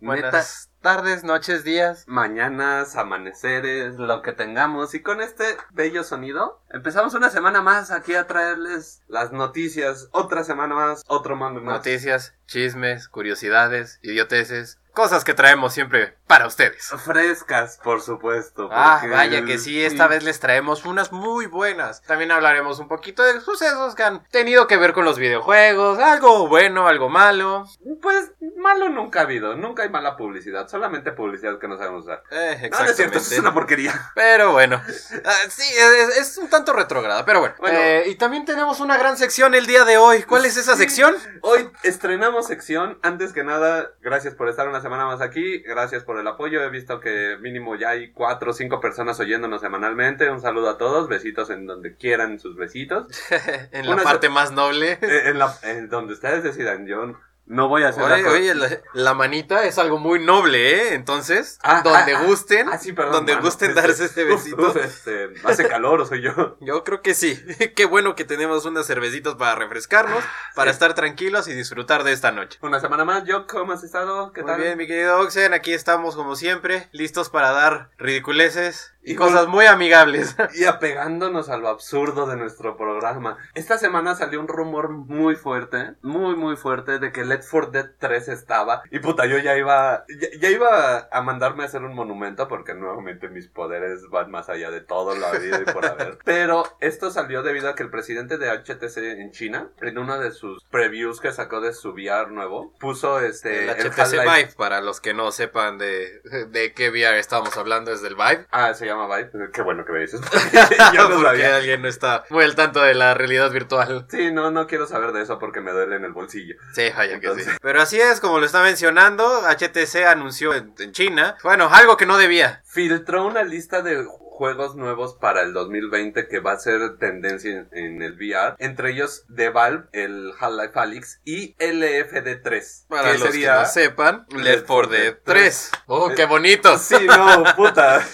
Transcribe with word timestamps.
Buenas 0.00 0.70
tardes, 0.82 1.24
noches, 1.24 1.64
días, 1.64 2.04
mañanas, 2.06 2.96
amaneceres, 2.96 3.94
lo 3.94 4.20
que 4.20 4.32
tengamos. 4.32 4.94
Y 4.94 5.00
con 5.00 5.22
este 5.22 5.56
bello 5.70 6.04
sonido, 6.04 6.62
empezamos 6.70 7.14
una 7.14 7.30
semana 7.30 7.62
más 7.62 7.90
aquí 7.90 8.14
a 8.14 8.26
traerles 8.26 9.02
las 9.08 9.32
noticias. 9.32 10.08
Otra 10.12 10.44
semana 10.44 10.74
más, 10.74 11.02
otro 11.08 11.34
mando 11.34 11.62
más. 11.62 11.78
Noticias, 11.78 12.34
chismes, 12.46 13.08
curiosidades, 13.08 13.98
idioteces, 14.02 14.78
cosas 14.96 15.24
que 15.24 15.34
traemos 15.34 15.74
siempre 15.74 16.16
para 16.26 16.46
ustedes. 16.46 16.88
Frescas, 17.04 17.78
por 17.84 18.00
supuesto. 18.00 18.70
Ah, 18.72 19.04
vaya 19.10 19.44
que 19.44 19.58
sí, 19.58 19.84
esta 19.84 20.08
vez 20.08 20.24
les 20.24 20.40
traemos 20.40 20.86
unas 20.86 21.12
muy 21.12 21.44
buenas. 21.46 22.00
También 22.02 22.32
hablaremos 22.32 22.78
un 22.80 22.88
poquito 22.88 23.22
de 23.22 23.40
sucesos 23.42 23.94
que 23.94 24.02
han 24.02 24.24
tenido 24.30 24.66
que 24.66 24.78
ver 24.78 24.94
con 24.94 25.04
los 25.04 25.18
videojuegos, 25.18 25.98
algo 25.98 26.48
bueno, 26.48 26.88
algo 26.88 27.10
malo. 27.10 27.66
Pues 28.00 28.32
malo 28.56 28.88
nunca 28.88 29.20
ha 29.20 29.22
habido, 29.24 29.54
nunca 29.54 29.82
hay 29.82 29.90
mala 29.90 30.16
publicidad, 30.16 30.66
solamente 30.66 31.12
publicidad 31.12 31.58
que 31.58 31.68
no 31.68 31.76
sabemos 31.76 32.04
usar. 32.04 32.22
Eh, 32.30 32.70
No, 32.72 32.78
no 32.80 32.84
es 32.86 32.96
cierto, 32.96 33.18
eso 33.18 33.34
es 33.34 33.38
una 33.40 33.52
porquería. 33.52 33.92
Pero 34.14 34.52
bueno, 34.52 34.82
Ah, 35.26 35.36
sí, 35.50 35.62
es, 35.76 36.16
es 36.18 36.38
un 36.38 36.48
tanto 36.48 36.72
retrograda, 36.72 37.26
pero 37.26 37.40
bueno. 37.40 37.54
Bueno. 37.58 37.78
Eh, 37.78 38.04
y 38.06 38.14
también 38.14 38.46
tenemos 38.46 38.80
una 38.80 38.96
gran 38.96 39.18
sección 39.18 39.54
el 39.54 39.66
día 39.66 39.84
de 39.84 39.98
hoy. 39.98 40.22
¿Cuál 40.22 40.46
es 40.46 40.56
esa 40.56 40.72
Sí. 40.74 40.78
sección? 40.82 41.14
Hoy 41.42 41.70
estrenamos 41.82 42.46
sección. 42.46 42.98
Antes 43.02 43.34
que 43.34 43.44
nada, 43.44 43.90
gracias 44.00 44.34
por 44.34 44.48
estar 44.48 44.66
una 44.68 44.80
semana 44.86 45.06
más 45.06 45.20
aquí. 45.20 45.58
Gracias 45.58 46.04
por 46.04 46.18
el 46.20 46.28
apoyo. 46.28 46.62
He 46.62 46.70
visto 46.70 47.00
que 47.00 47.36
mínimo 47.40 47.74
ya 47.74 47.90
hay 47.90 48.12
cuatro 48.12 48.52
o 48.52 48.54
cinco 48.54 48.80
personas 48.80 49.18
oyéndonos 49.18 49.60
semanalmente. 49.60 50.30
Un 50.30 50.40
saludo 50.40 50.70
a 50.70 50.78
todos. 50.78 51.08
Besitos 51.08 51.50
en 51.50 51.66
donde 51.66 51.96
quieran 51.96 52.38
sus 52.38 52.54
besitos. 52.56 53.08
en 53.72 53.86
la 53.86 53.94
Una 53.94 54.04
parte 54.04 54.28
más 54.28 54.52
noble. 54.52 54.92
Eh, 55.02 55.30
en, 55.30 55.40
la, 55.40 55.52
en 55.64 55.88
donde 55.88 56.12
ustedes 56.12 56.44
decidan. 56.44 56.86
Yo 56.86 57.18
no 57.46 57.68
voy 57.68 57.84
a 57.84 57.88
hacer 57.88 58.02
Oye, 58.04 58.22
la- 58.22 58.30
oye, 58.30 58.54
la, 58.54 58.68
la 58.92 59.14
manita 59.14 59.64
es 59.64 59.78
algo 59.78 59.98
muy 59.98 60.18
noble, 60.24 60.74
¿eh? 60.74 60.94
Entonces, 60.94 61.58
Ah, 61.62 61.80
donde 61.82 62.14
ah, 62.14 62.22
gusten, 62.24 62.68
ah, 62.68 62.78
sí, 62.78 62.92
perdón, 62.92 63.12
donde 63.12 63.32
mano. 63.34 63.44
gusten 63.44 63.70
Este, 63.70 63.80
darse 63.80 64.04
uf, 64.04 64.16
besito. 64.44 64.62
uf, 64.70 64.76
este, 64.76 65.30
hace 65.44 65.68
calor 65.68 66.00
o 66.00 66.06
soy 66.06 66.22
yo. 66.22 66.56
Yo 66.60 66.82
creo 66.84 67.02
que 67.02 67.14
sí. 67.14 67.40
Qué 67.76 67.84
bueno 67.84 68.14
que 68.14 68.24
tenemos 68.24 68.64
unas 68.64 68.86
cervecitas 68.86 69.34
para 69.36 69.54
refrescarnos, 69.54 70.22
para 70.54 70.70
sí. 70.70 70.74
estar 70.74 70.94
tranquilos 70.94 71.46
y 71.48 71.54
disfrutar 71.54 72.02
de 72.04 72.12
esta 72.12 72.32
noche. 72.32 72.58
Una 72.62 72.80
semana 72.80 73.04
más. 73.04 73.24
Yo, 73.24 73.46
¿cómo 73.46 73.72
has 73.72 73.84
estado? 73.84 74.32
¿Qué 74.32 74.42
Muy 74.42 74.50
tal? 74.52 74.60
bien, 74.60 74.76
mi 74.78 74.86
querido 74.86 75.18
Oxen, 75.20 75.54
aquí 75.54 75.72
estamos 75.72 76.16
como 76.16 76.36
siempre, 76.36 76.88
listos 76.92 77.30
para 77.30 77.52
dar 77.52 77.90
ridiculeces 77.98 78.92
y, 79.06 79.12
Y 79.12 79.14
cosas 79.14 79.46
muy 79.46 79.66
amigables. 79.66 80.36
Y 80.54 80.64
apegándonos 80.64 81.48
a 81.48 81.56
lo 81.56 81.68
absurdo 81.68 82.26
de 82.26 82.36
nuestro 82.36 82.76
programa. 82.76 83.36
Esta 83.54 83.78
semana 83.78 84.14
salió 84.14 84.40
un 84.40 84.48
rumor 84.48 84.90
muy 84.90 85.36
fuerte, 85.36 85.94
muy 86.02 86.34
muy 86.34 86.56
fuerte, 86.56 86.98
de 86.98 87.12
que 87.12 87.24
Let 87.24 87.42
for 87.42 87.70
Dead 87.70 87.90
3 87.98 88.28
estaba. 88.28 88.82
Y 88.90 89.00
puta, 89.00 89.26
yo 89.26 89.38
ya 89.38 89.56
iba, 89.56 90.04
ya, 90.08 90.28
ya 90.40 90.50
iba 90.50 91.08
a 91.10 91.22
mandarme 91.22 91.62
a 91.62 91.66
hacer 91.66 91.82
un 91.82 91.94
monumento 91.94 92.48
porque 92.48 92.74
nuevamente 92.74 93.28
mis 93.28 93.48
poderes 93.48 94.08
van 94.10 94.30
más 94.30 94.48
allá 94.48 94.70
de 94.70 94.80
todo 94.80 95.14
la 95.14 95.32
vida 95.32 95.60
y 95.60 95.72
por 95.72 95.86
haber. 95.86 96.18
Pero 96.24 96.64
esto 96.80 97.10
salió 97.10 97.42
debido 97.42 97.68
a 97.68 97.74
que 97.74 97.82
el 97.82 97.90
presidente 97.90 98.38
de 98.38 98.50
HTC 98.50 98.96
en 98.98 99.30
China, 99.30 99.70
en 99.80 99.98
uno 99.98 100.18
de 100.18 100.32
sus 100.32 100.64
previews 100.64 101.20
que 101.20 101.32
sacó 101.32 101.60
de 101.60 101.72
su 101.74 101.90
VR 101.90 102.30
nuevo, 102.30 102.72
puso 102.80 103.20
este... 103.20 103.64
el 103.64 103.70
el 103.70 103.90
HTC 103.90 104.22
Vive, 104.22 104.52
para 104.56 104.80
los 104.80 105.00
que 105.00 105.14
no 105.14 105.30
sepan 105.32 105.78
de, 105.78 106.20
de 106.48 106.72
qué 106.72 106.90
VR 106.90 107.18
estamos 107.18 107.56
hablando, 107.56 107.92
es 107.92 108.02
del 108.02 108.14
Vive. 108.14 108.46
Ah, 108.50 108.74
se 108.74 108.86
llama 108.86 108.95
Vive. 109.04 109.50
Qué 109.52 109.62
bueno 109.62 109.84
que 109.84 109.92
me 109.92 110.00
dices. 110.00 110.20
Yo 110.94 111.08
no 111.08 111.16
porque 111.16 111.24
sabía. 111.42 111.56
alguien 111.56 111.82
no 111.82 111.88
está 111.88 112.24
muy 112.30 112.44
al 112.44 112.54
tanto 112.54 112.80
de 112.82 112.94
la 112.94 113.14
realidad 113.14 113.50
virtual. 113.50 114.06
Sí, 114.10 114.30
no, 114.32 114.50
no 114.50 114.66
quiero 114.66 114.86
saber 114.86 115.12
de 115.12 115.22
eso 115.22 115.38
porque 115.38 115.60
me 115.60 115.72
duele 115.72 115.96
en 115.96 116.04
el 116.04 116.12
bolsillo. 116.12 116.56
Sí, 116.72 116.84
vaya 116.96 117.20
que 117.20 117.34
sí. 117.34 117.50
Pero 117.60 117.80
así 117.80 118.00
es, 118.00 118.20
como 118.20 118.38
lo 118.38 118.46
está 118.46 118.62
mencionando, 118.62 119.42
HTC 119.46 120.06
anunció 120.06 120.54
en, 120.54 120.74
en 120.78 120.92
China, 120.92 121.36
bueno, 121.42 121.68
algo 121.72 121.96
que 121.96 122.06
no 122.06 122.16
debía. 122.18 122.62
Filtró 122.64 123.26
una 123.26 123.42
lista 123.42 123.82
de 123.82 124.06
juegos 124.36 124.76
nuevos 124.76 125.14
para 125.14 125.40
el 125.40 125.54
2020 125.54 126.28
que 126.28 126.40
va 126.40 126.52
a 126.52 126.58
ser 126.58 126.98
tendencia 126.98 127.66
en, 127.72 128.02
el 128.02 128.12
VR. 128.16 128.54
Entre 128.58 128.90
ellos 128.90 129.24
de 129.28 129.48
Valve, 129.48 129.86
el 129.92 130.32
Half-Life 130.38 130.78
Alyx 130.78 131.20
y 131.24 131.54
LFD3. 131.54 132.86
Para 132.86 133.12
que 133.12 133.18
los 133.18 133.28
sería- 133.28 133.54
que 133.54 133.58
no 133.60 133.64
sepan, 133.66 134.26
Left 134.36 134.66
4 134.66 134.90
Dead 134.90 135.16
3. 135.24 135.24
3. 135.24 135.70
¡Oh, 135.86 136.10
qué 136.14 136.26
bonito! 136.26 136.76
Sí, 136.86 136.94
no, 137.04 137.42
puta. 137.56 138.04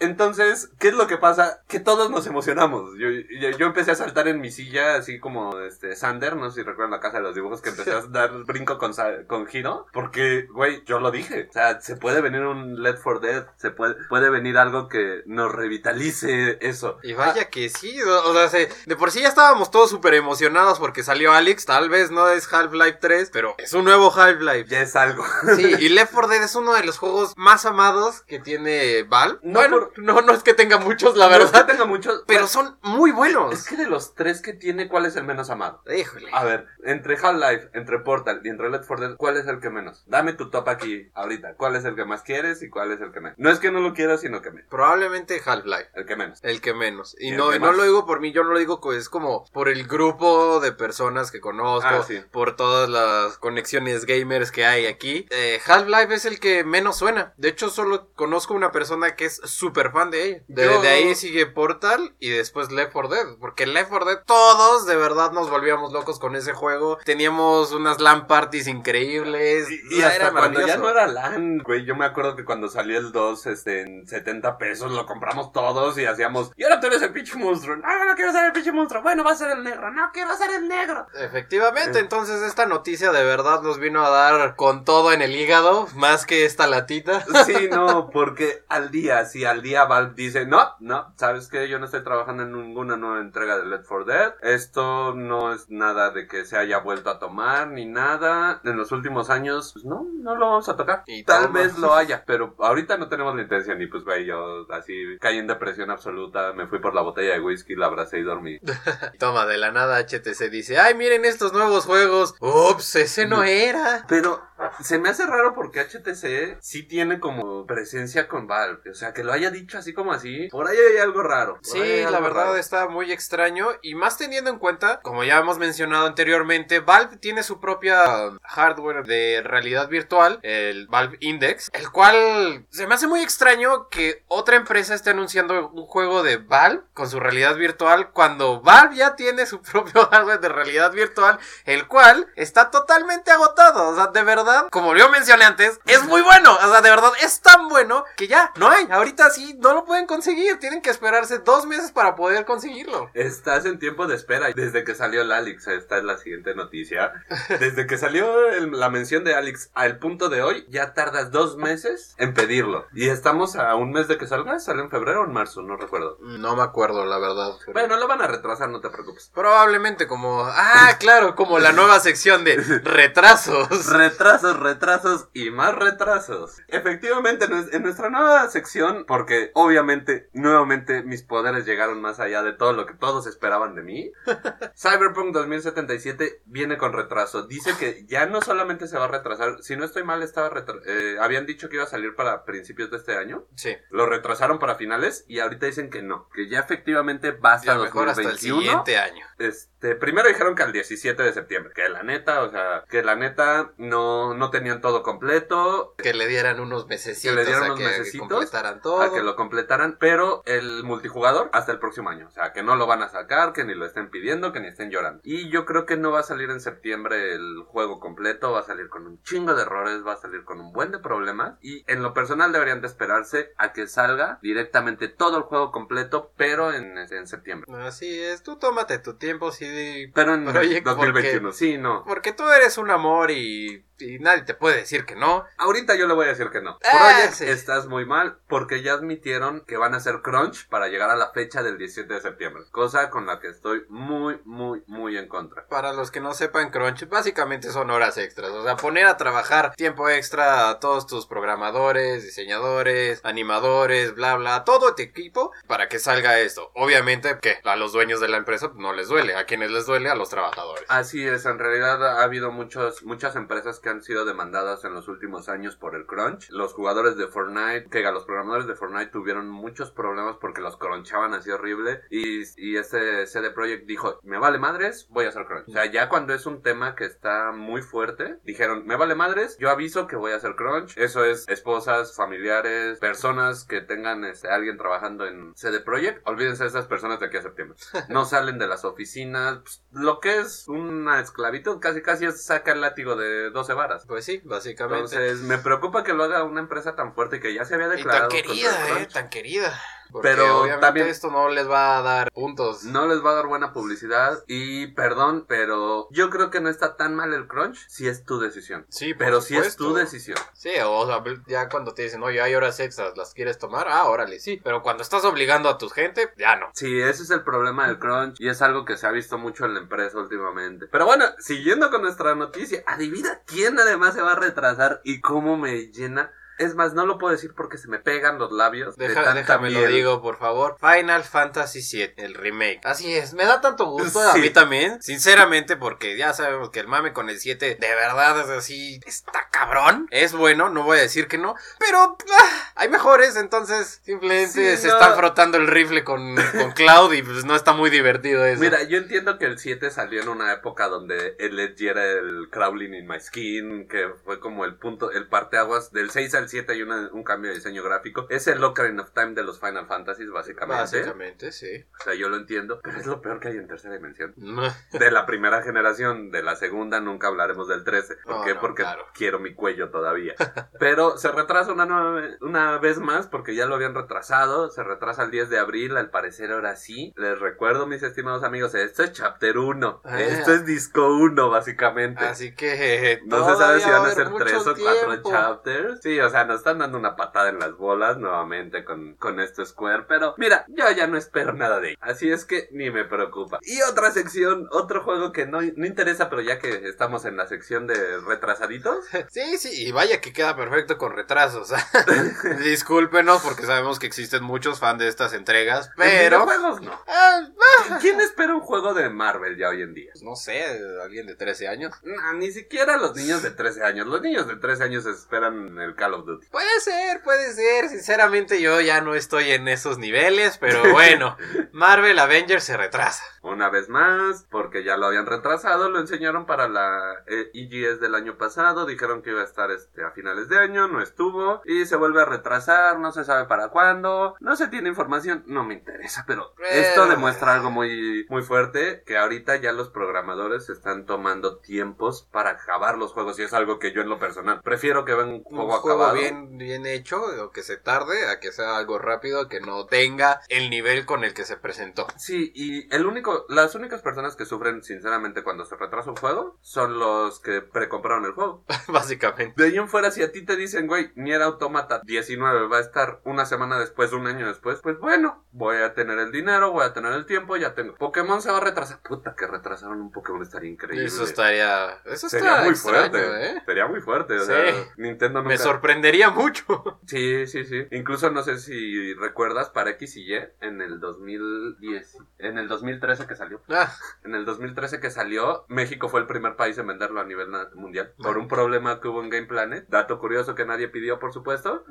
Entonces, 0.00 0.70
¿qué 0.78 0.88
es 0.88 0.94
lo 0.94 1.06
que 1.06 1.18
pasa? 1.18 1.62
Que 1.68 1.78
todos 1.78 2.10
nos 2.10 2.26
emocionamos. 2.26 2.90
Yo, 2.98 3.08
yo, 3.40 3.50
yo 3.56 3.66
empecé 3.66 3.92
a 3.92 3.94
saltar 3.94 4.26
en 4.28 4.40
mi 4.40 4.50
silla, 4.50 4.96
así 4.96 5.20
como 5.20 5.60
este 5.60 5.94
Sander, 5.94 6.36
no 6.36 6.50
sé 6.50 6.60
si 6.60 6.66
recuerdan 6.66 6.90
la 6.90 7.00
casa 7.00 7.18
de 7.18 7.22
los 7.22 7.34
dibujos, 7.34 7.62
que 7.62 7.68
empecé 7.68 7.92
a 7.92 8.00
dar 8.08 8.32
brinco 8.44 8.78
con, 8.78 8.92
con 9.26 9.46
Hiro. 9.52 9.86
Porque, 9.92 10.48
güey, 10.52 10.82
yo 10.84 10.98
lo 10.98 11.10
dije. 11.10 11.46
O 11.48 11.52
sea, 11.52 11.80
se 11.80 11.96
puede 11.96 12.20
venir 12.22 12.40
un 12.40 12.82
Let 12.82 12.96
for 12.96 13.20
Dead, 13.20 13.46
se 13.56 13.70
puede, 13.70 13.94
puede 14.08 14.30
venir 14.30 14.58
algo 14.58 14.88
que 14.88 15.22
nos 15.26 15.52
revitalice 15.52 16.58
eso. 16.60 16.98
Y 17.02 17.12
vaya 17.12 17.48
que 17.50 17.68
sí, 17.68 18.00
o 18.02 18.32
sea, 18.34 18.48
se- 18.48 18.68
de 18.86 18.96
por 18.96 19.10
sí 19.10 19.20
ya 19.20 19.28
estábamos 19.28 19.70
todos 19.70 19.90
súper 19.90 20.14
emocionados 20.14 20.78
porque 20.78 21.02
salió 21.02 21.32
Alex, 21.32 21.64
tal 21.66 21.88
vez 21.88 22.10
no 22.10 22.28
es 22.28 22.52
Half-Life 22.52 22.98
3, 23.00 23.30
pero 23.32 23.54
es 23.58 23.72
un 23.72 23.84
nuevo 23.84 24.12
Half-Life. 24.12 24.66
Ya 24.68 24.80
es 24.82 24.96
algo. 24.96 25.24
Sí, 25.56 25.62
y 25.80 25.88
Left 25.90 26.12
4 26.12 26.28
Dead 26.28 26.42
es 26.42 26.54
uno 26.54 26.74
de 26.74 26.84
los 26.84 26.98
juegos 26.98 27.32
más 27.36 27.66
amados 27.66 28.22
que 28.22 28.38
tiene 28.38 29.02
Valve. 29.04 29.38
No 29.42 29.60
bueno, 29.60 29.78
por- 29.94 29.98
no, 29.98 30.20
no 30.22 30.32
es 30.32 30.42
que 30.42 30.54
tenga 30.54 30.78
muchos, 30.78 31.16
la 31.16 31.26
No 31.28 31.32
es 31.32 31.38
que 31.38 31.44
verdad, 31.52 31.66
tenga 31.66 31.84
muchos, 31.84 32.24
pero 32.26 32.46
son 32.46 32.78
muy 32.82 33.10
buenos. 33.12 33.52
Es 33.52 33.66
que 33.66 33.76
de 33.76 33.86
los 33.86 34.14
tres 34.14 34.40
que 34.42 34.52
tiene, 34.52 34.88
¿cuál 34.88 35.06
es 35.06 35.16
el 35.16 35.24
menos 35.24 35.50
amado? 35.50 35.82
Híjole. 35.94 36.28
A 36.32 36.44
ver, 36.44 36.66
entre 36.84 37.16
Half-Life, 37.16 37.70
entre 37.74 37.98
Portal 38.00 38.40
y 38.44 38.48
entre 38.48 38.70
Left 38.70 38.86
4 38.86 39.08
Dead, 39.08 39.16
¿cuál 39.16 39.36
es 39.36 39.46
el 39.46 39.60
que 39.60 39.70
menos? 39.70 40.04
Dame 40.06 40.32
tu 40.32 40.50
top 40.50 40.68
aquí, 40.68 41.10
ahorita. 41.14 41.54
¿Cuál 41.56 41.76
es 41.76 41.84
el 41.84 41.94
que 41.96 42.04
más 42.04 42.22
quieres 42.22 42.62
y 42.62 42.68
cuál 42.68 42.92
es 42.92 43.00
el 43.00 43.12
que 43.12 43.20
menos? 43.20 43.38
No 43.38 43.50
es 43.50 43.58
que 43.58 43.70
no 43.70 43.80
lo 43.80 43.94
quieras, 43.94 44.20
sino 44.20 44.42
que 44.42 44.50
menos. 44.50 44.68
Probablemente 44.70 45.15
Half-Life. 45.44 45.90
El 45.94 46.06
que 46.06 46.16
menos. 46.16 46.38
El 46.42 46.60
que 46.60 46.74
menos. 46.74 47.16
Y 47.18 47.30
no, 47.32 47.56
no 47.58 47.72
lo 47.72 47.82
digo 47.84 48.06
por 48.06 48.20
mí, 48.20 48.32
yo 48.32 48.44
no 48.44 48.52
lo 48.52 48.58
digo, 48.58 48.80
pues, 48.80 48.98
es 48.98 49.08
como 49.08 49.44
por 49.52 49.68
el 49.68 49.86
grupo 49.86 50.60
de 50.60 50.72
personas 50.72 51.30
que 51.30 51.40
conozco, 51.40 51.88
Ah, 51.88 52.04
sí. 52.06 52.20
por 52.30 52.56
todas 52.56 52.88
las 52.88 53.38
conexiones 53.38 54.04
gamers 54.06 54.50
que 54.52 54.64
hay 54.66 54.86
aquí. 54.86 55.26
Eh, 55.30 55.60
Half-Life 55.66 56.14
es 56.14 56.24
el 56.24 56.40
que 56.40 56.64
menos 56.64 56.96
suena. 56.98 57.32
De 57.36 57.48
hecho, 57.48 57.70
solo 57.70 58.08
conozco 58.14 58.54
una 58.54 58.72
persona 58.72 59.14
que 59.16 59.24
es 59.26 59.40
súper 59.44 59.92
fan 59.92 60.10
de 60.10 60.24
ella. 60.24 60.42
De, 60.48 60.64
Yo- 60.64 60.82
de 60.82 60.88
ahí 60.88 61.14
sigue 61.14 61.46
Portal 61.46 62.14
y 62.18 62.30
después 62.30 62.70
Left 62.72 62.92
4 62.92 63.08
Dead. 63.14 63.26
Porque 63.40 63.66
Left 63.66 63.88
4 63.90 64.06
Dead, 64.08 64.22
todos 64.26 64.86
de 64.86 64.96
verdad 64.96 65.32
nos 65.32 65.50
volvíamos 65.50 65.92
locos 65.92 66.18
con 66.18 66.36
ese 66.36 66.52
juego. 66.52 66.98
Teníamos 67.04 67.72
unas 67.72 68.00
LAN 68.00 68.26
parties 68.26 68.66
increíbles. 68.66 69.70
Y, 69.70 69.96
y 69.98 70.02
hasta 70.02 70.32
cuando 70.32 70.66
ya 70.66 70.76
no 70.76 70.88
era 70.88 71.06
LAN, 71.06 71.58
güey, 71.58 71.84
yo 71.84 71.94
me 71.96 72.04
acuerdo 72.04 72.36
que 72.36 72.44
cuando 72.44 72.68
salió 72.68 72.98
el 72.98 73.12
2, 73.12 73.46
este, 73.46 73.82
en 73.82 74.06
70 74.06 74.58
pesos, 74.58 74.90
lo 74.92 75.05
compramos 75.06 75.52
todos 75.52 75.96
y 75.98 76.04
hacíamos, 76.06 76.52
y 76.56 76.64
ahora 76.64 76.80
tú 76.80 76.86
eres 76.88 77.02
el 77.02 77.12
pinche 77.12 77.36
monstruo, 77.38 77.76
no, 77.76 78.04
no 78.04 78.14
quiero 78.14 78.32
ser 78.32 78.46
el 78.46 78.52
pinche 78.52 78.72
monstruo, 78.72 79.02
bueno, 79.02 79.24
va 79.24 79.32
a 79.32 79.36
ser 79.36 79.50
el 79.56 79.64
negro, 79.64 79.90
no, 79.92 80.10
quiero 80.12 80.34
ser 80.36 80.50
el 80.50 80.68
negro. 80.68 81.06
Efectivamente, 81.14 81.98
Eh. 81.98 82.02
entonces 82.02 82.42
esta 82.42 82.66
noticia 82.66 83.12
de 83.12 83.24
verdad 83.24 83.62
nos 83.62 83.78
vino 83.78 84.04
a 84.04 84.10
dar 84.10 84.56
con 84.56 84.84
todo 84.84 85.12
en 85.12 85.22
el 85.22 85.34
hígado, 85.34 85.86
más 85.94 86.26
que 86.26 86.44
esta 86.44 86.66
latita. 86.66 87.24
Sí, 87.46 87.68
no, 87.70 88.10
porque 88.10 88.64
al 88.68 88.90
día, 88.90 89.24
si 89.26 89.44
al 89.44 89.62
día 89.62 89.84
Valve 89.84 90.14
dice, 90.16 90.46
no, 90.46 90.74
no, 90.80 91.12
¿sabes 91.16 91.48
qué? 91.48 91.68
Yo 91.68 91.78
no 91.78 91.84
estoy 91.86 92.02
trabajando 92.02 92.42
en 92.42 92.52
ninguna 92.52 92.96
nueva 92.96 93.20
entrega 93.20 93.56
de 93.58 93.66
Left 93.66 93.86
4 93.86 94.04
Dead. 94.04 94.34
Esto 94.42 95.14
no 95.14 95.52
es 95.52 95.68
nada 95.70 96.10
de 96.10 96.26
que 96.26 96.44
se 96.44 96.56
haya 96.56 96.78
vuelto 96.78 97.10
a 97.10 97.18
tomar 97.18 97.68
ni 97.68 97.86
nada. 97.86 98.60
En 98.64 98.76
los 98.76 98.90
últimos 98.92 99.30
años, 99.30 99.72
pues 99.74 99.84
no, 99.84 100.06
no 100.20 100.34
lo 100.34 100.46
vamos 100.50 100.68
a 100.68 100.76
tocar. 100.76 101.02
Y 101.06 101.24
Tal 101.24 101.46
toma. 101.46 101.60
vez 101.60 101.78
lo 101.78 101.94
haya, 101.94 102.24
pero 102.26 102.54
ahorita 102.58 102.96
no 102.96 103.08
tenemos 103.08 103.34
la 103.36 103.42
intención. 103.42 103.80
Y 103.80 103.86
pues, 103.86 104.04
güey, 104.04 104.24
yo 104.26 104.66
así 104.72 104.95
caí 105.20 105.38
en 105.38 105.46
depresión 105.46 105.90
absoluta. 105.90 106.52
Me 106.52 106.66
fui 106.66 106.78
por 106.78 106.94
la 106.94 107.02
botella 107.02 107.34
de 107.34 107.40
whisky, 107.40 107.74
la 107.74 107.86
abracé 107.86 108.18
y 108.18 108.22
dormí. 108.22 108.58
Toma, 109.18 109.46
de 109.46 109.58
la 109.58 109.72
nada 109.72 109.98
HTC 109.98 110.50
dice, 110.50 110.78
ay, 110.78 110.94
miren 110.94 111.24
estos 111.24 111.52
nuevos 111.52 111.84
juegos. 111.84 112.34
Ups, 112.40 112.96
ese 112.96 113.26
no 113.26 113.44
era. 113.44 114.04
Pero 114.08 114.42
se 114.80 114.98
me 114.98 115.08
hace 115.08 115.26
raro 115.26 115.54
porque 115.54 115.80
HTC 115.80 116.58
sí 116.60 116.82
tiene 116.84 117.20
como 117.20 117.66
presencia 117.66 118.28
con 118.28 118.46
Valve. 118.46 118.90
O 118.90 118.94
sea, 118.94 119.12
que 119.12 119.24
lo 119.24 119.32
haya 119.32 119.50
dicho 119.50 119.78
así 119.78 119.92
como 119.92 120.12
así. 120.12 120.48
Por 120.50 120.68
ahí 120.68 120.76
hay 120.76 120.98
algo 120.98 121.22
raro. 121.22 121.58
Sí, 121.62 121.78
la 121.78 122.20
verdad 122.20 122.46
raro. 122.46 122.56
está 122.56 122.88
muy 122.88 123.12
extraño 123.12 123.68
y 123.82 123.94
más 123.94 124.18
teniendo 124.18 124.50
en 124.50 124.58
cuenta, 124.58 125.00
como 125.02 125.24
ya 125.24 125.38
hemos 125.38 125.58
mencionado 125.58 126.06
anteriormente, 126.06 126.80
Valve 126.80 127.16
tiene 127.18 127.42
su 127.42 127.60
propia 127.60 128.30
hardware 128.42 129.04
de 129.04 129.42
realidad 129.44 129.88
virtual, 129.88 130.38
el 130.42 130.86
Valve 130.88 131.18
Index, 131.20 131.70
el 131.72 131.90
cual 131.90 132.66
se 132.70 132.86
me 132.86 132.94
hace 132.94 133.06
muy 133.06 133.20
extraño 133.22 133.88
que 133.88 134.24
otra 134.28 134.56
Bethesda 134.86 134.94
está 134.94 135.10
anunciando 135.10 135.68
un 135.70 135.84
juego 135.86 136.22
de 136.22 136.36
Valve 136.36 136.82
con 136.94 137.10
su 137.10 137.18
realidad 137.18 137.56
virtual 137.56 138.12
cuando 138.12 138.60
Valve 138.60 138.94
ya 138.96 139.16
tiene 139.16 139.44
su 139.46 139.60
propio 139.72 140.06
hardware 140.06 140.38
de 140.38 140.48
realidad 140.48 140.92
virtual, 140.92 141.38
el 141.64 141.88
cual 141.88 142.28
está 142.36 142.70
totalmente 142.70 143.32
agotado. 143.32 143.88
O 143.88 143.96
sea, 143.96 144.06
de 144.08 144.22
verdad, 144.22 144.68
como 144.70 144.94
yo 144.94 145.08
mencioné 145.08 145.44
antes, 145.44 145.80
es 145.86 146.04
muy 146.04 146.22
bueno. 146.22 146.54
O 146.54 146.70
sea, 146.70 146.82
de 146.82 146.90
verdad, 146.90 147.10
es 147.20 147.40
tan 147.40 147.68
bueno 147.68 148.04
que 148.16 148.28
ya 148.28 148.52
no 148.56 148.68
hay. 148.70 148.86
Ahorita 148.88 149.30
sí, 149.30 149.56
no 149.58 149.74
lo 149.74 149.84
pueden 149.84 150.06
conseguir. 150.06 150.58
Tienen 150.60 150.82
que 150.82 150.90
esperarse 150.90 151.40
dos 151.40 151.66
meses 151.66 151.90
para 151.90 152.14
poder 152.14 152.44
conseguirlo. 152.44 153.10
Estás 153.14 153.64
en 153.66 153.80
tiempo 153.80 154.06
de 154.06 154.14
espera. 154.14 154.50
Desde 154.54 154.84
que 154.84 154.94
salió 154.94 155.22
el 155.22 155.32
Alex, 155.32 155.66
esta 155.66 155.98
es 155.98 156.04
la 156.04 156.16
siguiente 156.18 156.54
noticia. 156.54 157.12
Desde 157.58 157.88
que 157.88 157.98
salió 157.98 158.48
el- 158.50 158.70
la 158.78 158.88
mención 158.90 159.24
de 159.24 159.34
Alex 159.34 159.70
al 159.74 159.98
punto 159.98 160.28
de 160.28 160.42
hoy, 160.42 160.64
ya 160.68 160.94
tardas 160.94 161.32
dos 161.32 161.56
meses 161.56 162.14
en 162.18 162.34
pedirlo. 162.34 162.86
Y 162.92 163.08
estamos 163.08 163.56
a 163.56 163.74
un 163.74 163.90
mes 163.90 164.06
de 164.06 164.16
que 164.18 164.26
salga. 164.28 164.60
¿Sale 164.76 164.84
en 164.84 164.90
febrero 164.90 165.22
o 165.22 165.24
en 165.24 165.32
marzo? 165.32 165.62
No 165.62 165.78
recuerdo. 165.78 166.18
No 166.20 166.54
me 166.54 166.62
acuerdo, 166.62 167.06
la 167.06 167.16
verdad. 167.18 167.52
pero- 167.60 167.72
Bueno, 167.72 167.96
lo 167.96 168.06
van 168.06 168.20
a 168.20 168.26
retrasar, 168.26 168.68
no 168.68 168.82
te 168.82 168.90
preocupes. 168.90 169.30
Probablemente 169.34 170.06
como... 170.06 170.44
Ah, 170.44 170.96
claro, 171.00 171.34
como 171.34 171.58
la 171.58 171.72
nueva 171.72 171.98
sección 171.98 172.44
de 172.44 172.56
retrasos. 172.84 173.86
Retrasos, 173.90 174.58
retrasos 174.60 175.28
y 175.32 175.48
más 175.48 175.74
retrasos. 175.74 176.58
Efectivamente, 176.68 177.46
en 177.72 177.82
nuestra 177.84 178.10
nueva 178.10 178.46
sección, 178.50 179.06
porque 179.08 179.50
obviamente, 179.54 180.28
nuevamente, 180.34 181.02
mis 181.02 181.22
poderes 181.22 181.64
llegaron 181.64 182.02
más 182.02 182.20
allá 182.20 182.42
de 182.42 182.52
todo 182.52 182.74
lo 182.74 182.84
que 182.84 182.92
todos 182.92 183.26
esperaban 183.26 183.74
de 183.76 183.82
mí. 183.82 184.12
Cyberpunk 184.76 185.32
2077 185.32 186.42
viene 186.44 186.76
con 186.76 186.92
retraso. 186.92 187.46
Dice 187.46 187.74
que 187.78 188.04
ya 188.08 188.26
no 188.26 188.42
solamente 188.42 188.88
se 188.88 188.98
va 188.98 189.06
a 189.06 189.08
retrasar, 189.08 189.62
si 189.62 189.74
no 189.76 189.86
estoy 189.86 190.04
mal, 190.04 190.22
estaba 190.22 190.50
eh, 190.86 191.16
habían 191.18 191.46
dicho 191.46 191.70
que 191.70 191.76
iba 191.76 191.84
a 191.84 191.88
salir 191.88 192.14
para 192.14 192.44
principios 192.44 192.90
de 192.90 192.98
este 192.98 193.16
año. 193.16 193.46
Sí. 193.54 193.74
Lo 193.90 194.04
retrasaron 194.04 194.58
para 194.58 194.65
finales 194.74 195.24
y 195.28 195.38
ahorita 195.38 195.66
dicen 195.66 195.90
que 195.90 196.02
no, 196.02 196.28
que 196.34 196.48
ya 196.48 196.58
efectivamente 196.60 197.30
va 197.30 197.54
hasta 197.54 197.74
Ya 197.74 197.78
mejor 197.78 198.08
hasta 198.08 198.22
el 198.22 198.28
2021. 198.32 198.60
siguiente 198.62 198.98
año. 198.98 199.24
Este, 199.38 199.94
primero 199.94 200.28
dijeron 200.28 200.54
que 200.54 200.62
al 200.62 200.72
17 200.72 201.22
de 201.22 201.32
septiembre, 201.32 201.72
que 201.74 201.88
la 201.88 202.02
neta, 202.02 202.42
o 202.42 202.50
sea, 202.50 202.84
que 202.88 203.02
la 203.02 203.14
neta 203.14 203.72
no, 203.76 204.34
no 204.34 204.50
tenían 204.50 204.80
todo 204.80 205.02
completo, 205.02 205.94
Que 205.98 206.14
le 206.14 206.26
dieran 206.26 206.60
unos 206.60 206.86
mesecitos 206.86 207.30
Que 207.30 207.36
le 207.36 207.44
dieran 207.44 207.62
a 207.62 207.66
unos 207.66 207.78
que, 207.78 207.84
que 207.84 207.98
mesecitos 207.98 208.28
completaran 208.28 208.80
todo. 208.80 209.02
a 209.02 209.12
que 209.12 209.22
lo 209.22 209.36
completaran, 209.36 209.96
pero 210.00 210.42
el 210.46 210.82
multijugador 210.84 211.50
hasta 211.52 211.72
el 211.72 211.78
próximo 211.78 212.10
año, 212.10 212.26
o 212.26 212.30
sea, 212.30 212.52
que 212.52 212.62
no 212.62 212.76
lo 212.76 212.86
van 212.86 213.02
a 213.02 213.08
sacar, 213.08 213.52
que 213.52 213.64
ni 213.64 213.74
lo 213.74 213.86
estén 213.86 214.10
pidiendo, 214.10 214.52
que 214.52 214.60
ni 214.60 214.68
estén 214.68 214.90
llorando. 214.90 215.20
Y 215.24 215.50
yo 215.50 215.64
creo 215.66 215.86
que 215.86 215.96
no 215.96 216.10
va 216.10 216.20
a 216.20 216.24
salir 216.24 216.50
en 216.50 216.60
septiembre 216.60 217.34
el 217.34 217.62
juego 217.66 218.00
completo, 218.00 218.52
va 218.52 218.60
a 218.60 218.64
salir 218.64 218.88
con 218.88 219.06
un 219.06 219.22
chingo 219.22 219.54
de 219.54 219.62
errores, 219.62 220.04
va 220.06 220.14
a 220.14 220.16
salir 220.16 220.44
con 220.44 220.60
un 220.60 220.72
buen 220.72 220.90
de 220.90 220.98
problemas 220.98 221.58
y 221.60 221.84
en 221.86 222.02
lo 222.02 222.14
personal 222.14 222.52
deberían 222.52 222.80
de 222.80 222.86
esperarse 222.86 223.52
a 223.56 223.72
que 223.72 223.86
salga 223.86 224.38
directamente 224.46 225.08
todo 225.08 225.38
el 225.38 225.42
juego 225.44 225.70
completo, 225.72 226.32
pero 226.36 226.72
en, 226.72 226.96
en 226.98 227.26
septiembre. 227.26 227.70
Así 227.82 228.22
es, 228.22 228.42
tú 228.42 228.56
tómate 228.56 228.98
tu 228.98 229.14
tiempo, 229.14 229.52
sí. 229.52 230.10
Pero 230.14 230.34
en 230.34 230.44
Project, 230.44 230.86
2021, 230.86 231.52
sí, 231.52 231.78
no. 231.78 232.04
Porque 232.06 232.32
tú 232.32 232.48
eres 232.48 232.78
un 232.78 232.90
amor 232.90 233.30
y, 233.30 233.84
y 233.98 234.18
nadie 234.18 234.42
te 234.42 234.54
puede 234.54 234.76
decir 234.76 235.04
que 235.04 235.16
no. 235.16 235.44
Ahorita 235.58 235.96
yo 235.96 236.06
le 236.06 236.14
voy 236.14 236.26
a 236.26 236.30
decir 236.30 236.50
que 236.50 236.60
no. 236.60 236.78
Ah, 236.84 237.12
Project, 237.14 237.34
sí. 237.34 237.44
estás 237.46 237.86
muy 237.86 238.04
mal 238.04 238.38
porque 238.48 238.82
ya 238.82 238.94
admitieron 238.94 239.64
que 239.66 239.76
van 239.76 239.94
a 239.94 239.98
hacer 239.98 240.20
crunch 240.22 240.68
para 240.68 240.88
llegar 240.88 241.10
a 241.10 241.16
la 241.16 241.30
fecha 241.32 241.62
del 241.62 241.78
17 241.78 242.12
de 242.12 242.20
septiembre. 242.20 242.64
Cosa 242.70 243.10
con 243.10 243.26
la 243.26 243.40
que 243.40 243.48
estoy 243.48 243.84
muy, 243.88 244.40
muy, 244.44 244.82
muy 244.86 245.16
en 245.16 245.28
contra. 245.28 245.66
Para 245.66 245.92
los 245.92 246.10
que 246.10 246.20
no 246.20 246.34
sepan, 246.34 246.70
Crunch 246.70 247.08
básicamente 247.08 247.70
son 247.70 247.90
horas 247.90 248.16
extras. 248.18 248.50
O 248.50 248.62
sea, 248.62 248.76
poner 248.76 249.06
a 249.06 249.16
trabajar 249.16 249.74
tiempo 249.74 250.08
extra 250.08 250.68
a 250.70 250.80
todos 250.80 251.06
tus 251.06 251.26
programadores, 251.26 252.22
diseñadores, 252.24 253.20
animadores, 253.24 254.14
bla, 254.14 254.35
bla, 254.36 254.64
todo 254.64 254.94
tu 254.94 255.02
equipo 255.02 255.52
para 255.66 255.88
que 255.88 255.98
salga 255.98 256.40
esto. 256.40 256.70
Obviamente 256.74 257.38
que 257.40 257.58
a 257.64 257.76
los 257.76 257.92
dueños 257.92 258.20
de 258.20 258.28
la 258.28 258.36
empresa 258.36 258.72
no 258.74 258.92
les 258.92 259.08
duele. 259.08 259.34
A 259.36 259.44
quienes 259.44 259.70
les 259.70 259.86
duele, 259.86 260.10
a 260.10 260.14
los 260.14 260.30
trabajadores. 260.30 260.84
Así 260.88 261.26
es, 261.26 261.46
en 261.46 261.58
realidad 261.58 262.04
ha 262.04 262.22
habido 262.22 262.50
muchos, 262.52 263.02
muchas 263.02 263.36
empresas 263.36 263.80
que 263.80 263.88
han 263.88 264.02
sido 264.02 264.24
demandadas 264.24 264.84
en 264.84 264.94
los 264.94 265.08
últimos 265.08 265.48
años 265.48 265.76
por 265.76 265.94
el 265.94 266.06
crunch. 266.06 266.48
Los 266.50 266.72
jugadores 266.72 267.16
de 267.16 267.28
Fortnite, 267.28 267.88
que 267.90 268.02
los 268.02 268.24
programadores 268.24 268.66
de 268.66 268.74
Fortnite 268.74 269.10
tuvieron 269.10 269.48
muchos 269.48 269.90
problemas 269.90 270.36
porque 270.40 270.60
los 270.60 270.76
crunchaban 270.76 271.34
así 271.34 271.50
horrible. 271.50 272.02
Y, 272.10 272.42
y 272.56 272.76
este 272.76 273.26
CD 273.26 273.50
Projekt 273.50 273.86
dijo, 273.86 274.20
me 274.22 274.38
vale 274.38 274.58
madres, 274.58 275.06
voy 275.10 275.26
a 275.26 275.28
hacer 275.28 275.46
crunch. 275.46 275.68
O 275.68 275.72
sea, 275.72 275.86
ya 275.86 276.08
cuando 276.08 276.34
es 276.34 276.46
un 276.46 276.62
tema 276.62 276.94
que 276.94 277.04
está 277.04 277.52
muy 277.52 277.82
fuerte, 277.82 278.38
dijeron, 278.44 278.86
me 278.86 278.96
vale 278.96 279.14
madres, 279.14 279.56
yo 279.58 279.70
aviso 279.70 280.06
que 280.06 280.16
voy 280.16 280.32
a 280.32 280.36
hacer 280.36 280.56
crunch. 280.56 280.96
Eso 280.96 281.24
es 281.24 281.48
esposas, 281.48 282.14
familiares, 282.14 282.98
personas 282.98 283.64
que 283.64 283.80
tengan 283.80 284.24
este, 284.26 284.48
alguien 284.48 284.76
trabajando 284.76 285.26
en 285.26 285.54
CD 285.56 285.80
Projekt. 285.80 286.26
Olvídense 286.26 286.64
de 286.64 286.68
esas 286.68 286.86
personas 286.86 287.20
de 287.20 287.26
aquí 287.26 287.36
a 287.36 287.42
septiembre. 287.42 287.78
No 288.08 288.24
salen 288.26 288.58
de 288.58 288.66
las 288.66 288.84
oficinas. 288.84 289.58
pues, 289.58 289.82
lo 289.92 290.20
que 290.20 290.38
es 290.38 290.68
una 290.68 291.20
esclavitud, 291.20 291.78
casi 291.80 292.02
casi 292.02 292.26
es 292.26 292.44
saca 292.44 292.72
el 292.72 292.80
látigo 292.80 293.16
de 293.16 293.50
12 293.50 293.74
varas. 293.74 294.04
Pues 294.06 294.24
sí, 294.24 294.40
básicamente. 294.44 295.16
Entonces, 295.16 295.40
me 295.40 295.58
preocupa 295.58 296.04
que 296.04 296.12
lo 296.12 296.24
haga 296.24 296.44
una 296.44 296.60
empresa 296.60 296.94
tan 296.94 297.14
fuerte 297.14 297.40
que 297.40 297.54
ya 297.54 297.64
se 297.64 297.74
había 297.74 297.86
y 297.86 297.90
tan 297.90 297.96
declarado. 297.98 298.28
contra 298.28 298.38
el 298.38 298.46
querida, 298.46 299.00
eh, 299.00 299.08
tan 299.12 299.28
querida. 299.28 299.80
Porque 300.10 300.28
Pero 300.28 300.60
obviamente 300.60 300.80
también- 300.86 301.06
esto 301.08 301.30
no 301.30 301.48
les 301.48 301.68
va 301.68 301.98
a 301.98 302.02
dar 302.02 302.30
puntos. 302.32 302.84
No 302.84 303.06
les 303.06 303.24
va 303.24 303.30
a 303.32 303.34
dar 303.34 303.46
buena 303.46 303.72
publicidad 303.72 304.42
y 304.46 304.88
perdón, 304.88 305.46
pero 305.48 306.08
yo 306.10 306.30
creo 306.30 306.50
que 306.50 306.60
no 306.60 306.68
está 306.68 306.96
tan 306.96 307.14
mal 307.14 307.32
el 307.34 307.46
crunch 307.46 307.86
si 307.88 308.08
es 308.08 308.24
tu 308.24 308.38
decisión. 308.38 308.86
Sí, 308.88 309.14
Pero 309.14 309.40
si 309.40 309.54
es 309.54 309.72
supuesto. 309.74 309.84
tu 309.84 309.94
decisión. 309.94 310.38
Sí, 310.54 310.70
o 310.84 311.06
sea, 311.06 311.22
ya 311.46 311.68
cuando 311.68 311.94
te 311.94 312.02
dicen, 312.02 312.22
oye, 312.22 312.40
hay 312.40 312.54
horas 312.54 312.78
extras, 312.80 313.16
¿las 313.16 313.34
quieres 313.34 313.58
tomar? 313.58 313.86
Ah, 313.88 314.04
órale, 314.08 314.38
sí. 314.40 314.60
Pero 314.62 314.82
cuando 314.82 315.02
estás 315.02 315.24
obligando 315.24 315.68
a 315.68 315.78
tu 315.78 315.88
gente, 315.88 316.32
ya 316.36 316.56
no. 316.56 316.70
Sí, 316.74 317.00
ese 317.00 317.22
es 317.22 317.30
el 317.30 317.42
problema 317.42 317.86
del 317.86 317.98
crunch 317.98 318.36
y 318.40 318.48
es 318.48 318.62
algo 318.62 318.84
que 318.84 318.96
se 318.96 319.06
ha 319.06 319.10
visto 319.10 319.38
mucho 319.38 319.64
en 319.64 319.74
la 319.74 319.80
empresa 319.80 320.18
últimamente. 320.18 320.86
Pero 320.90 321.06
bueno, 321.06 321.24
siguiendo 321.38 321.90
con 321.90 322.02
nuestra 322.02 322.34
noticia, 322.34 322.82
adivina 322.86 323.40
quién 323.46 323.78
además 323.78 324.14
se 324.14 324.22
va 324.22 324.32
a 324.32 324.36
retrasar 324.36 325.00
y 325.04 325.20
cómo 325.20 325.56
me 325.56 325.88
llena. 325.92 326.32
Es 326.58 326.74
más, 326.74 326.94
no 326.94 327.06
lo 327.06 327.18
puedo 327.18 327.32
decir 327.32 327.52
porque 327.54 327.78
se 327.78 327.88
me 327.88 327.98
pegan 327.98 328.38
los 328.38 328.50
labios. 328.52 328.96
de 328.96 329.08
Deja, 329.08 329.22
tanta 329.22 329.40
déjame 329.40 329.70
lo 329.70 329.86
digo, 329.86 330.22
por 330.22 330.38
favor. 330.38 330.76
Final 330.80 331.22
Fantasy 331.24 331.80
VII, 331.80 332.14
el 332.16 332.34
remake. 332.34 332.80
Así 332.84 333.14
es, 333.14 333.34
me 333.34 333.44
da 333.44 333.60
tanto 333.60 333.86
gusto 333.86 334.20
a 334.20 334.34
mí 334.36 334.50
también. 334.50 335.00
Sinceramente, 335.02 335.76
porque 335.76 336.16
ya 336.16 336.32
sabemos 336.32 336.70
que 336.70 336.80
el 336.80 336.88
mame 336.88 337.12
con 337.12 337.28
el 337.30 337.38
7 337.38 337.76
de 337.80 337.94
verdad 337.94 338.40
es 338.40 338.48
así. 338.48 339.00
Está 339.06 339.48
cabrón. 339.50 340.08
Es 340.10 340.32
bueno, 340.32 340.68
no 340.70 340.82
voy 340.84 340.98
a 340.98 341.02
decir 341.02 341.28
que 341.28 341.38
no. 341.38 341.54
Pero 341.78 342.16
ah, 342.32 342.72
hay 342.76 342.88
mejores, 342.88 343.36
entonces 343.36 344.00
simplemente 344.04 344.76
Sí, 344.76 344.82
se 344.82 344.88
no. 344.88 344.94
están 344.94 345.16
frotando 345.16 345.58
el 345.58 345.66
rifle 345.66 346.04
con, 346.04 346.36
con 346.36 346.72
Cloud 346.72 347.12
y 347.12 347.22
pues 347.22 347.44
no 347.44 347.54
está 347.54 347.72
muy 347.72 347.90
divertido 347.90 348.44
eso. 348.44 348.60
Mira, 348.60 348.82
yo 348.84 348.98
entiendo 348.98 349.38
que 349.38 349.44
el 349.46 349.58
7 349.58 349.90
salió 349.90 350.22
en 350.22 350.28
una 350.28 350.52
época 350.52 350.88
donde 350.88 351.36
el 351.38 351.58
Edge 351.58 351.88
era 351.90 352.04
el 352.04 352.48
crawling 352.50 352.94
in 352.94 353.06
my 353.06 353.20
skin, 353.20 353.88
que 353.88 354.08
fue 354.24 354.40
como 354.40 354.64
el 354.64 354.76
punto, 354.76 355.10
el 355.10 355.28
parteaguas 355.28 355.92
del 355.92 356.10
6 356.10 356.34
al 356.34 356.45
7 356.48 356.72
hay 356.72 356.82
una- 356.82 357.08
un 357.12 357.22
cambio 357.24 357.50
de 357.50 357.56
diseño 357.56 357.82
gráfico. 357.82 358.26
Es 358.30 358.46
el 358.46 358.62
Ocarina 358.62 359.02
of 359.02 359.12
Time 359.12 359.32
de 359.34 359.42
los 359.44 359.60
Final 359.60 359.86
Fantasies, 359.86 360.30
básicamente. 360.30 360.82
Básicamente, 360.82 361.52
sí. 361.52 361.84
O 362.00 362.04
sea, 362.04 362.14
yo 362.14 362.28
lo 362.28 362.36
entiendo, 362.36 362.80
pero 362.82 362.98
es 362.98 363.06
lo 363.06 363.20
peor 363.20 363.40
que 363.40 363.48
hay 363.48 363.56
en 363.56 363.66
tercera 363.68 363.94
dimensión. 363.94 364.34
De 364.92 365.10
la 365.10 365.26
primera 365.26 365.62
generación, 365.62 366.30
de 366.30 366.42
la 366.42 366.56
segunda 366.56 367.00
nunca 367.00 367.28
hablaremos 367.28 367.68
del 367.68 367.84
13. 367.84 368.16
¿Por 368.24 368.44
qué? 368.44 368.54
no, 368.54 368.60
Porque 368.60 368.82
claro. 368.82 369.06
quiero 369.14 369.38
mi 369.38 369.54
cuello 369.54 369.90
todavía. 369.90 370.34
Pero 370.78 371.18
se 371.18 371.30
retrasa 371.30 371.72
una, 371.72 371.86
nueva- 371.86 372.36
una 372.40 372.78
vez 372.78 372.98
más 372.98 373.26
porque 373.26 373.54
ya 373.54 373.66
lo 373.66 373.74
habían 373.74 373.94
retrasado. 373.94 374.70
Se 374.70 374.82
retrasa 374.82 375.24
el 375.24 375.30
10 375.30 375.48
de 375.50 375.58
abril, 375.58 375.96
al 375.96 376.10
parecer 376.10 376.52
ahora 376.52 376.76
sí. 376.76 377.12
Les 377.16 377.38
recuerdo, 377.38 377.86
mis 377.86 378.02
estimados 378.02 378.42
amigos, 378.44 378.74
esto 378.74 379.02
es 379.02 379.12
Chapter 379.12 379.58
1. 379.58 380.00
Ah. 380.04 380.20
Esto 380.20 380.52
es 380.52 380.64
Disco 380.66 381.14
1, 381.16 381.50
básicamente. 381.50 382.24
Así 382.24 382.54
que 382.54 383.12
eh, 383.12 383.20
No 383.26 383.48
se 383.48 383.56
sabe 383.56 383.80
si 383.80 383.90
van 383.90 384.02
va 384.02 384.06
a 384.08 384.10
ser 384.14 384.30
mucho 384.30 384.44
tres 384.44 384.66
o 384.66 384.74
cuatro 384.76 385.08
tiempo. 385.10 385.30
chapters. 385.30 386.00
Sí, 386.02 386.18
o 386.20 386.28
sea, 386.30 386.35
nos 386.44 386.58
están 386.58 386.78
dando 386.78 386.98
una 386.98 387.16
patada 387.16 387.48
en 387.50 387.58
las 387.58 387.76
bolas 387.76 388.18
nuevamente 388.18 388.84
con, 388.84 389.14
con 389.14 389.40
esto 389.40 389.64
Square. 389.64 390.04
Pero 390.08 390.34
mira, 390.38 390.64
yo 390.68 390.90
ya 390.90 391.06
no 391.06 391.16
espero 391.16 391.52
nada 391.52 391.80
de 391.80 391.90
ello. 391.90 391.98
Así 392.00 392.30
es 392.30 392.44
que 392.44 392.68
ni 392.72 392.90
me 392.90 393.04
preocupa. 393.04 393.58
Y 393.62 393.80
otra 393.82 394.10
sección, 394.10 394.68
otro 394.72 395.02
juego 395.02 395.32
que 395.32 395.46
no, 395.46 395.60
no 395.62 395.86
interesa, 395.86 396.28
pero 396.28 396.42
ya 396.42 396.58
que 396.58 396.88
estamos 396.88 397.24
en 397.24 397.36
la 397.36 397.46
sección 397.46 397.86
de 397.86 398.18
retrasaditos. 398.26 399.06
Sí, 399.28 399.58
sí, 399.58 399.86
y 399.88 399.92
vaya 399.92 400.20
que 400.20 400.32
queda 400.32 400.56
perfecto 400.56 400.96
con 400.98 401.14
retrasos. 401.14 401.70
Discúlpenos 402.64 403.42
porque 403.42 403.66
sabemos 403.66 403.98
que 403.98 404.06
existen 404.06 404.42
muchos 404.42 404.78
fans 404.78 404.98
de 405.00 405.08
estas 405.08 405.34
entregas, 405.34 405.90
pero... 405.96 406.46
Videojuegos 406.46 406.80
no. 406.80 406.92
Ah, 407.06 407.48
ah, 407.90 407.98
¿Quién 408.00 408.20
espera 408.20 408.54
un 408.54 408.60
juego 408.60 408.94
de 408.94 409.10
Marvel 409.10 409.58
ya 409.58 409.68
hoy 409.68 409.82
en 409.82 409.94
día? 409.94 410.10
pues 410.16 410.24
no 410.24 410.34
sé, 410.34 410.64
alguien 411.02 411.26
de 411.26 411.34
13 411.34 411.68
años. 411.68 411.92
No, 412.02 412.32
ni 412.34 412.50
siquiera 412.50 412.96
los 412.96 413.14
niños 413.14 413.42
de 413.42 413.50
13 413.50 413.84
años. 413.84 414.06
Los 414.06 414.22
niños 414.22 414.48
de 414.48 414.56
13 414.56 414.84
años 414.84 415.04
esperan 415.04 415.78
el 415.78 415.94
Call 415.94 416.14
of 416.14 416.25
of 416.28 416.40
Duty. 416.40 416.46
Puede 416.50 416.80
ser, 416.80 417.22
puede 417.22 417.52
ser. 417.52 417.88
Sinceramente 417.88 418.60
yo 418.60 418.80
ya 418.80 419.00
no 419.00 419.14
estoy 419.14 419.52
en 419.52 419.68
esos 419.68 419.98
niveles, 419.98 420.58
pero 420.58 420.92
bueno, 420.92 421.36
Marvel 421.72 422.18
Avengers 422.18 422.64
se 422.64 422.76
retrasa. 422.76 423.22
Una 423.46 423.70
vez 423.70 423.88
más, 423.88 424.46
porque 424.50 424.82
ya 424.82 424.96
lo 424.96 425.06
habían 425.06 425.26
retrasado, 425.26 425.88
lo 425.88 426.00
enseñaron 426.00 426.46
para 426.46 426.68
la 426.68 427.22
eh, 427.26 427.50
EGS 427.54 428.00
del 428.00 428.14
año 428.16 428.36
pasado, 428.38 428.86
dijeron 428.86 429.22
que 429.22 429.30
iba 429.30 429.40
a 429.40 429.44
estar 429.44 429.70
este, 429.70 430.02
a 430.02 430.10
finales 430.10 430.48
de 430.48 430.58
año, 430.58 430.88
no 430.88 431.00
estuvo, 431.00 431.62
y 431.64 431.86
se 431.86 431.96
vuelve 431.96 432.22
a 432.22 432.24
retrasar, 432.24 432.98
no 432.98 433.12
se 433.12 433.24
sabe 433.24 433.46
para 433.46 433.68
cuándo, 433.68 434.34
no 434.40 434.56
se 434.56 434.68
tiene 434.68 434.88
información, 434.88 435.44
no 435.46 435.64
me 435.64 435.74
interesa, 435.74 436.24
pero 436.26 436.54
esto 436.70 437.06
demuestra 437.06 437.54
algo 437.54 437.70
muy, 437.70 438.26
muy 438.28 438.42
fuerte, 438.42 439.02
que 439.06 439.16
ahorita 439.16 439.56
ya 439.56 439.72
los 439.72 439.90
programadores 439.90 440.68
están 440.68 441.06
tomando 441.06 441.58
tiempos 441.58 442.26
para 442.32 442.50
acabar 442.50 442.98
los 442.98 443.12
juegos, 443.12 443.38
y 443.38 443.44
es 443.44 443.52
algo 443.54 443.78
que 443.78 443.92
yo 443.92 444.02
en 444.02 444.08
lo 444.08 444.18
personal 444.18 444.60
prefiero 444.62 445.04
que 445.04 445.14
vean 445.14 445.28
un 445.28 445.42
Un 445.44 445.44
juego, 445.44 445.78
juego 445.80 446.04
acabado. 446.04 446.14
bien, 446.14 446.58
bien 446.58 446.86
hecho, 446.86 447.22
o 447.22 447.50
que 447.50 447.62
se 447.62 447.76
tarde, 447.76 448.28
a 448.28 448.40
que 448.40 448.50
sea 448.50 448.76
algo 448.76 448.98
rápido, 448.98 449.48
que 449.48 449.60
no 449.60 449.86
tenga 449.86 450.40
el 450.48 450.70
nivel 450.70 451.06
con 451.06 451.22
el 451.24 451.32
que 451.34 451.44
se 451.44 451.56
presentó. 451.56 452.06
Sí, 452.16 452.52
y 452.54 452.92
el 452.94 453.06
único, 453.06 453.35
las 453.48 453.74
únicas 453.74 454.02
personas 454.02 454.36
que 454.36 454.46
sufren 454.46 454.82
sinceramente 454.82 455.42
cuando 455.42 455.64
se 455.64 455.76
retrasa 455.76 456.10
un 456.10 456.16
juego 456.16 456.58
son 456.62 456.98
los 456.98 457.40
que 457.40 457.60
precompraron 457.60 458.24
el 458.24 458.32
juego. 458.32 458.64
Básicamente. 458.88 459.54
De 459.62 459.68
ahí 459.68 459.76
en 459.76 459.88
fuera, 459.88 460.10
si 460.10 460.22
a 460.22 460.32
ti 460.32 460.44
te 460.44 460.56
dicen, 460.56 460.86
güey, 460.86 461.10
Nier 461.14 461.42
Automata 461.42 462.00
19 462.04 462.68
va 462.68 462.78
a 462.78 462.80
estar 462.80 463.20
una 463.24 463.44
semana 463.46 463.78
después, 463.78 464.12
un 464.12 464.26
año 464.26 464.46
después, 464.46 464.80
pues 464.82 464.98
bueno, 464.98 465.44
voy 465.52 465.76
a 465.78 465.94
tener 465.94 466.18
el 466.18 466.32
dinero, 466.32 466.72
voy 466.72 466.84
a 466.84 466.92
tener 466.92 467.12
el 467.12 467.26
tiempo, 467.26 467.56
ya 467.56 467.74
tengo. 467.74 467.94
Pokémon 467.96 468.40
se 468.42 468.50
va 468.50 468.58
a 468.58 468.60
retrasar. 468.60 469.00
Puta, 469.02 469.34
que 469.36 469.46
retrasaron 469.46 470.00
un 470.00 470.10
Pokémon 470.12 470.42
estaría 470.42 470.70
increíble. 470.70 471.06
Eso 471.06 471.24
estaría. 471.24 471.98
Eso 472.04 472.28
Sería 472.28 472.50
está 472.50 472.62
muy 472.62 472.70
extraño, 472.72 473.10
fuerte. 473.10 473.46
¿eh? 473.56 473.62
Sería 473.66 473.86
muy 473.86 474.00
fuerte. 474.00 474.34
O 474.36 474.40
Sí. 474.40 474.46
sea, 474.46 474.64
Nintendo 474.96 475.40
nunca... 475.40 475.48
Me 475.50 475.58
sorprendería 475.58 476.30
mucho. 476.30 476.64
Sí, 477.06 477.46
sí, 477.46 477.64
sí. 477.64 477.86
Incluso 477.92 478.30
no 478.30 478.42
sé 478.42 478.58
si 478.58 479.14
recuerdas 479.14 479.70
para 479.70 479.90
X 479.90 480.16
y 480.16 480.32
Y 480.32 480.38
en 480.60 480.80
el 480.80 480.98
2010, 481.00 482.16
en 482.38 482.58
el 482.58 482.68
2013 482.68 483.25
que 483.26 483.36
salió. 483.36 483.60
Ah, 483.68 483.92
En 484.24 484.34
el 484.34 484.44
2013 484.44 485.00
que 485.00 485.10
salió, 485.10 485.64
México 485.68 486.08
fue 486.08 486.20
el 486.20 486.26
primer 486.26 486.56
país 486.56 486.76
en 486.78 486.86
venderlo 486.86 487.20
a 487.20 487.24
nivel 487.24 487.48
mundial. 487.74 488.12
Por 488.18 488.38
un 488.38 488.48
problema 488.48 489.00
que 489.00 489.08
hubo 489.08 489.22
en 489.22 489.30
Game 489.30 489.46
Planet. 489.46 489.86
Dato 489.88 490.18
curioso 490.18 490.54
que 490.54 490.64
nadie 490.64 490.88
pidió, 490.88 491.18
por 491.18 491.32
supuesto. 491.32 491.84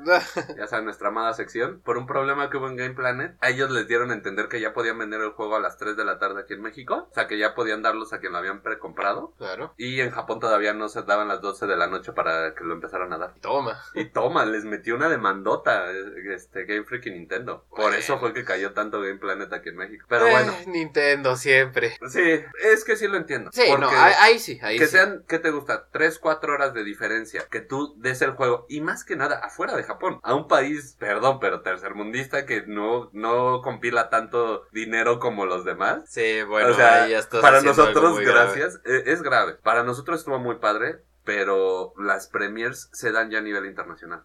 Ya 0.56 0.66
saben, 0.66 0.84
nuestra 0.84 1.08
amada 1.08 1.32
sección. 1.34 1.80
Por 1.84 1.98
un 1.98 2.06
problema 2.06 2.50
que 2.50 2.56
hubo 2.56 2.68
en 2.68 2.76
Game 2.76 2.94
Planet, 2.94 3.36
a 3.40 3.50
ellos 3.50 3.70
les 3.70 3.86
dieron 3.88 4.10
a 4.10 4.14
entender 4.14 4.48
que 4.48 4.60
ya 4.60 4.72
podían 4.72 4.98
vender 4.98 5.20
el 5.20 5.30
juego 5.30 5.56
a 5.56 5.60
las 5.60 5.76
3 5.78 5.96
de 5.96 6.04
la 6.04 6.18
tarde 6.18 6.42
aquí 6.42 6.54
en 6.54 6.62
México. 6.62 7.08
O 7.10 7.14
sea, 7.14 7.26
que 7.26 7.38
ya 7.38 7.54
podían 7.54 7.82
darlos 7.82 8.12
a 8.12 8.18
quien 8.20 8.32
lo 8.32 8.38
habían 8.38 8.62
precomprado. 8.62 9.34
claro. 9.38 9.74
Y 9.76 10.00
en 10.00 10.10
Japón 10.10 10.40
todavía 10.40 10.72
no 10.72 10.88
se 10.88 11.02
daban 11.02 11.28
las 11.28 11.40
12 11.40 11.66
de 11.66 11.76
la 11.76 11.86
noche 11.86 12.12
para 12.12 12.54
que 12.54 12.64
lo 12.64 12.74
empezaran 12.74 13.12
a 13.12 13.18
dar. 13.18 13.34
Toma. 13.40 13.80
Y 13.94 14.06
toma, 14.06 14.44
les 14.44 14.64
metió 14.64 14.94
una 14.94 15.08
demandota 15.08 15.90
eh, 15.92 16.34
este 16.34 16.64
Game 16.64 16.84
Freak 16.84 17.06
y 17.06 17.10
Nintendo. 17.10 17.64
Por 17.70 17.80
Bueno. 17.80 17.96
eso 17.96 18.18
fue 18.18 18.32
que 18.32 18.44
cayó 18.44 18.72
tanto 18.72 19.00
Game 19.00 19.18
Planet 19.18 19.52
aquí 19.52 19.68
en 19.70 19.76
México. 19.76 20.06
Pero 20.08 20.26
Eh, 20.26 20.30
bueno, 20.30 20.52
Nintendo 20.66 21.25
siempre. 21.34 21.96
sí, 22.08 22.40
es 22.62 22.84
que 22.84 22.96
sí 22.96 23.08
lo 23.08 23.16
entiendo. 23.16 23.50
Sí, 23.52 23.62
porque 23.68 23.80
no, 23.86 23.90
ahí, 23.90 24.12
ahí 24.20 24.38
sí, 24.38 24.60
ahí 24.62 24.78
que 24.78 24.84
sí. 24.86 24.92
sean, 24.92 25.24
¿qué 25.26 25.40
te 25.40 25.50
gusta? 25.50 25.88
3, 25.90 26.18
4 26.20 26.52
horas 26.52 26.72
de 26.74 26.84
diferencia. 26.84 27.44
Que 27.50 27.60
tú 27.60 27.94
des 27.98 28.22
el 28.22 28.32
juego. 28.32 28.66
Y 28.68 28.80
más 28.82 29.02
que 29.04 29.16
nada, 29.16 29.38
afuera 29.42 29.74
de 29.74 29.82
Japón. 29.82 30.20
A 30.22 30.34
un 30.34 30.46
país, 30.46 30.94
perdón, 31.00 31.40
pero 31.40 31.62
tercermundista 31.62 32.46
que 32.46 32.62
no, 32.66 33.10
no 33.12 33.62
compila 33.62 34.10
tanto 34.10 34.68
dinero 34.70 35.18
como 35.18 35.46
los 35.46 35.64
demás. 35.64 36.02
Sí, 36.06 36.42
bueno, 36.42 36.70
o 36.70 36.74
sea, 36.74 37.02
ahí 37.04 37.10
ya 37.10 37.18
estás 37.18 37.40
para 37.40 37.62
nosotros, 37.62 38.20
grave. 38.20 38.24
gracias. 38.54 38.80
eh, 38.84 39.02
Es 39.06 39.22
grave. 39.22 39.54
Para 39.54 39.82
nosotros 39.82 40.20
estuvo 40.20 40.38
muy 40.38 40.56
padre. 40.58 41.00
Pero 41.24 41.92
las 41.98 42.28
premiers 42.28 42.88
se 42.92 43.10
dan 43.10 43.30
ya 43.32 43.38
a 43.38 43.40
nivel 43.40 43.66
internacional. 43.66 44.22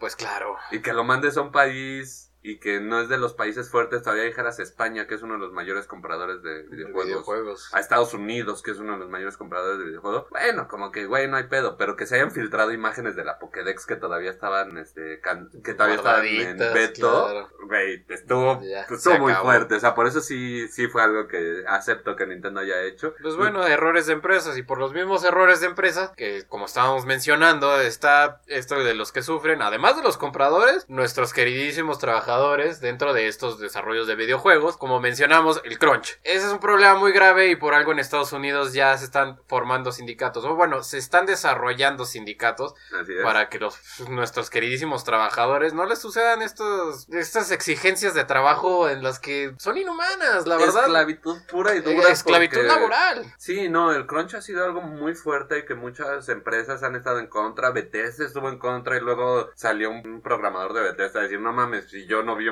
Pues 0.00 0.16
claro. 0.16 0.56
Y 0.72 0.80
que 0.80 0.92
lo 0.92 1.04
mandes 1.04 1.36
a 1.36 1.42
un 1.42 1.52
país 1.52 2.32
y 2.50 2.58
que 2.58 2.80
no 2.80 3.00
es 3.00 3.08
de 3.08 3.18
los 3.18 3.34
países 3.34 3.70
fuertes, 3.70 4.02
todavía 4.02 4.24
dijeras 4.24 4.58
España, 4.60 5.06
que 5.06 5.14
es 5.16 5.22
uno 5.22 5.34
de 5.34 5.40
los 5.40 5.52
mayores 5.52 5.86
compradores 5.86 6.42
de 6.42 6.62
videojuegos. 6.64 7.04
Videojuegos. 7.06 7.74
A 7.74 7.80
Estados 7.80 8.14
Unidos, 8.14 8.62
que 8.62 8.70
es 8.70 8.78
uno 8.78 8.92
de 8.92 8.98
los 8.98 9.10
mayores 9.10 9.36
compradores 9.36 9.78
de 9.78 9.84
videojuegos. 9.86 10.26
Bueno, 10.30 10.68
como 10.68 10.92
que, 10.92 11.06
güey, 11.06 11.26
no 11.28 11.36
hay 11.36 11.44
pedo. 11.44 11.76
Pero 11.76 11.96
que 11.96 12.06
se 12.06 12.14
hayan 12.16 12.30
filtrado 12.30 12.72
imágenes 12.72 13.16
de 13.16 13.24
la 13.24 13.38
Pokédex 13.38 13.84
que 13.86 13.96
todavía 13.96 14.30
estaban, 14.30 14.78
este, 14.78 15.20
can- 15.20 15.50
que 15.64 15.74
todavía 15.74 15.96
estaban 15.96 16.24
en 16.26 16.56
claro. 16.94 17.48
Güey, 17.66 18.04
estuvo, 18.08 18.60
Ya, 18.62 18.82
estuvo 18.82 19.18
muy 19.18 19.32
acabó. 19.32 19.46
fuerte. 19.48 19.74
O 19.74 19.80
sea, 19.80 19.94
por 19.94 20.06
eso 20.06 20.20
sí, 20.20 20.68
sí 20.68 20.86
fue 20.88 21.02
algo 21.02 21.26
que 21.26 21.64
acepto 21.66 22.14
que 22.16 22.26
Nintendo 22.26 22.60
haya 22.60 22.82
hecho. 22.84 23.14
Pues 23.22 23.36
bueno, 23.36 23.66
errores 23.66 24.06
de 24.06 24.12
empresas 24.12 24.56
y 24.56 24.62
por 24.62 24.78
los 24.78 24.92
mismos 24.92 25.24
errores 25.24 25.60
de 25.60 25.66
empresas 25.66 26.10
que 26.16 26.44
como 26.48 26.66
estábamos 26.66 27.06
mencionando 27.06 27.80
está 27.80 28.40
esto 28.46 28.82
de 28.84 28.94
los 28.94 29.10
que 29.12 29.22
sufren, 29.22 29.62
además 29.62 29.96
de 29.96 30.02
los 30.02 30.16
compradores, 30.16 30.84
nuestros 30.88 31.32
queridísimos 31.32 31.98
trabajadores 31.98 32.35
dentro 32.36 33.14
de 33.14 33.28
estos 33.28 33.58
desarrollos 33.58 34.06
de 34.06 34.14
videojuegos, 34.14 34.76
como 34.76 35.00
mencionamos, 35.00 35.60
el 35.64 35.78
crunch. 35.78 36.18
Ese 36.22 36.46
es 36.46 36.52
un 36.52 36.58
problema 36.60 36.94
muy 36.94 37.12
grave 37.12 37.48
y 37.48 37.56
por 37.56 37.72
algo 37.74 37.92
en 37.92 37.98
Estados 37.98 38.32
Unidos 38.32 38.74
ya 38.74 38.96
se 38.98 39.06
están 39.06 39.40
formando 39.48 39.90
sindicatos, 39.90 40.44
o 40.44 40.54
bueno, 40.54 40.82
se 40.82 40.98
están 40.98 41.24
desarrollando 41.26 42.04
sindicatos 42.04 42.74
para 43.22 43.48
que 43.48 43.58
los 43.58 43.78
nuestros 44.10 44.50
queridísimos 44.50 45.02
trabajadores 45.04 45.72
no 45.72 45.86
les 45.86 45.98
sucedan 45.98 46.42
estos 46.42 47.08
estas 47.08 47.50
exigencias 47.50 48.12
de 48.14 48.24
trabajo 48.24 48.88
en 48.90 49.02
las 49.02 49.18
que 49.18 49.54
son 49.58 49.78
inhumanas, 49.78 50.46
la 50.46 50.56
verdad. 50.56 50.82
Esclavitud 50.82 51.38
pura 51.50 51.74
y 51.74 51.78
Eh, 51.78 51.80
dura. 51.80 52.08
esclavitud 52.10 52.56
porque- 52.56 52.68
laboral. 52.68 53.34
Sí, 53.38 53.68
no, 53.70 53.92
el 53.92 54.06
crunch 54.06 54.34
ha 54.34 54.42
sido 54.42 54.62
algo 54.64 54.82
muy 54.82 55.14
fuerte 55.14 55.58
y 55.60 55.64
que 55.64 55.74
muchas 55.74 56.28
empresas 56.28 56.82
han 56.82 56.96
estado 56.96 57.18
en 57.18 57.28
contra. 57.28 57.70
Bethesda 57.70 58.26
estuvo 58.26 58.48
en 58.50 58.58
contra 58.58 58.96
y 58.96 59.00
luego 59.00 59.48
salió 59.54 59.90
un 59.90 60.20
programador 60.20 60.74
de 60.74 60.82
Bethesda 60.82 61.20
a 61.20 61.22
decir, 61.22 61.40
no 61.40 61.52
mames, 61.52 61.88
si 61.90 62.06
yo 62.06 62.22
no 62.26 62.36
vi, 62.36 62.50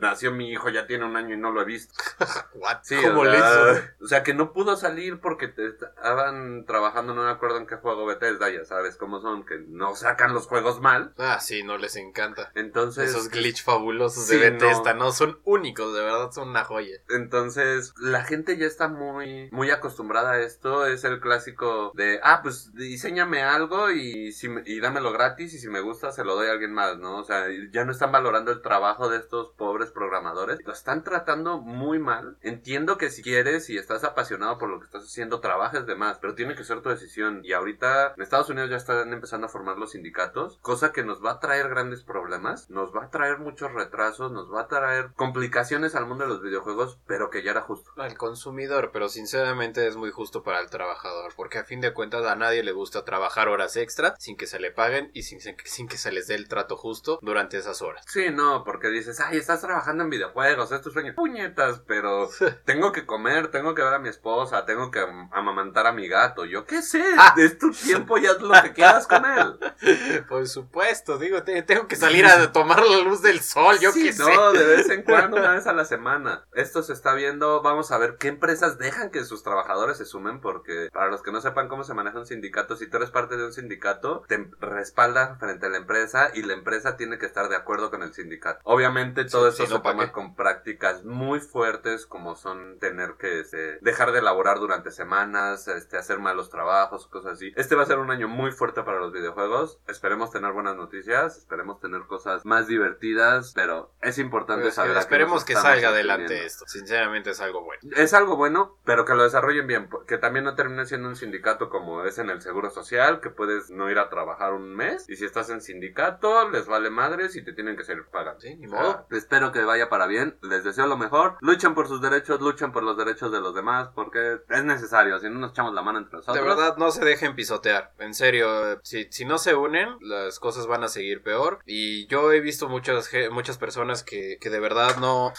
nació 0.00 0.32
mi 0.32 0.50
hijo, 0.50 0.68
ya 0.68 0.86
tiene 0.86 1.04
un 1.04 1.16
año 1.16 1.34
y 1.34 1.38
no 1.38 1.52
lo 1.52 1.62
he 1.62 1.64
visto. 1.64 1.94
What? 2.54 2.78
Sí, 2.82 2.96
¿Cómo 3.02 3.24
le 3.24 3.38
hizo? 3.38 3.82
O 4.02 4.06
sea, 4.06 4.22
que 4.22 4.34
no 4.34 4.52
pudo 4.52 4.76
salir 4.76 5.20
porque 5.20 5.48
te 5.48 5.66
estaban 5.66 6.64
trabajando, 6.66 7.14
no 7.14 7.24
me 7.24 7.30
acuerdo 7.30 7.58
en 7.58 7.66
qué 7.66 7.76
juego 7.76 8.06
Bethesda, 8.06 8.50
ya 8.50 8.64
sabes 8.64 8.96
cómo 8.96 9.20
son, 9.20 9.44
que 9.44 9.58
no 9.68 9.94
sacan 9.94 10.34
los 10.34 10.46
juegos 10.46 10.80
mal. 10.80 11.14
Ah, 11.18 11.40
sí, 11.40 11.62
no 11.62 11.78
les 11.78 11.96
encanta. 11.96 12.50
Entonces, 12.54 13.10
Esos 13.10 13.28
glitch 13.28 13.64
fabulosos 13.64 14.26
Sí, 14.26 14.36
de 14.36 14.50
Bethesda, 14.50 14.94
no. 14.94 15.12
Son 15.12 15.40
únicos, 15.44 15.94
de 15.94 16.02
verdad, 16.02 16.30
son 16.32 16.48
una 16.48 16.64
joya. 16.64 16.96
Entonces, 17.08 17.94
la 18.00 18.24
gente 18.24 18.56
ya 18.56 18.66
está 18.66 18.88
muy, 18.88 19.48
muy 19.52 19.70
acostumbrada 19.70 20.32
a 20.32 20.40
esto. 20.40 20.86
Es 20.86 21.04
el 21.04 21.20
clásico 21.20 21.92
de, 21.94 22.20
ah, 22.22 22.40
pues 22.42 22.72
diseñame 22.74 23.42
algo 23.42 23.90
y, 23.90 24.32
si 24.32 24.48
y 24.64 24.80
dámelo 24.80 25.12
gratis 25.12 25.54
y 25.54 25.58
si 25.58 25.68
me 25.68 25.80
gusta 25.80 26.12
se 26.12 26.24
lo 26.24 26.34
doy 26.34 26.48
a 26.48 26.52
alguien 26.52 26.72
más, 26.72 26.98
¿no? 26.98 27.18
O 27.18 27.24
sea, 27.24 27.46
ya 27.72 27.84
no 27.84 27.92
están 27.92 28.12
valorando 28.12 28.52
el 28.52 28.62
trabajo 28.62 29.08
de 29.08 29.18
estos 29.18 29.50
pobres 29.50 29.89
programadores. 29.90 30.58
Lo 30.64 30.72
están 30.72 31.04
tratando 31.04 31.58
muy 31.58 31.98
mal. 31.98 32.36
Entiendo 32.42 32.98
que 32.98 33.10
si 33.10 33.22
quieres 33.22 33.70
y 33.70 33.78
estás 33.78 34.04
apasionado 34.04 34.58
por 34.58 34.68
lo 34.68 34.78
que 34.78 34.86
estás 34.86 35.04
haciendo, 35.04 35.40
trabajes 35.40 35.86
de 35.86 35.96
más, 35.96 36.18
pero 36.18 36.34
tiene 36.34 36.54
que 36.54 36.64
ser 36.64 36.80
tu 36.82 36.88
decisión. 36.88 37.40
Y 37.42 37.52
ahorita 37.52 38.14
en 38.16 38.22
Estados 38.22 38.50
Unidos 38.50 38.70
ya 38.70 38.76
están 38.76 39.12
empezando 39.12 39.46
a 39.46 39.50
formar 39.50 39.78
los 39.78 39.92
sindicatos, 39.92 40.58
cosa 40.62 40.92
que 40.92 41.04
nos 41.04 41.24
va 41.24 41.32
a 41.32 41.40
traer 41.40 41.68
grandes 41.68 42.02
problemas, 42.02 42.70
nos 42.70 42.94
va 42.94 43.04
a 43.04 43.10
traer 43.10 43.38
muchos 43.38 43.72
retrasos, 43.72 44.32
nos 44.32 44.52
va 44.52 44.62
a 44.62 44.68
traer 44.68 45.10
complicaciones 45.14 45.94
al 45.94 46.06
mundo 46.06 46.24
de 46.24 46.30
los 46.30 46.42
videojuegos, 46.42 46.98
pero 47.06 47.30
que 47.30 47.42
ya 47.42 47.52
era 47.52 47.62
justo. 47.62 47.90
Al 47.96 48.16
consumidor, 48.16 48.90
pero 48.92 49.08
sinceramente 49.08 49.86
es 49.86 49.96
muy 49.96 50.10
justo 50.10 50.42
para 50.42 50.60
el 50.60 50.70
trabajador, 50.70 51.32
porque 51.36 51.58
a 51.58 51.64
fin 51.64 51.80
de 51.80 51.92
cuentas 51.92 52.24
a 52.26 52.36
nadie 52.36 52.62
le 52.62 52.72
gusta 52.72 53.04
trabajar 53.04 53.48
horas 53.48 53.76
extra 53.76 54.14
sin 54.18 54.36
que 54.36 54.46
se 54.46 54.60
le 54.60 54.70
paguen 54.70 55.10
y 55.14 55.22
sin, 55.22 55.40
sin 55.40 55.88
que 55.88 55.98
se 55.98 56.12
les 56.12 56.26
dé 56.26 56.34
el 56.34 56.48
trato 56.48 56.76
justo 56.76 57.18
durante 57.22 57.58
esas 57.58 57.82
horas. 57.82 58.04
Sí, 58.06 58.30
no, 58.30 58.64
porque 58.64 58.88
dices, 58.88 59.20
ay, 59.20 59.38
estás 59.38 59.64
trabajando 59.70 60.02
en 60.02 60.10
videojuegos, 60.10 60.72
es 60.72 60.82
tu 60.82 60.90
sueño. 60.90 61.14
Puñetas, 61.14 61.80
pero 61.86 62.28
tengo 62.64 62.90
que 62.90 63.06
comer, 63.06 63.48
tengo 63.52 63.72
que 63.74 63.82
ver 63.82 63.94
a 63.94 63.98
mi 64.00 64.08
esposa, 64.08 64.64
tengo 64.66 64.90
que 64.90 64.98
am- 64.98 65.30
amamantar 65.32 65.86
a 65.86 65.92
mi 65.92 66.08
gato. 66.08 66.44
Yo 66.44 66.64
qué 66.66 66.82
sé, 66.82 67.04
Ah. 67.16 67.34
es 67.38 67.56
tu 67.56 67.70
tiempo 67.70 68.18
y 68.18 68.26
haz 68.26 68.40
lo 68.40 68.50
que 68.62 68.72
quieras 68.72 69.06
con 69.06 69.24
él. 69.24 69.58
Por 70.28 70.48
supuesto, 70.48 71.18
digo, 71.18 71.42
te- 71.44 71.62
tengo 71.62 71.86
que 71.86 71.94
salir 71.96 72.26
a 72.26 72.50
tomar 72.52 72.82
la 72.84 72.98
luz 72.98 73.22
del 73.22 73.40
sol, 73.40 73.78
yo 73.80 73.92
Sí, 73.92 74.02
qué 74.06 74.12
sé. 74.12 74.24
no, 74.34 74.52
de 74.52 74.64
vez 74.66 74.90
en 74.90 75.02
cuando, 75.04 75.36
una 75.36 75.52
vez 75.52 75.66
a 75.68 75.72
la 75.72 75.84
semana. 75.84 76.44
Esto 76.52 76.82
se 76.82 76.92
está 76.92 77.14
viendo, 77.14 77.62
vamos 77.62 77.92
a 77.92 77.98
ver 77.98 78.16
qué 78.18 78.26
empresas 78.28 78.76
dejan 78.78 79.10
que 79.10 79.24
sus 79.24 79.44
trabajadores 79.44 79.98
se 79.98 80.04
sumen, 80.04 80.40
porque 80.40 80.88
para 80.92 81.10
los 81.10 81.22
que 81.22 81.30
no 81.30 81.40
sepan 81.40 81.68
cómo 81.68 81.84
se 81.84 81.94
maneja 81.94 82.18
un 82.18 82.26
sindicato, 82.26 82.74
si 82.76 82.88
tú 82.88 82.96
eres 82.96 83.10
parte 83.10 83.36
de 83.36 83.44
un 83.46 83.52
sindicato, 83.52 84.24
te 84.26 84.50
respalda 84.60 85.36
frente 85.38 85.66
a 85.66 85.68
la 85.68 85.76
empresa 85.78 86.30
y 86.34 86.42
la 86.42 86.54
empresa 86.54 86.96
tiene 86.96 87.18
que 87.18 87.26
estar 87.26 87.48
de 87.48 87.54
acuerdo 87.56 87.90
con 87.90 88.02
el 88.02 88.12
sindicato. 88.12 88.60
Obviamente 88.64 89.24
todo 89.24 89.50
Sí, 89.52 89.59
esto 89.64 89.76
si 89.76 89.82
se 90.06 90.12
con 90.12 90.34
prácticas 90.34 91.04
muy 91.04 91.40
fuertes 91.40 92.06
como 92.06 92.34
son 92.34 92.78
tener 92.78 93.14
que 93.18 93.40
este, 93.40 93.78
dejar 93.80 94.12
de 94.12 94.22
laborar 94.22 94.58
durante 94.58 94.90
semanas, 94.90 95.68
este, 95.68 95.96
hacer 95.96 96.18
malos 96.18 96.50
trabajos, 96.50 97.06
cosas 97.06 97.32
así. 97.34 97.52
Este 97.56 97.74
va 97.74 97.82
a 97.82 97.86
ser 97.86 97.98
un 97.98 98.10
año 98.10 98.28
muy 98.28 98.52
fuerte 98.52 98.82
para 98.82 98.98
los 98.98 99.12
videojuegos. 99.12 99.80
Esperemos 99.88 100.30
tener 100.30 100.52
buenas 100.52 100.76
noticias, 100.76 101.36
esperemos 101.36 101.80
tener 101.80 102.02
cosas 102.02 102.44
más 102.44 102.66
divertidas, 102.66 103.52
pero 103.54 103.92
es 104.00 104.18
importante 104.18 104.62
Pues, 104.62 104.74
saber. 104.74 104.96
esperemos 104.96 105.44
que 105.44 105.54
salga 105.54 105.88
adelante 105.88 106.44
esto. 106.44 106.64
Sinceramente 106.66 107.30
es 107.30 107.40
algo 107.40 107.62
bueno. 107.62 107.80
Es 107.96 108.14
algo 108.14 108.36
bueno, 108.36 108.78
pero 108.84 109.04
que 109.04 109.14
lo 109.14 109.22
desarrollen 109.24 109.66
bien, 109.66 109.88
que 110.06 110.18
también 110.18 110.44
no 110.44 110.54
termine 110.54 110.86
siendo 110.86 111.08
un 111.08 111.16
sindicato 111.16 111.68
como 111.68 112.04
es 112.04 112.18
en 112.18 112.30
el 112.30 112.40
Seguro 112.42 112.70
Social, 112.70 113.20
que 113.20 113.30
puedes 113.30 113.70
no 113.70 113.90
ir 113.90 113.98
a 113.98 114.08
trabajar 114.08 114.52
un 114.52 114.74
mes 114.74 115.08
y 115.08 115.16
si 115.16 115.24
estás 115.24 115.50
en 115.50 115.60
sindicato 115.60 116.48
les 116.50 116.66
vale 116.66 116.90
madres 116.90 117.36
y 117.36 117.42
te 117.44 117.52
tienen 117.52 117.76
que 117.76 117.84
seguir 117.84 118.04
pagando. 118.06 118.40
Sí, 118.40 118.56
ni 118.56 118.66
O 118.66 118.70
sea, 118.70 118.80
modo. 118.80 119.06
Espero 119.50 119.64
que 119.64 119.64
vaya 119.66 119.88
para 119.88 120.06
bien, 120.06 120.36
les 120.42 120.64
deseo 120.64 120.86
lo 120.86 120.96
mejor, 120.96 121.36
luchen 121.40 121.74
por 121.74 121.88
sus 121.88 122.00
derechos, 122.00 122.40
luchen 122.40 122.72
por 122.72 122.82
los 122.82 122.96
derechos 122.96 123.32
de 123.32 123.40
los 123.40 123.54
demás, 123.54 123.88
porque 123.94 124.38
es 124.48 124.64
necesario, 124.64 125.18
si 125.18 125.28
no 125.28 125.38
nos 125.38 125.52
echamos 125.52 125.74
la 125.74 125.82
mano 125.82 125.98
entre 125.98 126.16
nosotros. 126.16 126.36
De 126.36 126.48
verdad, 126.48 126.76
no 126.76 126.90
se 126.90 127.04
dejen 127.04 127.34
pisotear. 127.34 127.92
En 127.98 128.14
serio, 128.14 128.80
si, 128.82 129.08
si 129.10 129.24
no 129.24 129.38
se 129.38 129.54
unen, 129.54 129.88
las 130.00 130.38
cosas 130.38 130.66
van 130.66 130.84
a 130.84 130.88
seguir 130.88 131.22
peor. 131.22 131.60
Y 131.66 132.06
yo 132.06 132.32
he 132.32 132.40
visto 132.40 132.68
muchas, 132.68 133.10
muchas 133.30 133.58
personas 133.58 134.02
que, 134.02 134.38
que 134.40 134.50
de 134.50 134.60
verdad 134.60 134.96
no, 134.98 135.32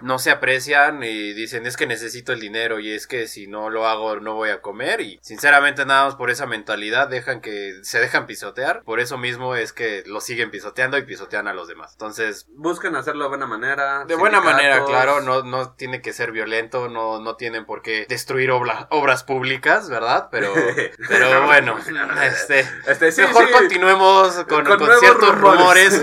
no 0.00 0.18
se 0.18 0.30
aprecian 0.30 1.02
y 1.02 1.32
dicen 1.34 1.66
es 1.66 1.76
que 1.76 1.86
necesito 1.86 2.32
el 2.32 2.40
dinero 2.40 2.80
y 2.80 2.92
es 2.92 3.06
que 3.06 3.26
si 3.26 3.46
no 3.46 3.70
lo 3.70 3.86
hago 3.86 4.20
no 4.20 4.34
voy 4.34 4.50
a 4.50 4.60
comer. 4.60 5.00
Y 5.00 5.18
sinceramente 5.22 5.84
nada 5.84 6.06
más 6.06 6.16
por 6.16 6.30
esa 6.30 6.46
mentalidad 6.46 7.08
dejan 7.08 7.40
que 7.40 7.78
se 7.82 8.00
dejan 8.00 8.26
pisotear. 8.26 8.82
Por 8.84 9.00
eso 9.00 9.18
mismo 9.18 9.54
es 9.54 9.72
que 9.72 10.02
lo 10.06 10.20
siguen 10.20 10.50
pisoteando 10.50 10.98
y 10.98 11.02
pisotean 11.02 11.48
a 11.48 11.54
los 11.54 11.68
demás. 11.68 11.92
Entonces, 11.92 12.46
Busquen 12.50 12.96
hacerlo 12.96 13.24
de 13.24 13.28
buena 13.28 13.46
manera. 13.46 13.57
De 14.06 14.14
buena 14.16 14.40
manera, 14.40 14.84
claro, 14.84 15.20
no, 15.20 15.42
no 15.42 15.72
tiene 15.74 16.00
que 16.02 16.12
ser 16.12 16.32
violento, 16.32 16.88
no, 16.88 17.20
no 17.20 17.36
tienen 17.36 17.64
por 17.66 17.82
qué 17.82 18.06
destruir 18.08 18.50
obla- 18.50 18.86
obras 18.90 19.24
públicas, 19.24 19.88
¿verdad? 19.88 20.28
Pero, 20.30 20.52
pero 21.08 21.44
bueno, 21.46 21.76
este, 22.22 22.60
Este, 22.86 23.12
sí, 23.12 23.22
mejor 23.22 23.46
sí. 23.46 23.52
continuemos 23.52 24.34
con, 24.48 24.64
con 24.64 24.78
nuevos 24.78 25.00
ciertos 25.00 25.38
rumores. 25.38 26.02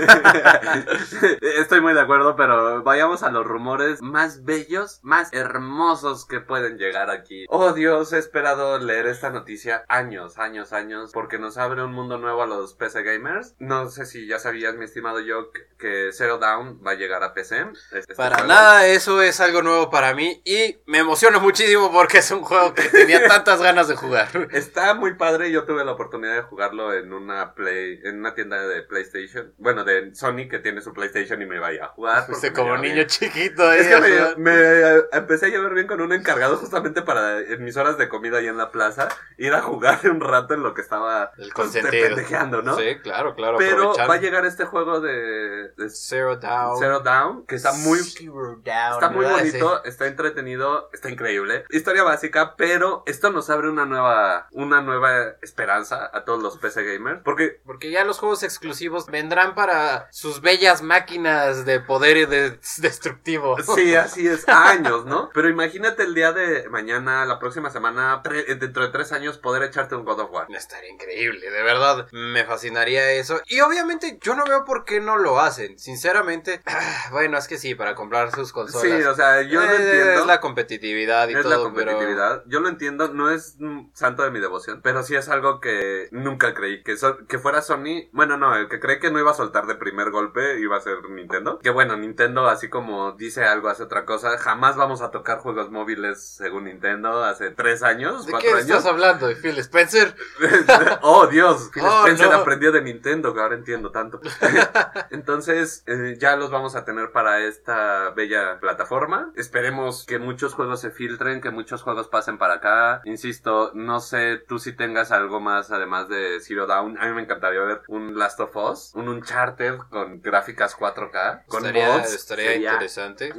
Estoy 1.58 1.80
muy 1.80 1.94
de 1.94 2.00
acuerdo, 2.00 2.36
pero 2.36 2.82
vayamos 2.82 3.22
a 3.22 3.30
los 3.30 3.44
rumores 3.46 4.02
más 4.02 4.44
bellos, 4.44 5.00
más 5.02 5.32
hermosos 5.32 6.26
que 6.26 6.40
pueden 6.40 6.78
llegar 6.78 7.10
aquí. 7.10 7.46
Oh 7.48 7.72
Dios, 7.72 8.12
he 8.12 8.18
esperado 8.18 8.78
leer 8.78 9.06
esta 9.06 9.30
noticia 9.30 9.84
años, 9.88 10.38
años, 10.38 10.72
años, 10.72 11.10
porque 11.12 11.38
nos 11.38 11.56
abre 11.58 11.82
un 11.82 11.92
mundo 11.92 12.18
nuevo 12.18 12.42
a 12.42 12.46
los 12.46 12.74
PC 12.74 13.02
gamers. 13.02 13.54
No 13.58 13.88
sé 13.88 14.06
si 14.06 14.26
ya 14.26 14.38
sabías, 14.38 14.74
mi 14.76 14.84
estimado 14.84 15.16
que- 15.52 15.66
que 15.78 16.10
Zero 16.12 16.38
Down 16.38 16.80
va 16.86 16.92
a 16.92 16.94
llegar 16.94 17.22
a 17.22 17.32
PC. 17.34 17.45
Este 17.52 18.14
Para 18.14 18.36
juego. 18.36 18.52
nada, 18.52 18.86
eso 18.86 19.22
es 19.22 19.40
algo 19.40 19.62
nuevo 19.62 19.90
para 19.90 20.14
mí 20.14 20.40
y 20.44 20.78
me 20.86 20.98
emociono 20.98 21.40
muchísimo 21.40 21.92
porque 21.92 22.18
es 22.18 22.30
un 22.30 22.42
juego 22.42 22.74
que 22.74 22.82
tenía 22.88 23.26
tantas 23.28 23.62
ganas 23.62 23.88
de 23.88 23.96
jugar. 23.96 24.28
Está 24.52 24.94
muy 24.94 25.14
padre, 25.14 25.50
yo 25.50 25.64
tuve 25.64 25.84
la 25.84 25.92
oportunidad 25.92 26.34
de 26.34 26.42
jugarlo 26.42 26.92
en 26.92 27.12
una 27.12 27.54
play, 27.54 28.00
en 28.04 28.18
una 28.18 28.34
tienda 28.34 28.66
de 28.66 28.82
PlayStation, 28.82 29.52
bueno, 29.58 29.84
de 29.84 30.14
Sony 30.14 30.48
que 30.50 30.58
tiene 30.58 30.80
su 30.80 30.92
PlayStation 30.92 31.40
y 31.42 31.46
me 31.46 31.58
vaya 31.58 31.84
a 31.84 31.88
jugar. 31.88 32.26
Como 32.54 32.76
niño 32.76 32.94
bien. 32.94 33.06
chiquito. 33.06 33.72
Es 33.72 33.86
eh, 33.86 33.90
que 33.90 34.36
me, 34.36 34.52
me 34.52 35.02
empecé 35.12 35.46
a 35.46 35.48
llevar 35.48 35.74
bien 35.74 35.86
con 35.86 36.00
un 36.00 36.12
encargado 36.12 36.56
justamente 36.56 37.02
para 37.02 37.40
en 37.40 37.64
mis 37.64 37.76
horas 37.76 37.98
de 37.98 38.08
comida 38.08 38.38
ahí 38.38 38.46
en 38.46 38.56
la 38.56 38.70
plaza, 38.70 39.08
ir 39.38 39.52
a 39.54 39.62
jugar 39.62 40.00
un 40.10 40.20
rato 40.20 40.54
en 40.54 40.62
lo 40.62 40.74
que 40.74 40.80
estaba 40.80 41.32
El 41.38 41.50
pues, 41.54 41.70
pendejeando, 41.72 42.62
¿no? 42.62 42.76
Sí, 42.76 42.96
claro, 43.02 43.34
claro. 43.34 43.58
Pero 43.58 43.94
va 43.94 44.14
a 44.14 44.20
llegar 44.20 44.44
este 44.46 44.64
juego 44.64 45.00
de, 45.00 45.72
de 45.76 45.90
Zero 45.90 46.36
Down. 46.36 46.78
Zero 46.78 47.00
Down, 47.00 47.35
que 47.46 47.56
está 47.56 47.72
muy 47.72 47.98
Down, 47.98 48.62
Está 48.64 49.10
muy 49.10 49.24
¿verdad? 49.24 49.38
bonito, 49.38 49.84
está 49.84 50.06
entretenido, 50.06 50.90
está 50.92 51.10
increíble. 51.10 51.64
Historia 51.70 52.02
básica, 52.04 52.54
pero 52.56 53.02
esto 53.06 53.30
nos 53.30 53.50
abre 53.50 53.68
una 53.68 53.84
nueva, 53.84 54.48
una 54.52 54.80
nueva 54.80 55.34
esperanza 55.42 56.10
a 56.12 56.24
todos 56.24 56.42
los 56.42 56.58
PC 56.58 56.84
gamers. 56.84 57.20
Porque 57.24 57.60
Porque 57.64 57.90
ya 57.90 58.04
los 58.04 58.18
juegos 58.18 58.42
exclusivos 58.42 59.06
vendrán 59.06 59.54
para 59.54 60.08
sus 60.12 60.40
bellas 60.40 60.82
máquinas 60.82 61.64
de 61.64 61.80
poder 61.80 62.28
de- 62.28 62.58
destructivo. 62.78 63.56
sí, 63.74 63.94
así 63.94 64.26
es, 64.26 64.44
años, 64.48 65.04
¿no? 65.04 65.30
Pero 65.34 65.48
imagínate 65.48 66.04
el 66.04 66.14
día 66.14 66.32
de 66.32 66.68
mañana, 66.68 67.24
la 67.26 67.38
próxima 67.38 67.70
semana, 67.70 68.22
dentro 68.58 68.84
de 68.84 68.92
tres 68.92 69.12
años, 69.12 69.38
poder 69.38 69.62
echarte 69.64 69.94
un 69.94 70.04
God 70.04 70.20
of 70.20 70.30
War. 70.32 70.46
Estaría 70.50 70.90
increíble, 70.90 71.50
de 71.50 71.62
verdad. 71.62 72.08
Me 72.12 72.44
fascinaría 72.44 73.10
eso. 73.12 73.40
Y 73.46 73.60
obviamente 73.60 74.18
yo 74.22 74.34
no 74.34 74.44
veo 74.44 74.64
por 74.64 74.84
qué 74.84 75.00
no 75.00 75.16
lo 75.16 75.40
hacen. 75.40 75.78
Sinceramente, 75.78 76.62
ah, 76.66 77.08
bueno, 77.26 77.38
es 77.38 77.48
que 77.48 77.58
sí, 77.58 77.74
para 77.74 77.94
comprar 77.94 78.30
sus 78.32 78.52
consolas. 78.52 78.82
Sí, 78.98 79.04
o 79.04 79.14
sea, 79.14 79.42
yo 79.42 79.60
lo 79.60 79.66
Eh, 79.70 79.76
entiendo. 79.76 80.20
Es 80.20 80.26
la 80.26 80.40
competitividad 80.40 81.28
y 81.28 81.34
Es 81.34 81.42
todo, 81.42 81.50
la 81.50 81.56
competitividad. 81.62 82.42
Yo 82.46 82.60
lo 82.60 82.68
entiendo, 82.68 83.08
no 83.08 83.30
es 83.30 83.56
santo 83.94 84.22
de 84.22 84.30
mi 84.30 84.38
devoción, 84.40 84.80
pero 84.82 85.02
sí 85.02 85.16
es 85.16 85.28
algo 85.28 85.60
que 85.60 86.08
nunca 86.12 86.54
creí 86.54 86.82
que, 86.82 86.96
so- 86.96 87.26
que 87.26 87.38
fuera 87.38 87.62
Sony. 87.62 88.08
Bueno, 88.12 88.36
no, 88.36 88.54
el 88.56 88.68
que 88.68 88.78
cree 88.80 88.98
que 89.00 89.10
no 89.10 89.18
iba 89.18 89.30
a 89.30 89.34
soltar 89.34 89.66
de 89.66 89.74
primer 89.74 90.10
golpe 90.10 90.60
iba 90.60 90.76
a 90.76 90.80
ser 90.80 90.98
Nintendo. 91.10 91.58
Que 91.58 91.70
bueno, 91.70 91.96
Nintendo, 91.96 92.46
así 92.48 92.68
como 92.68 93.12
dice 93.12 93.44
algo, 93.44 93.68
hace 93.68 93.82
otra 93.82 94.04
cosa. 94.04 94.38
Jamás 94.38 94.76
vamos 94.76 95.02
a 95.02 95.10
tocar 95.10 95.38
juegos 95.38 95.70
móviles 95.70 96.22
según 96.36 96.64
Nintendo 96.64 97.24
hace 97.24 97.50
tres 97.50 97.82
años, 97.82 98.26
¿De 98.26 98.32
cuatro 98.32 98.48
qué 98.50 98.54
años. 98.56 98.70
estás 98.70 98.86
hablando? 98.86 99.26
¿De 99.26 99.36
Phil 99.36 99.58
Spencer? 99.58 100.14
oh, 101.02 101.26
Dios, 101.26 101.70
Phil 101.72 101.82
Oh, 101.84 102.00
Spencer 102.04 102.28
no. 102.30 102.36
aprendió 102.36 102.72
de 102.72 102.82
Nintendo, 102.82 103.34
que 103.34 103.40
ahora 103.40 103.54
entiendo 103.56 103.90
tanto. 103.90 104.20
Entonces, 105.10 105.82
eh, 105.86 106.16
ya 106.18 106.36
los 106.36 106.50
vamos 106.50 106.76
a 106.76 106.84
tener 106.84 107.10
para 107.16 107.40
esta 107.46 108.10
bella 108.10 108.60
plataforma. 108.60 109.32
Esperemos 109.36 110.04
que 110.04 110.18
muchos 110.18 110.52
juegos 110.52 110.82
se 110.82 110.90
filtren, 110.90 111.40
que 111.40 111.50
muchos 111.50 111.80
juegos 111.80 112.08
pasen 112.08 112.36
para 112.36 112.56
acá. 112.56 113.00
Insisto, 113.06 113.70
no 113.72 114.00
sé 114.00 114.36
tú 114.36 114.58
si 114.58 114.74
tengas 114.74 115.12
algo 115.12 115.40
más 115.40 115.70
además 115.70 116.10
de 116.10 116.40
Zero 116.42 116.66
Down. 116.66 116.98
A 117.00 117.06
mí 117.06 117.14
me 117.14 117.22
encantaría 117.22 117.60
ver 117.60 117.80
un 117.88 118.18
Last 118.18 118.38
of 118.40 118.54
Us, 118.54 118.92
un 118.94 119.08
Uncharted 119.08 119.78
con 119.88 120.20
gráficas 120.20 120.76
4K, 120.76 121.46
con 121.46 121.64
estaría 121.64 121.88
mods. 121.88 122.12
estaría 122.12 122.50
Sería, 122.50 122.72
interesante. 122.74 123.32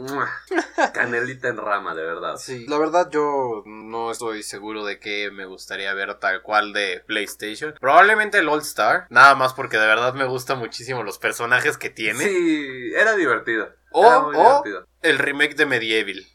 Canelita 0.95 1.49
en 1.49 1.57
rama, 1.57 1.93
de 1.93 2.01
verdad. 2.01 2.37
Sí, 2.37 2.65
la 2.67 2.79
verdad 2.79 3.11
yo 3.11 3.61
no 3.67 4.09
estoy 4.09 4.41
seguro 4.41 4.85
de 4.85 4.99
que 4.99 5.29
me 5.29 5.45
gustaría 5.45 5.93
ver 5.93 6.15
tal 6.15 6.41
cual 6.41 6.73
de 6.73 7.03
PlayStation. 7.05 7.75
Probablemente 7.79 8.39
el 8.39 8.49
All 8.49 8.61
Star, 8.61 9.05
nada 9.11 9.35
más 9.35 9.53
porque 9.53 9.77
de 9.77 9.85
verdad 9.85 10.15
me 10.15 10.25
gustan 10.25 10.57
muchísimo 10.57 11.03
los 11.03 11.19
personajes 11.19 11.77
que 11.77 11.91
tiene. 11.91 12.23
Sí, 12.23 12.91
era 12.95 13.15
divertido. 13.15 13.66
O- 13.99 14.31
o-. 14.35 14.63
El 15.01 15.17
remake 15.19 15.55
de 15.55 15.65
Medieval. 15.65 16.25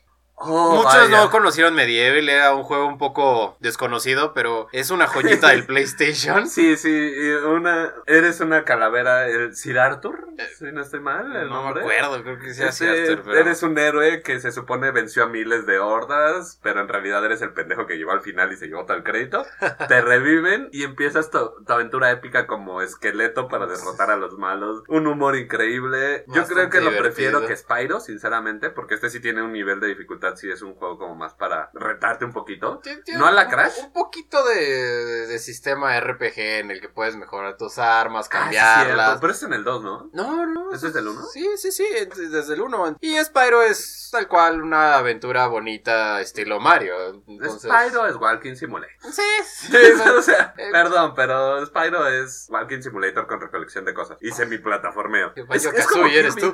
Oh, 0.44 0.76
Muchos 0.76 0.94
vaya. 0.94 1.08
no 1.08 1.30
conocieron 1.30 1.74
Medieval, 1.74 2.28
era 2.28 2.54
un 2.54 2.62
juego 2.62 2.86
un 2.86 2.98
poco 2.98 3.56
desconocido, 3.60 4.32
pero 4.34 4.68
es 4.72 4.90
una 4.90 5.06
joyita 5.06 5.48
del 5.48 5.64
PlayStation. 5.66 6.48
Sí, 6.48 6.76
sí, 6.76 7.12
una, 7.46 7.92
eres 8.06 8.40
una 8.40 8.64
calavera, 8.64 9.28
el 9.28 9.54
Sir 9.56 9.78
Arthur, 9.78 10.26
si 10.58 10.64
no 10.72 10.80
estoy 10.80 11.00
mal, 11.00 11.26
el 11.36 11.42
Eh, 11.42 11.48
No 11.48 11.62
me 11.62 11.64
nombre. 11.64 11.82
acuerdo, 11.82 12.22
creo 12.22 12.38
que 12.38 12.54
sea 12.54 12.68
Ese- 12.68 13.04
cierto, 13.04 13.22
pero... 13.24 13.38
Eres 13.38 13.62
un 13.62 13.78
héroe 13.78 14.22
que 14.22 14.40
se 14.40 14.52
supone 14.52 14.90
venció 14.90 15.24
a 15.24 15.28
miles 15.28 15.66
de 15.66 15.78
hordas, 15.78 16.58
pero 16.62 16.80
en 16.80 16.88
realidad 16.88 17.24
eres 17.24 17.42
el 17.42 17.52
pendejo 17.52 17.86
que 17.86 17.96
llegó 17.96 18.12
al 18.12 18.20
final 18.22 18.52
y 18.52 18.56
se 18.56 18.66
llevó 18.66 18.84
todo 18.84 18.96
el 18.96 19.02
crédito. 19.04 19.44
Te 19.88 20.00
reviven 20.00 20.68
y 20.72 20.84
empiezas 20.84 21.30
tu, 21.30 21.38
tu 21.64 21.72
aventura 21.72 22.10
épica 22.10 22.46
como 22.46 22.82
esqueleto 22.82 23.48
para 23.48 23.66
derrotar 23.66 24.10
a 24.10 24.16
los 24.16 24.36
malos. 24.38 24.82
Un 24.88 25.06
humor 25.06 25.36
increíble. 25.36 26.24
Yo 26.28 26.44
creo 26.46 26.70
que 26.70 26.80
lo 26.80 26.96
prefiero 26.96 27.46
que 27.46 27.56
Spyro, 27.56 28.00
sinceramente, 28.00 28.70
porque 28.70 28.94
este 28.94 29.10
sí 29.10 29.20
tiene 29.20 29.42
un 29.42 29.52
nivel 29.52 29.80
de 29.80 29.88
dificultad, 29.88 30.31
sí 30.36 30.50
es 30.50 30.62
un 30.62 30.74
juego 30.74 30.98
como 30.98 31.14
más 31.14 31.34
para 31.34 31.70
retarte 31.74 32.24
un 32.24 32.32
poquito. 32.32 32.80
Tiene- 32.82 33.02
¿No 33.18 33.26
a 33.26 33.30
la 33.32 33.44
un- 33.44 33.50
Crash? 33.50 33.78
Un 33.84 33.92
poquito 33.92 34.44
de, 34.44 35.38
sistema 35.38 35.98
RPG 35.98 36.38
en 36.60 36.70
el 36.70 36.80
que 36.80 36.88
puedes 36.88 37.16
mejorar 37.16 37.56
tus 37.56 37.78
armas, 37.78 38.26
Ah, 38.32 38.48
sí, 38.50 38.56
cambiarlas. 38.56 39.18
pero 39.20 39.32
es 39.32 39.42
en 39.42 39.52
el 39.52 39.64
2, 39.64 39.82
¿no? 39.82 40.10
No, 40.12 40.46
no. 40.46 40.72
¿Ese 40.72 40.88
es 40.88 40.94
del 40.94 41.08
uno? 41.08 41.22
Sí, 41.24 41.46
sí, 41.56 41.72
sí, 41.72 41.84
es- 41.94 42.30
desde 42.30 42.54
el 42.54 42.60
1. 42.60 42.96
Y 43.00 43.16
Spyro 43.22 43.62
es 43.62 44.08
tal 44.12 44.28
cual 44.28 44.62
una 44.62 44.96
aventura 44.96 45.46
bonita 45.46 46.20
estilo 46.20 46.60
Mario. 46.60 46.94
Entonces... 47.26 47.70
Spyro 47.70 48.06
es 48.06 48.16
Walking 48.16 48.54
Simulator. 48.54 48.94
Sí, 49.10 49.22
sí. 49.46 49.72
Sí, 49.72 49.78
o 50.18 50.22
sea, 50.22 50.54
Eh, 50.58 50.68
perdón, 50.70 51.14
pero 51.16 51.64
Spyro 51.66 52.06
es 52.08 52.46
Walking 52.50 52.82
Simulator 52.82 53.26
con 53.26 53.40
recolección 53.40 53.84
de 53.84 53.94
cosas 53.94 54.18
y 54.20 54.30
semi-plataformeo. 54.30 55.32
Es, 55.50 55.64
es 55.64 55.86
como 55.86 56.02
Kazooie 56.04 56.18
eres 56.18 56.34
Kirby. 56.36 56.52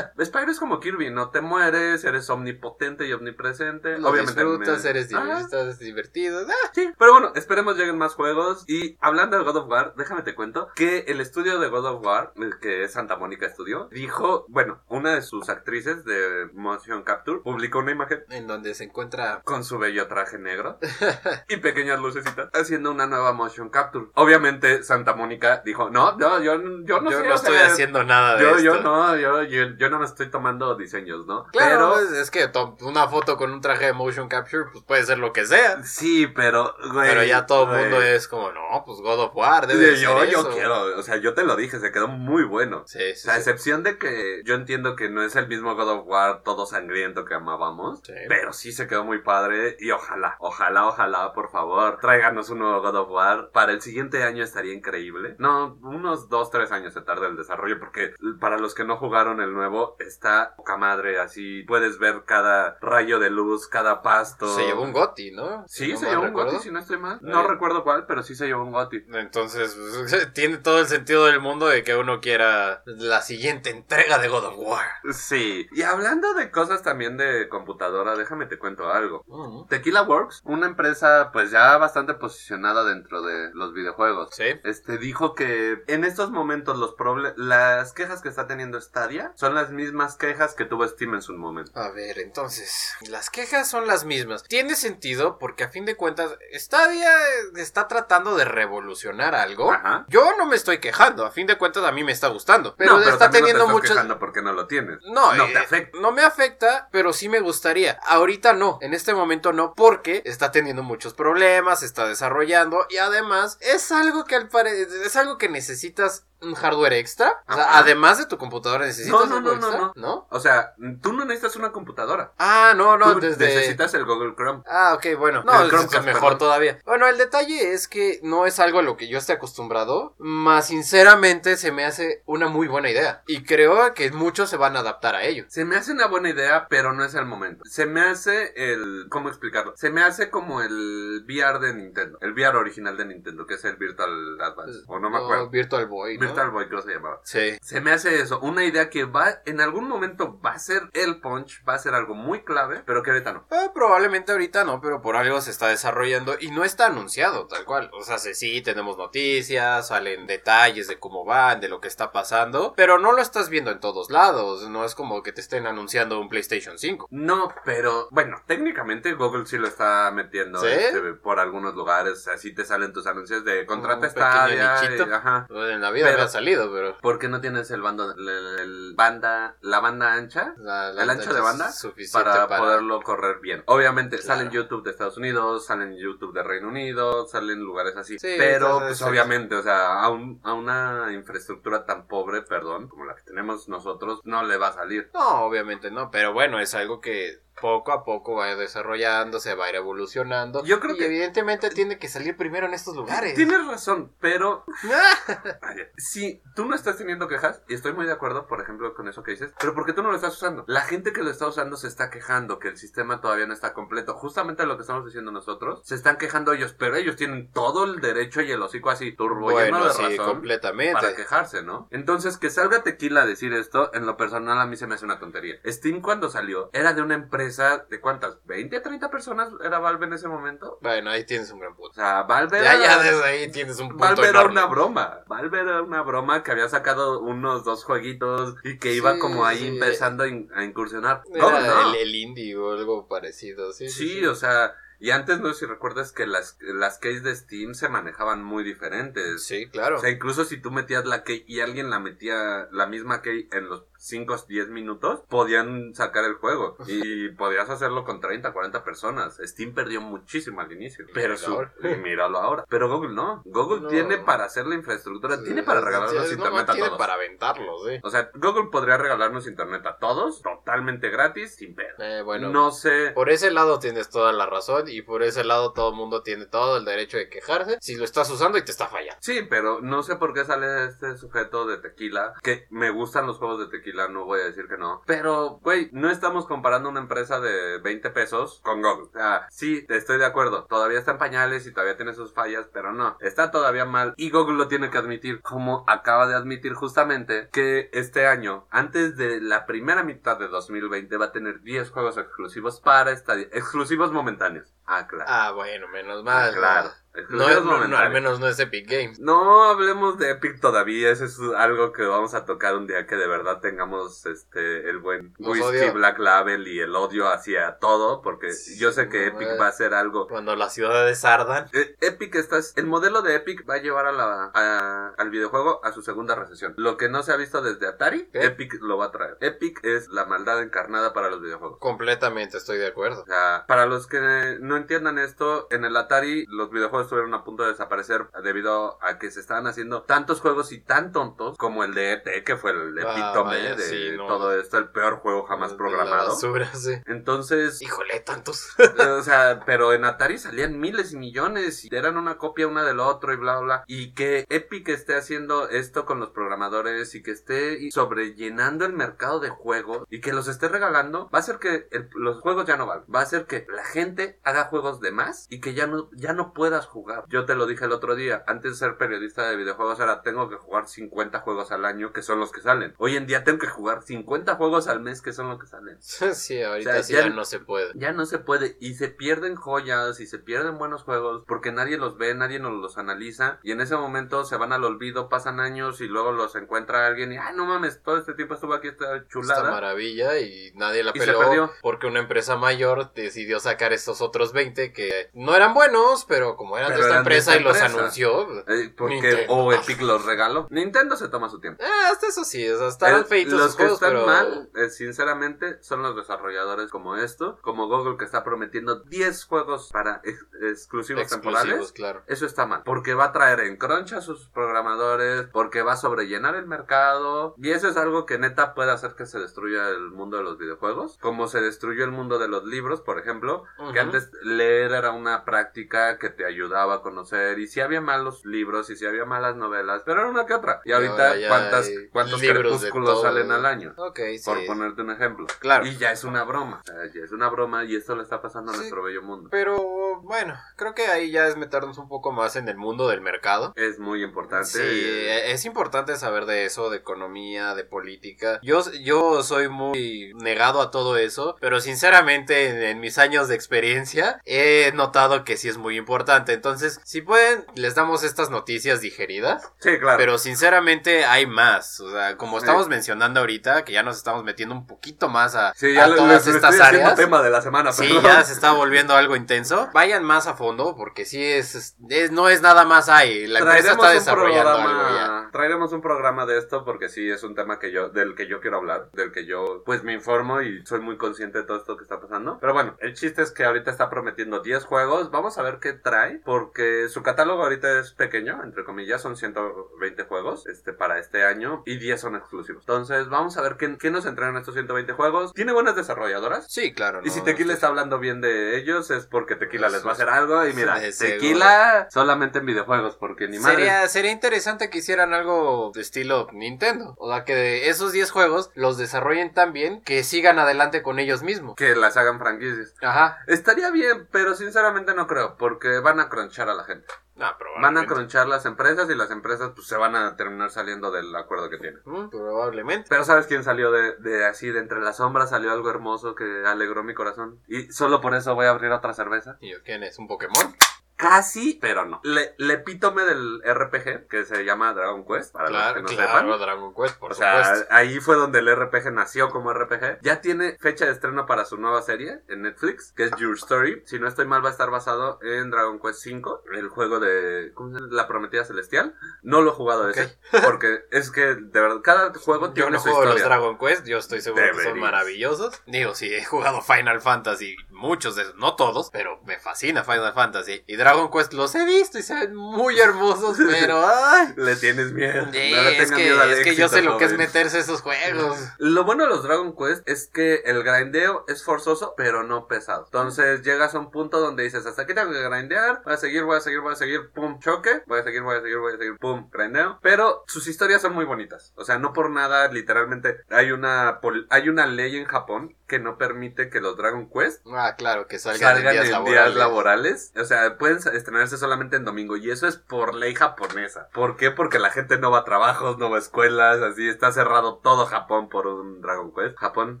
tú. 0.16 0.24
Spyro 0.24 0.50
es 0.50 0.58
como 0.58 0.80
Kirby, 0.80 1.10
no 1.10 1.30
te 1.30 1.40
mueres, 1.40 2.04
eres 2.04 2.28
omnipotente 2.30 3.06
y 3.06 3.12
omnipresente. 3.28 3.98
Lo 3.98 4.10
Obviamente 4.10 4.44
disfrutas, 4.44 4.84
me- 4.84 4.90
eres 4.90 5.10
div- 5.10 5.40
estás 5.40 5.78
divertido. 5.78 6.40
Ah, 6.48 6.70
Sí, 6.74 6.90
pero 6.98 7.12
bueno, 7.12 7.32
esperemos 7.34 7.76
lleguen 7.76 7.98
más 7.98 8.14
juegos. 8.14 8.64
Y 8.68 8.96
hablando 9.00 9.38
de 9.38 9.44
God 9.44 9.56
of 9.56 9.68
War, 9.68 9.94
déjame 9.96 10.22
te 10.22 10.34
cuento 10.34 10.68
que 10.74 11.04
el 11.08 11.20
estudio 11.20 11.58
de 11.58 11.68
God 11.68 11.86
of 11.86 12.04
War, 12.04 12.32
que 12.60 12.84
es 12.84 12.92
Santa 12.92 13.16
Mónica 13.16 13.48
Studio, 13.48 13.88
dijo, 13.90 14.44
bueno, 14.48 14.82
una 14.88 15.14
de 15.14 15.22
sus 15.22 15.48
actrices 15.48 16.04
de 16.04 16.48
Motion 16.52 17.02
Capture 17.02 17.40
publicó 17.40 17.78
una 17.80 17.92
imagen 17.92 18.24
En 18.30 18.46
donde 18.46 18.74
se 18.74 18.84
encuentra. 18.84 19.42
con 19.44 19.64
su 19.64 19.78
bello 19.78 20.06
traje 20.08 20.38
negro 20.38 20.78
y 21.48 21.56
pequeñas 21.58 22.00
lucecitas 22.00 22.48
haciendo 22.52 22.90
una 22.90 23.06
nueva 23.06 23.32
motion 23.32 23.68
capture. 23.70 24.06
Obviamente 24.14 24.82
Santa 24.82 25.14
Mónica 25.14 25.62
dijo, 25.64 25.90
no, 25.90 26.16
no, 26.16 26.40
yo, 26.42 26.54
yo 26.84 27.00
no 27.00 27.10
yo 27.10 27.18
sé 27.18 27.28
no 27.28 27.34
hacer- 27.34 27.52
estoy 27.54 27.56
haciendo 27.56 28.04
nada 28.04 28.36
de 28.36 28.42
Yo, 28.42 28.50
esto. 28.50 28.62
yo 28.62 28.80
no, 28.82 29.16
yo, 29.16 29.42
yo, 29.44 29.64
yo 29.78 29.90
no 29.90 29.98
me 29.98 30.04
estoy 30.04 30.30
tomando 30.30 30.74
diseños, 30.76 31.26
¿no? 31.26 31.44
Claro, 31.46 31.94
pero 31.94 31.98
es, 32.00 32.12
es 32.12 32.30
que 32.30 32.48
to- 32.48 32.76
una 33.04 33.10
foto 33.12 33.36
con 33.36 33.52
un 33.52 33.60
traje 33.60 33.86
de 33.86 33.92
motion 33.92 34.28
capture 34.28 34.64
pues 34.72 34.84
puede 34.84 35.02
ser 35.04 35.18
lo 35.18 35.32
que 35.32 35.44
sea. 35.44 35.82
sí, 35.84 36.26
pero 36.28 36.74
güey, 36.92 37.08
pero 37.08 37.22
ya 37.24 37.46
todo 37.46 37.72
el 37.74 37.80
mundo 37.82 38.02
es 38.02 38.28
como, 38.28 38.50
no, 38.52 38.82
pues 38.86 38.98
God 39.00 39.20
of 39.20 39.36
War 39.36 39.66
debe 39.66 39.90
Sí, 39.90 39.96
ser 39.96 40.04
yo, 40.04 40.24
yo 40.24 40.40
eso". 40.40 40.50
quiero, 40.50 40.98
o 40.98 41.02
sea, 41.02 41.16
yo 41.16 41.34
te 41.34 41.44
lo 41.44 41.56
dije, 41.56 41.78
se 41.78 41.92
quedó 41.92 42.08
muy 42.08 42.44
bueno. 42.44 42.84
Sí, 42.86 42.98
sí, 42.98 43.12
O 43.12 43.16
sea, 43.16 43.32
a 43.34 43.36
sí. 43.36 43.40
excepción 43.42 43.82
de 43.82 43.98
que 43.98 44.42
yo 44.44 44.54
entiendo 44.54 44.96
que 44.96 45.08
no 45.10 45.22
es 45.22 45.36
el 45.36 45.48
mismo 45.48 45.74
God 45.74 45.88
of 45.90 46.06
War 46.06 46.42
todo 46.42 46.66
sangriento 46.66 47.24
que 47.24 47.34
amábamos, 47.34 48.00
Sí. 48.04 48.12
pero 48.28 48.52
sí 48.52 48.72
se 48.72 48.86
quedó 48.86 49.04
muy 49.04 49.22
padre 49.22 49.76
y 49.80 49.90
ojalá, 49.90 50.36
ojalá, 50.40 50.86
ojalá, 50.86 51.32
por 51.32 51.50
favor, 51.50 51.98
tráiganos 52.00 52.48
un 52.50 52.60
nuevo 52.60 52.80
God 52.80 52.96
of 52.96 53.10
War. 53.10 53.50
Para 53.52 53.72
el 53.72 53.80
siguiente 53.80 54.22
año 54.22 54.42
estaría 54.42 54.72
increíble. 54.74 55.36
No, 55.38 55.78
unos 55.82 56.28
dos, 56.28 56.50
tres 56.50 56.72
años 56.72 56.94
se 56.94 57.02
tarda 57.02 57.26
el 57.26 57.36
desarrollo 57.36 57.78
porque 57.78 58.14
para 58.40 58.58
los 58.58 58.74
que 58.74 58.84
no 58.84 58.96
jugaron 58.96 59.40
el 59.40 59.52
nuevo, 59.52 59.96
está 59.98 60.54
poca 60.56 60.76
madre, 60.76 61.18
así 61.20 61.62
puedes 61.64 61.98
ver 61.98 62.22
cada 62.26 62.78
rayo 62.94 63.18
de 63.18 63.30
luz, 63.30 63.68
cada 63.68 64.02
pasto. 64.02 64.54
Se 64.54 64.66
llevó 64.66 64.82
un 64.82 64.92
Gotti, 64.92 65.30
¿no? 65.30 65.64
Sí, 65.66 65.92
no 65.92 65.98
se 65.98 66.06
llevó 66.06 66.22
un. 66.22 66.32
Gotti, 66.32 66.58
si 66.58 66.70
no 66.70 66.78
estoy 66.78 66.98
mal. 66.98 67.18
No 67.22 67.46
recuerdo 67.46 67.84
cuál, 67.84 68.06
pero 68.06 68.22
sí 68.22 68.34
se 68.34 68.46
llevó 68.46 68.64
un 68.64 68.72
Gotti. 68.72 69.04
Entonces, 69.12 69.76
pues, 69.76 70.32
tiene 70.34 70.58
todo 70.58 70.80
el 70.80 70.86
sentido 70.86 71.26
del 71.26 71.40
mundo 71.40 71.66
de 71.68 71.82
que 71.84 71.96
uno 71.96 72.20
quiera 72.20 72.82
la 72.86 73.22
siguiente 73.22 73.70
entrega 73.70 74.18
de 74.18 74.28
God 74.28 74.44
of 74.44 74.54
War. 74.58 74.86
Sí, 75.12 75.66
y 75.72 75.82
hablando 75.82 76.34
de 76.34 76.50
cosas 76.50 76.82
también 76.82 77.16
de 77.16 77.48
computadora, 77.48 78.16
déjame 78.16 78.46
te 78.46 78.58
cuento 78.58 78.90
algo. 78.90 79.24
Tequila 79.68 80.02
Works, 80.02 80.42
una 80.44 80.66
empresa 80.66 81.30
pues 81.32 81.50
ya 81.50 81.76
bastante 81.76 82.14
posicionada 82.14 82.84
dentro 82.84 83.22
de 83.22 83.50
los 83.54 83.72
videojuegos. 83.72 84.30
Sí. 84.32 84.44
Este 84.64 84.98
dijo 84.98 85.34
que 85.34 85.82
en 85.86 86.04
estos 86.04 86.30
momentos 86.30 86.78
los 86.78 86.94
las 87.36 87.92
quejas 87.92 88.22
que 88.22 88.28
está 88.28 88.46
teniendo 88.46 88.80
Stadia 88.80 89.32
son 89.34 89.54
las 89.54 89.70
mismas 89.70 90.16
quejas 90.16 90.54
que 90.54 90.64
tuvo 90.64 90.86
Steam 90.86 91.14
en 91.14 91.22
su 91.22 91.34
momento. 91.34 91.78
A 91.78 91.90
ver, 91.90 92.18
entonces, 92.18 92.83
las 93.08 93.30
quejas 93.30 93.68
son 93.68 93.86
las 93.86 94.04
mismas. 94.04 94.42
Tiene 94.44 94.74
sentido 94.76 95.38
porque 95.38 95.64
a 95.64 95.68
fin 95.68 95.84
de 95.84 95.96
cuentas, 95.96 96.30
Stadia 96.54 97.10
está 97.56 97.88
tratando 97.88 98.36
de 98.36 98.44
revolucionar 98.44 99.34
algo. 99.34 99.72
Ajá. 99.72 100.04
Yo 100.08 100.36
no 100.36 100.46
me 100.46 100.56
estoy 100.56 100.78
quejando, 100.78 101.24
a 101.24 101.30
fin 101.30 101.46
de 101.46 101.56
cuentas 101.58 101.84
a 101.84 101.92
mí 101.92 102.04
me 102.04 102.12
está 102.12 102.28
gustando. 102.28 102.74
Pero, 102.76 102.92
no, 102.92 102.98
pero 102.98 103.10
está 103.12 103.26
no 103.26 103.30
te 103.32 103.38
teniendo 103.38 103.62
estás 103.62 103.72
muchas... 103.74 103.90
quejando 103.92 104.18
porque 104.18 104.42
no 104.42 104.52
lo 104.52 104.66
tienes. 104.66 104.98
No, 105.04 105.34
no 105.34 105.44
eh, 105.44 105.52
te 105.52 105.58
afecta. 105.58 105.98
No 106.00 106.12
me 106.12 106.22
afecta, 106.22 106.88
pero 106.92 107.12
sí 107.12 107.28
me 107.28 107.40
gustaría. 107.40 107.98
Ahorita 108.06 108.52
no, 108.52 108.78
en 108.80 108.94
este 108.94 109.14
momento 109.14 109.52
no, 109.52 109.74
porque 109.74 110.22
está 110.24 110.50
teniendo 110.50 110.82
muchos 110.82 111.14
problemas, 111.14 111.82
está 111.82 112.06
desarrollando 112.06 112.86
y 112.90 112.98
además 112.98 113.58
es 113.60 113.90
algo 113.92 114.24
que 114.24 114.36
al 114.36 114.48
pare- 114.48 114.82
es 114.82 115.16
algo 115.16 115.38
que 115.38 115.48
necesitas 115.48 116.26
un 116.44 116.54
hardware 116.54 116.94
extra. 116.94 117.42
O 117.48 117.54
sea, 117.54 117.64
Ajá. 117.64 117.78
además 117.78 118.18
de 118.18 118.26
tu 118.26 118.38
computadora 118.38 118.86
necesitas 118.86 119.12
No, 119.20 119.26
no, 119.26 119.36
algo 119.36 119.52
no, 119.52 119.56
no, 119.56 119.66
extra, 119.66 119.80
no. 119.80 119.92
¿no? 119.96 120.26
O 120.30 120.40
sea, 120.40 120.74
tú 121.02 121.12
no 121.12 121.24
necesitas 121.24 121.56
una 121.56 121.72
computadora. 121.72 122.32
Ah, 122.38 122.72
no, 122.76 122.96
no, 122.96 123.14
Tú 123.14 123.20
desde 123.20 123.46
necesitas 123.46 123.92
el 123.94 124.04
Google 124.04 124.34
Chrome. 124.36 124.62
Ah, 124.66 124.94
ok, 124.94 125.18
bueno. 125.18 125.42
No, 125.44 125.52
El 125.56 125.62
es- 125.64 125.68
Chromecast, 125.70 125.94
es 125.96 126.04
mejor 126.04 126.22
perdón. 126.22 126.38
todavía. 126.38 126.78
Bueno, 126.84 127.06
el 127.08 127.18
detalle 127.18 127.72
es 127.72 127.88
que 127.88 128.20
no 128.22 128.46
es 128.46 128.58
algo 128.60 128.78
a 128.78 128.82
lo 128.82 128.96
que 128.96 129.08
yo 129.08 129.18
esté 129.18 129.32
acostumbrado, 129.32 130.14
más 130.18 130.66
sinceramente 130.68 131.56
se 131.56 131.72
me 131.72 131.84
hace 131.84 132.22
una 132.26 132.48
muy 132.48 132.68
buena 132.68 132.90
idea. 132.90 133.22
Y 133.26 133.42
creo 133.44 133.94
que 133.94 134.10
muchos 134.12 134.50
se 134.50 134.56
van 134.56 134.76
a 134.76 134.80
adaptar 134.80 135.14
a 135.14 135.24
ello. 135.24 135.44
Se 135.48 135.64
me 135.64 135.76
hace 135.76 135.92
una 135.92 136.06
buena 136.06 136.30
idea, 136.30 136.66
pero 136.68 136.92
no 136.92 137.04
es 137.04 137.14
el 137.14 137.26
momento. 137.26 137.64
Se 137.64 137.86
me 137.86 138.00
hace 138.02 138.52
el... 138.56 139.06
¿Cómo 139.10 139.28
explicarlo? 139.28 139.74
Se 139.76 139.90
me 139.90 140.02
hace 140.02 140.30
como 140.30 140.60
el 140.62 141.24
VR 141.26 141.58
de 141.58 141.74
Nintendo. 141.74 142.18
El 142.20 142.32
VR 142.32 142.56
original 142.58 142.96
de 142.96 143.04
Nintendo, 143.06 143.46
que 143.46 143.54
es 143.54 143.64
el 143.64 143.76
Virtual 143.76 144.40
Advance. 144.40 144.80
O 144.86 144.98
no 144.98 145.10
me 145.10 145.18
acuerdo. 145.18 145.48
Virtual 145.50 145.86
Boy, 145.86 146.18
¿no? 146.18 146.26
Virtual 146.34 146.50
Boy 146.50 146.66
creo 146.68 146.80
que 146.82 146.88
se 146.88 146.94
llamaba. 146.94 147.20
Sí. 147.24 147.58
Se 147.62 147.80
me 147.80 147.92
hace 147.92 148.20
eso, 148.20 148.40
una 148.40 148.64
idea 148.64 148.90
que 148.90 149.04
va, 149.04 149.40
en 149.46 149.60
algún 149.60 149.88
momento 149.88 150.40
va 150.40 150.50
a 150.52 150.58
ser 150.58 150.82
el 150.92 151.20
punch, 151.20 151.62
va 151.68 151.74
a 151.74 151.78
ser 151.78 151.94
algo 151.94 152.14
muy 152.14 152.42
clave, 152.44 152.82
pero 152.86 153.02
que 153.02 153.10
ahorita 153.10 153.32
no. 153.32 153.46
Eh, 153.50 153.70
probablemente 153.74 154.32
ahorita 154.32 154.64
no, 154.64 154.80
pero 154.80 155.00
por 155.02 155.16
algo 155.16 155.40
se 155.40 155.50
está 155.50 155.68
desarrollando 155.68 156.36
y 156.40 156.50
no 156.50 156.64
está 156.64 156.86
anunciado 156.86 157.46
tal 157.46 157.64
cual. 157.64 157.90
O 157.94 158.02
sea, 158.02 158.18
sí, 158.18 158.62
tenemos 158.62 158.96
noticias, 158.98 159.88
salen 159.88 160.26
detalles 160.26 160.88
de 160.88 160.98
cómo 160.98 161.24
van, 161.24 161.60
de 161.60 161.68
lo 161.68 161.80
que 161.80 161.88
está 161.88 162.12
pasando, 162.12 162.74
pero 162.76 162.98
no 162.98 163.12
lo 163.12 163.22
estás 163.22 163.48
viendo 163.48 163.70
en 163.70 163.80
todos 163.80 164.10
lados. 164.10 164.68
No 164.68 164.84
es 164.84 164.94
como 164.94 165.22
que 165.22 165.32
te 165.32 165.40
estén 165.40 165.66
anunciando 165.66 166.20
un 166.20 166.28
PlayStation 166.28 166.78
5. 166.78 167.08
No, 167.10 167.52
pero 167.64 168.08
bueno, 168.10 168.42
técnicamente 168.46 169.12
Google 169.14 169.46
sí 169.46 169.58
lo 169.58 169.66
está 169.68 170.10
metiendo 170.12 170.60
¿Sí? 170.60 170.68
este, 170.68 171.00
por 171.14 171.40
algunos 171.40 171.74
lugares, 171.74 172.26
así 172.28 172.54
te 172.54 172.64
salen 172.64 172.92
tus 172.92 173.06
anuncios 173.06 173.44
de 173.44 173.66
contrata 173.66 174.06
y- 174.50 175.00
ajá. 175.12 175.46
En 175.50 175.80
la 175.80 175.90
vida 175.90 176.06
Pero- 176.10 176.23
salido, 176.28 176.70
pero... 176.72 176.96
¿Por 176.98 177.18
qué 177.18 177.28
no 177.28 177.40
tienes 177.40 177.70
el 177.70 177.82
bando, 177.82 178.12
el, 178.12 178.28
el 178.60 178.94
banda, 178.94 179.56
la 179.60 179.80
banda 179.80 180.14
ancha? 180.14 180.54
la- 180.58 180.92
la 180.92 181.02
el 181.02 181.10
ancho 181.10 181.32
de 181.34 181.40
banda 181.40 181.70
suficiente 181.72 182.30
para, 182.30 182.46
poderlo 182.48 183.00
correr 183.02 183.38
bien. 183.40 183.62
Obviamente 183.66 184.18
sale 184.18 184.44
en 184.44 184.50
YouTube 184.50 184.84
de 184.84 184.90
Estados 184.90 185.16
Unidos, 185.16 185.66
sale 185.66 185.84
en 185.84 185.96
YouTube 185.96 186.34
de 186.34 186.42
Reino 186.42 186.68
Unido, 186.68 187.26
salen 187.26 187.58
en 187.58 187.60
lugares 187.64 187.96
así. 187.96 188.18
Sí, 188.18 188.34
pero 188.38 188.78
pues 188.80 189.00
obviamente, 189.02 189.54
o 189.54 189.62
sea, 189.62 190.00
a, 190.02 190.08
un- 190.10 190.40
a 190.44 190.52
una 190.54 191.12
infraestructura 191.12 191.84
tan 191.84 192.06
pobre, 192.06 192.42
perdón, 192.42 192.88
como 192.88 193.04
la 193.04 193.14
que 193.14 193.22
tenemos 193.22 193.68
nosotros, 193.68 194.20
no 194.24 194.42
le 194.44 194.56
va 194.56 194.68
a 194.68 194.72
salir. 194.72 195.10
No, 195.14 195.44
obviamente 195.44 195.90
no, 195.90 196.10
pero 196.10 196.32
bueno, 196.32 196.58
es 196.60 196.74
algo 196.74 197.00
que 197.00 197.43
poco 197.60 197.92
a 197.92 198.04
poco 198.04 198.34
va 198.34 198.46
a 198.46 198.50
ir 198.52 198.56
desarrollando, 198.58 199.38
se 199.40 199.54
va 199.54 199.66
a 199.66 199.70
ir 199.70 199.76
evolucionando. 199.76 200.64
Yo 200.64 200.80
creo 200.80 200.94
y 200.94 200.98
que- 200.98 201.06
evidentemente 201.06 201.70
tiene 201.70 201.98
que 201.98 202.08
salir 202.08 202.36
primero 202.36 202.66
en 202.66 202.74
estos 202.74 202.96
lugares. 202.96 203.34
Tienes 203.34 203.66
razón, 203.66 204.12
pero 204.20 204.64
Si 205.96 206.42
tú 206.54 206.64
no 206.66 206.74
estás 206.74 206.96
teniendo 206.98 207.28
quejas, 207.28 207.62
y 207.68 207.74
estoy 207.74 207.92
muy 207.92 208.06
de 208.06 208.12
acuerdo, 208.12 208.46
por 208.46 208.60
ejemplo, 208.60 208.94
con 208.94 209.08
eso 209.08 209.22
que 209.22 209.32
dices, 209.32 209.52
pero 209.58 209.74
porque 209.74 209.92
tú 209.92 210.02
no 210.02 210.10
lo 210.10 210.16
estás 210.16 210.34
usando. 210.34 210.64
La 210.66 210.82
gente 210.82 211.12
que 211.12 211.22
lo 211.22 211.30
está 211.30 211.46
usando 211.46 211.76
se 211.76 211.88
está 211.88 212.10
quejando 212.10 212.58
que 212.58 212.68
el 212.68 212.76
sistema 212.76 213.20
todavía 213.20 213.46
no 213.46 213.54
está 213.54 213.72
completo. 213.72 214.14
Justamente 214.14 214.66
lo 214.66 214.76
que 214.76 214.82
estamos 214.82 215.04
diciendo 215.06 215.30
nosotros, 215.30 215.80
se 215.84 215.94
están 215.94 216.16
quejando 216.16 216.52
ellos, 216.52 216.74
pero 216.78 216.96
ellos 216.96 217.16
tienen 217.16 217.50
todo 217.52 217.84
el 217.84 218.00
derecho 218.00 218.40
y 218.40 218.50
el 218.50 218.62
hocico 218.62 218.90
así 218.90 219.12
turbo 219.12 219.50
lleno 219.50 219.78
bueno, 219.78 219.84
de 219.86 219.92
sí, 219.94 220.02
razón 220.02 220.26
completamente. 220.34 220.92
para 220.94 221.14
quejarse, 221.14 221.62
¿no? 221.62 221.88
Entonces, 221.90 222.36
que 222.38 222.50
salga 222.50 222.82
Tequila 222.82 223.22
a 223.22 223.26
decir 223.26 223.52
esto, 223.52 223.92
en 223.94 224.06
lo 224.06 224.16
personal 224.16 224.60
a 224.60 224.66
mí 224.66 224.76
se 224.76 224.86
me 224.86 224.94
hace 224.96 225.04
una 225.04 225.18
tontería. 225.18 225.56
Steam 225.66 226.00
cuando 226.00 226.28
salió 226.30 226.70
era 226.72 226.92
de 226.92 227.02
una 227.02 227.14
empresa 227.14 227.43
de 227.46 228.00
cuántas, 228.00 228.38
20, 228.46 228.80
30 228.80 229.10
personas 229.10 229.48
era 229.64 229.78
Valve 229.78 230.06
en 230.06 230.12
ese 230.14 230.28
momento. 230.28 230.78
Bueno, 230.82 231.10
ahí 231.10 231.24
tienes 231.24 231.50
un 231.50 231.60
gran 231.60 231.72
O 231.72 231.76
punto. 231.76 231.94
sea, 231.94 232.22
Valve 232.22 232.60
Ya, 232.62 232.74
era- 232.74 232.84
ya 232.84 233.02
desde 233.02 233.24
ahí 233.24 233.50
tienes 233.50 233.78
un 233.80 233.88
punto 233.88 234.04
Valve 234.04 234.28
era 234.28 234.44
una 234.44 234.66
broma. 234.66 235.20
Valve 235.26 235.60
era 235.60 235.82
una 235.82 236.02
broma 236.02 236.42
que 236.42 236.50
había 236.52 236.68
sacado 236.68 237.20
unos 237.20 237.64
dos 237.64 237.84
jueguitos 237.84 238.56
y 238.64 238.78
que 238.78 238.94
iba 238.94 239.18
como 239.18 239.44
ahí 239.46 239.58
sí. 239.58 239.66
empezando 239.68 240.24
a, 240.24 240.28
in- 240.28 240.50
a 240.54 240.64
incursionar. 240.64 241.22
Era 241.32 241.44
Google 241.44 241.66
no. 241.68 241.90
el, 241.90 241.94
el 241.96 242.14
indie 242.14 242.56
o 242.56 242.72
algo 242.72 243.08
parecido, 243.08 243.72
sí. 243.72 243.88
Sí, 243.88 244.24
o 244.26 244.34
sea, 244.34 244.74
y 245.00 245.10
antes 245.10 245.40
no 245.40 245.52
sé 245.52 245.60
si 245.60 245.66
recuerdas 245.66 246.12
que 246.12 246.26
las, 246.26 246.56
las 246.60 246.98
keys 246.98 247.22
de 247.22 247.34
Steam 247.36 247.74
se 247.74 247.88
manejaban 247.88 248.42
muy 248.42 248.64
diferentes. 248.64 249.44
Sí, 249.44 249.66
claro. 249.68 249.96
O 249.98 250.00
sea, 250.00 250.10
incluso 250.10 250.44
si 250.44 250.56
tú 250.60 250.70
metías 250.70 251.04
la 251.04 251.24
key 251.24 251.44
y 251.46 251.60
alguien 251.60 251.90
la 251.90 251.98
metía, 251.98 252.68
la 252.70 252.86
misma 252.86 253.20
key 253.20 253.48
en 253.52 253.68
los 253.68 253.84
5 254.04 254.34
o 254.34 254.36
10 254.46 254.68
minutos, 254.68 255.20
podían 255.28 255.94
sacar 255.94 256.24
el 256.24 256.34
juego. 256.34 256.76
Y 256.86 257.30
podías 257.30 257.70
hacerlo 257.70 258.04
con 258.04 258.20
30, 258.20 258.52
40 258.52 258.84
personas. 258.84 259.38
Steam 259.42 259.72
perdió 259.74 260.00
muchísimo 260.02 260.60
al 260.60 260.70
inicio. 260.72 261.06
Pero 261.14 261.36
su, 261.38 261.58
y 261.82 261.88
míralo 261.96 262.38
ahora. 262.38 262.64
Pero 262.68 262.88
Google 262.88 263.14
no. 263.14 263.42
Google 263.46 263.80
No. 263.82 263.88
tiene 263.88 264.18
para 264.18 264.44
hacer 264.44 264.66
la 264.66 264.74
infraestructura, 264.74 265.42
tiene 265.42 265.62
para 265.62 265.80
regalarnos 265.80 266.28
Sí, 266.28 266.36
no, 266.36 266.44
internet 266.44 266.68
a 266.68 266.72
tiene 266.72 266.86
todos. 266.88 266.98
para 266.98 267.14
aventarlo, 267.14 267.78
sí. 267.86 267.98
O 268.02 268.10
sea, 268.10 268.30
Google 268.34 268.68
podría 268.70 268.98
regalarnos 268.98 269.46
internet 269.46 269.86
a 269.86 269.96
todos, 269.98 270.42
totalmente 270.42 271.08
gratis, 271.08 271.54
sin 271.56 271.74
pedo. 271.74 271.94
Eh, 271.98 272.20
bueno, 272.22 272.50
no 272.50 272.70
sé. 272.72 273.12
Por 273.14 273.30
ese 273.30 273.50
lado 273.50 273.78
tienes 273.78 274.10
toda 274.10 274.32
la 274.32 274.44
razón 274.46 274.84
y 274.88 275.00
por 275.02 275.22
ese 275.22 275.44
lado 275.44 275.72
todo 275.72 275.90
el 275.90 275.96
mundo 275.96 276.22
tiene 276.22 276.44
todo 276.46 276.76
el 276.76 276.84
derecho 276.84 277.16
de 277.16 277.28
quejarse 277.30 277.78
si 277.80 277.96
lo 277.96 278.04
estás 278.04 278.30
usando 278.30 278.58
y 278.58 278.64
te 278.64 278.70
está 278.70 278.86
fallando. 278.88 279.16
Sí, 279.20 279.46
pero 279.48 279.80
no 279.80 280.02
sé 280.02 280.16
por 280.16 280.34
qué 280.34 280.44
sale 280.44 280.84
este 280.86 281.16
sujeto 281.16 281.66
de 281.66 281.78
tequila. 281.78 282.34
Que 282.42 282.66
me 282.70 282.90
gustan 282.90 283.26
los 283.26 283.38
juegos 283.38 283.58
de 283.60 283.66
tequila. 283.66 283.93
Tequila, 283.94 284.08
no 284.08 284.24
voy 284.24 284.40
a 284.40 284.44
decir 284.44 284.68
que 284.68 284.76
no. 284.76 285.02
Pero, 285.06 285.60
güey, 285.62 285.88
no 285.92 286.10
estamos 286.10 286.46
comparando 286.46 286.88
una 286.88 287.00
empresa 287.00 287.40
de 287.40 287.78
20 287.78 288.10
pesos 288.10 288.60
con 288.62 288.82
Google. 288.82 289.08
O 289.08 289.12
sea, 289.12 289.46
sí, 289.50 289.86
estoy 289.88 290.18
de 290.18 290.26
acuerdo. 290.26 290.64
Todavía 290.64 290.98
está 290.98 291.12
en 291.12 291.18
pañales 291.18 291.66
y 291.66 291.72
todavía 291.72 291.96
tiene 291.96 292.14
sus 292.14 292.32
fallas, 292.32 292.68
pero 292.72 292.92
no. 292.92 293.16
Está 293.20 293.50
todavía 293.50 293.84
mal. 293.84 294.14
Y 294.16 294.30
Google 294.30 294.56
lo 294.56 294.68
tiene 294.68 294.90
que 294.90 294.98
admitir, 294.98 295.40
como 295.42 295.84
acaba 295.86 296.26
de 296.26 296.34
admitir 296.34 296.74
justamente 296.74 297.48
que 297.52 297.90
este 297.92 298.26
año, 298.26 298.66
antes 298.70 299.16
de 299.16 299.40
la 299.40 299.66
primera 299.66 300.02
mitad 300.02 300.38
de 300.38 300.48
2020, 300.48 301.16
va 301.16 301.26
a 301.26 301.32
tener 301.32 301.60
10 301.62 301.90
juegos 301.90 302.18
exclusivos 302.18 302.80
para 302.80 303.14
Stadia. 303.16 303.48
Exclusivos 303.52 304.12
momentáneos. 304.12 304.74
Ah, 304.86 305.06
claro. 305.06 305.24
Ah, 305.28 305.52
bueno, 305.52 305.88
menos 305.88 306.22
mal. 306.22 306.50
Ah, 306.50 306.52
claro. 306.54 306.90
No, 307.30 307.60
no, 307.60 307.86
no, 307.86 307.96
al 307.96 308.10
menos 308.12 308.40
no 308.40 308.48
es 308.48 308.58
Epic 308.58 308.90
Games. 308.90 309.20
No 309.20 309.64
hablemos 309.64 310.18
de 310.18 310.30
Epic 310.30 310.60
todavía, 310.60 311.10
eso 311.10 311.24
es 311.24 311.38
algo 311.56 311.92
que 311.92 312.02
vamos 312.04 312.34
a 312.34 312.44
tocar 312.44 312.74
un 312.74 312.88
día 312.88 313.06
que 313.06 313.14
de 313.16 313.28
verdad 313.28 313.60
tengamos 313.60 314.26
este 314.26 314.90
el 314.90 314.98
buen 314.98 315.32
Los 315.38 315.50
whisky, 315.52 315.62
odio. 315.64 315.92
Black 315.94 316.18
Label 316.18 316.66
y 316.66 316.80
el 316.80 316.94
odio 316.96 317.28
hacia 317.28 317.78
todo, 317.78 318.20
porque 318.20 318.52
Sí, 318.52 318.78
yo 318.78 318.90
sé 318.90 319.08
que 319.08 319.28
Epic 319.28 319.46
eh. 319.48 319.56
va 319.60 319.66
a 319.66 319.68
hacer 319.68 319.94
algo. 319.94 320.26
Cuando 320.26 320.56
las 320.56 320.74
ciudades 320.74 321.24
ardan. 321.24 321.68
Eh, 321.72 321.94
Epic 322.00 322.34
está, 322.34 322.58
el 322.76 322.86
modelo 322.86 323.22
de 323.22 323.36
Epic 323.36 323.68
va 323.68 323.74
a 323.74 323.78
llevar 323.82 324.06
a 324.06 324.12
la, 324.12 324.50
a- 324.52 325.14
al 325.16 325.30
videojuego 325.30 325.84
a 325.84 325.92
su 325.92 326.02
segunda 326.02 326.34
recesión. 326.34 326.74
Lo 326.76 326.96
que 326.96 327.08
no 327.08 327.22
se 327.22 327.32
ha 327.32 327.36
visto 327.36 327.62
desde 327.62 327.86
Atari, 327.86 328.28
¿Qué? 328.32 328.44
Epic 328.44 328.74
lo 328.82 328.98
va 328.98 329.06
a 329.06 329.12
traer. 329.12 329.36
Epic 329.40 329.78
es 329.84 330.08
la 330.08 330.24
maldad 330.24 330.60
encarnada 330.62 331.12
para 331.12 331.30
los 331.30 331.40
videojuegos. 331.40 331.78
Completamente 331.78 332.56
estoy 332.58 332.78
de 332.78 332.88
acuerdo. 332.88 333.22
O 333.22 333.26
sea, 333.26 333.64
para 333.68 333.86
los 333.86 334.08
que 334.08 334.58
no 334.60 334.76
entiendan 334.76 335.18
esto, 335.18 335.68
en 335.70 335.84
el 335.84 335.96
Atari 335.96 336.44
los 336.48 336.70
videojuegos 336.70 337.03
estuvieron 337.04 337.34
a 337.34 337.44
punto 337.44 337.62
de 337.62 337.70
desaparecer 337.70 338.28
debido 338.42 338.98
a 339.02 339.18
que 339.18 339.30
se 339.30 339.40
estaban 339.40 339.66
haciendo 339.66 340.02
tantos 340.02 340.40
juegos 340.40 340.72
y 340.72 340.78
tan 340.80 341.12
tontos 341.12 341.56
como 341.56 341.84
el 341.84 341.94
de 341.94 342.12
ET, 342.12 342.44
que 342.44 342.56
fue 342.56 342.72
el 342.72 342.98
Ah, 342.98 343.12
epítome 343.12 343.56
vaya, 343.56 343.76
de 343.76 343.82
sí, 343.82 344.16
no. 344.16 344.26
todo 344.26 344.52
esto, 344.58 344.78
el 344.78 344.88
peor 344.90 345.16
juego 345.18 345.44
jamás 345.44 345.70
De 345.72 345.76
programado. 345.76 346.28
basura, 346.30 346.66
sí. 346.74 346.92
Entonces, 347.06 347.80
Híjole, 347.82 348.20
tantos. 348.20 348.74
o 349.18 349.22
sea, 349.22 349.60
pero 349.66 349.92
en 349.92 350.04
Atari 350.04 350.38
salían 350.38 350.78
miles 350.80 351.12
y 351.12 351.16
millones 351.16 351.84
y 351.84 351.94
eran 351.94 352.16
una 352.16 352.36
copia 352.38 352.66
una 352.66 352.82
del 352.84 353.00
otro 353.00 353.32
y 353.32 353.36
bla, 353.36 353.56
bla, 353.56 353.60
bla. 353.64 353.84
Y 353.86 354.12
que 354.14 354.44
Epic 354.48 354.88
esté 354.88 355.16
haciendo 355.16 355.68
esto 355.68 356.04
con 356.06 356.20
los 356.20 356.30
programadores 356.30 357.14
y 357.14 357.22
que 357.22 357.30
esté 357.30 357.90
sobrellenando 357.90 358.84
el 358.84 358.92
mercado 358.92 359.40
de 359.40 359.50
juegos 359.50 360.06
y 360.10 360.20
que 360.20 360.32
los 360.32 360.48
esté 360.48 360.68
regalando, 360.68 361.28
va 361.34 361.38
a 361.38 361.42
hacer 361.42 361.58
que 361.58 361.88
el- 361.90 362.08
los 362.14 362.40
juegos 362.40 362.64
ya 362.66 362.76
no 362.76 362.86
valgan. 362.86 363.06
Va 363.14 363.20
a 363.20 363.24
hacer 363.24 363.46
que 363.46 363.66
la 363.70 363.84
gente 363.84 364.38
haga 364.44 364.64
juegos 364.64 365.00
de 365.00 365.12
más 365.12 365.46
y 365.50 365.60
que 365.60 365.74
ya 365.74 365.86
no, 365.86 366.08
ya 366.12 366.32
no 366.32 366.52
puedas 366.52 366.86
jugar. 366.86 366.93
Yo 367.28 367.44
te 367.44 367.54
lo 367.54 367.66
dije 367.66 367.84
el 367.84 367.92
otro 367.92 368.14
día, 368.14 368.44
antes 368.46 368.72
de 368.72 368.76
ser 368.78 368.96
periodista 368.96 369.48
de 369.48 369.56
videojuegos 369.56 369.98
era 370.00 370.22
tengo 370.22 370.48
que 370.48 370.56
jugar 370.56 370.86
50 370.88 371.40
juegos 371.40 371.72
al 371.72 371.84
año 371.84 372.12
que 372.12 372.22
son 372.22 372.40
los 372.40 372.52
que 372.52 372.60
salen. 372.60 372.94
Hoy 372.98 373.16
en 373.16 373.26
día 373.26 373.44
tengo 373.44 373.58
que 373.58 373.66
jugar 373.66 374.02
50 374.02 374.54
juegos 374.56 374.88
al 374.88 375.00
mes 375.00 375.22
que 375.22 375.32
son 375.32 375.48
los 375.48 375.58
que 375.58 375.66
salen. 375.66 375.98
Sí, 376.34 376.62
ahorita 376.62 376.90
O 376.90 376.92
sea, 376.94 377.02
sí 377.02 377.12
ya- 377.14 377.20
ya 377.22 377.28
no 377.30 377.44
se 377.44 377.60
puede. 377.60 377.92
Ya 377.94 378.12
no 378.12 378.26
se 378.26 378.38
puede 378.38 378.76
y 378.80 378.94
se 378.94 379.08
pierden 379.08 379.54
joyas 379.56 380.20
y 380.20 380.26
se 380.26 380.38
pierden 380.38 380.78
buenos 380.78 381.02
juegos 381.02 381.44
porque 381.46 381.72
nadie 381.72 381.96
los 381.96 382.16
ve, 382.18 382.34
nadie 382.34 382.58
nos 382.58 382.72
los 382.72 382.98
analiza 382.98 383.58
y 383.62 383.72
en 383.72 383.80
ese 383.80 383.96
momento 383.96 384.44
se 384.44 384.56
van 384.56 384.72
al 384.72 384.84
olvido, 384.84 385.28
pasan 385.28 385.60
años 385.60 386.00
y 386.00 386.06
luego 386.06 386.32
los 386.32 386.54
encuentra 386.56 387.06
alguien 387.06 387.32
y 387.32 387.36
ay 387.38 387.54
no 387.56 387.66
mames, 387.66 388.02
todo 388.02 388.18
este 388.18 388.34
tiempo 388.34 388.54
estuvo 388.54 388.74
aquí 388.74 388.88
esta 388.88 389.16
Esta 389.16 389.28
chulada. 389.28 389.70
maravilla 389.70 390.38
y 390.38 390.72
nadie 390.74 391.02
la 391.02 391.12
perdió. 391.12 391.70
porque 391.82 392.06
una 392.06 392.20
empresa 392.20 392.56
mayor 392.56 393.12
decidió 393.14 393.60
sacar 393.60 393.92
estos 393.92 394.20
otros 394.20 394.52
20 394.52 394.92
que 394.92 395.30
no 395.32 395.54
eran 395.54 395.74
buenos, 395.74 396.24
pero 396.26 396.56
como 396.56 396.76
eran 396.76 396.83
De 396.88 396.94
esta 396.94 397.06
eran 397.06 397.10
de 397.12 397.18
empresa 397.18 397.50
esta 397.52 397.60
y 397.60 397.64
los 397.64 397.80
anunció. 397.80 398.60
Eh, 398.68 398.92
porque 398.96 399.14
Nintendo. 399.16 399.52
o 399.54 399.72
Epic 399.72 400.00
los 400.00 400.24
regaló. 400.24 400.66
Nintendo 400.70 401.16
se 401.16 401.28
toma 401.28 401.48
su 401.48 401.60
tiempo. 401.60 401.82
Eh, 401.82 401.88
hasta 402.10 402.26
eso 402.28 402.44
sí, 402.44 402.68
o 402.68 402.90
sea, 402.90 403.24
feitos 403.24 403.52
los 403.54 403.66
sus 403.68 403.76
que 403.76 403.82
juegos, 403.84 404.02
están 404.02 404.10
pero 404.12 404.26
mal, 404.26 404.70
eh, 404.76 404.90
sinceramente, 404.90 405.78
son 405.82 406.02
los 406.02 406.16
desarrolladores 406.16 406.90
como 406.90 407.16
esto, 407.16 407.58
como 407.62 407.88
Google 407.88 408.16
que 408.16 408.24
está 408.24 408.42
prometiendo 408.44 409.00
10 409.00 409.44
juegos 409.44 409.90
para 409.92 410.20
ex- 410.24 410.46
exclusivos, 410.62 411.22
exclusivos, 411.22 411.28
temporales. 411.28 411.92
claro. 411.92 412.22
Eso 412.26 412.46
está 412.46 412.66
mal, 412.66 412.82
porque 412.84 413.14
va 413.14 413.24
a 413.26 413.32
traer 413.32 413.60
en 413.60 413.76
crunch 413.76 414.12
a 414.12 414.20
sus 414.20 414.48
programadores, 414.48 415.46
porque 415.52 415.82
va 415.82 415.92
a 415.92 415.96
sobrellenar 415.96 416.54
el 416.54 416.66
mercado, 416.66 417.54
y 417.58 417.70
eso 417.70 417.88
es 417.88 417.96
algo 417.96 418.26
que 418.26 418.38
neta 418.38 418.74
puede 418.74 418.90
hacer 418.90 419.14
que 419.14 419.26
se 419.26 419.38
destruya 419.38 419.88
el 419.88 420.10
mundo 420.10 420.36
de 420.36 420.42
los 420.44 420.58
videojuegos, 420.58 421.18
como 421.20 421.48
se 421.48 421.60
destruyó 421.60 422.04
el 422.04 422.10
mundo 422.10 422.38
de 422.38 422.48
los 422.48 422.64
libros, 422.64 423.00
por 423.00 423.18
ejemplo, 423.18 423.64
que 423.92 424.00
antes 424.00 424.30
leer 424.42 424.92
era 424.92 425.10
una 425.12 425.44
práctica 425.44 426.18
que 426.18 426.30
te 426.30 426.44
ayudaba 426.44 426.73
a 426.82 427.02
conocer, 427.02 427.58
y 427.58 427.66
si 427.66 427.80
había 427.80 428.00
malos 428.00 428.44
libros, 428.44 428.90
y 428.90 428.96
si 428.96 429.06
había 429.06 429.24
malas 429.24 429.56
novelas, 429.56 430.02
pero 430.04 430.20
era 430.20 430.28
una 430.30 430.44
que 430.46 430.54
otra, 430.54 430.80
y 430.84 430.92
ahorita 430.92 431.34
cuántas, 431.48 431.86
hay 431.88 432.08
cuántos 432.12 432.40
crepúsculos 432.40 433.22
salen 433.22 433.50
al 433.52 433.64
año. 433.66 433.94
Ok, 433.96 434.18
sí. 434.36 434.42
Por 434.44 434.66
ponerte 434.66 435.02
un 435.02 435.10
ejemplo. 435.10 435.46
Claro. 435.60 435.86
Y 435.86 435.96
ya 435.96 436.12
es 436.12 436.24
una 436.24 436.44
broma. 436.44 436.80
O 436.82 436.86
sea, 436.86 436.96
ya 437.12 437.24
es 437.24 437.32
una 437.32 437.48
broma 437.48 437.84
y 437.84 437.96
esto 437.96 438.14
le 438.16 438.22
está 438.22 438.42
pasando 438.42 438.70
a 438.72 438.74
Sí. 438.74 438.80
nuestro 438.80 439.02
bello 439.02 439.22
mundo. 439.22 439.48
Pero 439.50 440.20
bueno, 440.22 440.54
creo 440.76 440.94
que 440.94 441.06
ahí 441.06 441.30
ya 441.30 441.46
es 441.46 441.56
meternos 441.56 441.98
un 441.98 442.08
poco 442.08 442.32
más 442.32 442.56
en 442.56 442.68
el 442.68 442.76
mundo 442.76 443.08
del 443.08 443.20
mercado. 443.20 443.72
Es 443.76 443.98
muy 443.98 444.22
importante. 444.22 444.66
Sí, 444.68 444.78
e- 444.80 445.52
es 445.52 445.64
importante 445.64 446.16
saber 446.16 446.46
de 446.46 446.64
eso, 446.66 446.90
de 446.90 446.96
economía, 446.98 447.74
de 447.74 447.84
política. 447.84 448.58
Yo, 448.62 448.82
yo 449.02 449.42
soy 449.42 449.68
muy 449.68 450.32
negado 450.34 450.80
a 450.80 450.90
todo 450.90 451.16
eso, 451.16 451.56
pero 451.60 451.80
sinceramente 451.80 452.68
en, 452.68 452.82
en 452.82 453.00
mis 453.00 453.18
años 453.18 453.48
de 453.48 453.54
experiencia 453.54 454.40
he 454.44 454.92
notado 454.94 455.44
que 455.44 455.56
sí 455.56 455.68
es 455.68 455.78
muy 455.78 455.96
importante. 455.96 456.56
Entonces, 456.64 456.98
si 457.04 457.20
pueden, 457.20 457.66
les 457.74 457.94
damos 457.94 458.24
estas 458.24 458.48
noticias 458.48 459.02
digeridas, 459.02 459.70
Sí, 459.80 459.98
claro. 459.98 460.16
pero 460.16 460.38
sinceramente 460.38 461.26
hay 461.26 461.46
más. 461.46 462.00
O 462.00 462.10
sea, 462.10 462.38
como 462.38 462.58
Sí. 462.58 462.64
estamos 462.64 462.88
mencionando 462.88 463.40
ahorita, 463.40 463.84
que 463.84 463.92
ya 463.92 464.02
nos 464.02 464.16
estamos 464.16 464.44
metiendo 464.44 464.74
un 464.74 464.86
poquito 464.86 465.28
más 465.28 465.54
a, 465.56 465.74
Sí, 465.74 465.92
ya 465.92 466.06
todas 466.14 466.46
les- 466.46 466.56
estas 466.56 466.80
áreas. 466.80 467.16
tema 467.16 467.42
de 467.42 467.50
la 467.50 467.60
semana, 467.60 467.92
Sí, 467.92 468.08
ya 468.22 468.42
se 468.44 468.54
está 468.54 468.72
volviendo 468.72 469.14
algo 469.14 469.36
intenso. 469.36 469.90
Vayan 469.92 470.24
más 470.24 470.46
a 470.46 470.54
fondo 470.54 470.96
porque 470.96 471.26
sí 471.26 471.44
es, 471.44 471.96
no 472.30 472.48
es 472.48 472.62
nada 472.62 472.86
más 472.86 473.10
ahí. 473.10 473.46
La 473.46 473.58
empresa 473.58 473.90
está 473.90 473.96
Traeremos 473.98 474.06
un 474.08 474.14
desarrollando 474.14 474.72
programa- 474.72 475.00
algo 475.08 475.16
ya. 475.44 475.50
Traeremos 475.52 475.92
un 475.92 476.00
programa 476.00 476.46
de 476.46 476.58
esto 476.58 476.82
porque 476.86 477.10
sí 477.10 477.30
es 477.30 477.42
un 477.42 477.54
tema 477.54 477.78
que 477.78 477.92
yo, 477.92 478.08
del 478.08 478.34
que 478.34 478.46
yo 478.48 478.60
quiero 478.62 478.78
hablar, 478.78 479.10
del 479.12 479.32
que 479.32 479.44
yo 479.44 479.82
pues 479.84 480.02
me 480.02 480.14
informo 480.14 480.62
y 480.62 480.84
soy 480.86 481.00
muy 481.00 481.18
consciente 481.18 481.58
de 481.58 481.64
todo 481.64 481.76
esto 481.76 481.96
que 481.98 482.04
está 482.04 482.18
pasando. 482.20 482.56
Pero 482.58 482.72
bueno, 482.72 482.96
el 483.00 483.14
chiste 483.14 483.42
es 483.42 483.50
que 483.52 483.64
ahorita 483.64 483.90
está 483.90 484.08
prometiendo 484.08 484.60
10 484.60 484.84
juegos. 484.86 485.30
Vamos 485.30 485.58
a 485.58 485.62
ver 485.62 485.78
qué 485.78 485.92
trae, 485.92 486.40
porque 486.54 487.08
su 487.08 487.24
catálogo 487.24 487.64
ahorita 487.64 487.98
es 487.98 488.12
pequeño, 488.12 488.62
entre 488.62 488.84
comillas, 488.84 489.20
son 489.20 489.36
120 489.36 490.22
juegos 490.22 490.68
este 490.68 490.92
para 490.92 491.18
este 491.18 491.44
año 491.44 491.82
y 491.84 491.98
10 491.98 492.20
son 492.20 492.36
exclusivos. 492.36 492.84
Entonces, 492.84 493.28
vamos 493.28 493.56
a 493.56 493.62
ver 493.62 493.76
qué, 493.76 493.98
qué 493.98 494.12
nos 494.12 494.24
entregan 494.24 494.56
estos 494.56 494.74
120 494.74 495.14
juegos. 495.14 495.52
Tiene 495.52 495.72
buenas 495.72 495.96
desarrolladoras. 495.96 496.66
Sí, 496.68 496.92
claro. 496.94 497.22
Y 497.24 497.30
si 497.30 497.40
Tequila 497.40 497.70
no, 497.70 497.72
está 497.72 497.88
hablando 497.88 498.20
bien 498.20 498.40
de 498.40 498.78
ellos 498.78 499.10
es 499.10 499.26
porque 499.26 499.56
Tequila 499.56 499.88
les 499.88 500.06
va 500.06 500.10
a 500.10 500.12
hacer 500.12 500.28
algo 500.28 500.64
y 500.64 500.72
mira, 500.74 501.00
de. 501.00 501.12
Tequila 501.12 502.06
solamente 502.12 502.60
en 502.60 502.66
videojuegos 502.66 503.16
porque 503.16 503.48
ni 503.48 503.58
madre. 503.58 503.74
Sería, 503.74 504.06
sería 504.06 504.30
interesante 504.30 504.90
que 504.90 504.98
hicieran 504.98 505.34
algo 505.34 505.90
de 505.92 506.02
estilo 506.02 506.46
Nintendo. 506.52 507.16
O 507.18 507.32
sea, 507.32 507.44
que 507.44 507.88
esos 507.88 508.12
10 508.12 508.30
juegos 508.30 508.70
los 508.76 508.96
desarrollen 508.96 509.52
tan 509.52 509.72
bien 509.72 510.02
que 510.02 510.22
sigan 510.22 510.60
adelante 510.60 511.02
con 511.02 511.18
ellos 511.18 511.42
mismos. 511.42 511.74
que 511.74 511.96
las 511.96 512.16
hagan 512.16 512.38
franquicias. 512.38 512.94
Ajá. 513.02 513.38
Estaría 513.48 513.90
bien, 513.90 514.28
pero 514.30 514.54
sinceramente 514.54 515.16
no 515.16 515.26
creo, 515.26 515.56
porque 515.56 515.98
van 515.98 516.20
a 516.20 516.28
crunchar 516.34 516.68
a 516.68 516.74
la 516.74 516.84
gente. 516.84 517.06
No, 517.36 517.46
Van 517.80 517.98
a 517.98 518.06
crunchar 518.06 518.46
las 518.46 518.64
empresas 518.64 519.10
y 519.10 519.14
las 519.14 519.30
empresas 519.30 519.72
pues 519.74 519.88
se 519.88 519.96
van 519.96 520.14
a 520.14 520.36
terminar 520.36 520.70
saliendo 520.70 521.10
del 521.10 521.34
acuerdo 521.34 521.68
que 521.68 521.78
tienen. 521.78 522.00
Mm, 522.04 522.28
probablemente. 522.30 523.06
Pero 523.08 523.24
¿sabes 523.24 523.46
quién 523.46 523.64
salió 523.64 523.90
de, 523.90 524.16
de 524.16 524.44
así, 524.46 524.70
de 524.70 524.78
entre 524.78 525.00
las 525.00 525.16
sombras? 525.16 525.50
Salió 525.50 525.72
algo 525.72 525.90
hermoso 525.90 526.34
que 526.34 526.64
alegró 526.66 527.02
mi 527.02 527.14
corazón. 527.14 527.60
Y 527.66 527.90
solo 527.92 528.20
por 528.20 528.34
eso 528.34 528.54
voy 528.54 528.66
a 528.66 528.70
abrir 528.70 528.92
otra 528.92 529.14
cerveza. 529.14 529.56
¿Y 529.60 529.72
yo 529.72 529.78
quién 529.84 530.02
es? 530.04 530.18
¿Un 530.18 530.28
Pokémon? 530.28 530.74
Casi, 531.16 531.78
pero 531.80 532.04
no. 532.04 532.20
Le, 532.24 532.54
el 532.58 532.70
epítome 532.72 533.22
del 533.22 533.62
RPG, 533.64 534.26
que 534.28 534.44
se 534.44 534.64
llama 534.64 534.92
Dragon 534.94 535.24
Quest, 535.24 535.52
para 535.52 535.68
Claro, 535.68 536.00
los 536.00 536.10
que 536.10 536.16
no 536.16 536.22
claro, 536.24 536.52
sepan. 536.52 536.60
Dragon 536.60 536.94
Quest, 536.94 537.18
por 537.18 537.32
o 537.32 537.34
sea, 537.34 537.72
ahí 537.90 538.18
fue 538.18 538.34
donde 538.36 538.58
el 538.58 538.74
RPG 538.74 539.12
nació 539.12 539.48
como 539.50 539.72
RPG. 539.72 540.18
Ya 540.22 540.40
tiene 540.40 540.76
fecha 540.80 541.06
de 541.06 541.12
estreno 541.12 541.46
para 541.46 541.64
su 541.64 541.76
nueva 541.78 542.02
serie 542.02 542.40
en 542.48 542.62
Netflix, 542.62 543.12
que 543.12 543.24
es 543.24 543.30
Your 543.36 543.54
Story. 543.54 544.02
Si 544.06 544.18
no 544.18 544.26
estoy 544.26 544.46
mal, 544.46 544.64
va 544.64 544.68
a 544.70 544.72
estar 544.72 544.90
basado 544.90 545.38
en 545.42 545.70
Dragon 545.70 546.00
Quest 546.00 546.26
V, 546.26 546.42
el 546.74 546.88
juego 546.88 547.20
de 547.20 547.72
¿cómo 547.74 547.90
se 547.90 548.00
llama? 548.00 548.08
La 548.10 548.26
Prometida 548.26 548.64
Celestial. 548.64 549.14
No 549.42 549.62
lo 549.62 549.70
he 549.70 549.74
jugado 549.74 550.08
Ok. 550.08 550.16
ese, 550.16 550.38
porque 550.64 551.04
es 551.12 551.30
que 551.30 551.42
de 551.54 551.80
verdad 551.80 552.00
cada 552.02 552.34
juego 552.34 552.66
Yo 552.68 552.72
tiene 552.74 552.90
no 552.92 552.98
su 553.00 553.10
juego 553.10 553.24
los. 553.32 553.42
Dragon 553.42 553.78
Quest, 553.78 554.06
yo 554.06 554.18
estoy 554.18 554.40
seguro 554.40 554.64
que 554.76 554.82
son 554.82 554.98
maravillosos. 554.98 555.80
Digo, 555.86 556.14
sí, 556.14 556.34
he 556.34 556.44
jugado 556.44 556.82
Final 556.82 557.20
Fantasy 557.20 557.76
muchos 557.94 558.36
de 558.36 558.44
no 558.56 558.76
todos, 558.76 559.10
pero 559.10 559.40
me 559.44 559.58
fascina 559.58 560.04
Final 560.04 560.34
Fantasy. 560.34 560.84
Y 560.86 560.96
Dragon 560.96 561.30
Quest 561.30 561.52
los 561.52 561.74
he 561.74 561.84
visto 561.84 562.18
y 562.18 562.22
se 562.22 562.34
ven 562.34 562.54
muy 562.54 562.98
hermosos, 562.98 563.56
pero 563.58 564.02
ay. 564.06 564.52
Le 564.56 564.76
tienes 564.76 565.12
miedo. 565.12 565.46
Sí, 565.52 565.72
No 565.74 565.82
le 565.82 565.98
es 565.98 566.10
que, 566.10 566.16
miedo 566.16 566.40
al 566.40 566.50
es 566.50 566.64
que 566.64 566.74
yo 566.74 566.88
sé 566.88 567.02
lo 567.02 567.18
que 567.18 567.24
es 567.24 567.36
meterse 567.36 567.78
a 567.78 567.80
esos 567.80 568.02
juegos. 568.02 568.58
Lo 568.78 569.04
bueno 569.04 569.24
de 569.24 569.30
los 569.30 569.42
Dragon 569.42 569.74
Quest 569.76 570.08
es 570.08 570.26
que 570.26 570.62
el 570.66 570.82
grindeo 570.82 571.44
es 571.48 571.64
forzoso, 571.64 572.14
pero 572.16 572.42
no 572.42 572.66
pesado. 572.66 573.04
Entonces 573.06 573.62
llegas 573.62 573.94
a 573.94 573.98
un 573.98 574.10
punto 574.10 574.40
donde 574.40 574.64
dices, 574.64 574.86
hasta 574.86 575.02
aquí 575.02 575.14
tengo 575.14 575.32
que 575.32 575.42
grindear, 575.42 576.02
voy 576.04 576.14
a 576.14 576.16
seguir, 576.16 576.44
voy 576.44 576.56
a 576.56 576.60
seguir, 576.60 576.80
voy 576.80 576.92
a 576.92 576.96
seguir, 576.96 577.30
pum, 577.30 577.58
choque, 577.60 578.02
voy 578.06 578.20
a 578.20 578.24
seguir, 578.24 578.42
voy 578.42 578.56
a 578.56 578.60
seguir, 578.60 578.78
voy 578.78 578.94
a 578.94 578.98
seguir, 578.98 579.18
pum, 579.18 579.48
grindeo. 579.50 579.98
Pero 580.02 580.44
sus 580.46 580.66
historias 580.66 581.02
son 581.02 581.14
muy 581.14 581.24
bonitas. 581.24 581.72
O 581.76 581.84
sea, 581.84 581.98
no 581.98 582.12
por 582.12 582.30
nada, 582.30 582.68
literalmente, 582.68 583.38
hay 583.50 583.70
una, 583.70 584.20
hay 584.50 584.68
una 584.68 584.86
ley 584.86 585.16
en 585.16 585.24
Japón 585.26 585.76
que 585.86 585.98
no 585.98 586.16
permite 586.16 586.70
que 586.70 586.80
los 586.80 586.96
Dragon 586.96 587.28
Quest 587.28 587.62
Ah, 587.66 587.83
claro, 587.96 588.26
que 588.26 588.38
salgan, 588.38 588.76
salgan 588.76 588.86
en 588.86 588.92
días 588.92 589.04
en 589.06 589.12
laborales. 589.12 589.44
días 589.44 589.56
laborales. 589.56 590.32
O 590.36 590.44
sea, 590.44 590.76
pueden 590.78 590.98
estrenarse 590.98 591.56
solamente 591.56 591.96
en 591.96 592.04
domingo. 592.04 592.36
Y 592.36 592.50
eso 592.50 592.66
es 592.66 592.76
por 592.76 593.14
ley 593.14 593.34
japonesa. 593.34 594.08
¿Por 594.12 594.36
qué? 594.36 594.50
Porque 594.50 594.78
la 594.78 594.90
gente 594.90 595.18
no 595.18 595.30
va 595.30 595.40
a 595.40 595.44
trabajos, 595.44 595.98
no 595.98 596.10
va 596.10 596.16
a 596.16 596.20
escuelas. 596.20 596.80
Así 596.80 597.08
está 597.08 597.32
cerrado 597.32 597.78
todo 597.78 598.06
Japón 598.06 598.48
por 598.48 598.66
un 598.66 599.00
Dragon 599.00 599.32
Quest. 599.34 599.56
Japón, 599.58 600.00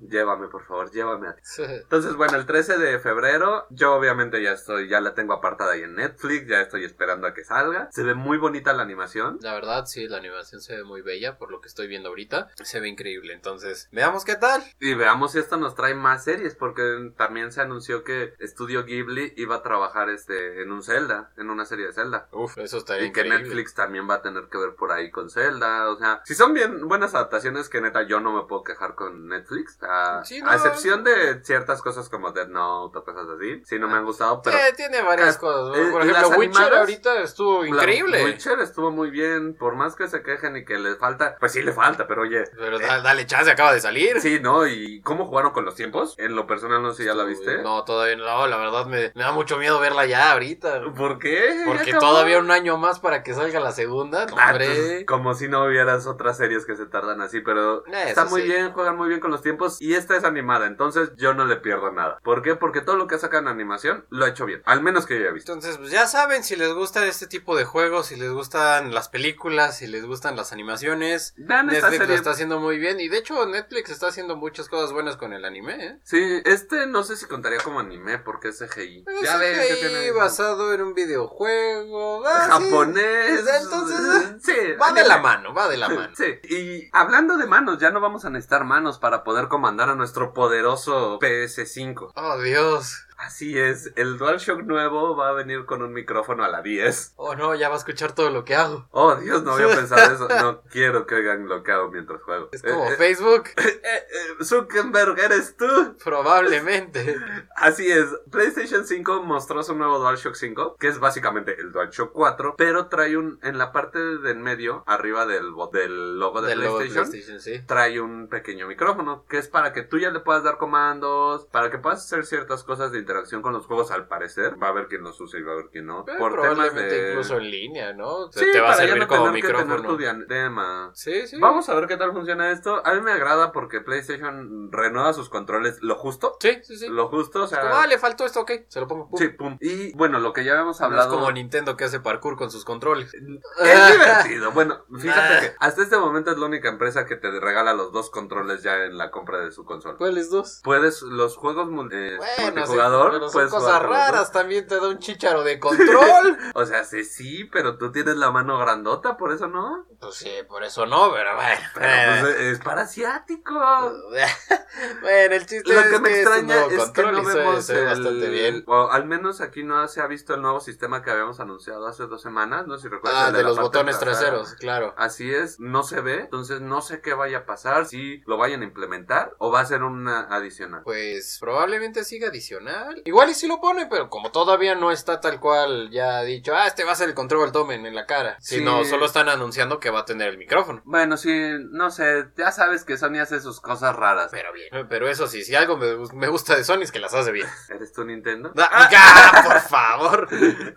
llévame, 0.00 0.48
por 0.48 0.64
favor, 0.66 0.90
llévame 0.90 1.28
a 1.28 1.34
ti. 1.34 1.42
Entonces, 1.58 2.14
bueno, 2.14 2.36
el 2.36 2.46
13 2.46 2.78
de 2.78 2.98
febrero, 2.98 3.66
yo 3.70 3.94
obviamente 3.94 4.42
ya 4.42 4.52
estoy, 4.52 4.88
ya 4.88 5.00
la 5.00 5.14
tengo 5.14 5.34
apartada 5.34 5.72
ahí 5.72 5.82
en 5.82 5.94
Netflix. 5.94 6.46
Ya 6.48 6.60
estoy 6.60 6.84
esperando 6.84 7.26
a 7.26 7.34
que 7.34 7.44
salga. 7.44 7.88
Se 7.92 8.02
ve 8.02 8.14
muy 8.14 8.38
bonita 8.38 8.72
la 8.72 8.82
animación. 8.82 9.38
La 9.40 9.54
verdad, 9.54 9.86
sí, 9.86 10.08
la 10.08 10.18
animación 10.18 10.60
se 10.60 10.76
ve 10.76 10.84
muy 10.84 11.02
bella 11.02 11.38
por 11.38 11.50
lo 11.50 11.60
que 11.60 11.68
estoy 11.68 11.88
viendo 11.88 12.08
ahorita. 12.08 12.48
Se 12.62 12.80
ve 12.80 12.88
increíble. 12.88 13.32
Entonces, 13.32 13.88
veamos 13.92 14.24
qué 14.24 14.36
tal. 14.36 14.62
Y 14.80 14.94
veamos 14.94 15.32
si 15.32 15.38
esto 15.38 15.56
nos 15.56 15.74
trae 15.74 15.94
más 15.94 16.24
series, 16.24 16.54
porque 16.54 17.12
también 17.16 17.52
se 17.52 17.60
anunció 17.72 18.04
que 18.04 18.34
Studio 18.40 18.84
Ghibli 18.84 19.32
iba 19.36 19.56
a 19.56 19.62
trabajar 19.62 20.10
este 20.10 20.62
en 20.62 20.70
un 20.70 20.82
Zelda, 20.82 21.30
en 21.36 21.50
una 21.50 21.64
serie 21.64 21.86
de 21.86 21.92
Zelda. 21.92 22.28
Uf, 22.32 22.58
eso 22.58 22.78
estaría 22.78 23.06
Y 23.06 23.12
que. 23.12 23.22
Netflix 23.24 23.74
también 23.74 24.08
va 24.08 24.14
a 24.16 24.22
tener 24.22 24.44
que 24.50 24.58
ver 24.58 24.74
por 24.74 24.92
ahí 24.92 25.10
con 25.10 25.30
Zelda. 25.30 25.88
O 25.90 25.96
sea, 25.96 26.20
si 26.24 26.34
son 26.34 26.52
bien 26.54 26.86
buenas 26.88 27.14
adaptaciones, 27.14 27.68
que 27.68 27.80
neta 27.80 28.02
yo 28.02 28.20
no 28.20 28.32
me 28.32 28.42
puedo 28.46 28.62
quejar 28.62 28.94
con 28.94 29.28
Netflix. 29.28 29.78
A, 29.82 30.22
Sí, 30.24 30.40
no. 30.42 30.50
a 30.50 30.54
excepción 30.56 31.02
de 31.04 31.42
ciertas 31.44 31.80
cosas 31.82 32.08
como 32.08 32.32
Dead 32.32 32.48
Note 32.48 32.98
o 32.98 33.04
cosas 33.04 33.26
así. 33.36 33.62
Sí, 33.64 33.78
no 33.78 33.88
me 33.88 33.94
han 33.96 34.04
gustado, 34.04 34.42
pero. 34.42 34.56
Eh, 34.56 34.72
tiene 34.76 35.00
varias 35.02 35.38
cosas. 35.38 35.76
eh, 35.78 35.88
Por 35.90 36.02
ejemplo, 36.02 36.28
Witcher 36.38 36.62
animadas, 36.62 36.78
ahorita 36.80 37.20
estuvo 37.22 37.62
la- 37.62 37.68
increíble. 37.68 38.24
Witcher 38.24 38.58
estuvo 38.60 38.90
muy 38.90 39.10
bien. 39.10 39.54
Por 39.54 39.74
más 39.76 39.96
que 39.96 40.08
se 40.08 40.22
quejen 40.22 40.56
y 40.56 40.64
que 40.64 40.78
les 40.78 40.98
falta. 40.98 41.36
Pues 41.40 41.52
sí 41.52 41.62
le 41.62 41.72
falta, 41.72 42.06
pero 42.06 42.22
oye. 42.22 42.44
Pero 42.56 42.78
eh, 42.78 42.86
da- 42.86 43.00
dale 43.00 43.24
chance, 43.26 43.50
acaba 43.50 43.72
de 43.72 43.80
salir. 43.80 44.20
Sí, 44.20 44.40
¿no? 44.40 44.66
¿Y 44.66 45.00
cómo 45.02 45.26
jugaron 45.26 45.52
con 45.52 45.64
los 45.64 45.74
tiempos? 45.74 46.14
En 46.18 46.34
lo 46.36 46.46
personal 46.46 46.82
no 46.82 46.90
sé 46.92 47.02
si 47.02 47.08
ya 47.08 47.14
la 47.14 47.24
viste. 47.24 47.61
No, 47.62 47.84
todavía 47.84 48.16
no. 48.16 48.46
La 48.46 48.56
verdad 48.56 48.86
me, 48.86 49.12
me 49.14 49.22
da 49.22 49.32
mucho 49.32 49.58
miedo 49.58 49.80
verla 49.80 50.06
ya 50.06 50.32
ahorita. 50.32 50.82
¿Por 50.96 51.18
qué? 51.18 51.56
¿Ya 51.58 51.64
Porque 51.66 51.92
todavía 51.92 52.38
un 52.38 52.50
año 52.50 52.76
más 52.76 53.00
para 53.00 53.22
que 53.22 53.34
salga 53.34 53.60
la 53.60 53.72
segunda. 53.72 54.26
Ah, 54.36 54.50
hombre. 54.50 54.66
pues, 54.66 55.04
como 55.06 55.34
si 55.34 55.48
no 55.48 55.64
hubieras 55.64 56.06
otras 56.06 56.36
series 56.36 56.66
que 56.66 56.76
se 56.76 56.86
tardan 56.86 57.20
así, 57.20 57.40
pero 57.40 57.84
está 57.86 58.24
muy 58.26 58.42
sí. 58.42 58.48
bien, 58.48 58.72
juegan 58.72 58.96
muy 58.96 59.08
bien 59.08 59.20
con 59.20 59.30
los 59.30 59.42
tiempos 59.42 59.80
y 59.80 59.94
esta 59.94 60.16
es 60.16 60.24
animada, 60.24 60.66
entonces 60.66 61.10
yo 61.16 61.34
no 61.34 61.44
le 61.44 61.56
pierdo 61.56 61.90
nada. 61.92 62.18
¿Por 62.22 62.42
qué? 62.42 62.56
Porque 62.56 62.80
todo 62.80 62.96
lo 62.96 63.06
que 63.06 63.18
sacan 63.18 63.44
en 63.44 63.48
animación 63.48 64.06
lo 64.10 64.24
ha 64.24 64.28
hecho 64.28 64.46
bien, 64.46 64.62
al 64.64 64.82
menos 64.82 65.06
que 65.06 65.14
yo 65.14 65.20
haya 65.24 65.32
visto. 65.32 65.52
Entonces, 65.52 65.78
pues 65.78 65.90
ya 65.90 66.06
saben, 66.06 66.44
si 66.44 66.56
les 66.56 66.72
gusta 66.72 67.04
este 67.06 67.26
tipo 67.26 67.56
de 67.56 67.64
juegos, 67.64 68.06
si 68.06 68.16
les 68.16 68.30
gustan 68.30 68.94
las 68.94 69.08
películas, 69.08 69.78
si 69.78 69.86
les 69.86 70.04
gustan 70.04 70.36
las 70.36 70.52
animaciones, 70.52 71.34
Vean 71.36 71.70
esta 71.70 71.90
Netflix 71.90 72.08
lo 72.08 72.14
está 72.14 72.30
haciendo 72.30 72.60
muy 72.60 72.78
bien. 72.78 73.00
Y 73.00 73.08
de 73.08 73.18
hecho, 73.18 73.46
Netflix 73.46 73.90
está 73.90 74.08
haciendo 74.08 74.36
muchas 74.36 74.68
cosas 74.68 74.92
buenas 74.92 75.16
con 75.16 75.32
el 75.32 75.44
anime, 75.44 75.86
¿eh? 75.86 75.98
Sí, 76.04 76.42
este 76.44 76.86
no 76.86 77.02
sé 77.02 77.16
si 77.16 77.26
contaría 77.26 77.51
como 77.58 77.80
anime 77.80 78.18
porque 78.18 78.48
es 78.48 78.58
CGI. 78.58 79.04
Es 79.06 79.22
ya 79.22 79.38
que 79.38 79.76
tiene 79.80 80.10
basado 80.12 80.72
en 80.72 80.82
un 80.82 80.94
videojuego. 80.94 82.22
ah, 82.26 82.44
sí. 82.44 82.64
japonés. 82.64 83.44
Entonces, 83.62 84.42
sí, 84.42 84.72
Va 84.80 84.92
de 84.92 85.04
la 85.04 85.18
mano, 85.18 85.54
va 85.54 85.68
de 85.68 85.76
la 85.76 85.88
mano. 85.88 86.12
Sí, 86.16 86.38
y 86.48 86.88
hablando 86.92 87.36
de 87.36 87.46
manos, 87.46 87.78
ya 87.78 87.90
no 87.90 88.00
vamos 88.00 88.24
a 88.24 88.30
necesitar 88.30 88.64
manos 88.64 88.98
para 88.98 89.24
poder 89.24 89.48
comandar 89.48 89.88
a 89.90 89.94
nuestro 89.94 90.32
poderoso 90.32 91.18
PS5. 91.20 92.12
Oh, 92.14 92.38
Dios. 92.40 93.06
Así 93.24 93.56
es, 93.56 93.92
el 93.94 94.18
DualShock 94.18 94.62
nuevo 94.64 95.14
va 95.14 95.28
a 95.28 95.32
venir 95.32 95.64
con 95.64 95.80
un 95.80 95.92
micrófono 95.92 96.42
a 96.42 96.48
la 96.48 96.60
10. 96.60 97.12
Oh, 97.14 97.36
no, 97.36 97.54
ya 97.54 97.68
va 97.68 97.76
a 97.76 97.78
escuchar 97.78 98.16
todo 98.16 98.30
lo 98.30 98.44
que 98.44 98.56
hago. 98.56 98.88
Oh, 98.90 99.14
Dios, 99.14 99.44
no 99.44 99.52
había 99.52 99.68
pensado 99.76 100.12
eso. 100.12 100.28
No 100.28 100.62
quiero 100.62 101.06
que 101.06 101.14
oigan 101.14 101.46
lo 101.48 101.62
que 101.62 101.70
hago 101.70 101.88
mientras 101.92 102.20
juego. 102.22 102.48
Es 102.50 102.62
como 102.62 102.86
Eh, 102.86 102.94
eh, 102.94 102.96
Facebook. 102.96 103.44
eh, 103.58 103.80
eh, 103.84 104.44
Zuckerberg, 104.44 105.20
¿eres 105.20 105.56
tú? 105.56 105.96
Probablemente. 106.02 107.16
Así 107.56 107.88
es, 107.92 108.08
PlayStation 108.32 108.84
5 108.84 109.22
mostró 109.22 109.62
su 109.62 109.76
nuevo 109.76 110.00
DualShock 110.00 110.34
5, 110.34 110.76
que 110.80 110.88
es 110.88 110.98
básicamente 110.98 111.54
el 111.60 111.70
DualShock 111.70 112.10
4, 112.12 112.56
pero 112.58 112.88
trae 112.88 113.16
un, 113.16 113.38
en 113.44 113.56
la 113.56 113.70
parte 113.70 114.00
de 114.00 114.32
en 114.32 114.42
medio, 114.42 114.82
arriba 114.86 115.26
del, 115.26 115.52
del 115.72 116.18
logo 116.18 116.40
de 116.42 116.48
Del 116.48 116.60
logo 116.60 116.78
de 116.80 116.86
PlayStation, 116.86 117.10
PlayStation, 117.10 117.40
sí. 117.40 117.62
trae 117.66 118.00
un 118.00 118.28
pequeño 118.28 118.66
micrófono, 118.66 119.24
que 119.28 119.38
es 119.38 119.46
para 119.46 119.72
que 119.72 119.82
tú 119.82 119.98
ya 119.98 120.10
le 120.10 120.18
puedas 120.20 120.42
dar 120.42 120.56
comandos, 120.58 121.46
para 121.52 121.70
que 121.70 121.78
puedas 121.78 122.00
hacer 122.04 122.26
ciertas 122.26 122.64
cosas 122.64 122.90
de 122.90 122.98
interacción 123.12 123.42
con 123.42 123.52
los 123.52 123.66
juegos 123.66 123.90
al 123.90 124.08
parecer. 124.08 124.60
Va 124.62 124.68
a 124.68 124.70
haber 124.70 124.88
quien 124.88 125.02
los 125.02 125.20
use 125.20 125.38
y 125.38 125.42
va 125.42 125.50
a 125.52 125.54
haber 125.54 125.66
quien 125.68 125.86
no. 125.86 126.04
Pero 126.04 126.18
por 126.18 126.32
temas 126.32 126.46
probablemente 126.50 126.94
de... 127.02 127.08
incluso 127.10 127.36
en 127.36 127.50
línea, 127.50 127.92
¿no? 127.92 128.32
Sí, 128.32 128.44
te 128.52 128.60
va 128.60 128.68
a 128.68 128.72
ya 128.72 128.76
servir 128.86 129.02
no 129.02 129.08
como 129.08 129.24
tener 129.26 129.40
que 129.42 129.46
tener 129.48 129.62
micrófono. 129.64 129.88
tu 129.90 129.96
diadema. 129.98 130.90
Sí, 130.94 131.26
sí. 131.26 131.38
Vamos 131.38 131.68
a 131.68 131.74
ver 131.74 131.86
qué 131.86 131.96
tal 131.96 132.12
funciona 132.12 132.50
esto. 132.50 132.80
A 132.86 132.94
mí 132.94 133.00
me 133.02 133.12
agrada 133.12 133.52
porque 133.52 133.80
PlayStation 133.80 134.70
renueva 134.72 135.12
sus 135.12 135.28
controles 135.28 135.78
lo 135.82 135.96
justo. 135.96 136.36
Sí, 136.40 136.58
sí, 136.62 136.76
sí. 136.76 136.88
Lo 136.88 137.08
justo, 137.08 137.44
o 137.44 137.46
sea. 137.46 137.60
Como, 137.60 137.74
ah, 137.74 137.86
le 137.86 137.98
faltó 137.98 138.24
esto, 138.24 138.40
ok. 138.40 138.52
Se 138.68 138.80
lo 138.80 138.88
pongo. 138.88 139.08
pum. 139.10 139.18
Sí, 139.18 139.28
pum. 139.28 139.58
Y 139.60 139.92
bueno, 139.94 140.18
lo 140.18 140.32
que 140.32 140.44
ya 140.44 140.52
habíamos 140.52 140.80
No 140.80 140.86
es 140.86 140.92
hablado. 140.92 141.10
como 141.14 141.30
Nintendo 141.32 141.76
que 141.76 141.84
hace 141.84 142.00
parkour 142.00 142.36
con 142.36 142.50
sus 142.50 142.64
controles. 142.64 143.12
Es 143.62 143.92
divertido. 143.92 144.52
Bueno, 144.52 144.84
fíjate 144.98 145.34
Nah. 145.34 145.40
que 145.40 145.52
hasta 145.58 145.82
este 145.82 145.96
momento 145.98 146.30
es 146.30 146.38
la 146.38 146.46
única 146.46 146.68
empresa 146.68 147.04
que 147.06 147.16
te 147.16 147.30
regala 147.38 147.74
los 147.74 147.92
dos 147.92 148.10
controles 148.10 148.62
ya 148.62 148.84
en 148.84 148.96
la 148.98 149.10
compra 149.10 149.38
de 149.40 149.50
su 149.52 149.64
consola. 149.64 149.96
¿Cuáles 149.96 150.30
dos? 150.30 150.60
Puedes, 150.64 151.02
los 151.02 151.36
juegos 151.36 151.68
mul- 151.68 151.90
eh, 151.92 152.16
Bueno, 152.40 152.66
pero 153.10 153.28
son 153.28 153.48
cosas 153.48 153.82
raras. 153.82 154.30
También 154.32 154.66
te 154.66 154.76
da 154.76 154.88
un 154.88 154.98
chicharo 154.98 155.42
de 155.42 155.58
control. 155.58 156.38
O 156.54 156.66
sea, 156.66 156.84
sí, 156.84 157.04
sí, 157.04 157.44
pero 157.44 157.78
tú 157.78 157.90
tienes 157.92 158.16
la 158.16 158.30
mano 158.30 158.58
grandota, 158.58 159.16
por 159.16 159.32
eso 159.32 159.48
no. 159.48 159.86
pues 160.00 160.14
sí, 160.16 160.30
por 160.48 160.62
eso 160.62 160.84
no, 160.86 161.10
pero 161.12 161.34
bueno. 161.34 161.60
Pero 161.74 162.20
pues 162.20 162.36
es 162.40 162.58
para 162.60 162.82
asiático. 162.82 163.58
bueno, 165.00 165.34
el 165.34 165.46
chiste 165.46 165.72
Lo 165.72 165.80
es 165.80 165.86
que 165.86 165.98
me 165.98 166.10
extraña 166.20 166.66
es 166.66 166.90
que 166.90 167.02
no 167.02 167.24
se- 167.24 167.38
vemos 167.38 167.64
se 167.64 167.78
el- 167.78 167.84
bastante 167.86 168.28
bien. 168.28 168.64
O 168.66 168.90
al 168.90 169.06
menos 169.06 169.40
aquí 169.40 169.62
no 169.64 169.86
se 169.88 170.00
ha 170.00 170.06
visto 170.06 170.34
el 170.34 170.42
nuevo 170.42 170.60
sistema 170.60 171.02
que 171.02 171.10
habíamos 171.10 171.40
anunciado 171.40 171.86
hace 171.86 172.06
dos 172.06 172.22
semanas, 172.22 172.66
no 172.66 172.76
sé 172.76 172.82
si 172.82 172.88
recuerdas. 172.88 173.28
Ah, 173.28 173.32
de 173.32 173.42
la 173.42 173.48
los 173.48 173.58
botones 173.58 173.98
traseros, 173.98 174.54
claro. 174.54 174.94
Así 174.96 175.32
es, 175.32 175.58
no 175.60 175.82
se 175.82 176.00
ve, 176.00 176.20
entonces 176.20 176.60
no 176.60 176.82
sé 176.82 177.00
qué 177.00 177.14
vaya 177.14 177.38
a 177.38 177.46
pasar, 177.46 177.86
si 177.86 178.22
lo 178.26 178.36
vayan 178.36 178.62
a 178.62 178.64
implementar 178.64 179.34
o 179.38 179.50
va 179.50 179.60
a 179.60 179.64
ser 179.66 179.82
una 179.82 180.20
adicional. 180.34 180.82
Pues 180.84 181.38
probablemente 181.40 182.04
siga 182.04 182.28
adicional. 182.28 182.81
Igual 183.04 183.30
y 183.30 183.34
si 183.34 183.46
lo 183.46 183.60
pone, 183.60 183.86
pero 183.86 184.08
como 184.08 184.30
todavía 184.30 184.74
no 184.74 184.90
está 184.90 185.20
tal 185.20 185.40
cual 185.40 185.90
ya 185.90 186.22
dicho, 186.22 186.54
ah, 186.54 186.66
este 186.66 186.84
va 186.84 186.92
a 186.92 186.96
ser 186.96 187.08
el 187.08 187.14
control 187.14 187.52
tomen 187.52 187.86
en 187.86 187.94
la 187.94 188.06
cara. 188.06 188.36
Sí. 188.40 188.56
Sino 188.56 188.84
solo 188.84 189.06
están 189.06 189.28
anunciando 189.28 189.80
que 189.80 189.90
va 189.90 190.00
a 190.00 190.04
tener 190.04 190.28
el 190.28 190.38
micrófono. 190.38 190.82
Bueno, 190.84 191.16
sí, 191.16 191.32
no 191.70 191.90
sé, 191.90 192.26
ya 192.36 192.52
sabes 192.52 192.84
que 192.84 192.96
Sony 192.96 193.18
hace 193.20 193.40
sus 193.40 193.60
cosas 193.60 193.96
raras. 193.96 194.30
Pero 194.30 194.52
bien. 194.52 194.86
Pero 194.88 195.08
eso 195.08 195.26
sí, 195.26 195.44
si 195.44 195.54
algo 195.54 195.76
me, 195.76 195.96
me 196.14 196.28
gusta 196.28 196.56
de 196.56 196.64
Sony 196.64 196.82
es 196.82 196.92
que 196.92 197.00
las 197.00 197.14
hace 197.14 197.32
bien. 197.32 197.46
¿Eres 197.68 197.92
tú 197.92 198.04
Nintendo? 198.04 198.52
¡Ah, 198.56 199.42
por 199.44 199.60
favor! 199.60 200.28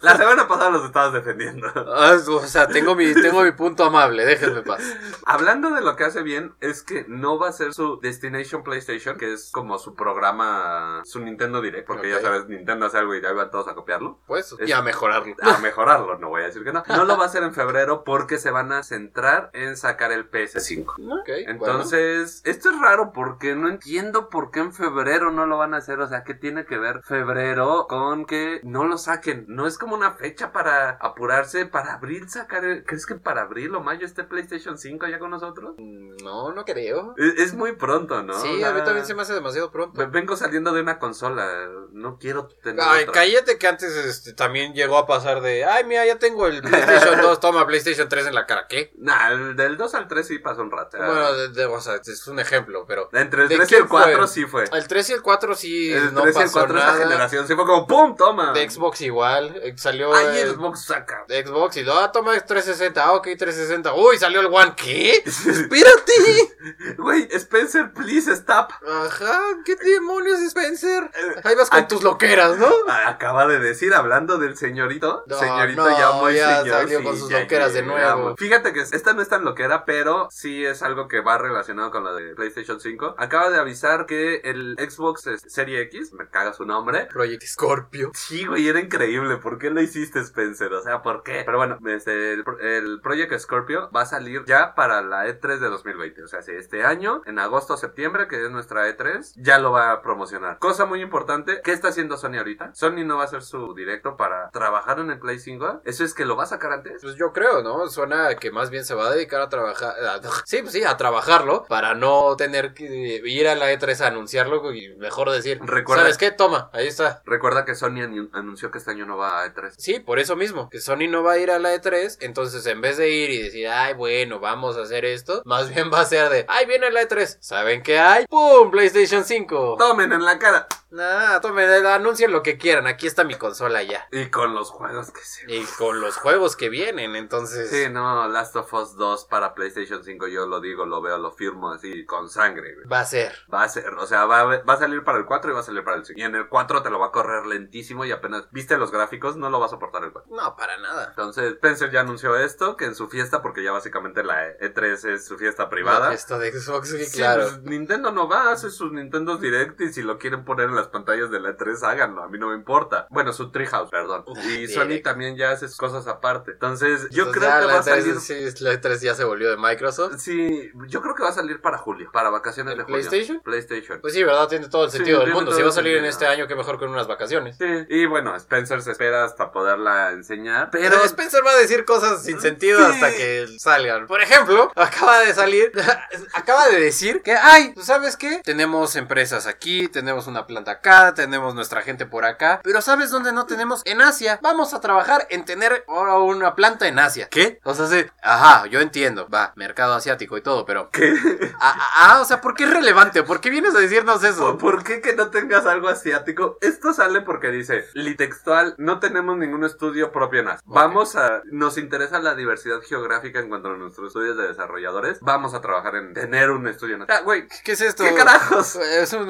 La 0.02 0.18
semana 0.18 0.48
pasada 0.48 0.72
los 0.72 0.86
estabas 0.86 1.14
defendiendo. 1.14 1.68
Ah, 1.76 2.18
o 2.28 2.48
sea, 2.48 2.68
tengo 2.68 2.96
mi, 2.96 3.14
tengo 3.14 3.44
mi 3.44 3.52
punto 3.52 3.84
amable, 3.84 4.26
déjenme 4.26 4.62
paz. 4.64 4.82
Hablando 5.26 5.72
de 5.72 5.82
lo 5.82 5.96
que 5.96 6.04
hace 6.04 6.24
bien, 6.24 6.56
es 6.62 6.84
que 6.84 7.06
no 7.08 7.38
va 7.40 7.50
a 7.50 7.52
ser 7.52 7.74
su 7.74 8.00
Destination 8.00 8.64
PlayStation, 8.64 9.18
que 9.18 9.34
es 9.34 9.52
como 9.52 9.78
su 9.78 9.96
programa, 9.96 11.02
su 11.06 11.20
Nintendo 11.20 11.62
Direct, 11.62 11.88
porque 11.96 12.10
ya 12.12 12.22
sabes, 12.22 12.48
Nintendo 12.48 12.86
hace 12.86 12.98
algo 12.98 13.16
y 13.16 13.22
ya 13.22 13.32
van 13.34 13.52
todos 13.52 13.68
a 13.68 13.76
copiarlo. 13.76 14.20
Pues, 14.28 14.56
Es- 14.60 14.70
y 14.70 14.72
a 14.72 14.82
mejorarlo. 14.82 15.36
A 15.42 15.58
mejorarlo, 15.60 16.18
no 16.18 16.30
voy 16.30 16.42
a 16.44 16.46
decir 16.46 16.64
que 16.64 16.72
no. 16.74 16.84
No 16.88 17.06
lo 17.06 17.18
va 17.18 17.24
a 17.24 17.28
hacer 17.28 17.44
en 17.44 17.54
febrero 17.54 18.04
porque 18.04 18.38
se 18.38 18.52
van 18.52 18.72
a 18.72 18.84
centrar 18.84 19.50
en 19.54 19.78
sacar 19.78 20.12
el 20.12 20.30
PS5. 20.30 20.86
Ok, 21.22 21.30
Entonces, 21.48 22.42
esto 22.46 22.70
es 22.70 22.80
raro 22.80 23.12
porque 23.14 23.56
no 23.56 23.70
entiendo 23.70 24.30
por 24.30 24.52
qué 24.52 24.60
en 24.60 24.74
febrero 24.74 25.32
no 25.32 25.46
lo 25.46 25.58
van 25.58 25.74
a 25.74 25.78
hacer. 25.78 26.00
O 26.00 26.08
sea, 26.08 26.24
¿qué 26.24 26.34
tiene 26.34 26.66
que 26.66 26.78
ver 26.78 27.02
febrero 27.04 27.86
con 27.88 28.26
que 28.26 28.60
no 28.64 28.86
lo 28.86 28.98
saquen? 28.98 29.46
No 29.48 29.68
es 29.68 29.78
como 29.78 29.96
una 29.96 30.12
fecha 30.12 30.52
para 30.52 30.92
apurarse 30.92 31.66
para 31.66 31.94
abril 31.94 32.30
sacar 32.30 32.66
el... 32.66 32.84
¿Crees 32.84 33.06
que 33.06 33.16
para 33.16 33.42
abril 33.44 33.74
o 33.76 33.82
mayo 33.82 34.06
esté 34.06 34.24
PlayStation 34.24 34.78
5 34.78 35.08
ya 35.08 35.20
con 35.20 35.32
nosotros? 35.32 35.76
No, 35.78 36.54
no 36.54 36.66
creo. 36.66 37.14
Es, 37.18 37.40
es 37.40 37.54
muy 37.54 37.74
pronto, 37.74 38.24
¿no? 38.24 38.34
Sí, 38.34 38.64
a 38.64 38.72
mí 38.74 38.82
también 38.84 39.06
se 39.06 39.14
me 39.16 39.22
hace 39.22 39.34
demasiado 39.34 39.72
pronto. 39.72 39.98
ve- 40.00 40.08
Vengo 40.08 40.36
saliendo 40.36 40.72
de 40.74 40.82
una 40.82 41.00
consola. 41.00 41.46
No 41.92 42.18
quiero 42.20 42.48
tener 42.64 42.84
Ay, 42.86 43.04
otra. 43.04 43.14
cállate 43.14 43.58
que 43.58 43.68
antes 43.68 43.96
este, 43.96 44.34
también 44.34 44.74
llegó 44.74 44.98
a 44.98 45.06
pasar 45.08 45.42
de, 45.42 45.66
ay, 45.66 45.84
mira, 45.86 46.06
ya 46.06 46.18
tengo 46.20 46.48
el 46.48 46.62
PlayStation 46.62 47.22
2, 47.22 47.40
toma 47.40 47.66
PlayStation 47.68 48.08
3 48.10 48.28
en 48.28 48.36
la 48.36 48.46
cara. 48.46 48.68
¿Qué? 48.68 48.92
Nah, 48.98 49.32
el 49.32 49.56
del 49.56 49.78
2 49.78 49.96
al 49.96 50.08
3 50.08 50.28
sí 50.28 50.40
pasó 50.40 50.62
un 50.62 50.72
rato. 50.72 50.98
Bueno, 50.98 51.34
de- 51.34 51.50
de- 51.50 51.66
o 51.66 51.82
sea, 51.82 51.96
es 51.96 52.28
un 52.28 52.40
ejemplo, 52.40 52.86
pero 52.88 53.10
Entre 53.14 53.44
el 53.44 53.50
¿de 53.50 53.56
3 53.58 53.72
y 53.72 53.76
el 53.76 53.80
quién 53.82 53.90
fue? 53.90 54.02
4 54.04 54.28
sí 54.28 54.46
fue. 54.46 54.66
el 54.72 54.88
3 54.88 55.10
y 55.10 55.14
el 55.14 55.22
4 55.22 55.56
sí 55.56 55.94
El 55.94 56.14
no 56.14 56.22
3 56.22 56.36
y 56.36 56.40
el 56.40 56.44
pasó 56.46 56.60
4 56.60 56.78
esa 56.78 56.86
nada. 56.88 57.00
generación 57.04 57.48
sí 57.48 57.56
fue 57.56 57.66
como 57.66 57.88
¡pum! 57.88 58.16
Toma. 58.16 58.54
De 58.54 58.70
Xbox 58.70 59.02
igual, 59.02 59.60
eh, 59.64 59.74
salió 59.78 60.14
Ay, 60.14 60.40
el 60.40 60.52
Xbox 60.56 60.86
saca. 60.86 61.26
de 61.28 61.46
Xbox 61.46 61.78
y 61.78 61.86
ah, 61.90 62.12
toma 62.12 62.32
360, 62.40 63.04
ah, 63.04 63.14
ok, 63.14 63.24
360. 63.38 63.94
Uy, 63.94 64.18
salió 64.18 64.40
el 64.42 64.48
One, 64.48 64.74
¿qué? 64.76 65.24
Espérate. 65.26 66.96
Güey, 66.98 67.28
Spencer, 67.32 67.92
please 67.94 68.32
stop. 68.34 68.72
Ajá, 68.88 69.42
¿qué 69.66 69.76
demonios, 69.76 70.40
Spencer? 70.42 71.10
Ahí 71.44 71.56
vas 71.56 71.70
con 71.76 71.88
tus 71.88 72.04
loqueras, 72.04 72.58
¿no? 72.58 72.68
Acaba 73.06 73.48
de 73.48 73.60
decir, 73.60 73.94
hablando 73.94 74.38
del 74.38 74.58
señorito. 74.58 75.24
No, 75.28 75.38
señorito, 75.38 75.90
no, 75.90 75.98
ya 75.98 76.12
muy 76.12 76.36
ya 76.36 76.62
señor. 76.62 76.82
salió 76.82 77.00
sí, 77.00 77.04
con 77.06 77.18
sus 77.18 77.30
ya 77.30 77.40
loqueras 77.42 77.74
de 77.74 77.84
nuevo. 77.84 78.36
Fíjate 78.38 78.74
que 78.74 78.82
esta 78.82 79.14
no 79.14 79.22
es 79.22 79.30
tan 79.30 79.44
loquera, 79.44 79.86
pero 79.86 80.28
sí 80.32 80.66
es 80.66 80.82
algo 80.82 81.08
que 81.08 81.22
va 81.22 81.38
relacionado 81.38 81.92
con 81.92 82.04
la 82.04 82.14
de 82.14 82.36
PlayStation 82.36 82.80
5. 82.80 83.16
Acaba 83.18 83.50
de 83.50 83.60
avisar 83.60 84.06
que 84.06 84.42
el 84.44 84.76
Xbox 84.78 85.30
Serie 85.48 85.82
X, 85.82 86.14
me 86.14 86.28
caga 86.30 86.54
su 86.54 86.66
nombre. 86.66 87.08
Project 87.12 87.44
Scorpio. 87.44 88.12
Sí, 88.14 88.46
güey, 88.46 88.68
era 88.68 88.80
increíble. 88.80 89.38
¿Por 89.38 89.58
qué 89.58 89.70
lo 89.70 89.82
hiciste, 89.82 90.20
Spencer? 90.20 90.74
O 90.74 90.82
sea, 90.82 91.02
¿por 91.02 91.24
qué? 91.24 91.44
Pero 91.46 91.58
bueno, 91.58 91.78
este, 91.88 92.34
el, 92.34 92.44
el 92.62 93.02
Project 93.02 93.38
Scorpio 93.40 93.90
va 93.96 94.02
a 94.02 94.06
salir 94.06 94.44
ya 94.46 94.76
para 94.76 95.02
la 95.02 95.26
E3 95.28 95.60
de 95.60 95.70
2020. 95.70 96.24
O 96.24 96.28
sea, 96.28 96.42
si 96.42 96.52
este 96.52 96.84
año, 96.84 97.22
en 97.26 97.40
agosto 97.40 97.74
o 97.74 97.78
septiembre, 97.78 98.28
que 98.28 98.44
es 98.44 98.52
nuestra 98.52 98.88
E3, 98.90 99.34
ya 99.38 99.60
lo 99.60 99.72
va 99.72 99.92
a 99.92 100.02
promocionar. 100.02 100.58
Cosa 100.60 100.86
muy 100.86 101.02
importante, 101.02 101.62
¿qué 101.66 101.74
está 101.74 101.90
haciendo 101.90 102.16
Sony 102.16 102.38
ahorita? 102.38 102.72
Sony 102.74 103.04
no 103.04 103.18
va 103.18 103.24
a 103.24 103.26
hacer 103.26 103.42
su 103.42 103.74
directo 103.74 104.16
para 104.16 104.50
trabajar 104.52 105.00
en 105.00 105.10
el 105.10 105.20
Play 105.20 105.40
5. 105.40 105.82
Eso 105.84 106.04
es 106.06 106.14
que 106.14 106.24
lo 106.24 106.38
va 106.38 106.44
a 106.44 106.48
sacar 106.48 106.72
antes. 106.72 107.02
Pues 107.02 107.16
yo 107.16 107.34
creo, 107.34 107.62
¿no? 107.64 107.90
Suena 107.90 108.36
que 108.36 108.52
más 108.52 108.70
bien 108.70 108.86
se 108.86 108.94
va 108.96 109.08
a 109.08 109.12
dedicar 109.12 109.42
a 109.42 109.50
trabajar. 109.50 109.96
a- 110.06 110.22
sí, 110.46 110.60
pues 110.62 110.72
sí, 110.74 110.84
a 110.84 110.96
trabajarlo 110.96 111.66
para 111.68 111.96
no 111.96 112.36
tener 112.38 112.74
que 112.74 113.22
ir 113.26 113.48
a 113.48 113.56
la 113.56 113.74
E3 113.74 114.00
a 114.02 114.08
anunciarlo 114.08 114.72
y 114.74 114.96
mejor 114.96 115.32
decir, 115.32 115.60
Recuerda- 115.62 116.04
¿sabes 116.04 116.18
qué? 116.18 116.32
Toma, 116.32 116.70
ahí 116.72 116.88
está. 116.88 117.22
Recuerda 117.26 117.66
que 117.66 117.74
Sony 117.76 118.02
anu- 118.06 118.30
anunció 118.34 118.70
que 118.72 118.78
este 118.78 118.92
año 118.92 119.06
no 119.08 119.18
va 119.18 119.42
a 119.42 119.48
E3. 119.48 119.74
Sí, 119.78 120.00
por 120.00 120.20
eso 120.20 120.36
mismo, 120.36 120.70
que 120.70 120.80
Sony 120.80 121.08
no 121.10 121.24
va 121.24 121.34
a 121.34 121.38
ir 121.40 121.50
a 121.50 121.58
la 121.60 121.74
E3, 121.74 122.18
entonces 122.22 122.66
en 122.68 122.82
vez 122.82 122.98
de 122.98 123.10
ir 123.10 123.30
y 123.32 123.42
decir, 123.42 123.68
ay, 123.68 123.96
bueno, 123.96 124.40
vamos 124.40 124.78
a 124.78 124.82
hacer 124.84 125.04
esto, 125.06 125.42
más 125.46 125.74
bien 125.74 125.92
va 125.92 126.02
a 126.02 126.06
ser 126.06 126.30
de, 126.30 126.46
ay, 126.48 126.66
viene 126.68 126.92
la 126.92 127.02
E3, 127.02 127.38
¿saben 127.42 127.82
qué 127.82 127.98
hay? 128.00 128.26
¡Pum! 128.30 128.70
PlayStation 128.70 129.24
5. 129.24 129.78
Tomen 129.80 130.12
en 130.14 130.24
la 130.24 130.38
cara. 130.38 130.68
Nah, 130.92 131.40
tomen, 131.42 131.55
anuncien 131.64 132.32
lo 132.32 132.44
que 132.44 132.58
quieran, 132.58 132.88
aquí 132.88 133.08
está 133.08 133.24
mi 133.24 133.36
consola 133.36 133.84
ya. 133.84 134.08
Y 134.12 134.28
con 134.30 134.54
los 134.54 134.70
juegos 134.72 135.12
que 135.12 135.22
se... 135.22 135.52
Y 135.52 135.64
con 135.78 136.02
los 136.02 136.18
juegos 136.18 136.56
que 136.56 136.70
vienen, 136.70 137.16
entonces... 137.16 137.70
Sí, 137.70 137.90
no, 137.90 138.28
Last 138.28 138.56
of 138.56 138.74
Us 138.74 138.96
2 138.96 139.26
para 139.26 139.54
PlayStation 139.54 140.04
5, 140.04 140.28
yo 140.28 140.46
lo 140.46 140.60
digo, 140.60 140.86
lo 140.86 141.02
veo, 141.02 141.18
lo 141.18 141.32
firmo 141.32 141.72
así 141.72 142.06
con 142.06 142.30
sangre, 142.30 142.74
güey. 142.76 142.88
Va 142.88 143.02
a 143.02 143.06
ser. 143.06 143.34
Va 143.54 143.64
a 143.64 143.70
ser, 143.70 143.94
o 143.94 144.06
sea, 144.06 144.26
va 144.26 144.42
a, 144.42 144.46
va 144.64 144.74
a 144.74 144.78
salir 144.78 145.04
para 145.04 145.18
el 145.18 145.26
4 145.26 145.52
y 145.52 145.54
va 145.54 145.60
a 145.60 145.64
salir 145.64 145.84
para 145.84 145.98
el 145.98 146.06
5. 146.06 146.20
Y 146.20 146.24
en 146.24 146.36
el 146.36 146.48
4 146.48 146.84
te 146.84 146.90
lo 146.90 147.00
va 147.00 147.08
a 147.08 147.12
correr 147.12 147.46
lentísimo 147.46 148.06
y 148.06 148.12
apenas 148.12 148.48
viste 148.52 148.78
los 148.78 148.92
gráficos, 148.92 149.36
no 149.38 149.50
lo 149.50 149.60
va 149.60 149.68
a 149.68 149.70
soportar 149.70 150.04
el 150.04 150.12
4. 150.12 150.36
No, 150.36 150.56
para 150.56 150.78
nada. 150.78 151.08
Entonces, 151.10 151.54
Spencer 151.54 151.92
ya 151.92 152.02
anunció 152.02 152.36
esto, 152.38 152.76
que 152.78 152.86
en 152.86 152.96
su 152.96 153.08
fiesta, 153.08 153.42
porque 153.42 153.64
ya 153.64 153.72
básicamente 153.72 154.24
la 154.24 154.58
E3 154.60 155.14
es 155.14 155.26
su 155.26 155.38
fiesta 155.38 155.70
privada. 155.70 156.14
Esto 156.14 156.40
de 156.40 156.52
Xbox, 156.52 156.90
sí, 156.90 157.06
Sí, 157.06 157.18
claro. 157.18 157.44
pues, 157.44 157.62
Nintendo 157.64 158.12
no 158.12 158.28
va, 158.28 158.52
hace 158.52 158.70
sus 158.70 158.92
Nintendo 158.92 159.38
Direct 159.38 159.80
y 159.82 159.94
si 159.94 160.02
lo 160.02 160.18
quieren 160.18 160.46
poner 160.46 160.70
en 160.70 160.76
las 160.76 160.88
pantallas 160.88 161.30
de 161.32 161.40
la 161.46 161.58
E3, 161.58 161.84
háganlo, 161.84 162.24
a 162.24 162.28
mí 162.28 162.38
no 162.38 162.50
me 162.50 162.56
importa. 162.56 163.08
Bueno, 163.10 163.34
su 163.34 163.52
Treehouse, 163.52 163.90
perdón. 163.90 164.24
Y 164.58 164.68
Sony 164.68 165.02
también 165.04 165.36
ya 165.38 165.52
hace 165.52 165.68
sus 165.68 165.78
cosas 165.78 166.08
aparte. 166.08 166.52
Entonces, 166.52 167.08
yo 167.12 167.24
Entonces, 167.26 167.44
creo 167.44 167.60
que 167.60 167.66
va 167.68 167.74
a 167.80 167.82
E3 167.82 167.84
salir... 167.84 168.20
sí, 168.20 168.64
la 168.64 168.74
E3 168.74 169.00
ya 169.02 169.16
se 169.16 169.24
volvió 169.24 169.50
de 169.50 169.58
Microsoft. 169.58 170.18
Sí, 170.18 170.72
yo 170.88 171.02
creo 171.02 171.16
que 171.16 171.24
va 171.24 171.30
a 171.30 171.34
salir 171.34 171.62
para 171.62 171.78
julio, 171.78 172.10
para 172.12 172.30
vacaciones 172.30 172.74
¿El 172.74 172.78
de 172.80 172.84
julio. 172.86 173.00
PlayStation? 173.10 173.42
PlayStation. 173.42 174.02
Pues 174.02 174.14
sí, 174.14 174.24
¿verdad? 174.24 174.48
Tiene 174.48 174.68
todo 174.70 174.86
el 174.86 174.92
Sí, 174.92 174.98
sentido 174.98 175.20
del 175.22 175.34
mundo. 175.34 175.52
Si 175.52 175.62
va 175.62 175.70
a 175.70 175.72
salir 175.72 175.98
en 175.98 176.06
este 176.06 176.26
año, 176.28 176.48
que 176.48 176.56
mejor 176.56 176.80
con 176.80 176.90
unas 176.90 177.08
vacaciones. 177.08 177.58
Sí, 177.58 177.66
y 177.90 178.06
bueno, 178.06 178.36
Spencer 178.36 178.82
se 178.82 178.92
espera 178.92 179.24
hasta 179.26 179.52
poderla 179.52 180.12
enseñar. 180.12 180.70
Pero 180.72 180.90
Pero 180.90 181.04
Spencer 181.06 181.46
va 181.46 181.52
a 181.52 181.58
decir 181.58 181.86
cosas 181.86 182.24
sin 182.24 182.40
sentido 182.40 182.80
Sí. 182.80 182.86
hasta 182.94 183.12
que 183.12 183.48
salgan. 183.60 184.08
Por 184.08 184.22
ejemplo, 184.22 184.72
acaba 184.76 185.20
de 185.20 185.34
salir, 185.34 185.72
acaba 186.34 186.68
de 186.70 186.80
decir 186.80 187.22
que, 187.22 187.34
ay, 187.34 187.74
¿tú 187.74 187.82
¿sabes 187.84 188.18
qué? 188.18 188.42
Tenemos 188.44 188.96
empresas 188.96 189.48
aquí, 189.48 189.88
tenemos 189.88 190.28
una 190.28 190.48
planta 190.48 190.72
acá, 190.72 191.14
tenemos 191.14 191.35
nuestra 191.40 191.82
gente 191.82 192.06
por 192.06 192.26
acá, 192.26 192.62
pero 192.64 192.82
¿sabes 192.82 193.10
dónde 193.12 193.32
no 193.34 193.46
tenemos? 193.46 193.82
En 193.86 194.02
Asia. 194.02 194.40
Vamos 194.42 194.74
a 194.74 194.80
trabajar 194.82 195.28
en 195.30 195.46
tener 195.46 195.84
ahora 195.88 196.18
una 196.20 196.56
planta 196.56 196.88
en 196.88 196.98
Asia. 197.00 197.28
¿Qué? 197.30 197.60
O 197.64 197.74
sea, 197.74 197.88
sí, 197.88 198.06
ajá, 198.22 198.66
yo 198.68 198.80
entiendo, 198.80 199.28
va, 199.30 199.54
mercado 199.56 199.94
asiático 199.94 200.38
y 200.38 200.42
todo, 200.42 200.66
pero... 200.66 200.90
¿qué? 200.92 201.14
Ah, 201.60 201.76
ah, 201.98 202.22
o 202.22 202.26
sea, 202.26 202.42
¿por 202.42 202.54
qué 202.56 202.64
es 202.66 202.70
relevante? 202.70 203.24
¿Por 203.24 203.42
qué 203.42 203.50
vienes 203.50 203.76
a 203.76 203.80
decirnos 203.80 204.20
¿Por, 204.20 204.30
eso? 204.30 204.58
por 204.58 204.84
qué 204.84 205.02
que 205.02 205.16
no 205.16 205.30
tengas 205.30 205.66
algo 205.66 205.88
asiático? 205.90 206.58
Esto 206.62 206.94
sale 206.94 207.22
porque 207.22 207.50
dice, 207.50 207.86
litextual, 207.94 208.76
no 208.78 209.00
tenemos 209.00 209.38
ningún 209.38 209.64
estudio 209.64 210.12
propio 210.12 210.42
en 210.42 210.48
Asia. 210.50 210.62
Vamos 210.66 211.16
a, 211.16 211.42
nos 211.52 211.78
interesa 211.78 212.20
la 212.20 212.36
diversidad 212.36 212.80
geográfica 212.82 213.40
en 213.40 213.50
cuanto 213.50 213.70
a 213.70 213.78
nuestros 213.78 214.08
estudios 214.08 214.38
de 214.38 214.48
desarrolladores. 214.48 215.18
Vamos 215.22 215.54
a 215.54 215.62
trabajar 215.62 215.96
en 215.96 216.14
tener 216.14 216.52
un 216.52 216.68
estudio 216.68 216.96
en 216.96 217.04
Asia. 217.04 217.18
Ah, 217.18 217.22
güey, 217.22 217.48
¿Qué 217.64 217.74
es 217.74 217.82
esto? 217.82 218.04
¿qué 218.04 218.14
carajos? 218.14 218.76
Es 218.76 219.14
un- 219.14 219.26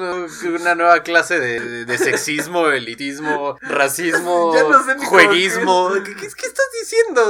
una 0.60 0.74
nueva 0.74 1.00
clase 1.02 1.38
de, 1.40 1.84
de 1.84 1.85
sexismo, 1.98 2.68
elitismo, 2.68 3.56
racismo, 3.62 4.54
Ya 4.54 4.62
no 4.64 4.82
sé 4.82 4.94
ni 4.94 4.98
cómo 4.98 5.08
jueguismo. 5.10 5.90
¿Qué, 6.04 6.14
qué- 6.14 6.28
qué 6.36 6.46
estás 6.46 6.66
diciendo? 6.80 7.22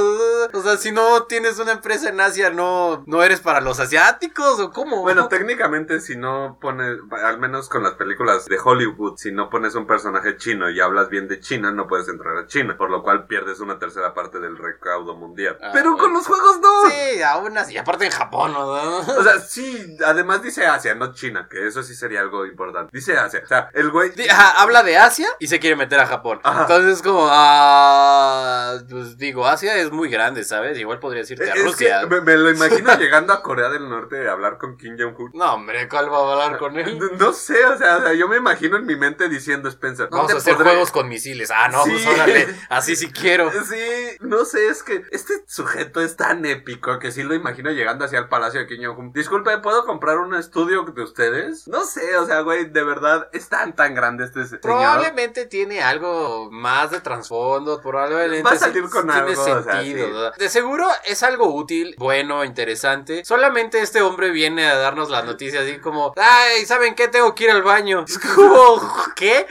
O 0.53 0.61
sea, 0.61 0.77
si 0.77 0.91
no 0.91 1.23
tienes 1.23 1.59
una 1.59 1.71
empresa 1.73 2.09
en 2.09 2.19
Asia, 2.19 2.49
¿no, 2.49 3.03
no 3.07 3.23
eres 3.23 3.39
para 3.39 3.61
los 3.61 3.79
asiáticos 3.79 4.59
o 4.59 4.71
cómo? 4.71 5.01
Bueno, 5.01 5.27
técnicamente 5.27 5.99
si 6.01 6.15
no 6.15 6.57
pones, 6.61 6.97
al 7.23 7.39
menos 7.39 7.69
con 7.69 7.83
las 7.83 7.93
películas 7.93 8.45
de 8.45 8.57
Hollywood, 8.63 9.17
si 9.17 9.31
no 9.31 9.49
pones 9.49 9.75
un 9.75 9.87
personaje 9.87 10.37
chino 10.37 10.69
y 10.69 10.79
hablas 10.79 11.09
bien 11.09 11.27
de 11.27 11.39
China, 11.39 11.71
no 11.71 11.87
puedes 11.87 12.07
entrar 12.07 12.37
a 12.37 12.47
China, 12.47 12.75
por 12.77 12.89
lo 12.89 13.03
cual 13.03 13.27
pierdes 13.27 13.59
una 13.59 13.79
tercera 13.79 14.13
parte 14.13 14.39
del 14.39 14.57
recaudo 14.57 15.15
mundial. 15.15 15.57
Ah, 15.61 15.71
Pero 15.73 15.91
bueno. 15.91 16.03
con 16.03 16.13
los 16.13 16.27
juegos 16.27 16.59
no. 16.61 16.89
Sí, 16.89 17.21
aún 17.21 17.57
así. 17.57 17.77
Aparte 17.77 18.05
en 18.05 18.11
Japón, 18.11 18.53
¿no? 18.53 18.67
O 18.67 19.23
sea, 19.23 19.39
sí, 19.39 19.97
además 20.05 20.41
dice 20.41 20.65
Asia, 20.65 20.95
no 20.95 21.13
China, 21.13 21.47
que 21.49 21.67
eso 21.67 21.83
sí 21.83 21.95
sería 21.95 22.21
algo 22.21 22.45
importante. 22.45 22.89
Dice 22.93 23.17
Asia, 23.17 23.41
o 23.43 23.47
sea, 23.47 23.69
el 23.73 23.89
güey... 23.91 24.11
Di- 24.11 24.27
habla 24.51 24.83
de 24.83 24.97
Asia 24.97 25.27
y 25.39 25.47
se 25.47 25.59
quiere 25.59 25.75
meter 25.75 25.99
a 25.99 26.05
Japón. 26.07 26.39
Ajá. 26.43 26.61
Entonces 26.61 26.97
es 26.97 27.01
como, 27.01 27.27
ah, 27.29 28.77
pues 28.89 29.17
digo, 29.17 29.45
Asia 29.47 29.75
es 29.77 29.91
muy 29.91 30.09
grande, 30.09 30.43
¿sabes? 30.43 30.77
Igual 30.77 30.99
podrías 30.99 31.29
irte 31.31 31.49
a 31.49 31.53
Es 31.53 31.63
Rusia. 31.63 32.05
me, 32.07 32.21
me 32.21 32.35
lo 32.37 32.49
imagino 32.51 32.95
llegando 32.99 33.33
a 33.33 33.41
Corea 33.41 33.69
del 33.69 33.89
Norte 33.89 34.27
a 34.27 34.31
hablar 34.33 34.57
con 34.57 34.77
Kim 34.77 34.95
Jong-un. 34.97 35.31
No, 35.33 35.53
hombre, 35.55 35.87
¿cuál 35.87 36.11
va 36.11 36.17
a 36.17 36.31
hablar 36.43 36.57
con 36.59 36.77
él? 36.77 36.99
No 37.19 37.33
sé, 37.33 37.63
o 37.65 37.77
sea, 37.77 37.97
o 37.97 38.01
sea, 38.01 38.13
yo 38.13 38.27
me 38.27 38.37
imagino 38.37 38.77
en 38.77 38.85
mi 38.85 38.95
mente 38.95 39.29
diciendo 39.29 39.69
Spencer. 39.69 40.07
Vamos 40.11 40.27
¿dónde 40.27 40.33
a 40.33 40.37
hacer 40.37 40.55
podré- 40.55 40.63
juegos 40.71 40.91
con 40.91 41.07
misiles. 41.09 41.51
Ah, 41.51 41.67
no, 41.69 41.83
Sí. 41.83 41.91
pues 41.91 42.07
órale, 42.07 42.47
así 42.69 42.95
sí 42.95 43.11
quiero. 43.11 43.51
Sí, 43.51 44.17
no 44.21 44.45
sé, 44.45 44.67
es 44.67 44.83
que 44.83 45.03
este 45.11 45.33
sujeto 45.47 46.01
es 46.01 46.15
tan 46.15 46.45
épico 46.45 46.99
que 46.99 47.11
sí 47.11 47.23
lo 47.23 47.33
imagino 47.33 47.71
llegando 47.71 48.05
hacia 48.05 48.19
el 48.19 48.27
palacio 48.29 48.59
de 48.59 48.67
Kim 48.67 48.83
Jong-un. 48.85 49.11
Disculpe, 49.13 49.57
¿puedo 49.59 49.85
comprar 49.85 50.17
un 50.17 50.33
estudio 50.35 50.83
de 50.83 51.01
ustedes? 51.03 51.67
No 51.67 51.83
sé, 51.83 52.15
o 52.17 52.25
sea, 52.25 52.41
güey, 52.41 52.65
de 52.69 52.83
verdad, 52.83 53.29
es 53.33 53.49
tan, 53.49 53.75
tan 53.75 53.93
grande 53.95 54.23
este 54.25 54.36
señor. 54.45 54.61
Probablemente 54.61 55.45
tiene 55.45 55.81
algo 55.81 56.49
más 56.51 56.91
de 56.91 57.01
trasfondo, 57.01 57.81
probablemente 57.81 58.43
Va 58.43 58.51
a 58.51 58.55
salir 58.57 58.83
con 58.89 59.07
tiene 59.07 59.19
algo, 59.19 59.41
o 59.41 59.45
sea, 59.45 59.63
sentido. 59.63 60.31
De 60.31 60.49
seguro 60.49 60.87
es 61.05 61.23
algo 61.23 61.53
útil, 61.53 61.95
bueno, 61.97 62.43
interesante. 62.43 63.23
Solamente 63.25 63.81
este 63.81 64.01
hombre 64.01 64.29
viene 64.31 64.67
a 64.67 64.77
darnos 64.77 65.09
la 65.09 65.21
noticia 65.23 65.61
así 65.61 65.77
como, 65.79 66.13
ay, 66.17 66.65
¿saben 66.65 66.95
qué? 66.95 67.07
Tengo 67.07 67.33
que 67.35 67.45
ir 67.45 67.51
al 67.51 67.63
baño. 67.63 68.05
Es 68.17 68.19
como, 68.19 68.81
¿qué? 69.15 69.45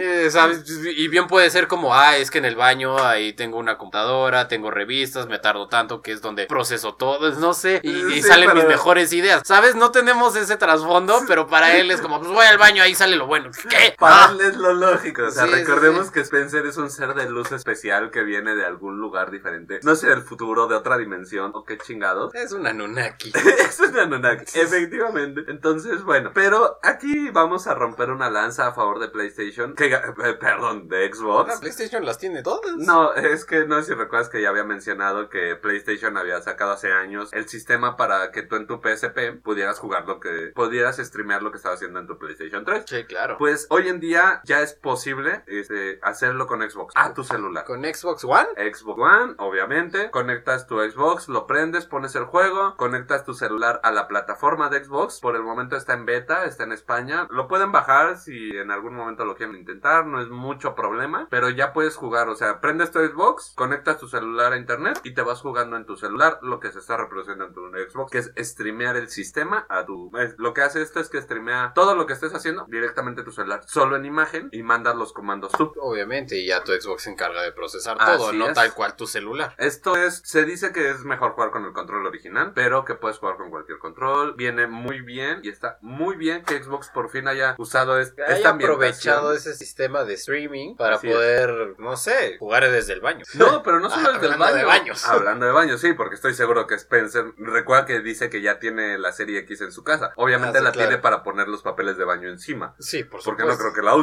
Eh, 0.00 0.28
¿sabes? 0.30 0.62
Y 0.68 1.08
bien 1.08 1.26
puede 1.26 1.50
ser 1.50 1.66
como, 1.66 1.94
ah, 1.94 2.16
es 2.16 2.30
que 2.30 2.38
en 2.38 2.44
el 2.44 2.56
baño 2.56 2.98
ahí 3.04 3.32
tengo 3.32 3.58
una 3.58 3.78
computadora, 3.78 4.48
tengo 4.48 4.70
revistas, 4.70 5.26
me 5.26 5.38
tardo 5.38 5.68
tanto 5.68 6.02
que 6.02 6.12
es 6.12 6.20
donde 6.20 6.46
proceso 6.46 6.94
todo, 6.94 7.30
no 7.32 7.54
sé, 7.54 7.80
y, 7.82 7.90
y 7.90 8.22
Sí, 8.22 8.22
salen 8.22 8.54
mis 8.54 8.64
mejores 8.66 9.12
ideas. 9.12 9.42
¿Sabes? 9.44 9.74
No 9.74 9.90
tenemos 9.90 10.36
ese 10.36 10.56
trasfondo, 10.56 11.22
pero 11.26 11.46
para 11.46 11.76
él 11.76 11.90
es 11.90 12.00
como, 12.00 12.20
pues 12.20 12.30
voy 12.30 12.46
al 12.46 12.58
baño, 12.58 12.82
ahí 12.82 12.94
sale 12.94 13.16
lo 13.16 13.26
bueno. 13.26 13.50
¿Qué? 13.68 13.94
Para 13.98 14.24
Ah. 14.24 14.31
es 14.40 14.56
lo 14.56 14.72
lógico. 14.74 15.24
O 15.24 15.30
sea, 15.30 15.46
Sí, 15.46 15.52
recordemos 15.52 16.06
sí. 16.06 16.12
que 16.12 16.20
Spencer 16.20 16.66
es 16.66 16.76
un 16.76 16.90
ser 16.90 17.14
de 17.14 17.28
luz 17.28 17.52
especial 17.52 18.10
que 18.10 18.22
viene 18.22 18.54
de 18.54 18.64
algún 18.64 18.98
lugar 18.98 19.30
diferente. 19.30 19.80
No 19.82 19.94
sé, 19.94 20.08
del 20.08 20.22
futuro, 20.22 20.66
de 20.66 20.76
otra 20.76 20.96
dimensión, 20.98 21.52
o 21.54 21.64
qué 21.64 21.78
chingados. 21.78 22.34
Es 22.34 22.52
una 22.52 22.72
Nunaki. 22.72 23.32
es 23.58 23.80
una 23.80 24.02
Anunnaki, 24.02 24.58
efectivamente. 24.58 25.42
Entonces, 25.48 26.02
bueno, 26.04 26.30
pero 26.34 26.78
aquí 26.82 27.30
vamos 27.30 27.66
a 27.66 27.74
romper 27.74 28.10
una 28.10 28.30
lanza 28.30 28.68
a 28.68 28.72
favor 28.72 28.98
de 28.98 29.08
PlayStation, 29.08 29.74
que, 29.74 29.86
eh, 29.92 30.00
perdón, 30.40 30.88
de 30.88 31.08
La 31.08 31.14
Xbox. 31.14 31.60
PlayStation 31.60 32.04
las 32.04 32.18
tiene 32.18 32.42
todas. 32.42 32.76
No, 32.76 33.14
es 33.14 33.44
que 33.44 33.66
no 33.66 33.80
sé 33.82 33.92
si 33.92 33.94
recuerdas 33.94 34.28
que 34.28 34.40
ya 34.42 34.48
había 34.50 34.64
mencionado 34.64 35.28
que 35.28 35.56
PlayStation 35.56 36.16
había 36.16 36.40
sacado 36.40 36.72
hace 36.72 36.92
años 36.92 37.30
el 37.32 37.48
sistema 37.48 37.96
para 37.96 38.30
que 38.30 38.42
tú 38.42 38.56
en 38.56 38.66
tu 38.66 38.80
PSP 38.80 39.40
pudieras 39.42 39.78
jugar 39.78 40.06
lo 40.06 40.20
que, 40.20 40.52
pudieras 40.54 40.96
streamear 40.98 41.42
lo 41.42 41.50
que 41.50 41.56
estaba 41.56 41.74
haciendo 41.74 41.98
en 42.00 42.06
tu 42.06 42.18
PlayStation 42.18 42.64
3. 42.64 42.84
Sí, 42.86 43.04
claro. 43.04 43.36
Pues 43.38 43.66
hoy 43.70 43.88
en 43.88 44.00
día 44.00 44.21
ya 44.44 44.60
es 44.60 44.74
posible 44.74 45.42
este, 45.46 45.98
hacerlo 46.02 46.46
con 46.46 46.68
Xbox 46.68 46.94
a 46.96 47.14
tu 47.14 47.24
celular. 47.24 47.64
Con 47.64 47.82
Xbox 47.82 48.24
One. 48.24 48.48
Xbox 48.56 49.00
One, 49.00 49.34
obviamente. 49.38 50.10
Conectas 50.10 50.66
tu 50.66 50.80
Xbox, 50.80 51.28
lo 51.28 51.46
prendes, 51.46 51.86
pones 51.86 52.14
el 52.14 52.24
juego, 52.24 52.76
conectas 52.76 53.24
tu 53.24 53.34
celular 53.34 53.80
a 53.82 53.90
la 53.90 54.08
plataforma 54.08 54.68
de 54.68 54.84
Xbox. 54.84 55.20
Por 55.20 55.36
el 55.36 55.42
momento 55.42 55.76
está 55.76 55.94
en 55.94 56.06
beta, 56.06 56.44
está 56.44 56.64
en 56.64 56.72
España. 56.72 57.26
Lo 57.30 57.48
pueden 57.48 57.72
bajar 57.72 58.18
si 58.18 58.50
en 58.56 58.70
algún 58.70 58.94
momento 58.94 59.24
lo 59.24 59.36
quieren 59.36 59.56
intentar, 59.56 60.06
no 60.06 60.20
es 60.20 60.28
mucho 60.28 60.74
problema, 60.74 61.26
pero 61.30 61.50
ya 61.50 61.72
puedes 61.72 61.96
jugar. 61.96 62.28
O 62.28 62.34
sea, 62.36 62.60
prendes 62.60 62.90
tu 62.90 62.98
Xbox, 63.00 63.52
conectas 63.56 63.98
tu 63.98 64.08
celular 64.08 64.52
a 64.52 64.56
internet 64.56 65.00
y 65.04 65.14
te 65.14 65.22
vas 65.22 65.40
jugando 65.40 65.76
en 65.76 65.86
tu 65.86 65.96
celular 65.96 66.38
lo 66.42 66.60
que 66.60 66.72
se 66.72 66.78
está 66.78 66.96
reproduciendo 66.96 67.46
en 67.46 67.52
tu 67.52 67.70
Xbox, 67.70 68.10
que 68.10 68.18
es 68.18 68.32
streamear 68.38 68.96
el 68.96 69.08
sistema 69.08 69.66
a 69.68 69.84
tu. 69.84 70.10
lo 70.38 70.54
que 70.54 70.62
hace 70.62 70.82
esto 70.82 71.00
es 71.00 71.08
que 71.08 71.20
streamea 71.20 71.72
todo 71.74 71.94
lo 71.94 72.06
que 72.06 72.12
estés 72.12 72.34
haciendo 72.34 72.66
directamente 72.68 73.22
a 73.22 73.24
tu 73.24 73.32
celular, 73.32 73.62
solo 73.66 73.96
en 73.96 74.02
imagen 74.12 74.48
y 74.52 74.62
mandas 74.62 74.94
los 74.96 75.12
comandos 75.12 75.52
tú. 75.52 75.72
Obviamente, 75.80 76.36
y 76.36 76.46
ya 76.46 76.62
tu 76.62 76.72
Xbox 76.72 77.02
se 77.02 77.10
encarga 77.10 77.42
de 77.42 77.52
procesar 77.52 77.96
Así 78.00 78.18
todo, 78.18 78.32
no 78.32 78.48
es. 78.48 78.54
tal 78.54 78.72
cual 78.74 78.94
tu 78.96 79.06
celular. 79.06 79.54
Esto 79.58 79.96
es, 79.96 80.22
se 80.24 80.44
dice 80.44 80.72
que 80.72 80.90
es 80.90 81.04
mejor 81.04 81.32
jugar 81.32 81.50
con 81.50 81.64
el 81.64 81.72
control 81.72 82.06
original, 82.06 82.52
pero 82.54 82.84
que 82.84 82.94
puedes 82.94 83.18
jugar 83.18 83.36
con 83.36 83.50
cualquier 83.50 83.78
control. 83.78 84.34
Viene 84.36 84.66
muy 84.66 85.00
bien 85.00 85.40
y 85.42 85.48
está 85.48 85.78
muy 85.80 86.16
bien 86.16 86.44
que 86.44 86.62
Xbox 86.62 86.88
por 86.90 87.10
fin 87.10 87.26
haya 87.28 87.54
usado 87.58 87.98
es- 87.98 88.12
Que 88.12 88.22
haya 88.22 88.36
esta 88.36 88.50
aprovechado 88.50 89.32
ese 89.32 89.54
sistema 89.54 90.04
de 90.04 90.14
streaming 90.14 90.76
para 90.76 90.96
Así 90.96 91.08
es. 91.08 91.14
poder, 91.14 91.74
no 91.78 91.96
sé, 91.96 92.36
jugar 92.38 92.70
desde 92.70 92.92
el 92.92 93.00
baño. 93.00 93.24
No, 93.34 93.62
pero 93.62 93.80
no 93.80 93.88
solo 93.90 94.10
Ah, 94.12 94.18
el 94.22 94.36
baño. 94.38 94.54
de 94.56 94.64
baños. 94.64 95.04
Hablando 95.08 95.46
de 95.46 95.52
baños, 95.52 95.80
sí, 95.80 95.92
porque 95.94 96.14
estoy 96.16 96.34
seguro 96.34 96.66
que 96.66 96.74
Spencer 96.74 97.32
recuerda 97.38 97.86
que 97.86 98.00
dice 98.00 98.28
que 98.30 98.42
ya 98.42 98.58
tiene 98.58 98.98
la 98.98 99.12
serie 99.12 99.38
X 99.40 99.60
en 99.62 99.72
su 99.72 99.82
casa. 99.84 100.12
Obviamente 100.16 100.58
Ah, 100.58 100.60
sí, 100.60 100.64
la 100.64 100.72
claro. 100.72 100.88
tiene 100.88 101.02
para 101.02 101.22
poner 101.22 101.48
los 101.48 101.62
papeles 101.62 101.96
de 101.96 102.04
baño 102.04 102.28
encima. 102.28 102.74
Sí, 102.78 103.04
por 103.04 103.22
Porque 103.22 103.42
supuesto. 103.42 103.52
no 103.52 103.58
creo 103.58 103.72
que 103.74 103.82
la 103.86 103.94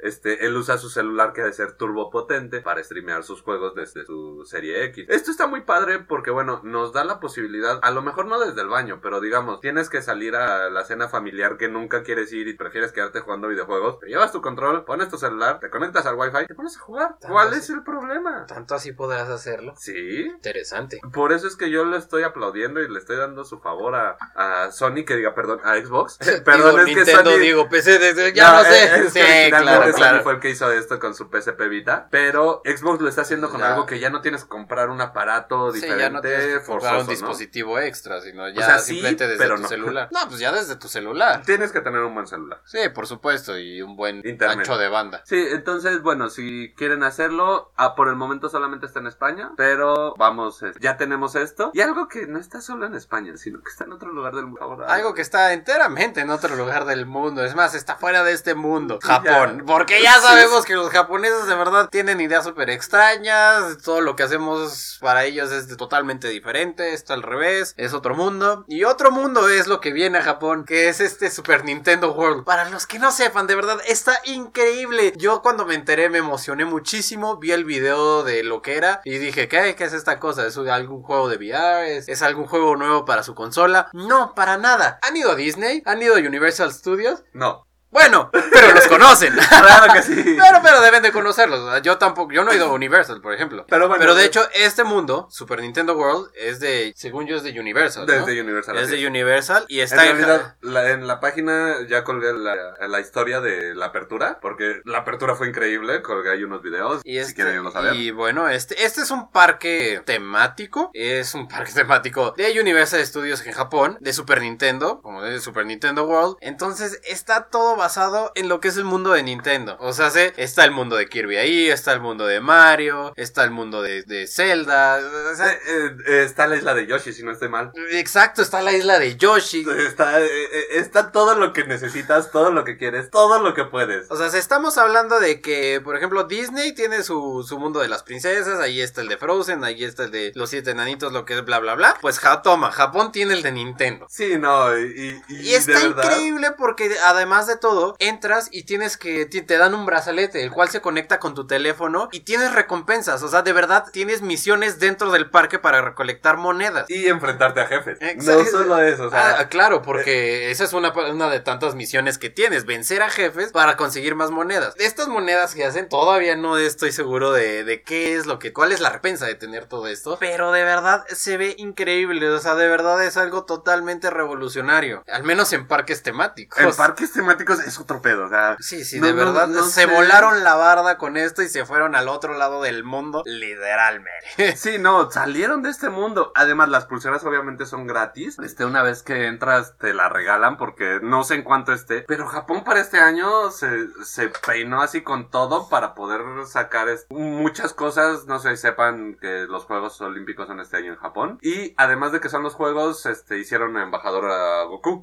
Este, 0.00 0.46
él 0.46 0.56
usa 0.56 0.78
su 0.78 0.88
celular 0.88 1.32
que 1.32 1.42
ha 1.42 1.44
de 1.44 1.52
ser 1.52 1.72
turbo 1.72 2.10
potente 2.10 2.60
para 2.60 2.82
streamear 2.82 3.24
sus 3.24 3.42
juegos 3.42 3.74
desde 3.74 4.04
su 4.04 4.44
serie 4.44 4.84
X. 4.84 5.06
Esto 5.08 5.30
está 5.30 5.46
muy 5.46 5.62
padre 5.62 5.98
porque, 5.98 6.30
bueno, 6.30 6.60
nos 6.64 6.92
da 6.92 7.04
la 7.04 7.20
posibilidad, 7.20 7.78
a 7.82 7.90
lo 7.90 8.02
mejor 8.02 8.26
no 8.26 8.38
desde 8.38 8.60
el 8.60 8.68
baño, 8.68 9.00
pero 9.02 9.20
digamos, 9.20 9.60
tienes 9.60 9.88
que 9.90 10.02
salir 10.02 10.36
a 10.36 10.70
la 10.70 10.84
cena 10.84 11.08
familiar 11.08 11.56
que 11.56 11.68
nunca 11.68 12.02
quieres 12.02 12.32
ir 12.32 12.48
y 12.48 12.54
prefieres 12.54 12.92
quedarte 12.92 13.20
jugando 13.20 13.48
videojuegos. 13.48 14.00
Te 14.00 14.06
llevas 14.06 14.32
tu 14.32 14.40
control, 14.40 14.84
pones 14.84 15.08
tu 15.08 15.18
celular, 15.18 15.60
te 15.60 15.70
conectas 15.70 16.06
al 16.06 16.16
wifi, 16.16 16.46
te 16.46 16.54
pones 16.54 16.76
a 16.76 16.80
jugar. 16.80 17.16
¿Cuál 17.20 17.48
así. 17.48 17.58
es 17.58 17.70
el 17.70 17.82
problema? 17.82 18.46
Tanto 18.46 18.74
así 18.74 18.92
podrás 18.92 19.28
hacerlo. 19.28 19.74
Sí, 19.76 20.26
Interesante. 20.26 21.00
por 21.12 21.32
eso 21.32 21.46
es 21.46 21.56
que 21.56 21.70
yo 21.70 21.84
le 21.84 21.96
estoy 21.96 22.22
aplaudiendo 22.22 22.80
y 22.80 22.88
le 22.88 22.98
estoy 22.98 23.16
dando 23.16 23.44
su 23.44 23.58
favor 23.58 23.94
a, 23.94 24.16
a 24.34 24.70
Sony, 24.70 25.04
que 25.06 25.16
diga, 25.16 25.34
perdón, 25.34 25.60
a 25.64 25.76
Xbox. 25.76 26.18
perdón, 26.44 26.76
digo, 26.76 26.78
es 26.78 26.84
que 26.86 26.94
Nintendo, 26.94 27.30
Sony... 27.30 27.40
digo, 27.40 27.68
PC, 27.68 28.32
ya 28.34 28.52
no, 28.52 28.64
sé. 28.64 28.84
es 29.00 29.12
sí, 29.12 29.20
que 29.20 29.37
originalmente 29.44 29.92
claro, 29.92 29.94
claro. 29.96 30.22
fue 30.22 30.32
el 30.34 30.40
que 30.40 30.50
hizo 30.50 30.70
esto 30.72 30.98
con 30.98 31.14
su 31.14 31.28
PSP 31.30 31.60
Vita, 31.68 32.08
pero 32.10 32.62
Xbox 32.64 33.00
lo 33.00 33.08
está 33.08 33.22
haciendo 33.22 33.50
con 33.50 33.60
Ya. 33.60 33.70
algo 33.74 33.86
que 33.86 33.98
ya 33.98 34.10
no 34.10 34.20
tienes 34.20 34.42
que 34.44 34.48
comprar 34.48 34.90
un 34.90 35.00
aparato 35.00 35.70
Sí, 35.72 35.76
diferente, 35.80 36.02
ya 36.02 36.10
no 36.10 36.20
tienes 36.20 36.40
que 36.44 36.52
comprar 36.64 36.64
forzoso, 36.66 36.94
un 37.00 37.06
¿no? 37.06 37.10
dispositivo 37.10 37.78
extra, 37.78 38.20
sino 38.20 38.48
ya 38.48 38.64
sea, 38.66 38.78
sí, 38.78 38.92
simplemente 38.94 39.26
desde 39.28 39.42
pero 39.42 39.56
tu 39.56 39.62
no. 39.62 39.68
celular. 39.68 40.08
No, 40.18 40.20
pues 40.28 40.40
ya 40.40 40.52
desde 40.52 40.76
tu 40.76 40.88
celular. 40.88 41.42
Tienes 41.44 41.72
que 41.72 41.80
tener 41.80 42.00
un 42.00 42.14
buen 42.14 42.26
celular. 42.26 42.60
Sí, 42.64 42.78
por 42.94 43.06
supuesto, 43.06 43.58
y 43.58 43.82
un 43.82 43.96
buen 43.96 44.16
Internet. 44.24 44.58
ancho 44.58 44.76
de 44.78 44.88
banda. 44.88 45.22
Sí, 45.24 45.46
entonces, 45.50 46.02
bueno, 46.02 46.28
si 46.30 46.74
quieren 46.76 47.02
hacerlo, 47.02 47.72
ah, 47.76 47.94
por 47.94 48.08
el 48.08 48.16
momento 48.16 48.48
solamente 48.48 48.86
está 48.86 49.00
en 49.00 49.06
España, 49.06 49.52
pero 49.56 50.14
vamos, 50.18 50.62
eh, 50.62 50.72
ya 50.80 50.96
tenemos 50.96 51.34
esto. 51.34 51.70
Y 51.74 51.80
algo 51.80 52.08
que 52.08 52.26
no 52.26 52.38
está 52.38 52.60
solo 52.60 52.86
en 52.86 52.94
España, 52.94 53.36
sino 53.36 53.62
que 53.62 53.70
está 53.70 53.84
en 53.84 53.92
otro 53.92 54.12
lugar 54.12 54.34
del 54.34 54.46
mundo. 54.46 54.84
Algo 54.88 55.14
que 55.14 55.22
está 55.22 55.52
enteramente 55.52 56.20
en 56.20 56.30
otro 56.30 56.56
lugar 56.56 56.84
del 56.84 57.06
mundo. 57.06 57.44
Es 57.44 57.54
más, 57.54 57.74
está 57.74 57.96
fuera 57.96 58.24
de 58.24 58.32
este 58.32 58.54
mundo. 58.54 58.98
Sí, 59.02 59.08
Japón. 59.22 59.64
Porque 59.66 60.02
ya 60.02 60.20
sabemos 60.20 60.64
que 60.64 60.74
los 60.74 60.90
japoneses 60.90 61.46
de 61.46 61.54
verdad 61.54 61.88
tienen 61.90 62.20
ideas 62.20 62.44
súper 62.44 62.70
extrañas. 62.70 63.78
Todo 63.84 64.00
lo 64.00 64.16
que 64.16 64.22
hacemos 64.22 64.98
para 65.00 65.24
ellos 65.24 65.50
es 65.52 65.76
totalmente 65.76 66.28
diferente. 66.28 66.92
Esto 66.92 67.14
al 67.14 67.22
revés. 67.22 67.74
Es 67.76 67.92
otro 67.92 68.14
mundo. 68.14 68.64
Y 68.68 68.84
otro 68.84 69.10
mundo 69.10 69.48
es 69.48 69.66
lo 69.66 69.80
que 69.80 69.92
viene 69.92 70.18
a 70.18 70.22
Japón. 70.22 70.64
Que 70.64 70.88
es 70.88 71.00
este 71.00 71.30
Super 71.30 71.64
Nintendo 71.64 72.12
World. 72.12 72.44
Para 72.44 72.68
los 72.70 72.86
que 72.86 72.98
no 72.98 73.12
sepan, 73.12 73.46
de 73.46 73.54
verdad, 73.54 73.78
está 73.86 74.18
increíble. 74.24 75.12
Yo 75.16 75.42
cuando 75.42 75.66
me 75.66 75.74
enteré 75.74 76.08
me 76.08 76.18
emocioné 76.18 76.64
muchísimo. 76.64 77.38
Vi 77.38 77.52
el 77.52 77.64
video 77.64 78.22
de 78.22 78.42
lo 78.42 78.62
que 78.62 78.76
era. 78.76 79.00
Y 79.04 79.18
dije, 79.18 79.48
¿qué? 79.48 79.74
¿Qué 79.76 79.84
es 79.84 79.92
esta 79.92 80.18
cosa? 80.18 80.46
¿Es 80.46 80.56
algún 80.56 81.02
juego 81.02 81.28
de 81.28 81.36
VR? 81.36 81.96
¿Es, 81.96 82.08
es 82.08 82.22
algún 82.22 82.46
juego 82.46 82.76
nuevo 82.76 83.04
para 83.04 83.22
su 83.22 83.34
consola? 83.34 83.88
No, 83.92 84.34
para 84.34 84.56
nada. 84.56 84.98
¿Han 85.02 85.16
ido 85.16 85.32
a 85.32 85.36
Disney? 85.36 85.82
¿Han 85.84 86.02
ido 86.02 86.16
a 86.16 86.18
Universal 86.18 86.72
Studios? 86.72 87.24
No, 87.32 87.67
Bueno, 87.90 88.30
pero 88.32 88.74
los 88.74 88.86
conocen. 88.86 89.34
claro 89.48 89.92
que 89.92 90.02
sí. 90.02 90.14
Pero, 90.14 90.60
pero 90.62 90.80
deben 90.80 91.02
de 91.02 91.10
conocerlos. 91.12 91.80
Yo 91.82 91.96
tampoco, 91.98 92.32
yo 92.32 92.44
no 92.44 92.52
he 92.52 92.56
ido 92.56 92.66
a 92.66 92.72
Universal, 92.72 93.20
por 93.20 93.32
ejemplo. 93.34 93.64
Pero 93.68 93.88
bueno, 93.88 94.00
Pero 94.00 94.14
de 94.14 94.24
hecho, 94.24 94.46
este 94.54 94.84
mundo, 94.84 95.26
Super 95.30 95.60
Nintendo 95.60 95.96
World, 95.96 96.30
es 96.34 96.60
de, 96.60 96.92
según 96.96 97.26
yo, 97.26 97.36
es 97.36 97.42
de 97.42 97.58
Universal. 97.58 98.06
¿no? 98.06 98.12
desde 98.12 98.40
Universal. 98.40 98.76
Es 98.76 98.90
de 98.90 99.06
Universal 99.06 99.64
y 99.68 99.78
En 99.78 99.84
está 99.84 100.06
en, 100.06 100.16
realidad, 100.18 100.56
la- 100.60 100.90
en 100.90 101.06
la 101.06 101.20
página 101.20 101.76
ya 101.88 102.04
colgué 102.04 102.32
la, 102.34 102.54
la 102.86 103.00
historia 103.00 103.40
de 103.40 103.74
la 103.74 103.86
apertura, 103.86 104.38
porque 104.40 104.80
la 104.84 104.98
apertura 104.98 105.34
fue 105.34 105.48
increíble, 105.48 106.02
colgué 106.02 106.30
ahí 106.30 106.44
unos 106.44 106.62
videos, 106.62 107.00
Y, 107.04 107.12
si 107.14 107.18
este, 107.18 107.34
quieren 107.34 107.54
irlos 107.54 107.74
a 107.74 107.80
ver. 107.80 107.94
y 107.94 108.10
bueno, 108.10 108.48
este, 108.48 108.84
este 108.84 109.00
es 109.02 109.10
un 109.10 109.30
parque 109.30 110.02
temático. 110.04 110.90
Es 110.92 111.34
un 111.34 111.48
parque 111.48 111.72
temático 111.74 112.34
de 112.36 112.60
Universal 112.60 113.04
Studios 113.06 113.44
en 113.46 113.52
Japón, 113.52 113.96
de 114.00 114.12
Super 114.12 114.42
Nintendo, 114.42 115.00
como 115.00 115.22
de 115.22 115.40
Super 115.40 115.64
Nintendo 115.66 116.04
World. 116.04 116.36
Entonces 116.40 117.00
está 117.04 117.48
todo 117.48 117.76
basado 117.78 118.32
en 118.34 118.48
lo 118.48 118.60
que 118.60 118.68
es 118.68 118.76
el 118.76 118.84
mundo 118.84 119.12
de 119.12 119.22
Nintendo. 119.22 119.76
O 119.80 119.92
sea, 119.94 120.10
se- 120.10 120.34
está 120.36 120.64
el 120.64 120.70
mundo 120.72 120.96
de 120.96 121.08
Kirby 121.08 121.36
ahí, 121.36 121.70
está 121.70 121.92
el 121.94 122.00
mundo 122.00 122.26
de 122.26 122.40
Mario, 122.40 123.12
está 123.16 123.44
el 123.44 123.50
mundo 123.50 123.80
de, 123.80 124.02
de 124.02 124.26
Zelda. 124.26 124.98
o 125.32 125.34
sea, 125.36 125.50
Eh, 125.52 125.58
eh, 125.66 125.96
eh, 126.06 126.22
está 126.24 126.46
la 126.46 126.56
isla 126.56 126.74
de 126.74 126.86
Yoshi, 126.86 127.12
si 127.12 127.22
no 127.22 127.32
estoy 127.32 127.48
mal. 127.48 127.72
exacto, 127.92 128.42
está 128.42 128.60
la 128.60 128.72
isla 128.72 128.98
de 128.98 129.16
Yoshi. 129.16 129.64
Está, 129.78 130.20
eh, 130.20 130.28
está 130.72 131.10
todo 131.12 131.34
lo 131.34 131.52
que 131.52 131.64
necesitas, 131.64 132.30
todo 132.30 132.50
lo 132.50 132.64
que 132.64 132.76
quieres, 132.76 133.10
todo 133.10 133.38
lo 133.40 133.54
que 133.54 133.64
puedes. 133.64 134.10
O 134.10 134.16
sea, 134.16 134.28
si 134.30 134.38
estamos 134.38 134.76
hablando 134.78 135.20
de 135.20 135.40
que, 135.40 135.80
por 135.82 135.96
ejemplo, 135.96 136.24
Disney 136.24 136.74
tiene 136.74 137.02
su, 137.02 137.44
su 137.48 137.58
mundo 137.58 137.80
de 137.80 137.88
las 137.88 138.02
princesas, 138.02 138.58
ahí 138.60 138.80
está 138.80 139.00
el 139.00 139.08
de 139.08 139.16
Frozen, 139.16 139.64
ahí 139.64 139.84
está 139.84 140.04
el 140.04 140.10
de 140.10 140.32
los 140.34 140.50
siete 140.50 140.70
enanitos, 140.72 141.12
lo 141.12 141.24
que 141.24 141.34
es 141.38 141.44
bla, 141.44 141.58
bla, 141.60 141.74
bla. 141.74 141.96
Pues 142.00 142.18
ja, 142.18 142.42
toma, 142.42 142.70
Japón 142.72 143.12
tiene 143.12 143.34
el 143.34 143.42
de 143.42 143.52
Nintendo. 143.52 144.06
Sí, 144.08 144.36
no, 144.38 144.76
y, 144.78 145.20
y, 145.28 145.34
Y 145.50 145.54
está 145.54 145.78
de 145.78 145.88
verdad, 145.88 146.04
increíble 146.04 146.52
porque 146.56 146.96
además 147.04 147.46
de 147.46 147.56
todo, 147.56 147.67
entras 147.98 148.48
y 148.52 148.64
tienes 148.64 148.96
que, 148.96 149.26
te 149.26 149.58
dan 149.58 149.74
un 149.74 149.86
brazalete, 149.86 150.42
el 150.42 150.52
cual 150.52 150.68
se 150.68 150.80
conecta 150.80 151.18
con 151.18 151.34
tu 151.34 151.46
teléfono 151.46 152.08
y 152.12 152.20
tienes 152.20 152.52
recompensas. 152.52 153.22
O 153.22 153.28
sea, 153.28 153.42
de 153.42 153.52
verdad 153.52 153.86
tienes 153.92 154.22
misiones 154.22 154.78
dentro 154.78 155.10
del 155.10 155.30
parque 155.30 155.58
para 155.58 155.80
recolectar 155.80 156.36
monedas. 156.36 156.88
Y 156.88 157.06
enfrentarte 157.06 157.60
a 157.60 157.66
jefes. 157.66 157.98
Exacto. 158.00 158.44
No 158.44 158.50
solo 158.50 158.82
eso, 158.82 159.06
o 159.06 159.10
sea, 159.10 159.40
Ah, 159.40 159.48
claro, 159.48 159.82
porque 159.82 160.50
esa 160.50 160.64
es 160.64 160.72
una, 160.72 160.92
una 160.92 161.30
de 161.30 161.40
tantas 161.40 161.74
misiones 161.74 162.18
que 162.18 162.30
tienes, 162.30 162.66
vencer 162.66 163.02
a 163.02 163.10
jefes 163.10 163.52
para 163.52 163.76
conseguir 163.76 164.14
más 164.14 164.30
monedas. 164.30 164.74
Estas 164.76 165.08
monedas 165.08 165.54
que 165.54 165.64
hacen, 165.64 165.88
todavía 165.88 166.36
no 166.36 166.58
estoy 166.58 166.92
seguro 166.92 167.32
de, 167.32 167.64
de 167.64 167.82
qué 167.82 168.14
es 168.14 168.26
lo 168.26 168.38
que, 168.38 168.52
cuál 168.52 168.72
es 168.72 168.80
la 168.80 168.90
recompensa 168.90 169.26
de 169.26 169.36
tener 169.36 169.66
todo 169.66 169.86
esto, 169.86 170.16
pero 170.18 170.50
de 170.50 170.64
verdad 170.64 171.04
se 171.08 171.36
ve 171.36 171.54
increíble, 171.58 172.28
o 172.28 172.38
sea, 172.40 172.56
de 172.56 172.66
verdad 172.68 173.02
es 173.04 173.16
algo 173.16 173.44
totalmente 173.44 174.10
revolucionario, 174.10 175.04
al 175.06 175.22
menos 175.22 175.52
en 175.52 175.68
parques 175.68 176.02
temáticos. 176.02 176.58
en 176.58 176.74
parques 176.74 177.12
temáticos 177.12 177.57
es 177.58 177.78
otro 177.78 178.00
pedo, 178.02 178.26
o 178.26 178.28
sea, 178.28 178.56
Sí, 178.60 178.84
sí, 178.84 179.00
No, 179.00 179.06
de 179.06 179.12
verdad 179.12 179.46
no 179.48 179.64
se 179.64 179.82
sé. 179.82 179.86
volaron 179.86 180.44
la 180.44 180.54
barda 180.54 180.98
con 180.98 181.16
esto 181.16 181.42
y 181.42 181.48
se 181.48 181.64
fueron 181.64 181.94
al 181.94 182.08
otro 182.08 182.34
lado 182.34 182.62
del 182.62 182.84
mundo, 182.84 183.22
literalmente. 183.26 184.08
Sí, 184.56 184.78
no, 184.78 185.10
salieron 185.10 185.62
de 185.62 185.70
este 185.70 185.88
mundo. 185.88 186.32
Además, 186.34 186.68
las 186.68 186.86
pulseras 186.86 187.24
obviamente 187.24 187.66
son 187.66 187.86
gratis. 187.86 188.38
Este, 188.42 188.64
una 188.64 188.82
vez 188.82 189.02
que 189.02 189.26
entras, 189.26 189.76
te 189.78 189.94
la 189.94 190.08
regalan 190.08 190.56
porque 190.56 190.98
no 191.02 191.24
sé 191.24 191.34
en 191.36 191.42
cuánto 191.42 191.72
esté. 191.72 192.04
Pero 192.08 192.26
Japón 192.26 192.64
para 192.64 192.80
este 192.80 192.98
año 192.98 193.50
se, 193.50 193.88
se 194.04 194.30
peinó 194.46 194.82
así 194.82 195.02
con 195.02 195.30
todo 195.30 195.68
para 195.68 195.94
poder 195.94 196.22
sacar 196.46 196.88
muchas 197.10 197.72
cosas. 197.74 198.26
No 198.26 198.38
sé 198.38 198.50
si 198.56 198.62
sepan 198.62 199.16
que 199.20 199.46
los 199.48 199.64
Juegos 199.64 200.00
Olímpicos 200.00 200.46
son 200.48 200.60
este 200.60 200.76
año 200.78 200.92
en 200.92 200.98
Japón. 200.98 201.38
Y 201.42 201.74
además 201.76 202.12
de 202.12 202.20
que 202.20 202.28
son 202.28 202.42
los 202.42 202.54
Juegos, 202.54 203.04
este, 203.06 203.38
hicieron 203.38 203.76
embajador 203.76 204.30
a 204.30 204.62
Goku. 204.64 205.00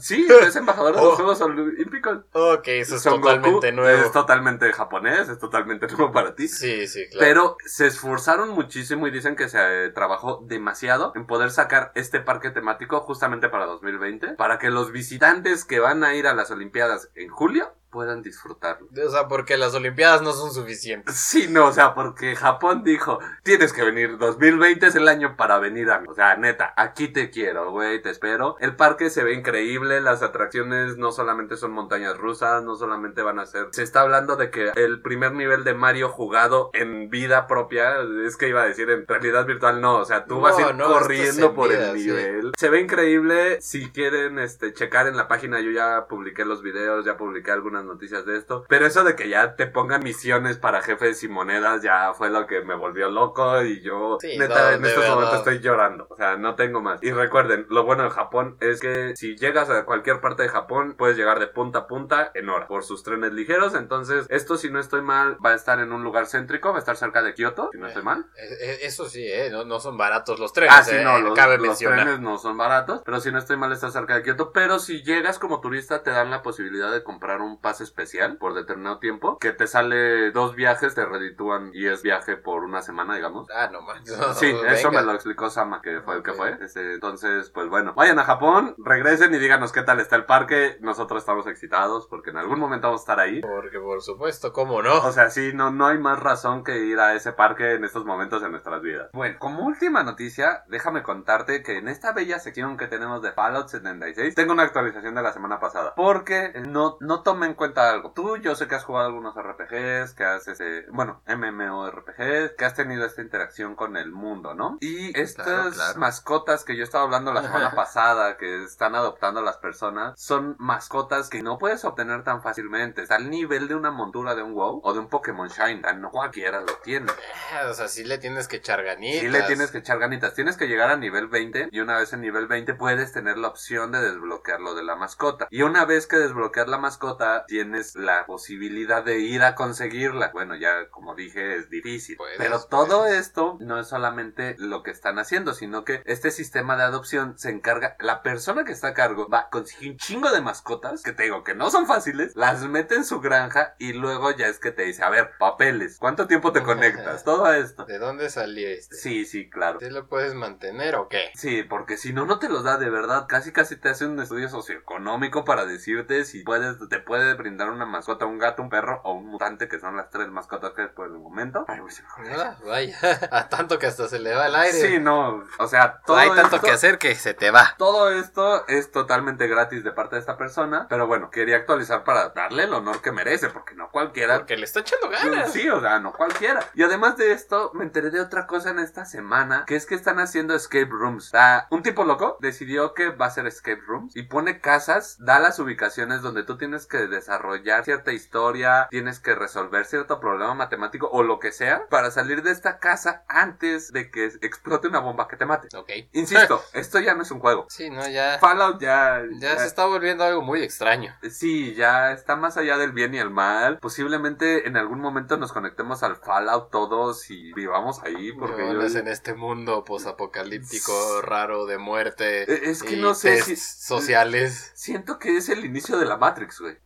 Sí, 0.00 0.26
es 0.42 0.56
embajador 0.56 0.94
de 0.94 1.00
los 1.02 1.12
Oh. 1.12 1.16
Juegos 1.16 1.40
Olímpicos. 1.40 1.87
Olímpicos. 1.88 2.24
Ok, 2.32 2.68
eso 2.68 2.96
es 2.96 3.02
Son 3.02 3.20
totalmente 3.20 3.70
Goku, 3.70 3.76
nuevo. 3.76 4.02
Es 4.04 4.12
totalmente 4.12 4.72
japonés, 4.72 5.28
es 5.28 5.38
totalmente 5.38 5.86
nuevo 5.96 6.12
para 6.12 6.34
ti. 6.34 6.48
Sí, 6.48 6.86
sí, 6.86 7.06
claro. 7.10 7.18
Pero 7.18 7.56
se 7.66 7.86
esforzaron 7.86 8.50
muchísimo 8.50 9.06
y 9.06 9.10
dicen 9.10 9.36
que 9.36 9.48
se 9.48 9.58
eh, 9.58 9.90
trabajó 9.90 10.44
demasiado 10.46 11.12
en 11.16 11.26
poder 11.26 11.50
sacar 11.50 11.92
este 11.94 12.20
parque 12.20 12.50
temático 12.50 13.00
justamente 13.00 13.48
para 13.48 13.66
2020, 13.66 14.34
para 14.34 14.58
que 14.58 14.70
los 14.70 14.92
visitantes 14.92 15.64
que 15.64 15.80
van 15.80 16.04
a 16.04 16.14
ir 16.14 16.26
a 16.26 16.34
las 16.34 16.50
Olimpiadas 16.50 17.10
en 17.14 17.28
julio 17.28 17.72
puedan 17.90 18.22
disfrutarlo. 18.22 18.88
O 19.06 19.10
sea, 19.10 19.28
porque 19.28 19.56
las 19.56 19.74
Olimpiadas 19.74 20.22
no 20.22 20.32
son 20.32 20.52
suficientes. 20.52 21.16
Sí, 21.16 21.48
no, 21.48 21.66
o 21.66 21.72
sea, 21.72 21.94
porque 21.94 22.36
Japón 22.36 22.82
dijo, 22.84 23.18
tienes 23.42 23.72
que 23.72 23.82
venir, 23.82 24.18
2020 24.18 24.86
es 24.86 24.94
el 24.94 25.08
año 25.08 25.36
para 25.36 25.58
venir 25.58 25.90
a 25.90 26.00
mí. 26.00 26.06
O 26.08 26.14
sea, 26.14 26.36
neta, 26.36 26.74
aquí 26.76 27.08
te 27.08 27.30
quiero, 27.30 27.70
güey, 27.70 28.00
te 28.02 28.10
espero. 28.10 28.56
El 28.60 28.76
parque 28.76 29.10
se 29.10 29.24
ve 29.24 29.34
increíble, 29.34 30.00
las 30.00 30.22
atracciones 30.22 30.96
no 30.96 31.12
solamente 31.12 31.56
son 31.56 31.72
montañas 31.72 32.16
rusas, 32.16 32.62
no 32.62 32.76
solamente 32.76 33.22
van 33.22 33.38
a 33.38 33.46
ser... 33.46 33.68
Se 33.72 33.82
está 33.82 34.02
hablando 34.02 34.36
de 34.36 34.50
que 34.50 34.72
el 34.76 35.00
primer 35.00 35.32
nivel 35.32 35.64
de 35.64 35.74
Mario 35.74 36.08
jugado 36.08 36.70
en 36.74 37.10
vida 37.10 37.46
propia, 37.46 37.96
es 38.24 38.36
que 38.36 38.48
iba 38.48 38.62
a 38.62 38.66
decir 38.66 38.90
en 38.90 39.06
realidad 39.06 39.46
virtual, 39.46 39.80
no, 39.80 39.96
o 39.98 40.04
sea, 40.04 40.24
tú 40.24 40.36
No, 40.36 40.40
vas 40.42 40.58
a 40.58 40.68
ir 40.68 40.74
no, 40.74 40.86
corriendo 40.86 41.46
en 41.46 41.54
por 41.54 41.68
vida, 41.68 41.90
el 41.90 41.98
sí. 41.98 42.06
nivel. 42.06 42.52
Se 42.56 42.68
ve 42.68 42.80
increíble, 42.80 43.60
si 43.60 43.90
quieren 43.90 44.38
este 44.38 44.72
checar 44.72 45.06
en 45.06 45.16
la 45.16 45.28
página, 45.28 45.60
yo 45.60 45.70
ya 45.70 46.06
publiqué 46.08 46.44
los 46.44 46.62
videos, 46.62 47.04
ya 47.04 47.16
publiqué 47.16 47.50
algunas 47.50 47.77
noticias 47.84 48.24
de 48.26 48.36
esto, 48.36 48.64
pero 48.68 48.86
eso 48.86 49.04
de 49.04 49.16
que 49.16 49.28
ya 49.28 49.56
te 49.56 49.66
pongan 49.66 50.02
misiones 50.02 50.58
para 50.58 50.82
jefes 50.82 51.22
y 51.22 51.28
monedas 51.28 51.82
ya 51.82 52.12
fue 52.14 52.30
lo 52.30 52.46
que 52.46 52.62
me 52.62 52.74
volvió 52.74 53.10
loco 53.10 53.62
y 53.62 53.80
yo 53.80 54.18
Sí, 54.20 54.36
neta 54.38 54.70
no, 54.70 54.76
en 54.76 54.84
estos 54.84 55.00
verdad. 55.00 55.14
momentos 55.14 55.38
estoy 55.38 55.58
llorando, 55.60 56.06
o 56.10 56.16
sea, 56.16 56.36
no 56.36 56.54
tengo 56.54 56.80
más. 56.80 57.02
Y 57.02 57.12
recuerden, 57.12 57.66
lo 57.70 57.84
bueno 57.84 58.04
de 58.04 58.10
Japón 58.10 58.56
es 58.60 58.80
que 58.80 59.14
si 59.16 59.36
llegas 59.36 59.70
a 59.70 59.84
cualquier 59.84 60.20
parte 60.20 60.42
de 60.44 60.48
Japón 60.48 60.94
puedes 60.98 61.16
llegar 61.16 61.38
de 61.38 61.46
punta 61.46 61.80
a 61.80 61.86
punta 61.86 62.30
en 62.34 62.48
hora 62.48 62.66
por 62.66 62.84
sus 62.84 63.02
trenes 63.02 63.32
ligeros, 63.32 63.74
entonces 63.74 64.26
esto 64.30 64.56
si 64.56 64.70
no 64.70 64.78
estoy 64.80 65.02
mal 65.02 65.36
va 65.44 65.50
a 65.50 65.54
estar 65.54 65.78
en 65.80 65.92
un 65.92 66.02
lugar 66.04 66.26
céntrico, 66.26 66.70
va 66.70 66.76
a 66.76 66.78
estar 66.80 66.96
cerca 66.96 67.22
de 67.22 67.34
Kioto, 67.34 67.70
si 67.72 67.78
no 67.78 67.86
estoy 67.86 68.02
mal. 68.02 68.26
Eh, 68.36 68.56
eh, 68.60 68.78
Eso 68.82 69.08
sí, 69.08 69.24
¿eh? 69.26 69.48
No, 69.50 69.64
no 69.64 69.80
son 69.80 69.96
baratos 69.96 70.38
los 70.38 70.52
trenes. 70.52 70.74
Ah, 70.76 70.82
sí, 70.82 70.96
eh, 70.96 71.04
no, 71.04 71.18
los, 71.20 71.34
Cabe 71.34 71.58
los 71.58 71.78
trenes 71.78 72.20
no 72.20 72.38
son 72.38 72.56
baratos, 72.56 73.02
pero 73.04 73.20
si 73.20 73.30
no 73.32 73.38
estoy 73.38 73.56
mal 73.56 73.72
está 73.72 73.90
cerca 73.90 74.14
de 74.14 74.22
Kioto. 74.22 74.52
Pero 74.52 74.78
si 74.78 75.02
llegas 75.02 75.38
como 75.38 75.60
turista 75.60 76.02
te 76.02 76.10
dan 76.10 76.30
la 76.30 76.42
posibilidad 76.42 76.90
de 76.92 77.02
comprar 77.02 77.40
un 77.40 77.60
pase 77.68 77.84
especial 77.84 78.38
por 78.38 78.54
determinado 78.54 78.98
tiempo, 78.98 79.38
que 79.38 79.52
te 79.52 79.66
sale 79.66 80.30
dos 80.30 80.54
viajes, 80.54 80.94
te 80.94 81.04
reditúan 81.04 81.70
y 81.74 81.86
es 81.86 82.02
viaje 82.02 82.38
por 82.38 82.64
una 82.64 82.80
semana, 82.80 83.14
digamos. 83.14 83.46
Ah, 83.54 83.68
no 83.70 83.82
manches. 83.82 84.16
Sí, 84.36 84.50
eso 84.68 84.90
me 84.90 85.02
lo 85.02 85.12
explicó 85.12 85.50
Sama, 85.50 85.82
que 85.82 86.00
fue 86.00 86.16
el 86.16 86.22
que 86.22 86.32
fue. 86.32 86.56
Este, 86.62 86.94
entonces, 86.94 87.50
pues 87.50 87.68
bueno, 87.68 87.92
vayan 87.92 88.18
a 88.18 88.24
Japón, 88.24 88.74
regresen 88.78 89.34
y 89.34 89.38
díganos 89.38 89.70
qué 89.70 89.82
tal 89.82 90.00
está 90.00 90.16
el 90.16 90.24
parque. 90.24 90.78
Nosotros 90.80 91.20
estamos 91.20 91.46
excitados 91.46 92.06
porque 92.06 92.30
en 92.30 92.38
algún 92.38 92.58
momento 92.58 92.86
vamos 92.86 93.02
a 93.02 93.04
estar 93.04 93.20
ahí. 93.20 93.42
Porque 93.42 93.78
por 93.78 94.00
supuesto, 94.00 94.50
¿cómo 94.54 94.80
no? 94.80 95.02
O 95.02 95.12
sea, 95.12 95.28
sí, 95.28 95.52
no, 95.52 95.70
no 95.70 95.88
hay 95.88 95.98
más 95.98 96.18
razón 96.18 96.64
que 96.64 96.78
ir 96.86 96.98
a 96.98 97.14
ese 97.16 97.32
parque 97.32 97.74
en 97.74 97.84
estos 97.84 98.06
momentos 98.06 98.42
en 98.42 98.52
nuestras 98.52 98.80
vidas. 98.80 99.10
Bueno, 99.12 99.36
como 99.38 99.66
última 99.66 100.04
noticia, 100.04 100.64
déjame 100.68 101.02
contarte 101.02 101.62
que 101.62 101.76
en 101.76 101.88
esta 101.88 102.12
bella 102.12 102.38
sección 102.38 102.78
que 102.78 102.86
tenemos 102.86 103.20
de 103.20 103.32
Fallout 103.32 103.68
76, 103.68 104.34
tengo 104.34 104.54
una 104.54 104.62
actualización 104.62 105.14
de 105.14 105.22
la 105.22 105.34
semana 105.34 105.60
pasada. 105.60 105.92
Porque 105.94 106.54
no, 106.66 106.96
no 107.00 107.22
tomé 107.22 107.46
en 107.46 107.57
cuenta 107.58 107.90
algo. 107.90 108.12
Tú, 108.12 108.36
yo 108.38 108.54
sé 108.54 108.66
que 108.66 108.74
has 108.76 108.84
jugado 108.84 109.06
algunos 109.08 109.34
RPGs, 109.36 110.14
que 110.14 110.24
has, 110.24 110.48
ese, 110.48 110.86
bueno, 110.90 111.20
MMORPGs, 111.26 112.52
que 112.56 112.64
has 112.64 112.74
tenido 112.74 113.04
esta 113.04 113.22
interacción 113.22 113.74
con 113.74 113.96
el 113.96 114.10
mundo, 114.12 114.54
¿no? 114.54 114.78
Y 114.80 115.18
estas 115.18 115.46
Claro, 115.46 115.70
claro. 115.72 115.98
mascotas 116.00 116.64
que 116.64 116.76
yo 116.76 116.84
estaba 116.84 117.04
hablando 117.04 117.32
la 117.32 117.42
semana 117.42 117.70
pasada, 117.74 118.36
que 118.36 118.64
están 118.64 118.94
adoptando 118.94 119.42
las 119.42 119.58
personas, 119.58 120.14
son 120.16 120.56
mascotas 120.58 121.28
que 121.28 121.42
no 121.42 121.58
puedes 121.58 121.84
obtener 121.84 122.24
tan 122.24 122.42
fácilmente. 122.42 123.02
Está 123.02 123.16
al 123.16 123.30
nivel 123.30 123.68
de 123.68 123.74
una 123.74 123.90
montura 123.90 124.34
de 124.34 124.42
un 124.42 124.54
WoW 124.54 124.80
o 124.82 124.92
de 124.92 125.00
un 125.00 125.08
Pokémon 125.08 125.48
Shine. 125.48 125.82
tan 125.82 126.00
No 126.00 126.10
cualquiera 126.10 126.60
lo 126.60 126.74
tiene. 126.82 127.12
Ah, 127.52 127.68
O 127.70 127.74
sea, 127.74 127.88
sí 127.88 128.04
le 128.04 128.18
tienes 128.18 128.48
que 128.48 128.56
echar 128.56 128.82
ganitas. 128.82 129.20
Sí 129.20 129.28
le 129.28 129.42
tienes 129.42 129.70
que 129.70 129.78
echar 129.78 129.98
ganitas. 129.98 130.34
Tienes 130.34 130.56
que 130.56 130.66
llegar 130.68 130.90
a 130.90 130.96
nivel 130.96 131.26
20 131.28 131.68
y 131.70 131.80
una 131.80 131.98
vez 131.98 132.12
en 132.12 132.20
nivel 132.20 132.46
20 132.46 132.74
puedes 132.74 133.12
tener 133.12 133.36
la 133.38 133.48
opción 133.48 133.92
de 133.92 134.00
desbloquear 134.00 134.60
lo 134.60 134.74
de 134.74 134.82
la 134.84 134.96
mascota. 134.96 135.48
Y 135.50 135.62
una 135.62 135.84
vez 135.84 136.06
que 136.06 136.16
desbloqueas 136.16 136.68
la 136.68 136.78
mascota 136.78 137.44
tienes 137.48 137.96
la 137.96 138.26
posibilidad 138.26 139.02
de 139.04 139.18
ir 139.18 139.42
a 139.42 139.56
conseguirla. 139.56 140.30
Bueno, 140.32 140.54
ya 140.54 140.88
como 140.90 141.14
dije 141.16 141.56
es 141.56 141.68
difícil. 141.70 142.16
Puedes, 142.16 142.38
Pero 142.38 142.60
todo 142.64 143.00
puedes. 143.00 143.18
esto 143.26 143.56
no 143.60 143.80
es 143.80 143.88
solamente 143.88 144.54
lo 144.58 144.82
que 144.84 144.90
están 144.92 145.18
haciendo, 145.18 145.54
sino 145.54 145.84
que 145.84 146.02
este 146.04 146.30
sistema 146.30 146.76
de 146.76 146.84
adopción 146.84 147.36
se 147.38 147.50
encarga, 147.50 147.96
la 147.98 148.22
persona 148.22 148.64
que 148.64 148.72
está 148.72 148.88
a 148.88 148.94
cargo 148.94 149.28
va 149.28 149.40
a 149.40 149.48
conseguir 149.50 149.92
un 149.92 149.98
chingo 149.98 150.30
de 150.30 150.40
mascotas, 150.40 151.02
que 151.02 151.12
te 151.12 151.24
digo 151.24 151.42
que 151.42 151.54
no 151.54 151.70
son 151.70 151.86
fáciles, 151.86 152.36
las 152.36 152.62
mete 152.68 152.94
en 152.94 153.04
su 153.04 153.20
granja 153.20 153.74
y 153.78 153.94
luego 153.94 154.30
ya 154.36 154.46
es 154.46 154.58
que 154.58 154.70
te 154.70 154.82
dice, 154.82 155.02
a 155.02 155.10
ver, 155.10 155.30
papeles, 155.38 155.96
¿cuánto 155.98 156.26
tiempo 156.26 156.52
te 156.52 156.62
conectas? 156.62 157.24
Todo 157.24 157.52
esto. 157.52 157.84
¿De 157.86 157.98
dónde 157.98 158.28
salió 158.30 158.68
este? 158.68 158.94
Sí, 158.96 159.24
sí, 159.24 159.48
claro. 159.48 159.80
¿Sí 159.80 159.88
lo 159.90 160.06
puedes 160.06 160.34
mantener 160.34 160.94
o 160.96 161.08
qué? 161.08 161.30
Sí, 161.34 161.62
porque 161.62 161.96
si 161.96 162.12
no, 162.12 162.26
no 162.26 162.38
te 162.38 162.48
los 162.48 162.64
da 162.64 162.76
de 162.76 162.90
verdad. 162.90 163.26
Casi, 163.28 163.52
casi 163.52 163.76
te 163.76 163.88
hace 163.88 164.06
un 164.06 164.20
estudio 164.20 164.48
socioeconómico 164.48 165.44
para 165.44 165.64
decirte 165.64 166.24
si 166.24 166.42
puedes, 166.42 166.76
te 166.88 167.00
puede 167.00 167.34
brindar 167.38 167.70
una 167.70 167.86
mascota, 167.86 168.26
un 168.26 168.38
gato, 168.38 168.60
un 168.62 168.68
perro 168.68 169.00
o 169.04 169.14
un 169.14 169.26
mutante, 169.28 169.68
que 169.68 169.80
son 169.80 169.96
las 169.96 170.10
tres 170.10 170.28
mascotas 170.28 170.72
que 170.72 170.82
hay 170.82 170.88
por 170.88 171.06
el 171.06 171.14
momento. 171.14 171.64
Ay, 171.68 171.80
güey, 171.80 171.92
se 171.92 172.02
me 172.02 172.08
ocurrió. 172.10 172.40
Ah, 172.42 172.56
vaya, 172.66 172.98
a 173.32 173.48
tanto 173.48 173.78
que 173.78 173.86
hasta 173.86 174.08
se 174.08 174.18
le 174.18 174.34
va 174.34 174.46
el 174.48 174.54
aire. 174.56 174.78
Sí, 174.88 174.98
no, 174.98 175.44
o 175.58 175.66
sea, 175.68 176.00
todo 176.04 176.16
Hay 176.18 176.28
tanto 176.30 176.56
esto- 176.56 176.66
que 176.66 176.70
hacer 176.72 176.98
que 176.98 177.14
se 177.14 177.32
te 177.34 177.50
va. 177.50 177.74
Todo 177.78 178.10
esto 178.10 178.66
es 178.68 178.90
totalmente 178.92 179.46
gratis 179.46 179.84
de 179.84 179.92
parte 179.92 180.16
de 180.16 180.20
esta 180.20 180.36
persona, 180.36 180.86
pero 180.90 181.06
bueno, 181.06 181.30
quería 181.30 181.56
actualizar 181.56 182.04
para 182.04 182.30
darle 182.30 182.64
el 182.64 182.74
honor 182.74 183.00
que 183.00 183.12
merece, 183.12 183.48
porque 183.48 183.74
no 183.74 183.90
cualquiera 183.90 184.38
Porque 184.38 184.56
le 184.56 184.64
está 184.64 184.80
echando 184.80 185.08
ganas. 185.08 185.52
Sí, 185.52 185.68
o 185.68 185.80
sea, 185.80 185.98
no 186.00 186.12
cualquiera. 186.12 186.60
Y 186.74 186.82
además 186.82 187.16
de 187.16 187.32
esto, 187.32 187.70
me 187.74 187.84
enteré 187.84 188.10
de 188.10 188.20
otra 188.20 188.46
cosa 188.46 188.70
en 188.70 188.78
esta 188.80 189.04
semana, 189.04 189.64
que 189.66 189.76
es 189.76 189.86
que 189.86 189.94
están 189.94 190.18
haciendo 190.18 190.54
escape 190.54 190.88
rooms. 190.90 191.28
O 191.28 191.30
sea, 191.30 191.66
un 191.70 191.82
tipo 191.82 192.04
loco 192.04 192.36
decidió 192.40 192.94
que 192.94 193.10
va 193.10 193.26
a 193.26 193.28
hacer 193.28 193.46
escape 193.46 193.80
rooms 193.86 194.16
y 194.16 194.22
pone 194.24 194.60
casas, 194.60 195.16
da 195.20 195.38
las 195.38 195.58
ubicaciones 195.58 196.22
donde 196.22 196.42
tú 196.42 196.56
tienes 196.58 196.86
que 196.86 197.06
desarrollar 197.28 197.84
cierta 197.84 198.12
historia, 198.12 198.88
tienes 198.90 199.20
que 199.20 199.34
resolver 199.34 199.84
cierto 199.84 200.18
problema 200.18 200.54
matemático 200.54 201.08
o 201.12 201.22
lo 201.22 201.38
que 201.38 201.52
sea 201.52 201.86
para 201.90 202.10
salir 202.10 202.42
de 202.42 202.50
esta 202.52 202.78
casa 202.78 203.24
antes 203.28 203.92
de 203.92 204.10
que 204.10 204.24
explote 204.40 204.88
una 204.88 205.00
bomba 205.00 205.28
que 205.28 205.36
te 205.36 205.44
mate. 205.44 205.68
Ok. 205.76 205.90
Insisto, 206.12 206.62
esto 206.72 206.98
ya 207.00 207.14
no 207.14 207.22
es 207.22 207.30
un 207.30 207.40
juego. 207.40 207.66
Sí, 207.68 207.90
no, 207.90 208.08
ya. 208.08 208.38
Fallout 208.38 208.80
ya, 208.80 209.22
Ya 209.40 209.58
se 209.58 209.66
está 209.66 209.84
volviendo 209.84 210.24
algo 210.24 210.40
muy 210.40 210.62
extraño. 210.62 211.14
Sí, 211.30 211.74
ya 211.74 212.12
está 212.12 212.34
más 212.36 212.56
allá 212.56 212.78
del 212.78 212.92
bien 212.92 213.14
y 213.14 213.18
el 213.18 213.30
mal. 213.30 213.78
Posiblemente 213.78 214.66
en 214.66 214.76
algún 214.78 215.00
momento 215.00 215.36
nos 215.36 215.52
conectemos 215.52 216.02
al 216.02 216.16
Fallout 216.16 216.70
todos 216.70 217.30
y 217.30 217.52
vivamos 217.52 218.00
ahí. 218.04 218.32
Porque 218.32 218.62
yo- 218.62 218.78
en 218.98 219.08
este 219.08 219.34
mundo 219.34 219.84
posapocalíptico 219.84 221.20
raro 221.22 221.66
de 221.66 221.76
muerte. 221.76 222.50
Eh, 222.50 222.70
es 222.70 222.82
que 222.82 222.94
y 222.94 223.00
no 223.02 223.14
sé 223.14 223.42
si- 223.42 223.56
sociales. 223.56 224.72
siento 224.74 225.18
que 225.18 225.36
es 225.36 225.50
el 225.50 225.64
inicio 225.64 225.98
de 225.98 226.06
la 226.06 226.16
Matrix, 226.16 226.60
güey. 226.60 226.78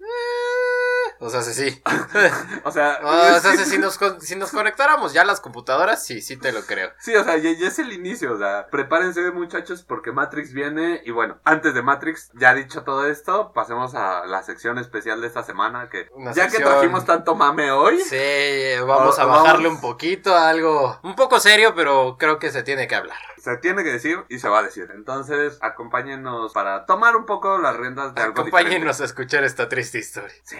O 1.24 1.30
sea, 1.30 1.40
sí. 1.42 1.82
O 2.64 2.70
sea, 2.72 2.98
Ah, 3.02 3.34
o 3.36 3.40
sea, 3.40 3.56
si 3.64 3.78
nos, 3.78 3.98
si 4.20 4.36
nos 4.36 4.50
conectáramos 4.50 5.12
ya 5.12 5.22
a 5.22 5.24
las 5.24 5.40
computadoras, 5.40 6.04
sí, 6.04 6.20
sí 6.20 6.36
te 6.36 6.52
lo 6.52 6.62
creo. 6.62 6.90
sí, 6.98 7.14
o 7.14 7.24
sea, 7.24 7.36
ya, 7.36 7.50
ya 7.52 7.68
es 7.68 7.78
el 7.78 7.92
inicio. 7.92 8.32
O 8.34 8.38
sea, 8.38 8.66
prepárense, 8.70 9.30
muchachos, 9.30 9.82
porque 9.82 10.12
Matrix 10.12 10.52
viene. 10.52 11.00
Y 11.04 11.10
bueno, 11.12 11.38
antes 11.44 11.74
de 11.74 11.82
Matrix, 11.82 12.30
ya 12.34 12.54
dicho 12.54 12.82
todo 12.82 13.06
esto, 13.06 13.52
pasemos 13.52 13.94
a 13.94 14.26
la 14.26 14.42
sección 14.42 14.78
especial 14.78 15.20
de 15.20 15.26
esta 15.28 15.42
semana. 15.42 15.88
Que 15.88 16.08
Una 16.14 16.32
ya 16.32 16.44
sección- 16.44 16.62
que 16.64 16.68
trajimos 16.68 17.04
tanto 17.04 17.34
mame 17.34 17.70
hoy, 17.70 18.00
Sí, 18.00 18.80
vamos 18.86 19.18
a 19.18 19.24
bajarle 19.24 19.68
vamos- 19.68 19.76
un 19.76 19.80
poquito 19.80 20.34
a 20.34 20.48
algo 20.48 20.98
un 21.02 21.14
poco 21.14 21.38
serio, 21.40 21.74
pero 21.74 22.16
creo 22.18 22.38
que 22.38 22.50
se 22.50 22.62
tiene 22.62 22.86
que 22.88 22.94
hablar. 22.94 23.18
Se 23.42 23.56
tiene 23.56 23.82
que 23.82 23.90
decir 23.90 24.24
y 24.28 24.38
se 24.38 24.48
va 24.48 24.60
a 24.60 24.62
decir. 24.62 24.88
Entonces, 24.94 25.58
acompáñenos 25.60 26.52
para 26.52 26.86
tomar 26.86 27.16
un 27.16 27.26
poco 27.26 27.58
las 27.58 27.76
riendas 27.76 28.14
de 28.14 28.22
algo 28.22 28.40
Acompáñenos 28.40 29.00
a 29.00 29.04
escuchar 29.04 29.42
esta 29.42 29.68
triste 29.68 29.98
historia. 29.98 30.34
Sí. 30.44 30.56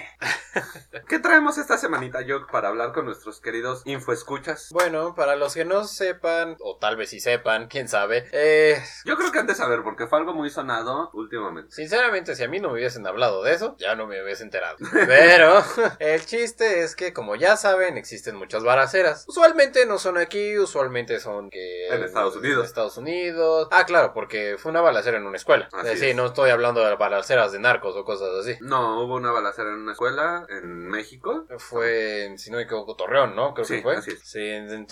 ¿Qué 1.09 1.20
traemos 1.20 1.59
esta 1.59 1.78
semanita, 1.78 2.20
Jock, 2.26 2.51
para 2.51 2.68
hablar 2.68 2.93
con 2.93 3.05
nuestros 3.05 3.41
queridos 3.41 3.83
infoescuchas? 3.85 4.70
Bueno, 4.72 5.14
para 5.14 5.37
los 5.37 5.55
que 5.55 5.64
no 5.64 5.85
sepan, 5.85 6.57
o 6.59 6.76
tal 6.78 6.97
vez 6.97 7.11
sí 7.11 7.20
sepan, 7.20 7.68
quién 7.68 7.87
sabe, 7.87 8.28
eh, 8.33 8.83
Yo 9.05 9.16
creo 9.16 9.30
que 9.30 9.39
han 9.39 9.47
de 9.47 9.55
saber, 9.55 9.83
porque 9.85 10.09
fue 10.09 10.18
algo 10.18 10.35
muy 10.35 10.51
sonado 10.51 11.11
últimamente. 11.12 11.72
Sinceramente, 11.72 12.35
si 12.35 12.43
a 12.43 12.49
mí 12.49 12.59
no 12.59 12.68
me 12.68 12.74
hubiesen 12.74 13.07
hablado 13.07 13.45
de 13.45 13.55
eso, 13.55 13.76
ya 13.78 13.95
no 13.95 14.09
me 14.09 14.20
hubiese 14.22 14.43
enterado. 14.43 14.76
Pero 14.93 15.62
el 16.01 16.26
chiste 16.26 16.80
es 16.80 16.97
que, 16.97 17.12
como 17.12 17.37
ya 17.37 17.57
saben, 17.57 17.97
existen 17.97 18.35
muchas 18.35 18.64
balaceras. 18.64 19.24
Usualmente 19.28 19.87
no 19.87 19.99
son 19.99 20.18
aquí, 20.18 20.59
usualmente 20.59 21.20
son 21.20 21.49
que 21.49 21.87
En 21.89 22.03
Estados 22.03 22.35
Unidos. 22.35 22.72
Estados 22.73 22.97
Unidos. 22.97 23.68
Ah, 23.70 23.85
claro, 23.85 24.12
porque 24.14 24.57
fue 24.59 24.70
una 24.70 24.81
balacera 24.81 25.18
en 25.18 25.27
una 25.27 25.37
escuela. 25.37 25.68
Así 25.73 25.89
Eh, 25.91 25.97
sí, 25.97 26.07
es. 26.11 26.16
no 26.16 26.27
estoy 26.27 26.51
hablando 26.51 26.85
de 26.85 26.95
balaceras 26.97 27.53
de 27.53 27.59
narcos 27.61 27.95
o 27.97 28.05
cosas 28.05 28.29
así. 28.41 28.57
No, 28.61 29.03
hubo 29.05 29.16
una 29.16 29.31
balacera 29.31 29.68
en 29.70 29.77
una 29.77 29.93
escuela 29.93 30.47
en 30.49 30.89
México. 30.89 31.47
Fue, 31.59 32.33
si 32.37 32.51
no 32.51 32.57
me 32.57 32.64
equivoco, 32.64 32.97
Torreón, 32.97 33.37
¿no? 33.37 33.55
Creo 33.55 33.64
Sí, 33.66 33.77
que 33.77 33.83
fue. 33.83 33.97
así 33.97 34.11
es. 34.12 34.20
Sí, 34.25 34.41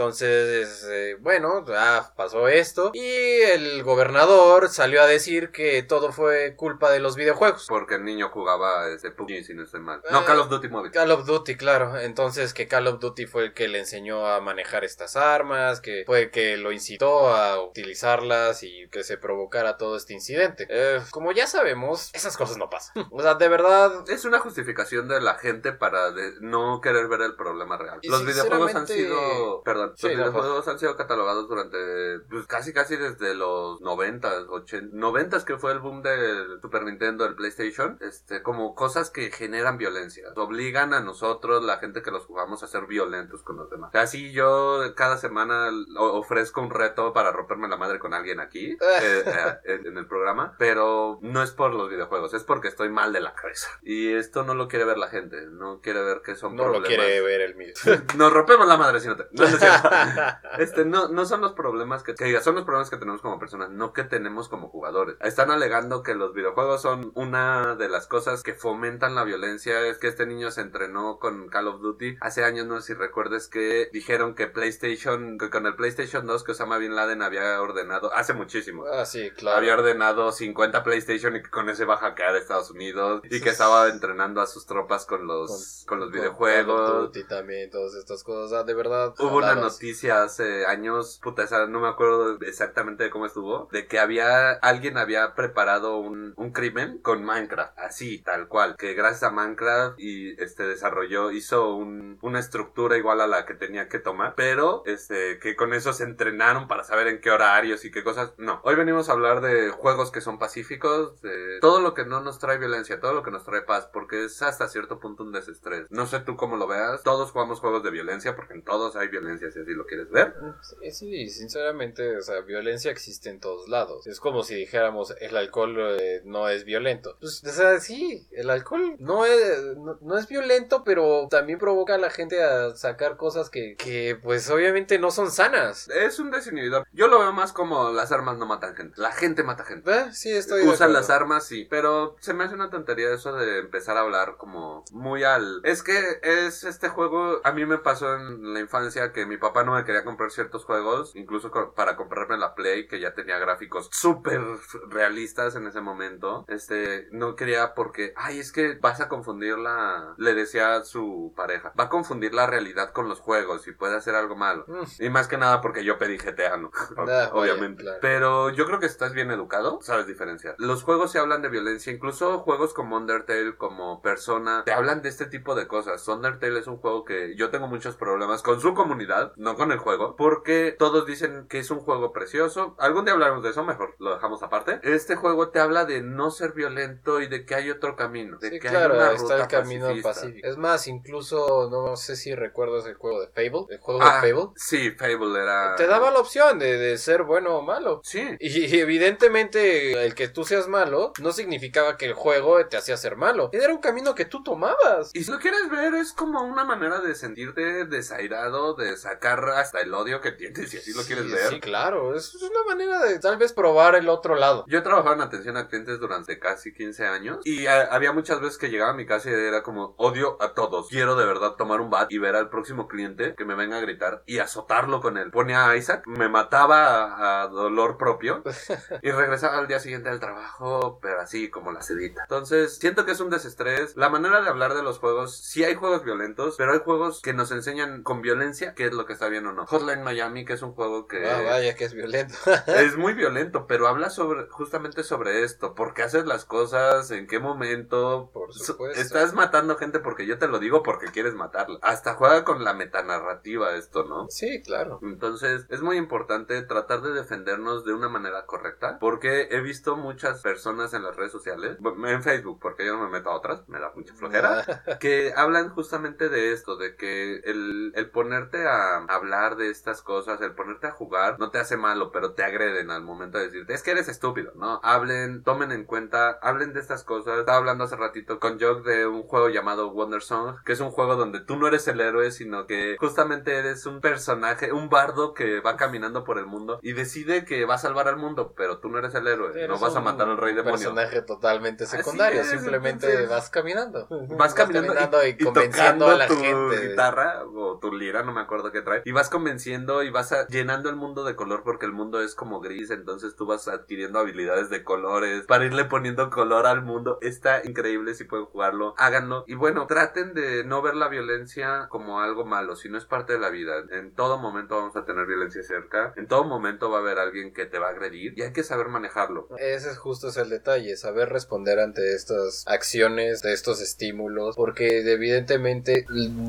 entonces, 0.05 0.87
eh, 0.91 1.17
bueno, 1.21 1.65
ah, 1.75 2.13
pasó 2.17 2.49
esto. 2.49 2.91
Y 2.95 3.41
el 3.43 3.83
gobernador 3.83 4.69
salió 4.69 5.03
a 5.03 5.07
decir 5.07 5.51
que 5.51 5.83
todo 5.83 6.13
fue 6.13 6.55
culpa 6.57 6.91
de 6.91 7.01
los 7.01 7.17
videojuegos. 7.17 7.67
Porque 7.69 7.97
el 7.97 8.05
niño 8.05 8.29
jugaba 8.31 8.89
este 8.89 9.11
PUBG, 9.11 9.45
si 9.45 9.55
no 9.55 9.63
estoy 9.65 9.81
mal. 9.81 10.03
No, 10.11 10.21
Eh, 10.21 10.25
Call 10.27 10.41
of 10.41 10.49
Duty 10.49 10.69
Mobile. 10.69 10.91
Call 10.93 11.11
of 11.11 11.27
Duty, 11.27 11.57
claro. 11.57 11.99
Entonces 11.99 12.55
que 12.55 12.67
Call 12.69 12.87
of 12.89 12.99
Duty 13.01 13.27
fue 13.27 13.45
el 13.45 13.55
que 13.55 13.69
le 13.69 13.79
enseñó 13.81 14.27
a 14.27 14.41
manejar 14.41 14.85
estas 14.85 15.17
armas, 15.17 15.81
que 15.81 16.05
fue 16.07 16.23
el 16.23 16.31
que 16.31 16.57
lo 16.57 16.73
incitó 16.73 17.33
a 17.35 17.70
utilizarlas 17.71 18.63
y 18.63 18.89
que 18.91 19.03
se 19.05 19.17
provocara 19.17 19.77
todo 19.77 19.97
este 19.97 20.13
incidente. 20.13 20.67
Eh, 20.69 21.01
como 21.11 21.33
ya 21.33 21.47
sabemos, 21.47 22.11
esas 22.13 22.37
cosas 22.37 22.57
no 22.57 22.69
pasan. 22.71 23.07
o 23.11 23.23
sea, 23.23 23.35
de 23.35 23.49
verdad... 23.49 24.05
Es 24.09 24.25
una 24.25 24.39
justificación 24.39 25.09
de 25.09 25.21
la 25.21 25.35
gente 25.35 25.73
para 25.73 26.11
no 26.41 26.81
querer 26.81 27.09
ver 27.09 27.23
el 27.23 27.35
problema 27.37 27.77
real. 27.77 28.01
Los 28.03 28.25
videojuegos 28.25 28.75
han 28.75 28.87
sido, 28.87 29.63
perdón, 29.65 29.95
Sí, 29.97 30.09
los 30.09 30.17
videojuegos 30.33 30.69
han 30.69 30.79
sido 30.79 30.97
catalogados 30.97 31.49
durante 31.49 32.21
pues, 32.29 32.47
casi 32.47 32.73
casi 32.73 32.97
desde 32.97 33.35
los 33.35 33.81
90, 33.81 34.47
80, 34.51 34.89
90 34.97 35.31
que 35.45 35.59
fue 35.59 35.73
el 35.73 35.79
boom 35.79 36.03
del 36.03 36.61
Super 36.61 36.83
Nintendo, 36.83 37.25
del 37.25 37.35
PlayStation, 37.37 37.99
este 38.01 38.43
como 38.43 38.75
cosas 38.75 39.11
que 39.11 39.31
generan 39.31 39.79
violencia, 39.79 40.29
obligan 40.37 40.93
a 40.93 41.01
nosotros, 41.01 41.63
la 41.63 41.79
gente 41.79 42.03
que 42.03 42.11
los 42.11 42.27
jugamos 42.27 42.63
a 42.63 42.67
ser 42.67 42.87
violentos 42.87 43.43
con 43.43 43.57
los 43.57 43.71
demás. 43.71 43.95
Así 43.95 44.33
yo 44.33 44.81
cada 44.97 45.17
semana 45.19 45.71
o- 45.97 46.19
ofrezco 46.19 46.61
un 46.61 46.71
reto 46.71 47.13
para 47.13 47.33
romperme 47.61 47.69
la 47.69 47.77
madre 47.77 47.99
con 47.99 48.15
alguien 48.15 48.41
aquí 48.41 48.71
eh, 48.81 49.25
eh, 49.65 49.81
en 49.85 49.97
el 49.97 50.07
programa, 50.07 50.55
pero 50.59 51.19
no 51.23 51.43
es 51.43 51.51
por 51.51 51.73
los 51.75 51.91
videojuegos, 51.91 52.35
es 52.35 52.45
porque 52.45 52.69
estoy 52.69 52.89
mal 52.89 53.13
de 53.13 53.21
la 53.21 53.35
cabeza. 53.35 53.69
Y 53.83 54.13
esto 54.13 54.45
no 54.45 54.55
lo 54.55 54.69
quiere 54.69 54.85
ver 54.85 54.99
la 54.99 55.09
gente, 55.09 55.47
no 55.47 55.81
quiere 55.81 56.03
ver 56.03 56.23
que 56.23 56.35
son 56.35 56.57
No 56.57 56.67
lo 56.67 56.73
problemas. 56.75 56.89
quiere 56.89 57.21
ver 57.21 57.41
el 57.43 57.57
mío. 57.57 57.75
Nos 58.17 58.33
rompemos 58.33 58.67
la 58.67 58.77
madre 58.77 59.01
si 59.01 59.09
no 59.09 59.17
te... 59.17 59.25
No, 59.33 59.45
no. 59.49 59.59
Este, 60.59 60.85
no, 60.85 61.09
no 61.09 61.25
son 61.25 61.41
los 61.41 61.53
problemas 61.53 62.03
que, 62.03 62.15
que 62.15 62.25
diga, 62.25 62.41
son 62.41 62.55
los 62.55 62.65
problemas 62.65 62.91
que 62.91 62.97
tenemos 62.97 63.23
como 63.23 63.39
personas, 63.39 63.71
no 63.71 63.93
que 63.93 64.05
tenemos 64.05 64.49
como 64.49 64.69
jugadores. 64.69 65.17
Están 65.21 65.51
alegando 65.51 66.03
que 66.03 66.15
los 66.15 66.35
videojuegos 66.35 66.83
son 66.83 67.13
una 67.15 67.77
de 67.77 67.89
las 67.89 68.07
cosas 68.07 68.43
que 68.43 68.55
fomentan 68.55 69.15
la 69.15 69.25
violencia. 69.25 69.87
Es 69.87 69.99
que 69.99 70.09
este 70.09 70.27
niño 70.27 70.51
se 70.51 70.61
entrenó 70.61 71.19
con 71.19 71.49
Call 71.49 71.69
of 71.69 71.81
Duty. 71.81 72.19
Hace 72.21 72.45
años, 72.45 72.67
no 72.67 72.81
sé 72.81 72.89
si 72.89 72.95
recuerdes 72.95 73.49
que 73.49 73.89
dijeron 73.93 74.35
que 74.35 74.49
PlayStation, 74.49 75.39
que 75.39 75.51
con 75.51 75.67
el 75.67 75.77
PlayStation 75.77 76.27
2 76.27 76.45
que 76.45 76.53
Osama 76.53 76.79
Bin 76.79 76.95
Laden 76.95 77.23
había 77.23 77.50
ordenado, 77.59 78.13
hace 78.15 78.33
muchísimo. 78.33 78.85
ah, 78.93 79.05
sí, 79.05 79.31
claro. 79.31 79.59
Había 79.59 79.75
ordenado 79.75 80.33
50 80.33 80.83
PlayStation 80.83 81.37
y 81.37 81.43
que 81.43 81.51
con 81.51 81.69
ese 81.69 81.85
va 81.85 81.95
a 81.95 81.99
hackear 81.99 82.37
Estados 82.37 82.71
Unidos 82.71 83.23
y 83.25 83.41
que 83.41 83.51
estaba 83.51 83.89
entrenando 83.89 84.41
a 84.41 84.47
sus 84.47 84.67
tropas 84.67 85.07
con 85.07 85.27
los, 85.27 85.85
con, 85.87 86.01
los 86.01 86.09
Call 86.11 86.17
of 86.17 86.21
videojuegos. 86.21 87.13
Duty 87.13 87.25
también, 87.25 87.71
todas 87.71 87.95
estas 87.95 88.23
cosas. 88.25 88.45
O 88.45 88.49
sea, 88.49 88.63
de 88.65 88.75
verdad. 88.75 89.15
Hubo 89.19 89.39
una 89.39 89.55
noticia 89.55 90.23
hace 90.23 90.67
años, 90.67 91.19
puta, 91.23 91.43
esa 91.43 91.67
no 91.67 91.81
me 91.81 91.89
acuerdo 91.89 92.39
exactamente 92.41 93.05
de 93.05 93.11
cómo 93.11 93.27
estuvo, 93.27 93.69
de 93.73 93.87
que 93.87 93.99
había, 93.99 94.53
alguien 94.53 94.99
había 94.99 95.35
preparado 95.35 95.99
un, 95.99 96.35
un 96.37 96.53
crimen 96.53 96.99
con 96.99 97.25
Minecraft, 97.25 97.79
así, 97.79 98.19
tal 98.19 98.49
cual, 98.49 98.77
que 98.77 98.95
gracias 98.95 99.25
a 99.25 99.31
Minecraft 99.31 99.99
y 99.99 100.41
este 100.43 100.65
desarrolló, 100.65 101.31
hizo 101.31 101.75
un, 101.75 102.19
una 102.23 102.39
estructura 102.39 102.97
igual 102.97 103.21
a 103.21 103.27
la 103.27 103.47
que 103.47 103.55
tenía 103.55 103.89
que 103.89 103.99
tomar, 103.99 104.35
pero 104.37 104.83
este, 104.87 105.39
que 105.39 105.57
con 105.57 105.75
eso 105.75 105.93
se 105.93 106.05
entrenaron 106.05 106.69
para 106.69 106.85
saber 106.85 107.09
en 107.09 107.21
qué 107.21 107.31
horarios 107.41 107.85
y 107.87 107.91
qué 107.91 108.05
cosas, 108.05 108.33
no. 108.37 108.61
Hoy 108.65 108.75
venimos 108.75 109.09
a 109.09 109.13
hablar 109.13 109.41
de 109.41 109.71
juegos 109.71 110.11
que 110.11 110.21
son 110.21 110.39
pacíficos, 110.39 111.21
de 111.23 111.59
todo 111.61 111.81
lo 111.81 111.95
que 111.95 112.05
no 112.05 112.21
nos 112.21 112.39
trae 112.39 112.59
violencia, 112.59 113.01
todo 113.01 113.15
lo 113.15 113.23
que 113.23 113.31
nos 113.31 113.45
trae 113.45 113.63
paz, 113.63 113.89
porque 113.91 114.25
es 114.25 114.43
hasta 114.43 114.69
cierto 114.69 115.01
punto 115.01 115.23
un 115.23 115.33
desestrés. 115.33 115.87
No 115.91 116.07
sé 116.07 116.21
tú 116.21 116.37
cómo 116.37 116.57
lo 116.57 116.67
veas, 116.67 117.03
todos 117.03 117.31
jugamos 117.31 117.61
juegos 117.61 117.83
de 117.83 117.91
violencia, 117.91 118.37
porque 118.37 118.55
en 118.55 118.63
todos 118.63 118.95
hay 118.97 119.09
violencia, 119.09 119.51
si 119.51 119.61
así 119.61 119.73
lo 119.73 119.87
quieres 119.87 120.11
ver. 120.11 120.35
Sí, 120.61 120.91
sí, 120.93 121.31
sinceramente, 121.31 122.19
o 122.19 122.23
sea, 122.23 122.41
violencia 122.43 122.91
existe 122.91 123.31
en 123.31 123.41
todos 123.41 123.69
lados. 123.69 124.07
Es 124.07 124.21
como 124.21 124.43
si 124.43 124.55
dijéramos 124.55 125.15
el 125.21 125.37
alcohol 125.37 125.77
eh, 125.99 126.21
no 126.25 126.49
es 126.49 126.65
violento. 126.65 127.17
Pues, 127.21 127.43
o 127.45 127.51
sea, 127.51 127.81
sí, 127.81 128.27
el 128.33 128.51
alcohol 128.51 128.97
no 128.99 129.25
es, 129.25 129.77
no, 129.77 129.99
no 130.03 130.19
es 130.19 130.29
violento, 130.29 130.85
pero 130.85 131.27
también 131.31 131.59
provoca 131.59 131.95
a 131.95 131.99
la 131.99 132.11
gente 132.11 132.43
a 132.43 132.77
sacar 132.77 133.17
cosas 133.17 133.49
que, 133.49 133.77
que, 133.77 134.19
pues, 134.23 134.51
obviamente 134.51 134.99
no 134.99 135.11
son 135.11 135.31
sanas. 135.31 135.89
Es 135.89 136.19
un 136.19 136.31
desinhibidor. 136.31 136.87
Yo 136.93 137.09
lo 137.09 137.20
veo 137.21 137.33
más 137.33 137.53
como 137.53 137.91
las 137.91 138.13
armas 138.13 138.37
no 138.39 138.47
matan 138.47 138.75
gente. 138.75 139.01
La 139.01 139.13
gente 139.13 139.43
mata 139.43 139.65
gente. 139.65 139.91
Eh, 139.91 140.13
Sí, 140.13 140.31
estoy 140.31 140.67
Usan 140.67 140.93
las 140.93 141.11
armas, 141.11 141.47
sí. 141.47 141.67
Pero 141.71 142.17
se 142.21 142.35
me 142.35 142.45
hace 142.45 142.55
una 142.55 142.71
tontería 142.71 143.13
eso 143.13 143.33
de 143.35 143.59
empezar 143.59 143.97
a 143.97 144.01
hablar 144.01 144.37
como 144.37 144.85
muy 144.93 145.25
al... 145.25 145.61
Es 145.65 145.83
que 145.83 146.21
es 146.23 146.65
este 146.65 146.89
juego... 146.89 147.41
A 147.45 147.53
mí 147.53 147.65
me 147.65 147.79
pasó 147.79 148.15
en 148.17 148.53
la 148.53 148.61
infancia 148.61 149.13
que 149.13 149.27
mi 149.27 149.37
papá 149.37 149.65
no 149.65 149.75
me 149.75 149.85
quería 149.85 150.05
comprar 150.05 150.31
ciertos 150.31 150.65
juegos. 150.65 151.15
Incluso 151.15 151.51
para 151.75 151.97
comprarme 151.97 152.39
la 152.39 152.55
Play, 152.55 152.89
que 152.89 153.01
ya 153.01 153.15
tenía 153.15 153.39
gráficos 153.39 153.89
súper 153.93 154.41
realistas 154.89 155.57
en 155.57 155.67
ese 155.67 155.81
momento. 155.81 156.45
Este, 156.49 157.09
no 157.13 157.37
quería 157.37 157.75
porque... 157.75 158.13
Ay, 158.17 158.41
es 158.41 158.53
que 158.53 158.79
vas 158.81 159.01
a 159.01 159.09
confundir 159.09 159.59
la... 159.59 160.15
Le 160.17 160.35
decía 160.35 160.77
a 160.77 160.85
su 160.85 161.33
pareja. 161.37 161.73
Va 161.79 161.85
a 161.85 161.89
confundir 161.89 162.35
la 162.35 162.47
realidad 162.47 162.93
con 162.93 163.09
los 163.09 163.21
juegos 163.21 163.67
y 163.67 163.73
puede 163.73 163.97
hacer 163.97 164.15
algo 164.15 164.37
malo. 164.37 164.65
Mm. 164.67 165.05
Y 165.05 165.11
más 165.11 165.29
que 165.29 165.39
nada 165.39 165.61
porque 165.61 165.85
yo 165.85 165.99
pedí 165.99 166.19
GTA, 166.19 166.57
¿no? 166.57 166.71
Ah, 167.11 167.31
Obviamente. 167.35 167.83
claro. 167.83 167.99
Pero 168.01 168.51
yo 168.51 168.67
creo 168.67 168.79
que 168.81 168.87
si 168.87 168.93
estás 168.93 169.13
bien 169.13 169.31
educado, 169.31 169.81
sabes 169.83 170.07
diferenciar. 170.07 170.55
Los 170.59 170.83
juegos 170.83 171.13
se 171.13 171.19
hablan 171.19 171.43
de 171.43 171.49
violencia, 171.49 171.93
incluso 171.93 172.39
juegos 172.41 172.73
como 172.75 172.97
Undertale, 172.97 173.57
como 173.57 174.01
Persona, 174.03 174.63
te 174.65 174.73
hablan 174.73 175.03
de 175.03 175.09
este 175.09 175.27
tipo 175.27 175.55
de 175.55 175.67
cosas. 175.67 176.07
Undertale 176.09 176.59
es 176.61 176.67
un 176.67 176.77
juego 176.79 177.05
que 177.05 177.35
yo 177.37 177.51
tengo 177.51 177.67
muchos 177.69 177.97
problemas 177.97 178.43
con 178.43 178.61
su 178.61 178.75
comunidad, 178.75 179.33
no 179.37 179.57
con 179.57 179.73
el 179.73 179.79
juego, 179.79 180.17
porque 180.17 180.75
todos 180.79 181.07
dicen 181.07 181.47
que 181.49 181.59
es 181.59 181.71
un 181.71 181.81
juego 181.81 182.13
precioso. 182.13 182.77
Algún 182.79 183.05
día 183.05 183.15
hablaremos 183.15 183.43
de 183.43 183.51
eso, 183.51 183.65
mejor 183.65 183.95
lo 183.99 184.15
dejamos 184.15 184.43
aparte. 184.43 184.81
Este 184.83 185.17
juego 185.17 185.51
te 185.51 185.61
habla 185.61 185.85
de 185.85 186.03
no 186.03 186.31
ser 186.31 186.53
violento 186.53 187.21
y 187.21 187.27
de 187.29 187.45
que 187.45 187.55
hay 187.55 187.71
otro 187.71 187.97
camino. 187.97 188.39
De 188.39 188.51
Sí, 188.51 188.59
que 188.61 188.69
claro, 188.69 188.95
hay 188.95 189.01
una 189.01 189.13
está 189.13 189.23
ruta 189.23 189.43
el 189.43 189.49
camino 189.49 189.87
pacifista. 189.87 190.09
pacífico. 190.11 190.49
Es 190.49 190.57
más, 190.57 190.87
incluso, 190.87 191.69
no 191.71 191.97
sé 191.97 192.17
si 192.17 192.35
recuerdas 192.35 192.87
el 192.87 192.95
juego 192.95 193.21
de 193.21 193.29
Fable. 193.29 193.67
El 193.75 193.79
juego 193.81 194.01
Ah, 194.03 194.21
de 194.23 194.33
Fable. 194.33 194.51
Sí, 194.57 194.91
Fable 194.93 195.41
era... 195.43 195.75
Te 195.77 195.87
daba 195.87 196.11
la 196.11 196.19
opción 196.21 196.59
de, 196.59 196.77
de 196.79 196.99
ser 197.01 197.25
bueno 197.25 197.57
o 197.57 197.63
malo. 197.63 198.01
Sí. 198.05 198.37
Y 198.39 198.79
evidentemente 198.79 200.05
el 200.05 200.15
que 200.15 200.29
tú 200.29 200.45
seas 200.45 200.69
malo 200.69 201.13
no 201.21 201.33
significaba 201.33 201.97
que 201.97 202.07
el 202.07 202.15
juego 202.15 202.65
te 202.67 202.77
hacía 202.77 202.97
ser 202.97 203.17
malo. 203.17 203.51
Era 203.53 203.73
un 203.73 203.81
camino 203.81 204.15
que 204.15 204.25
tú 204.25 204.43
tomabas. 204.43 205.11
Y 205.15 205.25
si 205.25 205.31
lo 205.31 205.39
quieres 205.39 205.69
ver, 205.71 205.95
es 205.95 206.13
como 206.13 206.43
una 206.43 206.65
manera 206.65 207.01
de 207.01 207.15
sentirte 207.15 207.85
desairado, 207.87 208.75
de 208.75 208.97
sacar 208.97 209.49
hasta 209.51 209.81
el 209.81 209.93
odio 209.95 210.21
que 210.21 210.33
tienes, 210.33 210.71
si 210.71 210.79
así 210.79 210.93
lo 210.93 211.03
quieres 211.03 211.25
Sí, 211.27 211.33
ver. 211.33 211.49
Sí, 211.49 211.61
claro. 211.61 212.15
Es 212.15 212.35
una 212.37 212.65
manera 212.69 213.03
de 213.05 213.19
tal 213.19 213.37
vez 213.37 213.53
probar 213.53 213.95
el 213.95 214.09
otro 214.09 214.37
lado. 214.37 214.65
Yo 214.69 214.79
he 214.79 214.83
trabajado 214.83 215.15
en 215.15 215.21
atención 215.23 215.57
a 215.57 215.69
clientes 215.69 215.99
durante 216.01 216.39
casi 216.39 216.73
15 216.73 217.07
años 217.07 217.39
y 217.45 217.67
a- 217.67 217.83
había 217.87 218.13
muchas 218.13 218.41
veces 218.41 218.59
que 218.59 218.69
llegaba 218.71 218.93
a 218.93 218.95
mi 218.95 219.07
casa 219.07 219.31
y 219.31 219.33
era 219.33 219.63
como 219.63 219.95
odio 219.99 220.37
a 220.41 220.55
todos. 220.55 220.89
Quiero 220.89 221.17
de 221.17 221.27
verdad 221.27 221.53
tomar 221.57 221.81
un 221.81 221.91
bat 221.91 222.11
y 222.13 222.19
ver 222.19 222.37
al 222.37 222.49
próximo 222.49 222.89
cliente 222.89 223.35
que 223.37 223.45
me 223.45 223.55
venga 223.55 223.79
a 223.79 223.81
gritar 223.81 224.23
y 224.27 224.39
azotarlo 224.39 225.01
con 225.01 225.17
él. 225.19 225.31
Ponía 225.31 225.69
a 225.69 225.77
Isaac, 225.77 226.05
me 226.07 226.29
mataba 226.29 226.90
a, 226.91 227.43
a 227.43 227.49
dolor 227.49 227.97
propio 227.97 228.43
y 229.03 229.11
regresaba 229.11 229.59
al 229.59 229.69
día 229.69 229.81
siguiente 229.81 230.09
al 230.09 230.21
trabajo, 230.21 230.99
pero 231.01 231.21
así 231.21 231.51
como 231.51 231.73
la 231.73 231.83
sedita. 231.83 232.23
Entonces, 232.23 232.77
siento 232.79 233.05
que 233.05 233.13
es 233.13 233.21
un 233.21 233.31
desestrés. 233.31 233.97
La 233.97 234.09
manera 234.09 234.41
de 234.41 234.49
hablar 234.49 234.75
de 234.75 234.83
los 234.83 234.99
juegos, 234.99 235.37
sí 235.37 235.65
hay 235.65 235.75
juegos 235.75 236.05
violentos, 236.05 236.55
pero 236.57 236.73
hay 236.73 236.81
juegos 236.81 237.21
que 237.23 237.33
nos 237.35 237.51
enseñan 237.53 238.03
con 238.03 238.23
violencia 238.23 238.75
qué 238.75 238.87
es 238.87 238.93
lo 238.93 239.07
que 239.07 239.13
está 239.13 239.29
bien 239.29 239.47
o 239.47 239.53
no. 239.53 239.67
Hotline 239.67 240.03
Miami, 240.03 240.45
que 240.45 240.55
es 240.55 240.63
un 240.63 240.73
juego 240.73 241.07
que 241.07 241.27
Ah, 241.29 241.43
vaya 241.43 241.75
que 241.75 241.85
es 241.85 241.95
violento. 241.95 242.35
es 242.67 242.97
muy 242.99 243.15
violento, 243.15 243.67
pero 243.67 243.87
habla 243.89 244.11
sobre 244.11 244.47
justamente 244.49 245.03
sobre 245.05 245.43
esto, 245.45 245.75
por 245.75 245.95
qué 245.95 246.03
haces 246.03 246.27
las 246.27 246.45
cosas, 246.45 247.11
en 247.11 247.27
qué 247.27 247.39
momento. 247.39 248.31
Por 248.33 248.53
Su- 248.53 248.65
supuesto. 248.65 249.01
Estás 249.01 249.35
matando 249.35 249.77
gente 249.77 250.01
porque 250.01 250.27
yo 250.27 250.39
te 250.39 250.49
lo 250.49 250.59
digo 250.59 250.83
porque 250.83 251.07
quieres 251.13 251.35
matarla. 251.35 251.79
Hasta 251.83 252.15
juega 252.15 252.45
con 252.45 252.65
la 252.65 252.75
metanarrativa 252.75 253.75
esto, 253.77 254.05
¿no? 254.05 254.27
sí, 254.29 254.63
claro. 254.63 254.99
Entonces 255.03 255.67
es 255.69 255.81
muy 255.83 255.97
importante 255.97 256.61
tratar 256.63 256.80
de 256.89 257.13
defendernos 257.13 257.85
de 257.85 257.95
una 257.95 258.09
manera 258.09 258.47
correcta 258.47 258.99
porque 258.99 259.49
he 259.51 259.61
visto 259.61 259.97
muchas 259.97 260.43
personas 260.43 260.93
en 260.95 261.03
las 261.03 261.17
redes 261.17 261.33
sociales, 261.33 261.79
en 262.07 262.23
Facebook, 262.23 262.59
porque 262.61 262.85
yo 262.85 262.97
no 262.97 263.05
me 263.05 263.11
meto 263.11 263.31
a 263.31 263.37
otras, 263.37 263.69
me 263.69 263.79
da 263.79 263.93
mucha 263.95 264.15
flojera, 264.15 264.51
Ah, 264.51 264.99
que 264.99 265.33
hablan 265.37 265.71
justamente 265.71 266.29
de 266.29 266.53
esto, 266.53 266.77
de 266.77 266.97
que 266.97 267.37
el, 267.45 267.93
el 267.95 268.11
ponerte 268.11 268.67
a 268.67 269.05
hablar 269.09 269.57
de 269.57 269.71
estas 269.71 270.03
cosas, 270.03 270.41
el 270.41 270.55
ponerte 270.55 270.87
a 270.87 270.93
jugar, 270.93 271.39
no 271.39 271.51
te 271.51 271.59
hace 271.59 271.77
malo, 271.77 272.11
pero 272.13 272.33
te 272.33 272.43
agreden 272.43 272.91
al 272.91 273.03
momento 273.03 273.39
de 273.39 273.45
decirte, 273.45 273.75
es 273.75 273.83
que 273.83 273.93
eres 273.93 274.09
estúpido, 274.09 274.53
¿no? 274.57 274.81
Hablen, 274.83 275.43
tomen 275.43 275.73
en 275.73 275.85
cuenta, 275.85 276.39
hablen 276.43 276.73
de 276.73 276.81
estas 276.81 277.05
cosas. 277.05 277.39
Estaba 277.39 277.59
hablando 277.59 277.85
hace 277.85 277.97
ratito 277.97 278.39
con 278.41 278.61
Jock 278.61 278.85
de 278.85 279.07
un 279.07 279.23
juego 279.23 279.49
llamado 279.49 279.91
Wonder 279.93 280.23
Song, 280.23 280.57
que 280.65 280.73
es 280.73 280.81
un 280.81 280.91
juego 280.91 281.17
donde 281.17 281.41
tú 281.41 281.57
no 281.57 281.67
eres 281.67 281.87
el 281.89 282.01
héroe, 282.01 282.31
sino 282.31 282.67
que 282.67 282.97
justamente 282.99 283.57
eres 283.57 283.87
un 283.87 284.01
personaje, 284.01 284.73
un 284.73 284.89
bardo 284.89 285.35
que 285.35 285.61
va 285.61 285.77
caminando 285.77 286.25
por 286.25 286.39
el 286.39 286.47
mundo 286.47 286.70
y 286.83 286.93
decide 286.93 287.45
que 287.45 287.65
va 287.65 287.75
a 287.75 287.79
salvar 287.79 288.07
al 288.09 288.17
mundo, 288.17 288.55
pero 288.57 288.79
tú 288.79 288.89
no 288.89 288.99
eres 288.99 289.15
el 289.15 289.27
héroe, 289.27 289.67
no 289.67 289.79
vas 289.79 289.97
a 289.97 290.01
matar 290.01 290.29
al 290.29 290.37
rey 290.37 290.55
demonio. 290.55 290.73
personaje 290.79 291.23
totalmente 291.23 291.87
secundario. 291.87 292.41
es, 292.43 292.51
Simplemente 292.51 293.07
entonces- 293.07 293.29
vas 293.31 293.51
caminando. 293.51 294.07
vas 294.37 294.55
caminando, 294.55 294.89
caminando 294.89 295.27
y, 295.27 295.31
y 295.31 295.37
convenciendo 295.39 296.07
tocando 296.07 296.07
a 296.11 296.17
la 296.17 296.27
tu 296.29 296.37
gente. 296.37 296.89
guitarra 296.89 297.45
o 297.45 297.79
tu 297.79 297.93
lira, 297.93 298.23
no 298.23 298.33
me 298.33 298.41
acuerdo 298.41 298.71
qué 298.73 298.83
trae, 298.83 299.03
y 299.05 299.13
vas 299.13 299.31
convenciendo 299.31 300.03
y 300.03 300.11
vas 300.11 300.33
a- 300.33 300.47
llenando 300.49 300.89
el 300.91 300.97
mundo 300.97 301.25
de 301.25 301.35
color 301.37 301.63
porque 301.65 301.87
el 301.87 301.93
mundo 301.93 302.21
es 302.21 302.35
como 302.35 302.61
gris, 302.61 302.91
entonces 302.91 303.35
tú 303.37 303.47
vas 303.47 303.67
adquiriendo 303.69 304.19
habilidades 304.19 304.71
de 304.71 304.85
colores 304.85 305.45
para 305.47 305.65
irle 305.65 305.85
poniendo 305.87 306.31
color 306.31 306.67
al 306.67 306.83
mundo. 306.83 307.19
Está 307.23 307.63
increíble 307.65 308.15
si 308.15 308.25
pueden 308.25 308.47
jugarlo, 308.47 308.95
háganlo 308.99 309.45
y 309.47 309.55
bueno, 309.55 309.87
traten 309.87 310.35
de 310.35 310.65
no 310.65 310.83
ver 310.83 310.95
la 310.95 311.09
violencia 311.09 311.87
como 311.89 312.21
algo 312.21 312.45
malo, 312.45 312.77
si 312.77 312.89
no 312.89 312.99
es 312.99 313.05
parte 313.05 313.33
de 313.35 313.39
la 313.39 313.51
vida. 313.51 313.75
En 313.91 314.15
todo 314.15 314.39
momento 314.39 314.77
vamos 314.77 314.97
a 314.97 315.05
tener 315.05 315.27
violencia 315.27 315.63
cerca, 315.63 316.13
en 316.17 316.27
todo 316.27 316.45
momento 316.45 316.60
va 316.61 316.99
a 316.99 317.01
haber 317.01 317.19
alguien 317.19 317.53
que 317.53 317.67
te 317.67 317.79
va 317.79 317.89
a 317.89 317.91
agredir 317.91 318.35
y 318.37 318.43
hay 318.43 318.53
que 318.53 318.63
saber 318.63 318.89
manejarlo. 318.89 319.49
Ese 319.59 319.91
es 319.91 319.99
justo 319.99 320.29
es 320.29 320.37
el 320.37 320.49
detalle, 320.51 320.97
saber 320.97 321.29
responder 321.29 321.79
ante 321.81 322.15
estas 322.15 322.65
acciones, 322.67 323.43
de 323.43 323.53
estos 323.53 323.81
estímulos, 323.81 324.57
porque 324.57 325.01
evidentemente 325.11 326.05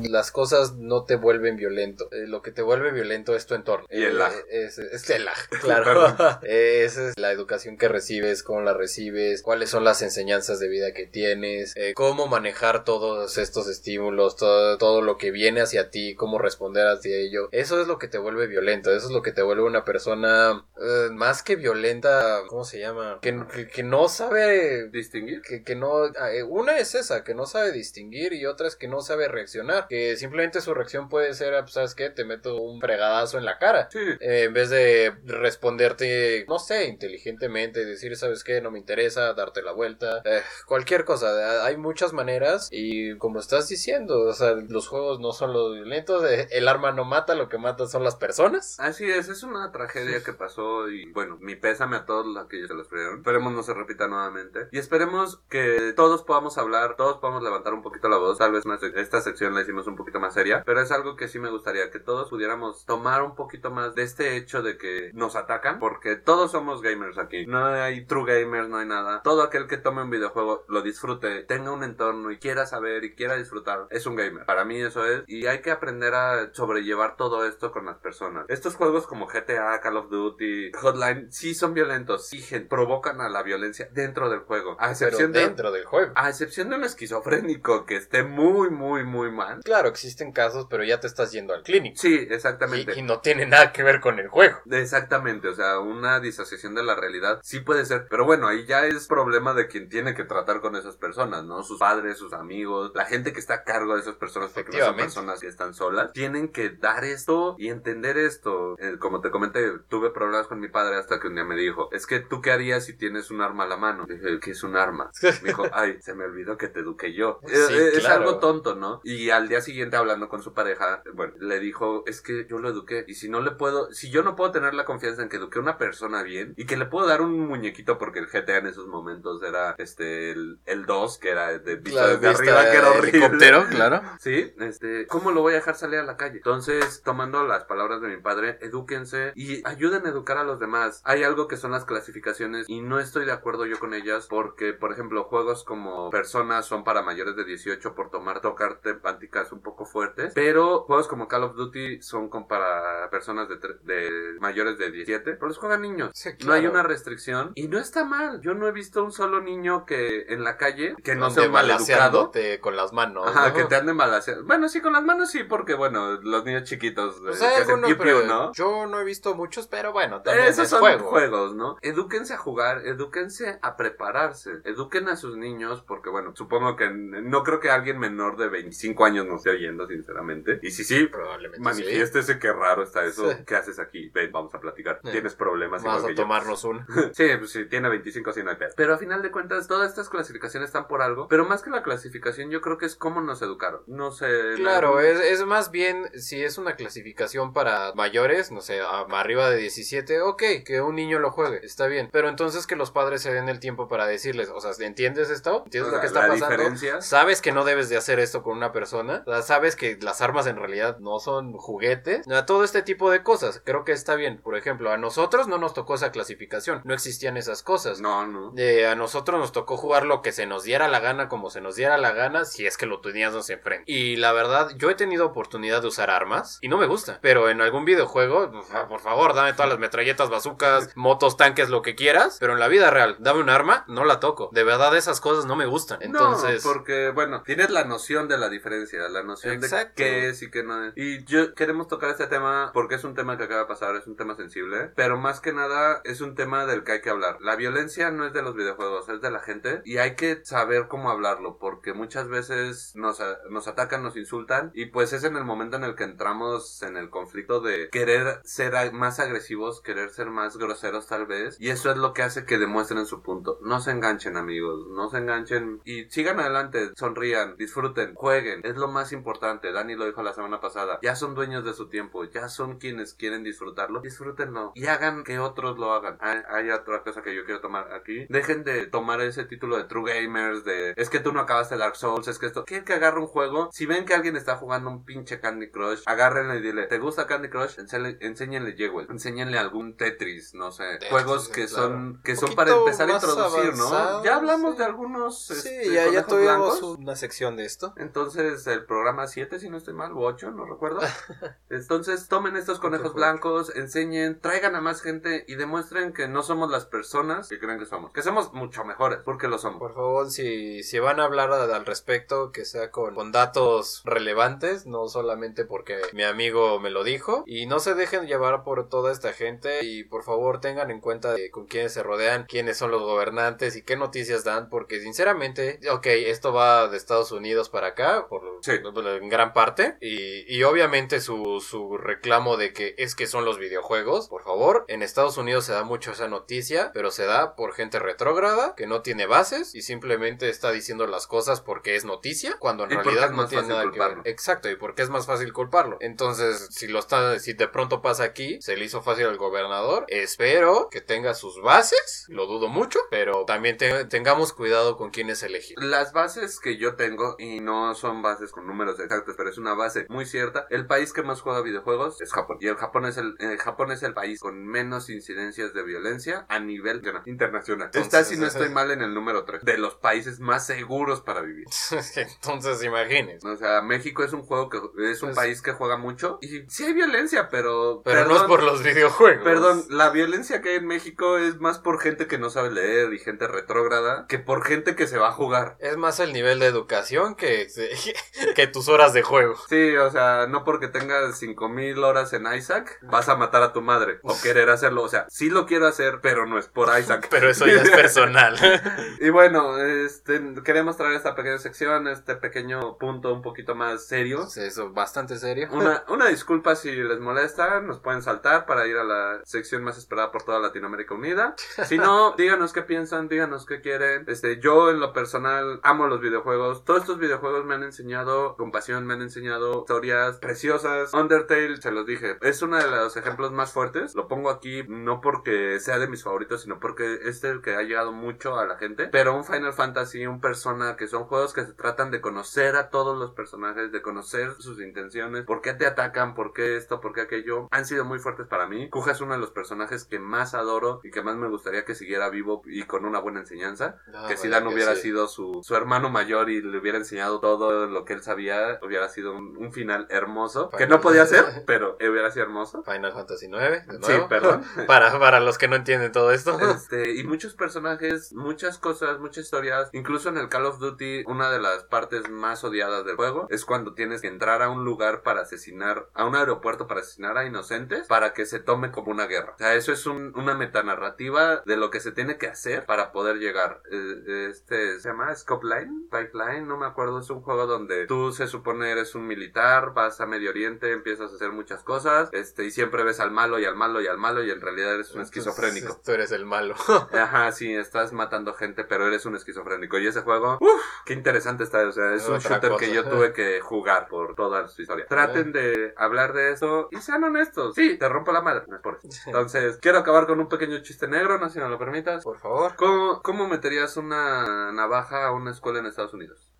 las 0.08 0.30
cosas 0.30 0.74
no 0.76 1.04
te 1.04 1.16
vuelven 1.16 1.56
violento. 1.56 2.08
Eh, 2.12 2.26
lo 2.26 2.42
que 2.42 2.50
te 2.52 2.62
vuelve 2.62 2.90
violento 2.92 3.34
es 3.34 3.46
tu 3.46 3.54
entorno. 3.54 3.86
Y 3.90 4.02
el 4.02 4.10
Eh, 4.10 4.12
lag. 4.14 4.32
lag. 4.32 4.44
Es, 4.50 4.78
es 4.78 5.10
el 5.10 5.24
lag, 5.24 5.36
claro. 5.60 6.16
Eh, 6.42 6.84
Esa 6.84 7.08
es 7.08 7.18
la 7.18 7.30
educación 7.32 7.76
que 7.76 7.88
recibes, 7.88 8.42
cómo 8.42 8.60
la 8.62 8.74
recibes, 8.74 9.42
cuáles 9.42 9.70
son 9.70 9.84
las 9.84 10.02
enseñanzas 10.02 10.58
de 10.60 10.68
vida 10.68 10.92
que 10.92 11.06
tienes, 11.06 11.72
eh, 11.76 11.92
cómo 11.94 12.26
manejar 12.26 12.84
todos 12.84 13.38
estos 13.38 13.68
estímulos, 13.68 14.36
todo, 14.36 14.78
todo 14.78 15.00
lo 15.02 15.16
que 15.18 15.30
viene 15.30 15.60
hacia 15.60 15.90
ti, 15.90 16.14
cómo 16.14 16.38
responder 16.38 16.86
hacia 16.86 17.16
ello. 17.16 17.48
Eso 17.52 17.80
es 17.80 17.86
lo 17.86 17.98
que 17.98 18.08
te 18.08 18.18
vuelve 18.18 18.46
violento, 18.46 18.92
eso 18.92 19.06
es 19.06 19.12
lo 19.12 19.22
que 19.22 19.32
te 19.32 19.42
vuelve 19.42 19.62
una 19.62 19.84
persona 19.84 20.01
eh, 20.06 21.10
más 21.12 21.42
que 21.42 21.56
violenta, 21.56 22.42
¿cómo 22.48 22.64
se 22.64 22.78
llama? 22.80 23.18
Que, 23.22 23.40
que, 23.54 23.68
que 23.68 23.82
no 23.82 24.08
sabe 24.08 24.88
Distinguir. 24.90 25.42
que, 25.42 25.62
que 25.62 25.74
no 25.76 26.06
eh, 26.06 26.42
una 26.42 26.78
es 26.78 26.94
esa 26.94 27.24
que 27.24 27.34
no 27.34 27.46
sabe 27.46 27.72
distinguir 27.72 28.32
y 28.32 28.46
otra 28.46 28.66
es 28.68 28.76
que 28.76 28.88
no 28.88 29.00
sabe 29.00 29.28
reaccionar 29.28 29.86
que 29.88 30.16
simplemente 30.16 30.60
su 30.60 30.74
reacción 30.74 31.08
puede 31.08 31.34
ser 31.34 31.54
ah, 31.54 31.62
pues, 31.62 31.74
sabes 31.74 31.94
qué 31.94 32.10
te 32.10 32.24
meto 32.24 32.60
un 32.60 32.80
fregadazo 32.80 33.38
en 33.38 33.44
la 33.44 33.58
cara 33.58 33.88
Sí. 33.90 33.98
Eh, 34.20 34.44
en 34.44 34.52
vez 34.54 34.70
de 34.70 35.12
responderte 35.24 36.44
no 36.48 36.58
sé 36.58 36.86
inteligentemente 36.86 37.84
decir 37.84 38.16
sabes 38.16 38.44
qué 38.44 38.60
no 38.60 38.70
me 38.70 38.78
interesa 38.78 39.32
darte 39.34 39.62
la 39.62 39.72
vuelta 39.72 40.22
cualquier 40.66 41.04
cosa 41.04 41.64
hay 41.64 41.76
muchas 41.76 42.12
maneras 42.12 42.68
y 42.70 43.16
como 43.18 43.38
estás 43.38 43.68
diciendo 43.68 44.20
o 44.20 44.32
sea 44.32 44.52
los 44.52 44.88
juegos 44.88 45.20
no 45.20 45.32
son 45.32 45.52
los 45.52 45.74
violentos 45.74 46.24
el 46.50 46.68
arma 46.68 46.92
no 46.92 47.04
mata 47.04 47.34
lo 47.34 47.48
que 47.48 47.58
mata 47.58 47.86
son 47.86 48.04
las 48.04 48.16
personas 48.16 48.78
Así 48.78 49.04
es, 49.10 49.28
es 49.28 49.42
una 49.42 49.70
tragedia 49.72 49.91
que 49.92 50.32
pasó 50.32 50.88
y 50.88 51.10
bueno, 51.12 51.38
mi 51.40 51.54
pésame 51.56 51.96
a 51.96 52.06
todos 52.06 52.26
los 52.26 52.46
que 52.46 52.66
se 52.66 52.74
los 52.74 52.88
perdieron. 52.88 53.18
Esperemos 53.18 53.52
no 53.52 53.62
se 53.62 53.74
repita 53.74 54.08
nuevamente 54.08 54.68
y 54.72 54.78
esperemos 54.78 55.42
que 55.48 55.92
todos 55.94 56.22
podamos 56.22 56.58
hablar, 56.58 56.96
todos 56.96 57.18
podamos 57.18 57.42
levantar 57.42 57.74
un 57.74 57.82
poquito 57.82 58.08
la 58.08 58.16
voz. 58.16 58.38
Tal 58.38 58.52
vez 58.52 58.66
más- 58.66 58.82
esta 58.82 59.20
sección 59.20 59.54
la 59.54 59.62
hicimos 59.62 59.86
un 59.86 59.96
poquito 59.96 60.20
más 60.20 60.34
seria, 60.34 60.62
pero 60.64 60.80
es 60.80 60.90
algo 60.92 61.16
que 61.16 61.28
sí 61.28 61.38
me 61.38 61.50
gustaría 61.50 61.90
que 61.90 61.98
todos 61.98 62.30
pudiéramos 62.30 62.84
tomar 62.86 63.22
un 63.22 63.34
poquito 63.34 63.70
más 63.70 63.94
de 63.94 64.02
este 64.02 64.36
hecho 64.36 64.62
de 64.62 64.76
que 64.78 65.10
nos 65.14 65.36
atacan, 65.36 65.78
porque 65.78 66.16
todos 66.16 66.50
somos 66.52 66.82
gamers 66.82 67.18
aquí. 67.18 67.46
No 67.46 67.66
hay 67.66 68.04
true 68.06 68.24
gamers, 68.24 68.68
no 68.68 68.78
hay 68.78 68.86
nada. 68.86 69.22
Todo 69.22 69.42
aquel 69.42 69.66
que 69.66 69.76
tome 69.76 70.02
un 70.02 70.10
videojuego 70.10 70.64
lo 70.68 70.82
disfrute, 70.82 71.42
tenga 71.44 71.72
un 71.72 71.84
entorno 71.84 72.30
y 72.30 72.38
quiera 72.38 72.66
saber 72.66 73.04
y 73.04 73.14
quiera 73.14 73.36
disfrutar, 73.36 73.86
es 73.90 74.06
un 74.06 74.16
gamer. 74.16 74.46
Para 74.46 74.64
mí 74.64 74.80
eso 74.80 75.04
es 75.06 75.24
y 75.26 75.46
hay 75.46 75.60
que 75.60 75.70
aprender 75.70 76.14
a 76.14 76.52
sobrellevar 76.54 77.16
todo 77.16 77.44
esto 77.46 77.72
con 77.72 77.86
las 77.86 77.98
personas. 77.98 78.44
Estos 78.48 78.76
juegos 78.76 79.06
como 79.06 79.26
GTA, 79.26 79.71
Call 79.80 79.96
of 79.96 80.10
Duty, 80.10 80.72
Hotline, 80.80 81.32
sí 81.32 81.54
son 81.54 81.74
violentos, 81.74 82.28
sí 82.28 82.42
provocan 82.68 83.20
a 83.20 83.28
la 83.28 83.42
violencia 83.42 83.88
dentro 83.92 84.30
del 84.30 84.40
juego. 84.40 84.72
A 84.72 84.76
pero 84.78 84.90
excepción 84.92 85.32
de 85.32 85.40
dentro 85.40 85.72
del 85.72 85.84
juego 85.84 86.12
a 86.14 86.28
excepción 86.28 86.70
de 86.70 86.76
un 86.76 86.84
esquizofrénico 86.84 87.86
que 87.86 87.96
esté 87.96 88.22
muy, 88.22 88.70
muy, 88.70 89.04
muy 89.04 89.30
mal. 89.30 89.60
claro 89.64 89.88
existen 89.88 90.32
casos 90.32 90.66
pero 90.68 90.84
ya 90.84 91.00
te 91.00 91.06
estás 91.06 91.32
yendo 91.32 91.54
al 91.54 91.62
clínico 91.62 91.96
Sí, 92.00 92.26
exactamente. 92.30 92.92
y, 92.96 93.00
y 93.00 93.02
no 93.02 93.20
tiene 93.20 93.46
nada 93.46 93.72
que 93.72 93.82
ver 93.82 94.00
con 94.00 94.18
el 94.18 94.28
juego 94.28 94.58
Exactamente, 94.70 95.48
o 95.48 95.54
sea, 95.54 95.78
una 95.80 96.20
disociación 96.20 96.74
de 96.74 96.82
la 96.82 96.94
realidad 96.94 97.40
sí 97.42 97.60
puede 97.60 97.84
ser, 97.84 98.06
pero 98.08 98.24
bueno, 98.24 98.48
ahí 98.48 98.64
ya 98.66 98.86
es 98.86 99.06
problema 99.06 99.54
de 99.54 99.68
quien 99.68 99.88
tiene 99.88 100.14
que 100.14 100.24
tratar 100.24 100.60
con 100.60 100.76
esas 100.76 100.96
personas, 100.96 101.44
¿no? 101.44 101.62
Sus 101.62 101.78
padres, 101.78 102.18
sus 102.18 102.32
amigos, 102.32 102.92
la 102.94 103.04
gente 103.04 103.32
que 103.32 103.40
está 103.40 103.54
a 103.54 103.64
cargo 103.64 103.94
de 103.94 104.00
esas 104.00 104.16
personas, 104.16 104.50
porque 104.52 104.78
no 104.78 104.86
son 104.86 104.96
personas 104.96 105.40
que 105.40 105.46
están 105.48 105.74
solas, 105.74 106.12
tienen 106.12 106.48
que 106.48 106.70
dar 106.70 107.04
esto 107.04 107.54
y 107.58 107.68
entender 107.68 108.18
esto. 108.18 108.76
Eh, 108.78 108.96
como 108.98 109.20
te 109.20 109.30
comenté, 109.30 109.61
tuve 109.88 110.10
problemas 110.10 110.46
con 110.46 110.60
mi 110.60 110.68
padre 110.68 110.96
hasta 110.96 111.20
que 111.20 111.28
un 111.28 111.34
día 111.34 111.44
me 111.44 111.56
dijo, 111.56 111.88
es 111.92 112.06
que 112.06 112.20
tú 112.20 112.40
qué 112.40 112.50
harías 112.52 112.84
si 112.84 112.96
tienes 112.96 113.30
un 113.30 113.40
arma 113.40 113.64
a 113.64 113.68
la 113.68 113.76
mano. 113.76 114.06
Dije, 114.06 114.38
¿qué 114.40 114.52
es 114.52 114.62
un 114.62 114.76
arma? 114.76 115.10
Me 115.42 115.48
dijo, 115.48 115.64
ay, 115.72 115.98
se 116.00 116.14
me 116.14 116.24
olvidó 116.24 116.56
que 116.56 116.68
te 116.68 116.80
eduqué 116.80 117.12
yo. 117.14 117.40
Sí, 117.46 117.52
Eh, 117.54 117.66
eh, 117.70 117.90
es 117.96 118.06
algo 118.06 118.38
tonto, 118.38 118.74
¿no? 118.74 119.00
Y 119.04 119.30
al 119.30 119.48
día 119.48 119.60
siguiente 119.60 119.96
hablando 119.96 120.28
con 120.28 120.42
su 120.42 120.52
pareja, 120.54 121.02
bueno, 121.14 121.34
le 121.40 121.58
dijo, 121.60 122.04
es 122.06 122.20
que 122.20 122.46
yo 122.48 122.58
lo 122.58 122.68
eduqué 122.70 123.04
y 123.08 123.14
si 123.14 123.28
no 123.28 123.40
le 123.40 123.52
puedo, 123.52 123.90
si 123.92 124.10
yo 124.10 124.22
no 124.22 124.36
puedo 124.36 124.52
tener 124.52 124.74
la 124.74 124.84
confianza 124.84 125.22
en 125.22 125.28
que 125.28 125.36
eduqué 125.36 125.58
a 125.58 125.62
una 125.62 125.78
persona 125.78 126.22
bien 126.22 126.54
y 126.56 126.66
que 126.66 126.76
le 126.76 126.86
puedo 126.86 127.06
dar 127.06 127.20
un 127.22 127.38
muñequito 127.38 127.98
porque 127.98 128.18
el 128.20 128.26
GTA 128.26 128.58
en 128.58 128.66
esos 128.66 128.86
momentos 128.86 129.42
era 129.42 129.74
este 129.78 130.30
el, 130.32 130.60
el 130.66 130.86
2 130.86 131.18
que 131.18 131.30
era 131.30 131.58
de 131.58 131.76
vista 131.76 131.90
Claro, 132.02 132.18
desde 132.18 132.28
vista 132.28 132.42
arriba 132.60 132.70
que 132.70 132.76
era 132.78 132.90
horrible. 132.90 133.10
helicóptero, 133.26 133.66
claro. 133.68 134.00
Sí, 134.20 134.52
este, 134.58 135.06
¿cómo 135.06 135.30
lo 135.32 135.40
voy 135.42 135.52
a 135.52 135.56
dejar 135.56 135.74
salir 135.76 135.98
a 135.98 136.04
la 136.04 136.16
calle? 136.16 136.36
Entonces, 136.36 137.02
tomando 137.04 137.44
las 137.46 137.64
palabras 137.64 138.00
de 138.00 138.08
mi 138.08 138.16
padre, 138.22 138.58
edúquense 138.60 139.32
y 139.34 139.51
ayuden 139.64 140.06
a 140.06 140.10
educar 140.10 140.38
a 140.38 140.44
los 140.44 140.58
demás. 140.58 141.02
Hay 141.04 141.22
algo 141.22 141.48
que 141.48 141.56
son 141.56 141.72
las 141.72 141.84
clasificaciones 141.84 142.68
y 142.68 142.80
no 142.80 142.98
estoy 142.98 143.24
de 143.26 143.32
acuerdo 143.32 143.66
yo 143.66 143.78
con 143.78 143.94
ellas 143.94 144.26
porque, 144.28 144.72
por 144.72 144.92
ejemplo, 144.92 145.24
juegos 145.24 145.64
como 145.64 146.10
personas 146.10 146.66
son 146.66 146.84
para 146.84 147.02
mayores 147.02 147.36
de 147.36 147.44
18 147.44 147.94
por 147.94 148.10
tomar, 148.10 148.40
tocar 148.40 148.80
temáticas 148.80 149.52
un 149.52 149.60
poco 149.62 149.84
fuertes, 149.84 150.32
pero 150.34 150.82
juegos 150.84 151.08
como 151.08 151.28
Call 151.28 151.44
of 151.44 151.54
Duty 151.56 152.02
son 152.02 152.28
como 152.28 152.48
para 152.48 153.08
personas 153.10 153.48
de, 153.48 154.34
mayores 154.40 154.78
de 154.78 154.90
17, 154.90 155.32
pero 155.34 155.48
los 155.48 155.58
juegan 155.58 155.82
niños. 155.82 156.10
Sí, 156.14 156.30
No 156.44 156.52
hay 156.52 156.66
una 156.66 156.82
restricción 156.82 157.52
y 157.54 157.68
no 157.68 157.78
está 157.78 158.04
mal. 158.04 158.40
Yo 158.40 158.54
no 158.54 158.66
he 158.66 158.72
visto 158.72 159.02
un 159.04 159.12
solo 159.12 159.40
niño 159.40 159.84
que 159.86 160.26
en 160.28 160.44
la 160.44 160.56
calle 160.56 160.94
que 161.02 161.14
no 161.14 161.26
Donde 161.26 161.42
sea 161.42 161.50
mal 161.50 161.64
educado. 161.70 161.78
balaceándote 161.78 162.60
con 162.60 162.76
las 162.76 162.92
manos. 162.92 163.26
Ajá, 163.28 163.48
¿no? 163.48 163.54
que 163.54 163.64
te 163.64 163.76
anden 163.76 163.96
balaseando. 163.96 164.44
Bueno, 164.44 164.68
sí, 164.68 164.80
con 164.80 164.92
las 164.92 165.04
manos 165.04 165.30
sí, 165.30 165.44
porque 165.44 165.74
bueno, 165.74 166.12
los 166.22 166.44
niños 166.44 166.64
chiquitos 166.64 167.16
Pues 167.20 167.40
eh, 167.40 167.46
que 167.56 167.62
hacen 167.62 167.84
algunos, 167.84 167.88
piu, 167.88 167.96
piu, 167.98 168.04
pero 168.04 168.26
¿no? 168.26 168.52
yo 168.52 168.86
no 168.86 169.00
he 169.00 169.04
visto 169.04 169.34
muchos, 169.42 169.66
pero 169.66 169.92
bueno, 169.92 170.22
también 170.22 170.46
Esos 170.46 170.64
es 170.64 170.70
son 170.70 170.80
juego. 170.80 171.08
juegos, 171.10 171.54
¿no? 171.54 171.76
Edúquense 171.82 172.34
a 172.34 172.36
jugar, 172.36 172.86
edúquense 172.86 173.58
a 173.60 173.76
prepararse, 173.76 174.60
eduquen 174.64 175.08
a 175.08 175.16
sus 175.16 175.36
niños, 175.36 175.82
porque 175.82 176.10
bueno, 176.10 176.32
supongo 176.36 176.76
que 176.76 176.88
no 176.90 177.42
creo 177.42 177.58
que 177.60 177.70
alguien 177.70 177.98
menor 177.98 178.36
de 178.36 178.48
25 178.48 179.04
años 179.04 179.26
nos 179.26 179.38
esté 179.38 179.50
oyendo, 179.50 179.86
sinceramente. 179.88 180.60
Y 180.62 180.70
si 180.70 180.84
sí, 180.84 181.06
Probablemente 181.06 181.56
sí. 181.58 181.62
manifiéstese 181.62 182.38
qué 182.38 182.52
raro 182.52 182.82
está 182.84 183.04
eso. 183.04 183.30
Sí. 183.30 183.36
¿Qué 183.46 183.56
haces 183.56 183.78
aquí? 183.78 184.10
Ven, 184.10 184.30
vamos 184.30 184.54
a 184.54 184.60
platicar. 184.60 185.00
Sí. 185.04 185.10
Tienes 185.10 185.34
problemas 185.34 185.82
Vamos 185.82 186.04
a 186.04 186.08
que 186.08 186.14
tomarnos 186.14 186.62
uno. 186.64 186.86
Sí, 187.12 187.26
pues 187.38 187.50
si 187.50 187.64
tiene 187.66 187.88
25 187.88 188.32
sí 188.32 188.42
no 188.42 188.50
hay 188.50 188.56
pedo. 188.56 188.70
Pero 188.76 188.94
a 188.94 188.98
final 188.98 189.22
de 189.22 189.30
cuentas, 189.30 189.66
todas 189.66 189.88
estas 189.90 190.08
clasificaciones 190.08 190.68
están 190.68 190.86
por 190.86 191.02
algo. 191.02 191.26
Pero 191.28 191.44
más 191.44 191.62
que 191.62 191.70
la 191.70 191.82
clasificación, 191.82 192.50
yo 192.50 192.60
creo 192.60 192.78
que 192.78 192.86
es 192.86 192.94
cómo 192.96 193.20
nos 193.20 193.42
educaron. 193.42 193.82
No 193.86 194.12
sé. 194.12 194.28
Claro, 194.56 195.00
es, 195.00 195.20
es 195.20 195.44
más 195.44 195.70
bien 195.70 196.08
si 196.14 196.42
es 196.44 196.58
una 196.58 196.76
clasificación 196.76 197.52
para 197.52 197.92
mayores, 197.94 198.50
no 198.52 198.60
sé, 198.60 198.80
a- 198.80 199.06
arriba 199.32 199.48
de 199.48 199.56
17, 199.56 200.20
ok, 200.20 200.42
que 200.62 200.82
un 200.82 200.94
niño 200.94 201.18
lo 201.18 201.30
juegue, 201.30 201.64
está 201.64 201.86
bien. 201.86 202.10
Pero 202.12 202.28
entonces 202.28 202.66
que 202.66 202.76
los 202.76 202.90
padres 202.90 203.22
se 203.22 203.32
den 203.32 203.48
el 203.48 203.60
tiempo 203.60 203.88
para 203.88 204.06
decirles, 204.06 204.50
o 204.54 204.60
sea, 204.60 204.72
¿entiendes 204.86 205.30
esto? 205.30 205.62
¿Entiendes 205.64 205.90
O 205.90 205.94
lo 205.96 206.00
que 206.02 206.06
está 206.06 206.28
pasando? 206.28 206.48
diferencia. 206.48 207.00
Sabes 207.00 207.40
que 207.40 207.50
no 207.50 207.64
debes 207.64 207.88
de 207.88 207.96
hacer 207.96 208.20
esto 208.20 208.42
con 208.42 208.58
una 208.58 208.72
persona. 208.72 209.22
O 209.26 209.32
sea, 209.32 209.40
sabes 209.40 209.74
que 209.74 209.96
las 210.02 210.20
armas 210.20 210.46
en 210.46 210.56
realidad 210.56 210.98
no 210.98 211.18
son 211.18 211.54
juguetes. 211.54 212.26
O 212.26 212.30
sea, 212.30 212.44
todo 212.44 212.62
este 212.62 212.82
tipo 212.82 213.10
de 213.10 213.22
cosas. 213.22 213.62
Creo 213.64 213.84
que 213.84 213.92
está 213.92 214.16
bien. 214.16 214.38
Por 214.42 214.54
ejemplo, 214.54 214.92
a 214.92 214.98
nosotros 214.98 215.48
no 215.48 215.56
nos 215.56 215.72
tocó 215.72 215.94
esa 215.94 216.12
clasificación. 216.12 216.82
No 216.84 216.92
existían 216.92 217.38
esas 217.38 217.62
cosas. 217.62 218.00
No, 218.02 218.26
no. 218.26 218.52
Eh, 218.58 218.86
a 218.86 218.94
nosotros 218.94 219.40
nos 219.40 219.52
tocó 219.52 219.78
jugar 219.78 220.04
lo 220.04 220.20
que 220.20 220.32
se 220.32 220.44
nos 220.44 220.64
diera 220.64 220.88
la 220.88 221.00
gana, 221.00 221.30
como 221.30 221.48
se 221.48 221.62
nos 221.62 221.76
diera 221.76 221.96
la 221.96 222.12
gana, 222.12 222.44
si 222.44 222.66
es 222.66 222.76
que 222.76 222.84
lo 222.84 223.00
teníamos 223.00 223.48
enfrente. 223.48 223.90
Y 223.90 224.16
la 224.16 224.32
verdad, 224.32 224.72
yo 224.76 224.90
he 224.90 224.94
tenido 224.94 225.24
oportunidad 225.24 225.80
de 225.80 225.88
usar 225.88 226.10
armas 226.10 226.58
y 226.60 226.68
no 226.68 226.76
me 226.76 226.86
gusta. 226.86 227.18
Pero 227.22 227.48
en 227.48 227.62
algún 227.62 227.86
videojuego, 227.86 228.50
por 228.88 229.00
favor, 229.00 229.21
dame 229.34 229.52
todas 229.52 229.68
las 229.70 229.78
metralletas, 229.78 230.28
bazucas, 230.30 230.90
motos, 230.96 231.36
tanques, 231.36 231.70
lo 231.70 231.82
que 231.82 231.94
quieras. 231.94 232.36
Pero 232.40 232.52
en 232.52 232.58
la 232.60 232.68
vida 232.68 232.90
real, 232.90 233.16
dame 233.20 233.40
un 233.40 233.50
arma, 233.50 233.84
no 233.88 234.04
la 234.04 234.20
toco. 234.20 234.50
De 234.52 234.64
verdad, 234.64 234.96
esas 234.96 235.20
cosas 235.20 235.46
no 235.46 235.56
me 235.56 235.66
gustan. 235.66 235.98
Entonces, 236.02 236.64
No, 236.64 236.72
porque, 236.72 237.10
bueno, 237.10 237.42
tienes 237.42 237.70
la 237.70 237.84
noción 237.84 238.28
de 238.28 238.38
la 238.38 238.48
diferencia, 238.48 239.08
la 239.08 239.22
noción 239.22 239.54
Exacto. 239.54 239.88
de 239.88 239.94
qué 240.10 240.28
es 240.28 240.42
y 240.42 240.50
qué 240.50 240.62
no 240.62 240.84
es. 240.86 240.92
Y 240.96 241.24
yo 241.24 241.54
queremos 241.54 241.88
tocar 241.88 242.10
este 242.10 242.26
tema 242.26 242.70
porque 242.74 242.96
es 242.96 243.04
un 243.04 243.14
tema 243.14 243.36
que 243.38 243.44
acaba 243.44 243.60
de 243.62 243.66
pasar, 243.66 243.94
es 243.96 244.06
un 244.06 244.16
tema 244.16 244.34
sensible, 244.36 244.90
pero 244.96 245.16
más 245.16 245.40
que 245.40 245.52
nada 245.52 246.00
es 246.04 246.20
un 246.20 246.34
tema 246.34 246.66
del 246.66 246.82
que 246.84 246.92
hay 246.92 247.00
que 247.00 247.10
hablar. 247.10 247.38
La 247.40 247.56
violencia 247.56 248.10
no 248.10 248.26
es 248.26 248.32
de 248.32 248.42
los 248.42 248.54
videojuegos, 248.54 249.08
es 249.08 249.20
de 249.20 249.30
la 249.30 249.40
gente 249.40 249.82
y 249.84 249.98
hay 249.98 250.14
que 250.16 250.40
saber 250.44 250.88
cómo 250.88 251.10
hablarlo 251.10 251.58
porque 251.58 251.92
muchas 251.92 252.28
veces 252.28 252.92
nos, 252.94 253.20
nos 253.50 253.68
atacan, 253.68 254.02
nos 254.02 254.16
insultan 254.16 254.70
y 254.74 254.86
pues 254.86 255.12
es 255.12 255.24
en 255.24 255.36
el 255.36 255.44
momento 255.44 255.76
en 255.76 255.84
el 255.84 255.94
que 255.94 256.04
entramos 256.04 256.82
en 256.82 256.96
el 256.96 257.10
conflicto 257.10 257.60
de 257.60 257.88
querer 257.90 258.40
ser 258.44 258.76
a- 258.76 258.90
más 259.12 259.20
agresivos, 259.20 259.82
querer 259.82 260.08
ser 260.08 260.30
más 260.30 260.56
groseros 260.56 261.06
tal 261.06 261.26
vez 261.26 261.58
y 261.60 261.68
eso 261.68 261.90
es 261.90 261.98
lo 261.98 262.14
que 262.14 262.22
hace 262.22 262.46
que 262.46 262.56
demuestren 262.56 263.04
su 263.04 263.20
punto. 263.20 263.58
No 263.60 263.78
se 263.78 263.90
enganchen 263.90 264.38
amigos, 264.38 264.86
no 264.88 265.10
se 265.10 265.18
enganchen 265.18 265.82
y 265.84 266.04
sigan 266.04 266.40
adelante. 266.40 266.92
sonrían, 266.96 267.58
disfruten, 267.58 268.14
jueguen, 268.14 268.62
es 268.64 268.76
lo 268.76 268.88
más 268.88 269.12
importante. 269.12 269.70
Dani 269.70 269.96
lo 269.96 270.06
dijo 270.06 270.22
la 270.22 270.32
semana 270.32 270.62
pasada, 270.62 270.98
ya 271.02 271.14
son 271.14 271.34
dueños 271.34 271.62
de 271.62 271.74
su 271.74 271.90
tiempo, 271.90 272.24
ya 272.24 272.48
son 272.48 272.78
quienes 272.78 273.12
quieren 273.12 273.42
disfrutarlo, 273.42 274.00
disfrútenlo 274.00 274.72
y 274.74 274.86
hagan 274.86 275.24
que 275.24 275.38
otros 275.38 275.78
lo 275.78 275.92
hagan. 275.92 276.16
Hay, 276.20 276.38
hay 276.48 276.70
otra 276.70 277.02
cosa 277.02 277.20
que 277.20 277.34
yo 277.34 277.44
quiero 277.44 277.60
tomar 277.60 277.92
aquí. 277.92 278.24
Dejen 278.30 278.64
de 278.64 278.86
tomar 278.86 279.20
ese 279.20 279.44
título 279.44 279.76
de 279.76 279.84
True 279.84 280.10
Gamers, 280.10 280.64
de 280.64 280.94
es 280.96 281.10
que 281.10 281.20
tú 281.20 281.32
no 281.32 281.40
acabaste 281.40 281.76
Dark 281.76 281.96
Souls, 281.96 282.28
es 282.28 282.38
que 282.38 282.46
esto. 282.46 282.64
Quieren 282.64 282.86
que 282.86 282.94
agarre 282.94 283.20
un 283.20 283.26
juego. 283.26 283.68
Si 283.72 283.84
ven 283.84 284.06
que 284.06 284.14
alguien 284.14 284.36
está 284.36 284.56
jugando 284.56 284.88
un 284.88 285.04
pinche 285.04 285.38
Candy 285.38 285.70
Crush, 285.70 286.04
agárrenle 286.06 286.56
y 286.56 286.62
dile, 286.62 286.86
¿te 286.86 286.98
gusta 286.98 287.26
Candy 287.26 287.50
Crush? 287.50 287.78
Enséñale, 287.78 288.16
enséñenle 288.20 288.74
Jewel, 289.02 289.10
enséñenle 289.10 289.58
algún 289.58 289.96
Tetris, 289.96 290.54
no 290.54 290.72
sé, 290.72 290.84
Tetris, 290.84 291.10
juegos 291.10 291.48
que 291.48 291.66
claro. 291.66 291.88
son 291.88 292.20
que 292.22 292.36
son 292.36 292.54
para 292.54 292.72
empezar 292.72 293.10
a 293.10 293.14
introducir, 293.14 293.74
¿no? 293.74 294.24
Ya 294.24 294.36
hablamos 294.36 294.72
sí. 294.72 294.78
de 294.78 294.84
algunos 294.84 295.46
Sí, 295.46 295.68
este, 295.68 296.12
ya, 296.12 296.24
tuvimos 296.24 296.80
blancos. 296.80 296.98
una 296.98 297.16
sección 297.16 297.56
de 297.56 297.64
esto. 297.64 297.92
Entonces, 297.96 298.66
el 298.66 298.84
programa 298.84 299.26
7, 299.26 299.58
si 299.58 299.68
no 299.68 299.76
estoy 299.76 299.94
mal, 299.94 300.12
o 300.12 300.20
8, 300.20 300.50
no 300.50 300.64
recuerdo. 300.64 301.00
Entonces, 301.70 302.28
tomen 302.28 302.56
estos 302.56 302.78
conejos 302.78 303.14
blancos, 303.14 303.74
enseñen, 303.74 304.40
traigan 304.40 304.74
a 304.76 304.80
más 304.80 305.02
gente 305.02 305.44
y 305.48 305.56
demuestren 305.56 306.12
que 306.12 306.28
no 306.28 306.42
somos 306.42 306.70
las 306.70 306.86
personas 306.86 307.48
que 307.48 307.58
creen 307.58 307.78
que 307.78 307.86
somos. 307.86 308.12
Que 308.12 308.22
somos 308.22 308.52
mucho 308.52 308.84
mejores, 308.84 309.20
porque 309.24 309.48
lo 309.48 309.58
somos. 309.58 309.78
Por 309.78 309.94
favor, 309.94 310.30
si, 310.30 310.82
si 310.82 310.98
van 310.98 311.20
a 311.20 311.24
hablar 311.24 311.52
al 311.52 311.86
respecto, 311.86 312.52
que 312.52 312.64
sea 312.64 312.90
con, 312.90 313.14
con 313.14 313.32
datos 313.32 314.02
relevantes, 314.04 314.86
no 314.86 315.08
solamente 315.08 315.64
porque 315.64 316.00
mi 316.12 316.24
amigo 316.24 316.80
me 316.80 316.90
lo 316.90 317.04
dijo. 317.04 317.44
Y 317.46 317.66
no 317.66 317.80
se 317.80 317.94
dejen 317.94 318.26
llevar 318.26 318.62
por 318.64 318.81
toda 318.88 319.12
esta 319.12 319.32
gente. 319.32 319.84
Y 319.84 320.04
por 320.04 320.22
favor, 320.24 320.60
tengan 320.60 320.90
en 320.90 321.00
cuenta 321.00 321.32
de 321.32 321.50
con 321.50 321.66
quiénes 321.66 321.92
se 321.92 322.02
rodean, 322.02 322.46
quiénes 322.48 322.76
son 322.76 322.90
los 322.90 323.02
gobernantes 323.02 323.76
y 323.76 323.82
qué 323.82 323.96
noticias 323.96 324.44
dan. 324.44 324.68
Porque 324.68 325.00
sinceramente, 325.00 325.80
ok, 325.90 326.06
esto 326.06 326.52
va 326.52 326.88
de 326.88 326.96
Estados 326.96 327.32
Unidos 327.32 327.68
para 327.68 327.88
acá, 327.88 328.26
por, 328.28 328.42
Sí. 328.62 328.72
en 328.72 329.28
gran 329.28 329.52
parte. 329.52 329.96
Y, 330.00 330.44
y 330.54 330.62
obviamente 330.64 331.20
su, 331.20 331.60
su 331.66 331.96
reclamo 331.98 332.56
de 332.56 332.72
que 332.72 332.94
es 332.98 333.14
que 333.14 333.26
son 333.26 333.44
los 333.44 333.58
videojuegos. 333.58 334.28
Por 334.28 334.42
favor, 334.42 334.84
en 334.88 335.02
Estados 335.02 335.36
Unidos 335.36 335.64
se 335.64 335.72
da 335.72 335.84
mucho 335.84 336.12
esa 336.12 336.28
noticia, 336.28 336.90
pero 336.94 337.10
se 337.10 337.24
da 337.24 337.54
por 337.56 337.74
gente 337.74 337.98
retrógrada 337.98 338.74
que 338.76 338.86
no 338.86 339.02
tiene 339.02 339.26
bases 339.26 339.74
y 339.74 339.82
simplemente 339.82 340.48
está 340.48 340.72
diciendo 340.72 341.06
las 341.06 341.26
cosas 341.26 341.60
porque 341.60 341.96
es 341.96 342.04
noticia, 342.04 342.56
cuando 342.58 342.84
en 342.84 342.92
Y 342.92 342.94
realidad 342.94 343.30
no 343.30 343.46
tiene 343.46 343.68
nada 343.68 343.90
que 343.90 343.98
ver. 343.98 344.18
Exacto, 344.24 344.70
y 344.70 344.76
porque 344.76 345.02
es 345.02 345.10
más 345.10 345.26
fácil 345.26 345.52
culparlo. 345.52 345.96
Entonces, 346.00 346.68
si 346.70 346.86
lo 346.88 346.98
está, 346.98 347.38
si 347.38 347.52
de 347.54 347.68
pronto 347.68 348.02
pasa 348.02 348.24
aquí, 348.24 348.60
se 348.60 348.71
le 348.76 348.84
hizo 348.84 349.02
fácil 349.02 349.26
al 349.26 349.36
gobernador. 349.36 350.04
Espero 350.08 350.88
que 350.90 351.00
tenga 351.00 351.34
sus 351.34 351.60
bases, 351.62 352.24
lo 352.28 352.46
dudo 352.46 352.68
mucho, 352.68 352.98
pero 353.10 353.44
también 353.44 353.76
te- 353.76 354.04
tengamos 354.06 354.52
cuidado 354.52 354.96
con 354.96 355.10
quién 355.10 355.30
es 355.30 355.42
elegir. 355.42 355.76
Las 355.82 356.12
bases 356.12 356.60
que 356.60 356.76
yo 356.78 356.94
tengo, 356.96 357.36
y 357.38 357.60
no 357.60 357.94
son 357.94 358.22
bases 358.22 358.50
con 358.52 358.66
números 358.66 358.98
exactos, 359.00 359.34
pero 359.36 359.50
es 359.50 359.58
una 359.58 359.74
base 359.74 360.06
muy 360.08 360.26
cierta, 360.26 360.66
el 360.70 360.86
país 360.86 361.12
que 361.12 361.22
más 361.22 361.40
juega 361.40 361.60
videojuegos 361.62 362.20
es 362.20 362.32
Japón. 362.32 362.58
Y 362.60 362.68
el 362.68 362.76
Japón 362.76 363.06
es 363.06 363.16
el, 363.16 363.34
el 363.38 363.58
Japón 363.58 363.92
es 363.92 364.02
el 364.02 364.14
país 364.14 364.40
con 364.40 364.64
menos 364.66 365.08
incidencias 365.10 365.74
de 365.74 365.82
violencia 365.82 366.46
a 366.48 366.58
nivel 366.58 367.02
internacional. 367.26 367.90
Está, 367.94 368.24
si 368.24 368.36
no 368.36 368.46
estoy 368.46 368.68
mal, 368.68 368.90
en 368.90 369.02
el 369.02 369.14
número 369.14 369.44
3 369.44 369.62
de 369.64 369.78
los 369.78 369.94
países 369.96 370.40
más 370.40 370.66
seguros 370.66 371.20
para 371.20 371.40
vivir. 371.42 371.66
Entonces, 372.16 372.82
imagínense. 372.84 373.46
O 373.48 373.56
sea, 373.56 373.82
México 373.82 374.22
es 374.24 374.32
un 374.32 374.42
juego 374.42 374.68
que 374.68 374.78
es 375.10 375.22
un 375.22 375.28
Pues- 375.30 375.36
país 375.36 375.62
que 375.62 375.72
juega 375.72 375.96
mucho 375.96 376.38
y 376.40 376.62
sí 376.68 376.84
hay 376.84 376.92
violencia, 376.92 377.48
pero 377.48 378.02
Pero 378.04 378.24
no 378.26 378.34
es 378.36 378.42
perdón, 378.42 378.48
por 378.62 378.72
los 378.72 378.82
videojuegos. 378.82 379.44
Perdón, 379.44 379.84
la 379.90 380.10
violencia 380.10 380.60
que 380.60 380.70
hay 380.70 380.76
en 380.76 380.86
México 380.86 381.38
es 381.38 381.60
más 381.60 381.78
por 381.78 382.00
gente 382.00 382.26
que 382.26 382.38
no 382.38 382.50
sabe 382.50 382.70
leer 382.70 383.12
y 383.12 383.18
gente 383.18 383.46
retrógrada 383.48 384.26
que 384.28 384.38
por 384.38 384.64
gente 384.64 384.94
que 384.96 385.06
se 385.06 385.18
va 385.18 385.28
a 385.28 385.32
jugar. 385.32 385.76
Es 385.80 385.96
más 385.96 386.20
el 386.20 386.32
nivel 386.32 386.58
de 386.58 386.66
educación 386.66 387.34
que, 387.34 387.66
que 388.54 388.66
tus 388.66 388.88
horas 388.88 389.12
de 389.12 389.22
juego. 389.22 389.54
Sí, 389.68 389.96
o 389.96 390.10
sea, 390.10 390.46
no 390.48 390.64
porque 390.64 390.88
tengas 390.88 391.38
5000 391.38 392.04
horas 392.04 392.32
en 392.32 392.46
Isaac 392.52 392.98
vas 393.02 393.28
a 393.28 393.36
matar 393.36 393.62
a 393.62 393.72
tu 393.72 393.82
madre 393.82 394.20
o 394.22 394.34
querer 394.40 394.70
hacerlo. 394.70 395.02
O 395.02 395.08
sea, 395.08 395.26
sí 395.28 395.50
lo 395.50 395.66
quiero 395.66 395.86
hacer, 395.86 396.20
pero 396.22 396.46
no 396.46 396.58
es 396.58 396.68
por 396.68 396.88
Isaac. 396.98 397.28
Pero 397.30 397.48
eso 397.48 397.66
ya 397.66 397.82
es 397.82 397.90
personal. 397.90 398.56
Y 399.20 399.30
bueno, 399.30 399.78
este, 399.78 400.40
queremos 400.64 400.96
traer 400.96 401.14
esta 401.14 401.34
pequeña 401.34 401.58
sección, 401.58 402.08
este 402.08 402.36
pequeño 402.36 402.98
punto 402.98 403.32
un 403.32 403.42
poquito 403.42 403.74
más 403.74 404.06
serio. 404.06 404.46
Sí, 404.48 404.60
Eso, 404.60 404.90
bastante 404.90 405.38
serio. 405.38 405.68
Una, 405.70 406.04
una 406.08 406.28
disculpa 406.28 406.74
si 406.74 406.90
les 406.92 407.20
molesta, 407.20 407.80
nos 407.80 408.00
pueden 408.00 408.22
saltar 408.22 408.51
para 408.60 408.86
ir 408.86 408.96
a 408.96 409.04
la 409.04 409.40
sección 409.44 409.82
más 409.82 409.98
esperada 409.98 410.30
por 410.30 410.42
toda 410.42 410.60
Latinoamérica 410.60 411.14
Unida. 411.14 411.54
Si 411.92 411.98
no, 411.98 412.34
díganos 412.36 412.72
qué 412.72 412.82
piensan, 412.82 413.28
díganos 413.28 413.66
qué 413.66 413.80
quieren. 413.80 414.24
Este, 414.28 414.60
yo 414.60 414.90
en 414.90 415.00
lo 415.00 415.12
personal 415.12 415.80
amo 415.82 416.06
los 416.06 416.20
videojuegos. 416.20 416.84
Todos 416.84 417.00
estos 417.00 417.18
videojuegos 417.18 417.64
me 417.64 417.74
han 417.74 417.82
enseñado 417.82 418.56
compasión, 418.56 419.06
me 419.06 419.14
han 419.14 419.22
enseñado 419.22 419.80
historias 419.80 420.38
preciosas. 420.38 421.12
Undertale, 421.12 421.76
se 421.82 421.90
los 421.90 422.06
dije, 422.06 422.38
es 422.40 422.62
uno 422.62 422.78
de 422.78 422.88
los 422.88 423.16
ejemplos 423.16 423.52
más 423.52 423.72
fuertes. 423.72 424.14
Lo 424.14 424.28
pongo 424.28 424.50
aquí 424.50 424.84
no 424.88 425.20
porque 425.20 425.80
sea 425.80 425.98
de 425.98 426.08
mis 426.08 426.22
favoritos, 426.22 426.62
sino 426.62 426.78
porque 426.80 427.20
es 427.24 427.42
el 427.44 427.60
que 427.60 427.74
ha 427.74 427.82
llegado 427.82 428.12
mucho 428.12 428.58
a 428.58 428.66
la 428.66 428.76
gente. 428.76 429.08
Pero 429.08 429.36
un 429.36 429.44
Final 429.44 429.72
Fantasy, 429.72 430.26
un 430.26 430.40
Persona, 430.40 430.96
que 430.96 431.06
son 431.06 431.24
juegos 431.24 431.52
que 431.52 431.64
se 431.64 431.72
tratan 431.72 432.10
de 432.10 432.20
conocer 432.20 432.76
a 432.76 432.90
todos 432.90 433.18
los 433.18 433.32
personajes, 433.32 433.92
de 433.92 434.02
conocer 434.02 434.52
sus 434.58 434.80
intenciones, 434.80 435.44
por 435.44 435.60
qué 435.60 435.74
te 435.74 435.86
atacan, 435.86 436.34
por 436.34 436.52
qué 436.52 436.76
esto, 436.76 437.00
por 437.00 437.12
qué 437.12 437.22
aquello, 437.22 437.68
han 437.70 437.84
sido 437.84 438.04
muy 438.04 438.18
fuertes 438.18 438.41
para 438.46 438.66
mí. 438.66 438.88
Kuja 438.90 439.12
es 439.12 439.20
uno 439.20 439.34
de 439.34 439.40
los 439.40 439.50
personajes 439.50 440.04
que 440.04 440.18
más 440.18 440.54
adoro 440.54 441.00
y 441.04 441.10
que 441.10 441.22
más 441.22 441.36
me 441.36 441.48
gustaría 441.48 441.84
que 441.84 441.94
siguiera 441.94 442.28
vivo 442.30 442.62
y 442.66 442.84
con 442.84 443.04
una 443.04 443.18
buena 443.20 443.40
enseñanza. 443.40 443.96
Ah, 444.14 444.26
que 444.28 444.36
si 444.36 444.48
Dan 444.48 444.66
hubiera 444.66 444.94
sí. 444.94 445.02
sido 445.02 445.28
su, 445.28 445.60
su 445.62 445.74
hermano 445.76 446.10
mayor 446.10 446.50
y 446.50 446.60
le 446.62 446.78
hubiera 446.78 446.98
enseñado 446.98 447.40
todo 447.40 447.86
lo 447.86 448.04
que 448.04 448.12
él 448.14 448.22
sabía, 448.22 448.78
hubiera 448.82 449.08
sido 449.08 449.32
un, 449.32 449.56
un 449.56 449.72
final 449.72 450.06
hermoso. 450.10 450.70
Que 450.70 450.86
no 450.86 451.00
podía 451.00 451.26
ser, 451.26 451.64
pero 451.66 451.96
hubiera 452.00 452.30
sido 452.30 452.44
hermoso. 452.44 452.82
Final 452.84 453.12
Fantasy 453.12 453.46
IX, 453.46 453.86
de 453.86 453.98
Sí, 454.02 454.12
nuevo. 454.12 454.28
perdón. 454.28 454.62
para, 454.86 455.18
para 455.18 455.40
los 455.40 455.58
que 455.58 455.68
no 455.68 455.76
entienden 455.76 456.12
todo 456.12 456.32
esto. 456.32 456.58
Este, 456.60 457.14
y 457.14 457.24
muchos 457.24 457.54
personajes, 457.54 458.32
muchas 458.32 458.78
cosas, 458.78 459.18
muchas 459.18 459.44
historias. 459.44 459.88
Incluso 459.92 460.28
en 460.28 460.36
el 460.38 460.48
Call 460.48 460.66
of 460.66 460.78
Duty, 460.78 461.24
una 461.26 461.50
de 461.50 461.60
las 461.60 461.84
partes 461.84 462.28
más 462.30 462.64
odiadas 462.64 463.04
del 463.04 463.16
juego 463.16 463.46
es 463.50 463.64
cuando 463.64 463.94
tienes 463.94 464.20
que 464.20 464.28
entrar 464.28 464.62
a 464.62 464.68
un 464.70 464.84
lugar 464.84 465.22
para 465.22 465.42
asesinar, 465.42 466.08
a 466.14 466.24
un 466.24 466.36
aeropuerto 466.36 466.86
para 466.86 467.00
asesinar 467.00 467.36
a 467.38 467.44
inocentes, 467.44 468.06
para 468.06 468.31
que 468.32 468.46
se 468.46 468.60
tome 468.60 468.90
como 468.90 469.10
una 469.10 469.26
guerra. 469.26 469.52
O 469.54 469.58
sea, 469.58 469.74
eso 469.74 469.92
es 469.92 470.06
un- 470.06 470.32
una 470.36 470.54
metanarrativa 470.54 471.62
de 471.66 471.76
lo 471.76 471.90
que 471.90 472.00
se 472.00 472.12
tiene 472.12 472.38
que 472.38 472.46
hacer 472.48 472.86
para 472.86 473.12
poder 473.12 473.36
llegar. 473.38 473.82
Eh, 473.90 474.48
Este, 474.52 474.98
¿se 475.00 475.08
llama 475.08 475.34
Scopeline? 475.34 476.08
Pipeline, 476.10 476.66
no 476.66 476.76
me 476.76 476.86
acuerdo. 476.86 477.20
Es 477.20 477.30
un 477.30 477.42
juego 477.42 477.66
donde 477.66 478.06
tú 478.06 478.32
se 478.32 478.46
supone 478.46 478.90
eres 478.90 479.14
un 479.14 479.26
militar, 479.26 479.92
vas 479.94 480.20
a 480.20 480.26
Medio 480.26 480.50
Oriente, 480.50 480.92
empiezas 480.92 481.32
a 481.32 481.34
hacer 481.34 481.50
muchas 481.52 481.82
cosas, 481.82 482.28
este, 482.32 482.64
y 482.64 482.70
siempre 482.70 483.02
ves 483.04 483.20
al 483.20 483.30
malo 483.30 483.58
y 483.58 483.64
al 483.64 483.76
malo 483.76 484.00
y 484.00 484.08
al 484.08 484.18
malo 484.18 484.42
y 484.44 484.50
en 484.50 484.60
realidad 484.60 484.94
eres 484.94 485.12
un 485.14 485.22
esquizofrénico. 485.22 486.00
Tú 486.04 486.12
eres 486.12 486.32
el 486.32 486.44
malo. 486.46 486.74
Ajá, 487.12 487.52
sí, 487.52 487.72
estás 487.74 488.12
matando 488.12 488.54
gente, 488.54 488.84
pero 488.84 489.06
eres 489.06 489.24
un 489.26 489.36
esquizofrénico. 489.36 489.98
Y 489.98 490.06
ese 490.06 490.22
juego, 490.22 490.58
uff, 490.60 490.82
qué 491.06 491.14
interesante 491.14 491.64
está. 491.64 491.86
O 491.86 491.92
sea, 491.92 492.14
es 492.14 492.28
un 492.28 492.38
shooter 492.38 492.70
cosa. 492.72 492.84
que 492.84 492.92
yo 492.94 493.04
tuve 493.08 493.32
que 493.32 493.60
jugar 493.60 494.08
por 494.08 494.34
toda 494.34 494.68
su 494.68 494.82
historia. 494.82 495.06
Traten 495.06 495.52
de 495.52 495.94
hablar 495.96 496.32
de 496.32 496.52
eso 496.52 496.88
y 496.90 496.98
sean 496.98 497.24
honestos. 497.24 497.74
Sí, 497.74 497.96
te 497.98 498.08
rompo 498.22 498.32
la 498.32 498.40
madre, 498.42 498.64
no 498.68 498.76
es 498.76 498.82
por 498.82 498.98
eso. 499.02 499.08
Entonces, 499.26 499.78
quiero 499.78 499.98
acabar 499.98 500.26
con 500.26 500.38
un 500.40 500.48
pequeño 500.48 500.78
chiste 500.82 501.08
negro, 501.08 501.38
no 501.38 501.48
sé 501.48 501.54
si 501.54 501.60
me 501.60 501.68
lo 501.68 501.78
permitas. 501.78 502.22
Por 502.24 502.38
favor. 502.38 502.74
¿Cómo, 502.76 503.20
¿Cómo 503.22 503.48
meterías 503.48 503.96
una 503.96 504.72
navaja 504.72 505.26
a 505.26 505.32
una 505.32 505.50
escuela 505.50 505.80
en 505.80 505.86
Estados 505.86 506.14
Unidos? 506.14 506.52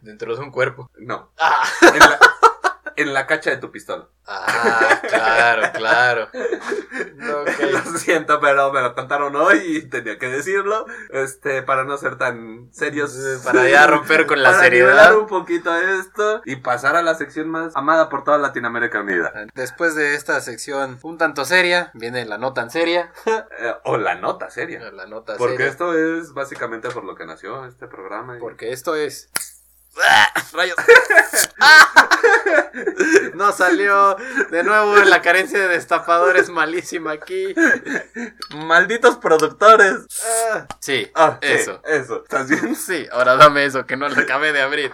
Dentro 0.00 0.34
de 0.34 0.42
un 0.42 0.50
cuerpo. 0.50 0.90
No, 0.98 1.32
Ah, 1.38 1.62
en 1.92 1.98
la, 2.00 2.18
en 2.96 3.12
la 3.14 3.26
cacha 3.26 3.50
de 3.50 3.56
tu 3.58 3.70
pistola. 3.70 4.08
ah 4.26 5.00
claro, 5.08 5.62
claro. 5.74 6.28
Lo 7.16 7.44
siento, 7.98 8.40
pero 8.40 8.72
me 8.72 8.80
lo 8.80 8.94
contaron 8.94 9.34
hoy 9.36 9.58
y 9.64 9.88
tenía 9.88 10.18
que 10.18 10.28
decirlo. 10.28 10.86
Este, 11.10 11.62
para 11.62 11.84
no 11.84 11.96
ser 11.96 12.16
tan 12.18 12.68
serios. 12.72 13.16
Para 13.44 13.68
ya 13.68 13.86
romper 13.86 14.26
con 14.26 14.42
la 14.42 14.50
para 14.52 14.62
seriedad. 14.62 15.16
un 15.16 15.26
poquito 15.26 15.74
esto 15.76 16.42
y 16.44 16.56
pasar 16.56 16.96
a 16.96 17.02
la 17.02 17.14
sección 17.14 17.48
más 17.48 17.74
amada 17.76 18.08
por 18.08 18.24
toda 18.24 18.38
Latinoamérica 18.38 19.00
Unida. 19.00 19.32
Después 19.54 19.94
de 19.94 20.14
esta 20.14 20.40
sección 20.40 20.98
un 21.02 21.18
tanto 21.18 21.44
seria, 21.44 21.90
viene 21.94 22.24
la 22.24 22.38
no 22.38 22.52
tan 22.52 22.70
seria. 22.70 23.12
Eh, 23.58 23.74
o 23.84 23.96
la 23.96 24.14
nota 24.16 24.50
seria. 24.50 24.90
La 24.92 25.06
nota 25.06 25.36
Porque 25.36 25.56
seria. 25.56 25.70
esto 25.70 25.94
es 25.94 26.32
básicamente 26.34 26.90
por 26.90 27.04
lo 27.04 27.14
que 27.14 27.24
nació 27.26 27.64
este 27.66 27.86
programa. 27.86 28.36
y- 28.36 28.40
Porque 28.40 28.72
esto 28.72 28.94
es. 28.94 29.30
Rayos. 30.52 30.76
No 33.34 33.52
salió. 33.52 34.16
De 34.50 34.62
nuevo 34.62 34.96
la 34.96 35.22
carencia 35.22 35.58
de 35.60 35.68
destapadores 35.68 36.48
malísima 36.50 37.12
aquí. 37.12 37.54
Malditos 38.54 39.16
productores. 39.16 40.06
Ah, 40.52 40.66
sí, 40.80 41.10
Ah, 41.14 41.38
sí, 41.42 41.48
eso. 41.52 41.80
Eso. 41.84 42.22
¿Estás 42.22 42.48
bien? 42.48 42.74
Sí, 42.76 43.06
ahora 43.12 43.36
dame 43.36 43.64
eso 43.64 43.86
que 43.86 43.96
no 43.96 44.08
lo 44.08 44.20
acabé 44.20 44.52
de 44.52 44.60
abrir. 44.62 44.92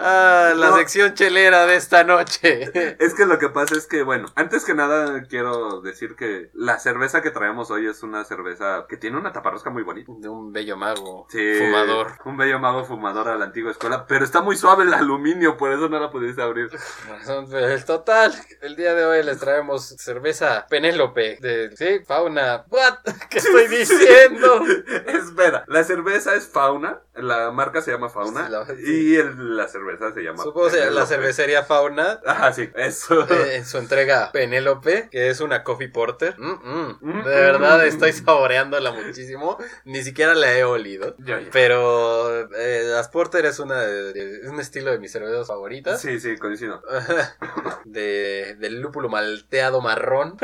Ah, 0.00 0.52
la 0.56 0.70
No. 0.70 0.76
sección 0.76 1.14
chelera 1.14 1.66
de 1.66 1.76
esta 1.76 2.04
noche. 2.04 2.70
Es 2.98 3.14
que 3.14 3.26
lo 3.26 3.38
que 3.38 3.48
pasa 3.48 3.74
es 3.76 3.86
que, 3.86 4.02
bueno, 4.02 4.28
antes 4.34 4.64
que 4.64 4.74
nada 4.74 5.22
quiero 5.28 5.80
decir 5.80 6.16
que 6.16 6.50
la 6.54 6.78
cerveza 6.78 7.22
que 7.22 7.30
traemos 7.30 7.70
hoy 7.70 7.86
es 7.86 8.02
una 8.02 8.24
cerveza 8.24 8.86
que 8.88 8.96
tiene 8.96 9.16
una 9.18 9.32
taparrosca 9.32 9.70
muy 9.70 9.82
bonita. 9.82 10.12
De 10.18 10.28
un 10.28 10.52
bello 10.52 10.76
mago 10.76 11.26
Sí, 11.30 11.54
fumador. 11.58 12.12
Un 12.24 12.36
bello 12.36 12.58
mago 12.58 12.84
fumador 12.84 13.28
a 13.28 13.36
la 13.36 13.46
antigua 13.46 13.70
escuela, 13.72 14.06
pero 14.06 14.24
está 14.24 14.40
muy 14.40 14.56
suave 14.56 14.84
el 14.84 14.94
aluminio, 14.94 15.56
por 15.56 15.72
eso 15.72 15.88
no 15.88 15.98
la 15.98 16.10
pudiste 16.10 16.42
abrir. 16.42 16.49
El 16.58 17.84
total, 17.84 18.32
el 18.62 18.76
día 18.76 18.94
de 18.94 19.04
hoy 19.04 19.22
les 19.22 19.38
traemos 19.38 19.88
cerveza 19.98 20.66
Penélope 20.68 21.38
de 21.40 21.70
sí, 21.76 22.00
fauna. 22.06 22.64
What? 22.68 22.98
¿Qué 23.30 23.38
estoy 23.38 23.68
diciendo? 23.68 24.62
Espera, 25.06 25.64
la 25.68 25.84
cerveza 25.84 26.34
es 26.34 26.48
Fauna, 26.48 27.00
la 27.14 27.50
marca 27.50 27.80
se 27.82 27.90
llama 27.92 28.08
Fauna 28.08 28.48
La- 28.48 28.66
y 28.84 29.14
el- 29.16 29.56
la 29.56 29.68
cerveza 29.68 30.12
se 30.12 30.22
llama 30.22 30.42
Supongo 30.42 30.68
que 30.70 30.76
la 30.78 30.82
Penélope. 30.84 31.06
cervecería 31.06 31.62
Fauna 31.64 32.20
Ah, 32.26 32.52
sí, 32.52 32.68
eso. 32.74 33.22
eh, 33.32 33.56
en 33.56 33.66
su 33.66 33.78
entrega 33.78 34.30
Penélope, 34.32 35.08
que 35.10 35.28
es 35.30 35.40
una 35.40 35.62
coffee 35.64 35.88
porter. 35.88 36.34
Mm, 36.38 36.50
mm. 36.62 36.98
Mm, 37.00 37.24
De 37.24 37.30
verdad 37.40 37.86
estoy 37.86 38.12
saboreándola 38.12 38.92
muchísimo. 38.92 39.58
Ni 39.84 40.02
siquiera 40.02 40.34
la 40.34 40.52
he 40.56 40.64
olido. 40.64 41.16
Pero 41.52 42.48
eh, 42.56 42.82
las 42.86 43.08
porter 43.08 43.46
es 43.46 43.58
una 43.58 43.80
de- 43.82 44.40
un 44.48 44.58
estilo 44.60 44.90
de 44.90 44.98
mis 44.98 45.12
cervezas 45.12 45.46
favoritas. 45.46 46.00
Sí, 46.00 46.18
sí, 46.20 46.36
coincido. 46.40 46.82
de, 47.84 48.56
del 48.58 48.80
lúpulo 48.80 49.08
malteado 49.08 49.80
marrón. 49.80 50.36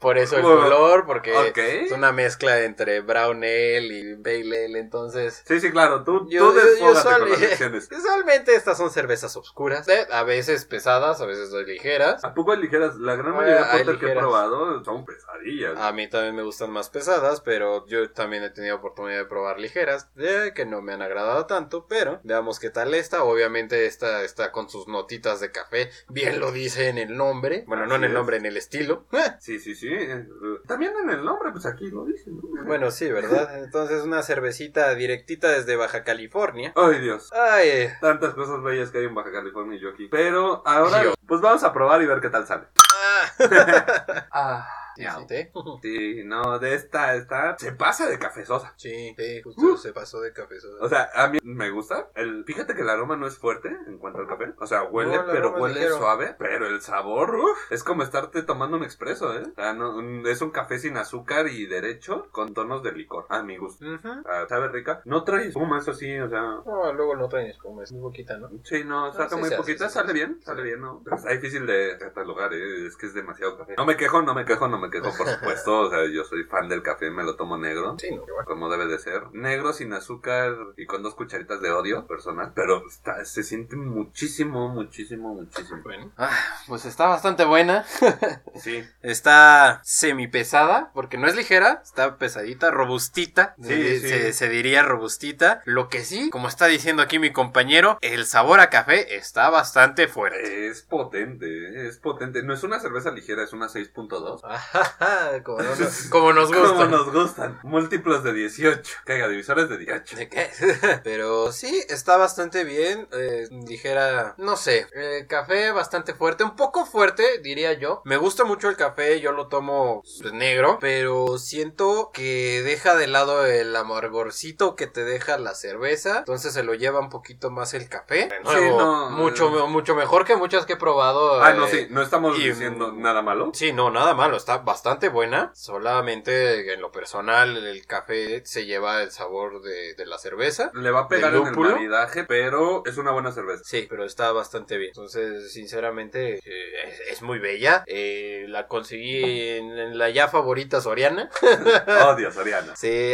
Por 0.00 0.18
eso 0.18 0.36
el 0.36 0.42
color, 0.42 1.06
porque 1.06 1.84
es 1.84 1.92
una 1.92 2.12
mezcla 2.12 2.60
entre 2.62 3.00
brown 3.00 3.38
ale 3.38 3.82
y 3.82 4.16
pale 4.16 4.66
ale. 4.66 4.78
Entonces, 4.78 5.42
Sí, 5.46 5.60
sí, 5.60 5.70
claro, 5.70 6.04
tú, 6.04 6.28
Yo- 6.30 6.52
tú 6.52 6.58
yo- 6.58 6.78
con 6.84 6.94
las 6.94 7.04
usualmente 7.90 8.54
estas 8.54 8.76
son 8.78 8.90
cervezas 8.90 9.36
oscuras. 9.36 9.88
eh, 9.88 10.06
A 10.10 10.24
veces 10.24 10.64
pesadas, 10.64 11.20
a 11.20 11.26
veces 11.26 11.50
ligeras. 11.66 12.24
¿A 12.24 12.34
poco 12.34 12.54
ligeras? 12.54 12.96
La 12.96 13.16
gran 13.16 13.32
Ah, 13.34 13.36
mayoría 13.36 13.64
de 13.64 13.78
porter 13.84 13.98
que 13.98 14.12
he 14.12 14.16
probado 14.16 14.84
son 14.84 15.04
pesadillas. 15.04 15.78
A 15.78 15.92
mí 15.92 16.08
también 16.08 16.34
me 16.36 16.42
gustan 16.42 16.70
más 16.70 16.90
pesadas, 16.90 17.40
pero 17.40 17.86
yo 17.86 18.10
también 18.12 18.42
he 18.44 18.50
tenido 18.50 18.76
oportunidad 18.76 19.18
de 19.18 19.24
probar 19.24 19.58
ligeras, 19.58 20.08
eh, 20.16 20.52
que 20.54 20.64
no 20.66 20.82
me 20.82 20.92
han 20.92 21.02
agradado 21.02 21.46
tanto, 21.46 21.86
pero 21.88 22.20
veamos 22.24 22.58
qué 22.60 22.70
tal 22.70 22.94
esta. 22.94 23.24
Obviamente 23.24 23.86
esta 23.86 24.22
está 24.22 24.52
con 24.52 24.68
sus 24.68 24.88
notitas 24.88 25.33
de 25.40 25.50
café, 25.52 25.90
bien 26.08 26.40
lo 26.40 26.52
dice 26.52 26.88
en 26.88 26.98
el 26.98 27.16
nombre, 27.16 27.64
bueno, 27.66 27.86
no 27.86 27.94
en 27.96 28.04
el 28.04 28.10
es. 28.10 28.14
nombre, 28.14 28.36
en 28.36 28.46
el 28.46 28.56
estilo. 28.56 29.06
Eh, 29.12 29.18
Sí, 29.40 29.58
sí, 29.58 29.74
sí. 29.74 29.88
eh, 29.90 30.26
También 30.66 30.92
en 31.02 31.10
el 31.10 31.24
nombre, 31.24 31.50
pues 31.52 31.66
aquí 31.66 31.90
lo 31.90 32.04
dicen. 32.04 32.36
¿no? 32.36 32.64
Bueno, 32.64 32.90
sí, 32.90 33.10
¿verdad? 33.10 33.58
Entonces 33.64 34.02
una 34.02 34.22
cervecita 34.22 34.94
directita 34.94 35.48
desde 35.48 35.76
Baja 35.76 36.04
California. 36.04 36.72
Ay, 36.76 37.00
Dios. 37.00 37.32
Ay, 37.32 37.68
eh, 37.68 37.94
Tantas 38.00 38.34
cosas 38.34 38.62
bellas 38.62 38.90
que 38.90 38.98
hay 38.98 39.04
en 39.06 39.14
Baja 39.14 39.32
California 39.32 39.76
y 39.76 39.80
yo 39.80 39.90
aquí. 39.90 40.08
Pero 40.10 40.62
ahora, 40.66 41.02
pues 41.26 41.40
vamos 41.40 41.62
a 41.64 41.72
probar 41.72 42.02
y 42.02 42.06
ver 42.06 42.20
qué 42.20 42.30
tal 42.30 42.46
sale. 42.46 42.64
ah. 42.92 43.24
Ah, 44.30 44.68
Sí, 44.96 45.02
sí, 45.28 45.48
Sí, 45.82 46.22
no, 46.24 46.58
de 46.58 46.74
esta, 46.74 47.14
esta 47.14 47.56
se 47.58 47.72
pasa 47.72 48.08
de 48.08 48.18
cafezosa. 48.18 48.72
sí, 48.76 49.14
sí, 49.16 49.42
justo 49.42 49.62
Uh. 49.62 49.76
se 49.76 49.92
pasó 49.92 50.20
de 50.20 50.32
café. 50.32 50.54
O 50.80 50.88
sea, 50.88 51.10
a 51.14 51.28
mí 51.28 51.38
me 51.42 51.70
gusta. 51.70 52.08
El, 52.14 52.44
fíjate 52.44 52.74
que 52.74 52.82
el 52.82 52.88
aroma 52.88 53.16
no 53.16 53.26
es 53.26 53.36
fuerte 53.38 53.68
en 53.86 53.98
cuanto 53.98 54.20
al 54.20 54.26
café. 54.28 54.52
O 54.58 54.66
sea, 54.66 54.84
huele, 54.84 55.16
No, 55.16 55.24
pero 55.30 55.52
huele 55.54 55.74
ligero. 55.76 55.98
suave. 55.98 56.34
Pero 56.38 56.66
el 56.66 56.80
sabor, 56.80 57.34
uf, 57.34 57.72
es 57.72 57.82
como 57.82 58.02
estarte 58.02 58.42
tomando 58.42 58.76
un 58.76 58.84
expreso, 58.84 59.34
¿eh? 59.36 59.42
O 59.50 59.54
sea, 59.54 59.72
no, 59.74 59.96
un- 59.96 60.26
es 60.26 60.40
un 60.42 60.50
café 60.50 60.78
sin 60.78 60.96
azúcar 60.96 61.48
y 61.48 61.66
derecho 61.66 62.28
con 62.30 62.54
tonos 62.54 62.82
de 62.82 62.92
licor. 62.92 63.26
A 63.30 63.42
mi 63.42 63.56
gusto. 63.56 63.84
Ah, 64.26 64.46
sabe 64.48 64.68
rica. 64.68 65.00
No 65.04 65.24
trae 65.24 65.48
espuma, 65.48 65.78
eso 65.78 65.92
sí, 65.94 66.16
o 66.18 66.28
sea. 66.28 66.40
No, 66.42 66.92
luego 66.92 67.16
no 67.16 67.28
traen 67.28 67.48
espuma, 67.48 67.82
es 67.82 67.92
muy 67.92 68.02
poquita, 68.02 68.36
¿no? 68.38 68.50
Sí, 68.62 68.84
no, 68.84 69.12
saca 69.12 69.30
sí 69.30 69.36
muy 69.36 69.50
poquita, 69.50 69.88
sale 69.88 70.12
bien, 70.12 70.40
sale 70.44 70.62
bien, 70.62 70.80
¿no? 70.80 71.00
Pero 71.04 71.16
está 71.16 71.30
difícil 71.30 71.66
de 71.66 71.96
catalogar, 71.98 72.52
¿eh? 72.54 72.86
Es 72.86 72.96
que 72.96 73.06
es 73.06 73.14
demasiado 73.14 73.58
café. 73.58 73.74
No 73.76 73.84
me 73.86 73.96
quejo, 73.96 74.22
no 74.22 74.34
me 74.34 74.44
quejo, 74.44 74.68
no 74.68 74.78
me 74.78 74.83
quejo, 74.90 75.10
por 75.16 75.28
supuesto. 75.34 75.80
O 75.80 75.90
sea, 75.90 76.00
yo 76.12 76.24
soy 76.24 76.44
fan 76.44 76.68
del 76.68 76.82
café, 76.82 77.10
me 77.10 77.24
lo 77.24 77.36
tomo 77.36 77.56
negro. 77.58 77.96
Sí, 77.98 78.10
no, 78.14 78.24
igual. 78.26 78.44
Como 78.44 78.68
debe 78.70 78.86
de 78.86 78.98
ser. 78.98 79.24
Negro 79.32 79.72
sin 79.72 79.92
azúcar 79.92 80.54
y 80.76 80.86
con 80.86 81.02
dos 81.02 81.14
cucharitas 81.14 81.60
de 81.60 81.70
odio 81.70 82.06
personal. 82.06 82.52
Pero 82.54 82.86
está, 82.88 83.24
se 83.24 83.42
siente 83.42 83.76
muchísimo, 83.76 84.68
muchísimo, 84.68 85.34
muchísimo. 85.34 85.80
Bueno. 85.82 86.12
Ah, 86.16 86.30
pues 86.68 86.84
está 86.84 87.06
bastante 87.06 87.44
buena. 87.44 87.84
Sí. 88.54 88.84
Está 89.02 89.80
semi 89.82 90.28
pesada, 90.28 90.92
porque 90.94 91.18
no 91.18 91.26
es 91.26 91.34
ligera, 91.34 91.80
está 91.82 92.18
pesadita, 92.18 92.70
robustita. 92.70 93.56
Sí, 93.60 93.72
Eh, 93.72 93.98
sí. 94.00 94.08
Se, 94.08 94.32
se 94.32 94.48
diría 94.48 94.82
robustita. 94.84 95.60
Lo 95.64 95.88
que 95.88 96.04
sí, 96.04 96.30
como 96.30 96.46
está 96.46 96.66
diciendo 96.66 97.02
aquí 97.02 97.18
mi 97.18 97.32
compañero, 97.32 97.98
el 98.00 98.26
sabor 98.26 98.60
a 98.60 98.70
café 98.70 99.16
está 99.16 99.50
bastante 99.50 100.06
fuerte. 100.06 100.68
Es 100.68 100.82
potente, 100.82 101.86
es 101.88 101.98
potente. 101.98 102.42
No 102.44 102.54
es 102.54 102.62
una 102.62 102.78
cerveza 102.78 103.10
ligera, 103.10 103.42
es 103.42 103.52
una 103.52 103.66
6.2. 103.66 104.40
como, 105.44 105.58
no- 105.62 105.70
como 106.10 106.32
nos 106.32 106.48
gusta. 106.52 106.68
Como 106.68 106.84
nos 106.86 107.12
gustan. 107.12 107.58
Múltiplos 107.62 108.24
de 108.24 108.32
18. 108.32 108.92
Caiga, 109.04 109.28
divisores 109.28 109.68
de 109.68 109.78
18. 109.78 110.16
¿De 110.16 110.28
qué? 110.28 110.50
Pero 111.04 111.52
sí, 111.52 111.84
está 111.88 112.16
bastante 112.16 112.64
bien. 112.64 113.08
eh, 113.12 113.46
dijera, 113.50 114.34
no 114.38 114.56
sé, 114.56 114.86
eh, 114.94 115.26
café 115.28 115.70
bastante 115.72 116.14
fuerte, 116.14 116.44
un 116.44 116.56
poco 116.56 116.86
fuerte, 116.86 117.38
diría 117.42 117.72
yo. 117.74 118.02
Me 118.04 118.16
gusta 118.16 118.44
mucho 118.44 118.68
el 118.68 118.76
café, 118.76 119.20
yo 119.20 119.32
lo 119.32 119.48
tomo 119.48 120.02
negro, 120.32 120.78
pero 120.80 121.38
siento 121.38 122.10
que 122.12 122.62
deja 122.62 122.94
de 122.96 123.06
lado 123.06 123.44
el 123.46 123.74
amargorcito 123.74 124.76
que 124.76 124.86
te 124.86 125.04
deja 125.04 125.38
la 125.38 125.54
cerveza. 125.54 126.18
Entonces 126.18 126.52
se 126.52 126.62
lo 126.62 126.74
lleva 126.74 127.00
un 127.00 127.08
poquito 127.10 127.50
más 127.50 127.74
el 127.74 127.88
café. 127.88 128.28
De 128.28 128.30
Sí, 128.30 128.42
nuevo, 128.44 128.78
no, 128.78 129.10
mucho, 129.10 129.48
mucho 129.68 129.94
mejor 129.94 130.24
que 130.24 130.36
muchas 130.36 130.66
que 130.66 130.74
he 130.74 130.76
probado. 130.76 131.42
Ah, 131.42 131.52
no, 131.52 131.66
eh, 131.66 131.70
sí, 131.70 131.86
no 131.90 132.02
estamos 132.02 132.38
y- 132.38 132.48
diciendo 132.48 132.92
nada 132.92 133.22
malo. 133.22 133.50
Sí, 133.54 133.72
no, 133.72 133.90
nada 133.90 134.14
malo, 134.14 134.36
está 134.36 134.63
bastante 134.64 135.08
buena. 135.08 135.50
Solamente 135.54 136.72
en 136.72 136.80
lo 136.80 136.90
personal 136.90 137.56
el 137.56 137.86
café 137.86 138.44
se 138.44 138.66
lleva 138.66 139.02
el 139.02 139.10
sabor 139.10 139.62
de, 139.62 139.94
de 139.94 140.06
la 140.06 140.18
cerveza. 140.18 140.70
Le 140.74 140.90
va 140.90 141.00
a 141.00 141.08
pegar 141.08 141.32
¿De 141.32 141.38
en 141.38 141.46
el 141.46 141.56
maridaje, 141.56 142.24
pero 142.24 142.82
es 142.86 142.96
una 142.96 143.12
buena 143.12 143.32
cerveza. 143.32 143.62
Sí, 143.64 143.86
pero 143.88 144.04
está 144.04 144.32
bastante 144.32 144.76
bien. 144.76 144.90
Entonces, 144.90 145.52
sinceramente, 145.52 146.40
eh, 146.44 146.88
es, 146.88 147.00
es 147.12 147.22
muy 147.22 147.38
bella. 147.38 147.84
Eh, 147.86 148.46
la 148.48 148.66
conseguí 148.66 149.48
en, 149.50 149.78
en 149.78 149.98
la 149.98 150.10
ya 150.10 150.28
favorita 150.28 150.80
Soriana. 150.80 151.30
Oh, 152.06 152.14
Dios, 152.16 152.36
Oriana. 152.36 152.74
Sí, 152.76 153.12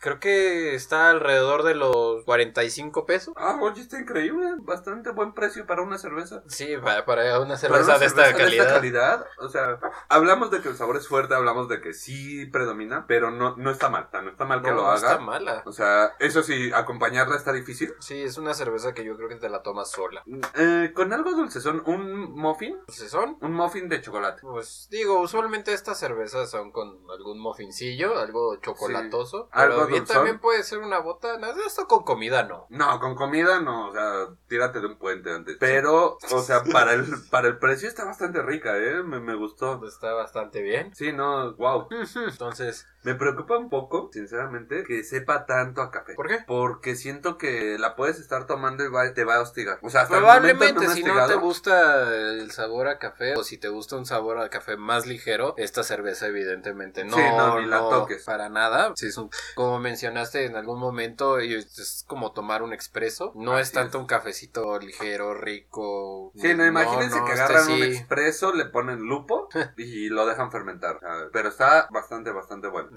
creo 0.00 0.18
que 0.20 0.74
está 0.74 1.10
alrededor 1.10 1.62
de 1.62 1.74
los 1.74 2.24
45 2.24 3.06
pesos. 3.06 3.34
Ah, 3.36 3.58
oye, 3.60 3.80
está 3.80 4.00
increíble. 4.00 4.54
Bastante 4.60 5.10
buen 5.10 5.34
precio 5.34 5.66
para 5.66 5.82
una 5.82 5.98
cerveza. 5.98 6.42
Sí, 6.48 6.76
para, 6.82 7.04
para 7.04 7.38
una 7.40 7.56
Para 7.56 7.58
cerveza, 7.58 7.98
de, 7.98 8.06
esta 8.06 8.32
calidad, 8.34 9.26
O 9.38 9.48
sea, 9.48 9.78
hablamos 10.08 10.50
de 10.50 10.61
que 10.62 10.68
el 10.68 10.76
sabor 10.76 10.96
es 10.96 11.08
fuerte, 11.08 11.34
hablamos 11.34 11.68
de 11.68 11.80
que 11.80 11.92
sí 11.92 12.46
predomina, 12.46 13.06
pero 13.06 13.30
no, 13.30 13.56
no 13.56 13.70
está 13.70 13.88
mal. 13.90 14.08
No 14.12 14.30
está 14.30 14.44
mal 14.44 14.62
que 14.62 14.70
No, 14.70 14.76
lo 14.76 14.82
no 14.84 14.94
está 14.94 15.12
haga. 15.12 15.20
mala. 15.20 15.62
O 15.66 15.72
sea, 15.72 16.14
eso 16.18 16.42
sí, 16.42 16.70
acompañarla 16.74 17.36
está 17.36 17.52
difícil. 17.52 17.94
Sí, 18.00 18.22
es 18.22 18.38
una 18.38 18.54
cerveza 18.54 18.94
que 18.94 19.04
yo 19.04 19.16
creo 19.16 19.28
que 19.28 19.36
te 19.36 19.48
la 19.48 19.62
tomas 19.62 19.90
sola. 19.90 20.22
Eh, 20.56 20.92
con 20.94 21.12
algo 21.12 21.32
dulcezón, 21.32 21.82
un 21.86 22.32
muffin. 22.32 22.78
Son 22.88 23.36
Un 23.40 23.52
muffin 23.52 23.88
de 23.88 24.00
chocolate. 24.00 24.42
Pues 24.42 24.88
digo, 24.90 25.20
usualmente 25.20 25.72
estas 25.72 25.98
cervezas 25.98 26.50
son 26.50 26.70
con 26.72 26.98
algún 27.10 27.38
muffincillo, 27.40 28.18
algo 28.18 28.56
chocolatoso. 28.56 29.44
Sí, 29.44 29.48
algo 29.52 29.74
pero 29.76 29.86
bien 29.88 29.98
dulzón. 30.00 30.16
también 30.16 30.38
puede 30.38 30.62
ser 30.62 30.78
una 30.78 30.98
botana. 30.98 31.48
Esto 31.66 31.86
con 31.88 32.04
comida 32.04 32.42
no. 32.44 32.66
No, 32.70 33.00
con 33.00 33.14
comida 33.14 33.60
no, 33.60 33.88
o 33.88 33.92
sea, 33.92 34.28
tírate 34.48 34.80
de 34.80 34.86
un 34.86 34.98
puente 34.98 35.32
antes. 35.32 35.56
Pero, 35.58 36.18
o 36.30 36.40
sea, 36.42 36.62
para 36.64 36.92
el, 36.94 37.04
para 37.30 37.48
el 37.48 37.58
precio 37.58 37.88
está 37.88 38.04
bastante 38.04 38.42
rica, 38.42 38.76
¿eh? 38.78 39.02
Me, 39.02 39.20
me 39.20 39.34
gustó. 39.34 39.84
Está 39.86 40.12
bastante 40.12 40.51
bien. 40.60 40.94
Sí, 40.94 41.12
no, 41.12 41.54
wow. 41.54 41.88
Entonces, 42.28 42.86
Me 43.04 43.14
preocupa 43.14 43.58
un 43.58 43.68
poco, 43.68 44.10
sinceramente, 44.12 44.84
que 44.84 45.02
sepa 45.04 45.44
tanto 45.46 45.82
a 45.82 45.90
café. 45.90 46.14
¿por 46.14 46.28
qué? 46.28 46.38
Porque 46.46 46.94
siento 46.94 47.36
que 47.38 47.76
la 47.78 47.96
puedes 47.96 48.18
estar 48.20 48.46
tomando 48.46 48.84
y 48.84 48.88
va- 48.88 49.12
te 49.12 49.24
va 49.24 49.36
a 49.36 49.40
hostigar. 49.40 49.78
O 49.82 49.90
sea, 49.90 50.02
hasta 50.02 50.16
Probablemente 50.16 50.86
si 50.88 51.02
no 51.02 51.26
te 51.26 51.34
gusta 51.34 52.08
el 52.14 52.50
sabor 52.52 52.86
a 52.88 52.98
café 52.98 53.34
o 53.36 53.42
si 53.44 53.58
te 53.58 53.68
gusta 53.68 53.96
un 53.96 54.06
sabor 54.06 54.38
a 54.38 54.48
café 54.50 54.76
más 54.76 55.06
ligero, 55.06 55.54
esta 55.56 55.82
cerveza 55.82 56.26
evidentemente 56.26 57.04
no, 57.04 57.16
Sí, 57.16 57.22
no, 57.36 57.60
ni 57.60 57.66
la 57.66 57.78
toques. 57.78 58.24
para 58.24 58.48
nada. 58.48 58.92
Sí, 58.96 59.06
es 59.06 59.16
un- 59.16 59.30
como 59.54 59.78
mencionaste 59.80 60.44
en 60.44 60.56
algún 60.56 60.78
momento, 60.78 61.38
es 61.38 62.04
como 62.06 62.32
tomar 62.32 62.62
un 62.62 62.72
expreso. 62.72 63.32
No 63.34 63.58
es 63.58 63.72
tanto 63.72 63.98
es. 63.98 64.02
un 64.02 64.06
cafecito 64.06 64.78
ligero, 64.78 65.34
rico. 65.34 66.32
Sí, 66.36 66.54
no, 66.54 66.64
imagínense 66.64 67.18
que 67.24 67.32
este 67.32 67.42
agarran 67.42 67.70
un 67.72 67.82
expreso, 67.82 68.52
le 68.52 68.66
ponen 68.66 69.00
lupo 69.00 69.48
y 69.76 70.08
lo 70.08 70.26
dejan 70.26 70.52
fermentar. 70.52 70.98
Sea, 71.00 71.28
Pero 71.32 71.48
está 71.48 71.88
bastante, 71.90 72.30
bastante 72.30 72.68
bueno. 72.68 72.91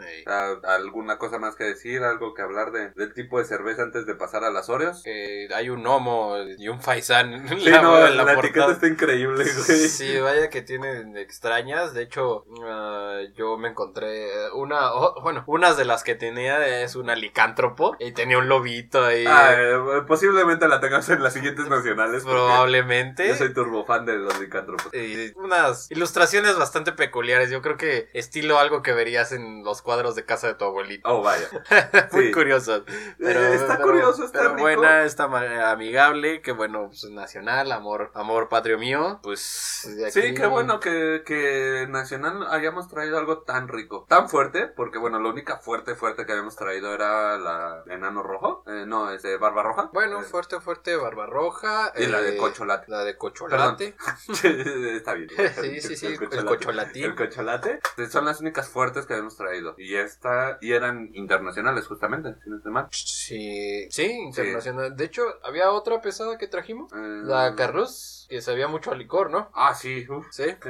¿Alguna 0.64 1.18
cosa 1.18 1.40
más 1.40 1.56
que 1.56 1.64
decir? 1.64 2.04
¿Algo 2.04 2.34
que 2.34 2.42
hablar 2.42 2.72
de, 2.72 2.92
del 2.92 3.14
tipo 3.14 3.40
de 3.40 3.46
cerveza 3.46 3.84
antes 3.84 4.06
de 4.06 4.16
pasar 4.16 4.44
a 4.44 4.50
las 4.50 4.70
Oreos? 4.70 5.02
Eh, 5.06 5.48
hay 5.54 5.70
un 5.70 5.86
Homo 5.86 6.36
y 6.58 6.68
un 6.68 6.82
Faisán 6.82 7.48
Sí, 7.50 7.70
la, 7.70 7.82
no, 7.82 8.00
la, 8.00 8.24
la 8.24 8.34
etiqueta 8.34 8.72
está 8.72 8.88
increíble, 8.88 9.44
güey. 9.44 9.90
Sí, 9.90 10.20
vaya 10.20 10.50
que 10.50 10.62
tienen 10.62 11.18
extrañas. 11.18 11.94
De 11.94 12.04
hecho, 12.04 12.46
ah, 12.64 13.22
yo 13.36 13.58
me 13.58 13.70
encontré 13.70 14.52
una, 14.54 14.94
oh, 14.94 15.22
bueno, 15.22 15.44
unas 15.48 15.78
de 15.78 15.86
las 15.86 16.04
que 16.04 16.16
tenía 16.16 16.82
es 16.82 16.96
una 16.96 17.16
licántropo 17.16 17.96
y 18.00 18.12
tenía 18.12 18.38
un 18.38 18.50
lobito 18.50 19.04
ahí. 19.04 19.26
Ah, 19.28 19.54
eh, 19.58 19.76
posiblemente 20.08 20.68
la 20.68 20.80
tengamos 20.80 21.10
en 21.10 21.24
las 21.24 21.34
siguientes 21.34 21.68
nacionales. 21.68 22.24
probablemente. 22.24 23.28
Yo 23.28 23.36
soy 23.36 23.54
turbofan 23.54 24.06
de 24.06 24.18
los 24.18 24.40
licántropos. 24.40 24.94
Y 24.94 25.34
unas 25.38 25.90
ilustraciones 25.92 26.58
bastante 26.58 26.92
peculiares. 26.92 27.50
Yo 27.50 27.62
creo 27.62 27.78
que 27.78 28.10
estilo 28.14 28.60
algo 28.60 28.82
que 28.82 28.94
verías 28.94 29.32
en 29.32 29.64
los 29.64 29.82
cuadros 29.86 30.16
de 30.16 30.26
casa 30.26 30.48
de 30.48 30.56
tu 30.56 30.66
abuelito. 30.66 31.08
Oh, 31.10 31.22
vaya. 31.22 31.48
Muy 32.12 32.26
Sí. 32.26 32.32
curiosas. 32.34 32.82
Pero, 33.18 33.40
Eh, 33.40 33.56
está 33.56 33.78
pero- 33.78 33.88
curioso, 33.90 34.26
está 34.26 34.40
pero 34.40 34.50
rico. 34.56 34.62
buena, 34.64 35.04
está 35.06 35.24
amigable, 35.72 36.42
que 36.42 36.52
bueno, 36.52 36.88
pues 36.90 37.06
nacional, 37.12 37.72
amor, 37.72 38.12
amor 38.14 38.50
patrio 38.50 38.78
mío, 38.78 39.20
pues 39.24 39.82
de 39.98 40.12
Sí, 40.12 40.34
qué 40.34 40.46
bueno 40.48 40.80
que, 40.82 41.24
que 41.26 41.86
Nacional 41.90 42.46
hayamos 42.50 42.90
traído 42.90 43.18
algo 43.18 43.44
tan 43.44 43.68
rico, 43.68 44.06
tan 44.10 44.28
fuerte, 44.28 44.68
porque 44.68 44.98
bueno, 44.98 45.20
la 45.20 45.30
única 45.30 45.58
fuerte, 45.58 45.96
fuerte 45.96 46.26
que 46.26 46.32
habíamos 46.34 46.56
traído 46.56 46.94
era 46.94 47.38
la 47.38 47.84
enano 47.88 48.24
rojo, 48.24 48.64
eh, 48.68 48.86
no, 48.88 49.12
es 49.12 49.22
de 49.22 49.38
barba 49.38 49.62
roja. 49.64 49.90
Bueno, 49.94 50.20
Eh, 50.22 50.24
fuerte, 50.24 50.60
fuerte, 50.60 50.96
barba 50.96 51.28
roja. 51.28 51.94
Y 51.96 52.08
la 52.08 52.22
de 52.22 52.36
eh, 52.36 52.38
cocholate. 52.38 52.86
La 52.90 53.04
de 53.04 53.16
cocholate. 53.18 53.96
Está 54.44 55.14
bien. 55.14 55.30
sí, 55.62 55.82
sí, 55.82 55.96
sí, 55.96 56.08
el 56.08 56.18
cocholate. 56.20 56.48
cocholatín. 56.48 57.04
El 57.06 57.16
cocholate. 57.16 57.80
Son 58.10 58.26
las 58.26 58.42
únicas 58.42 58.68
fuertes 58.68 59.06
que 59.06 59.14
habíamos 59.14 59.36
traído. 59.38 59.75
Y 59.78 59.96
esta, 59.96 60.58
y 60.62 60.74
eran 60.74 61.12
internacionales 61.14 61.88
justamente, 61.88 62.36
si 62.44 62.50
no 62.50 62.58
estoy 62.58 62.72
mal. 62.72 62.88
Sí, 62.92 63.88
sí, 63.90 64.06
internacional. 64.06 64.96
De 64.96 65.06
hecho, 65.06 65.24
había 65.44 65.72
otra 65.72 66.02
pesada 66.02 66.38
que 66.38 66.48
trajimos. 66.48 66.92
Eh, 66.94 67.22
La 67.24 67.56
Carlus, 67.56 68.28
que 68.30 68.42
sabía 68.42 68.68
mucho 68.68 68.92
a 68.92 68.96
licor, 68.96 69.30
¿no? 69.30 69.50
Ah, 69.54 69.74
sí. 69.76 70.06
Sí. 70.32 70.46
Sí. 70.62 70.70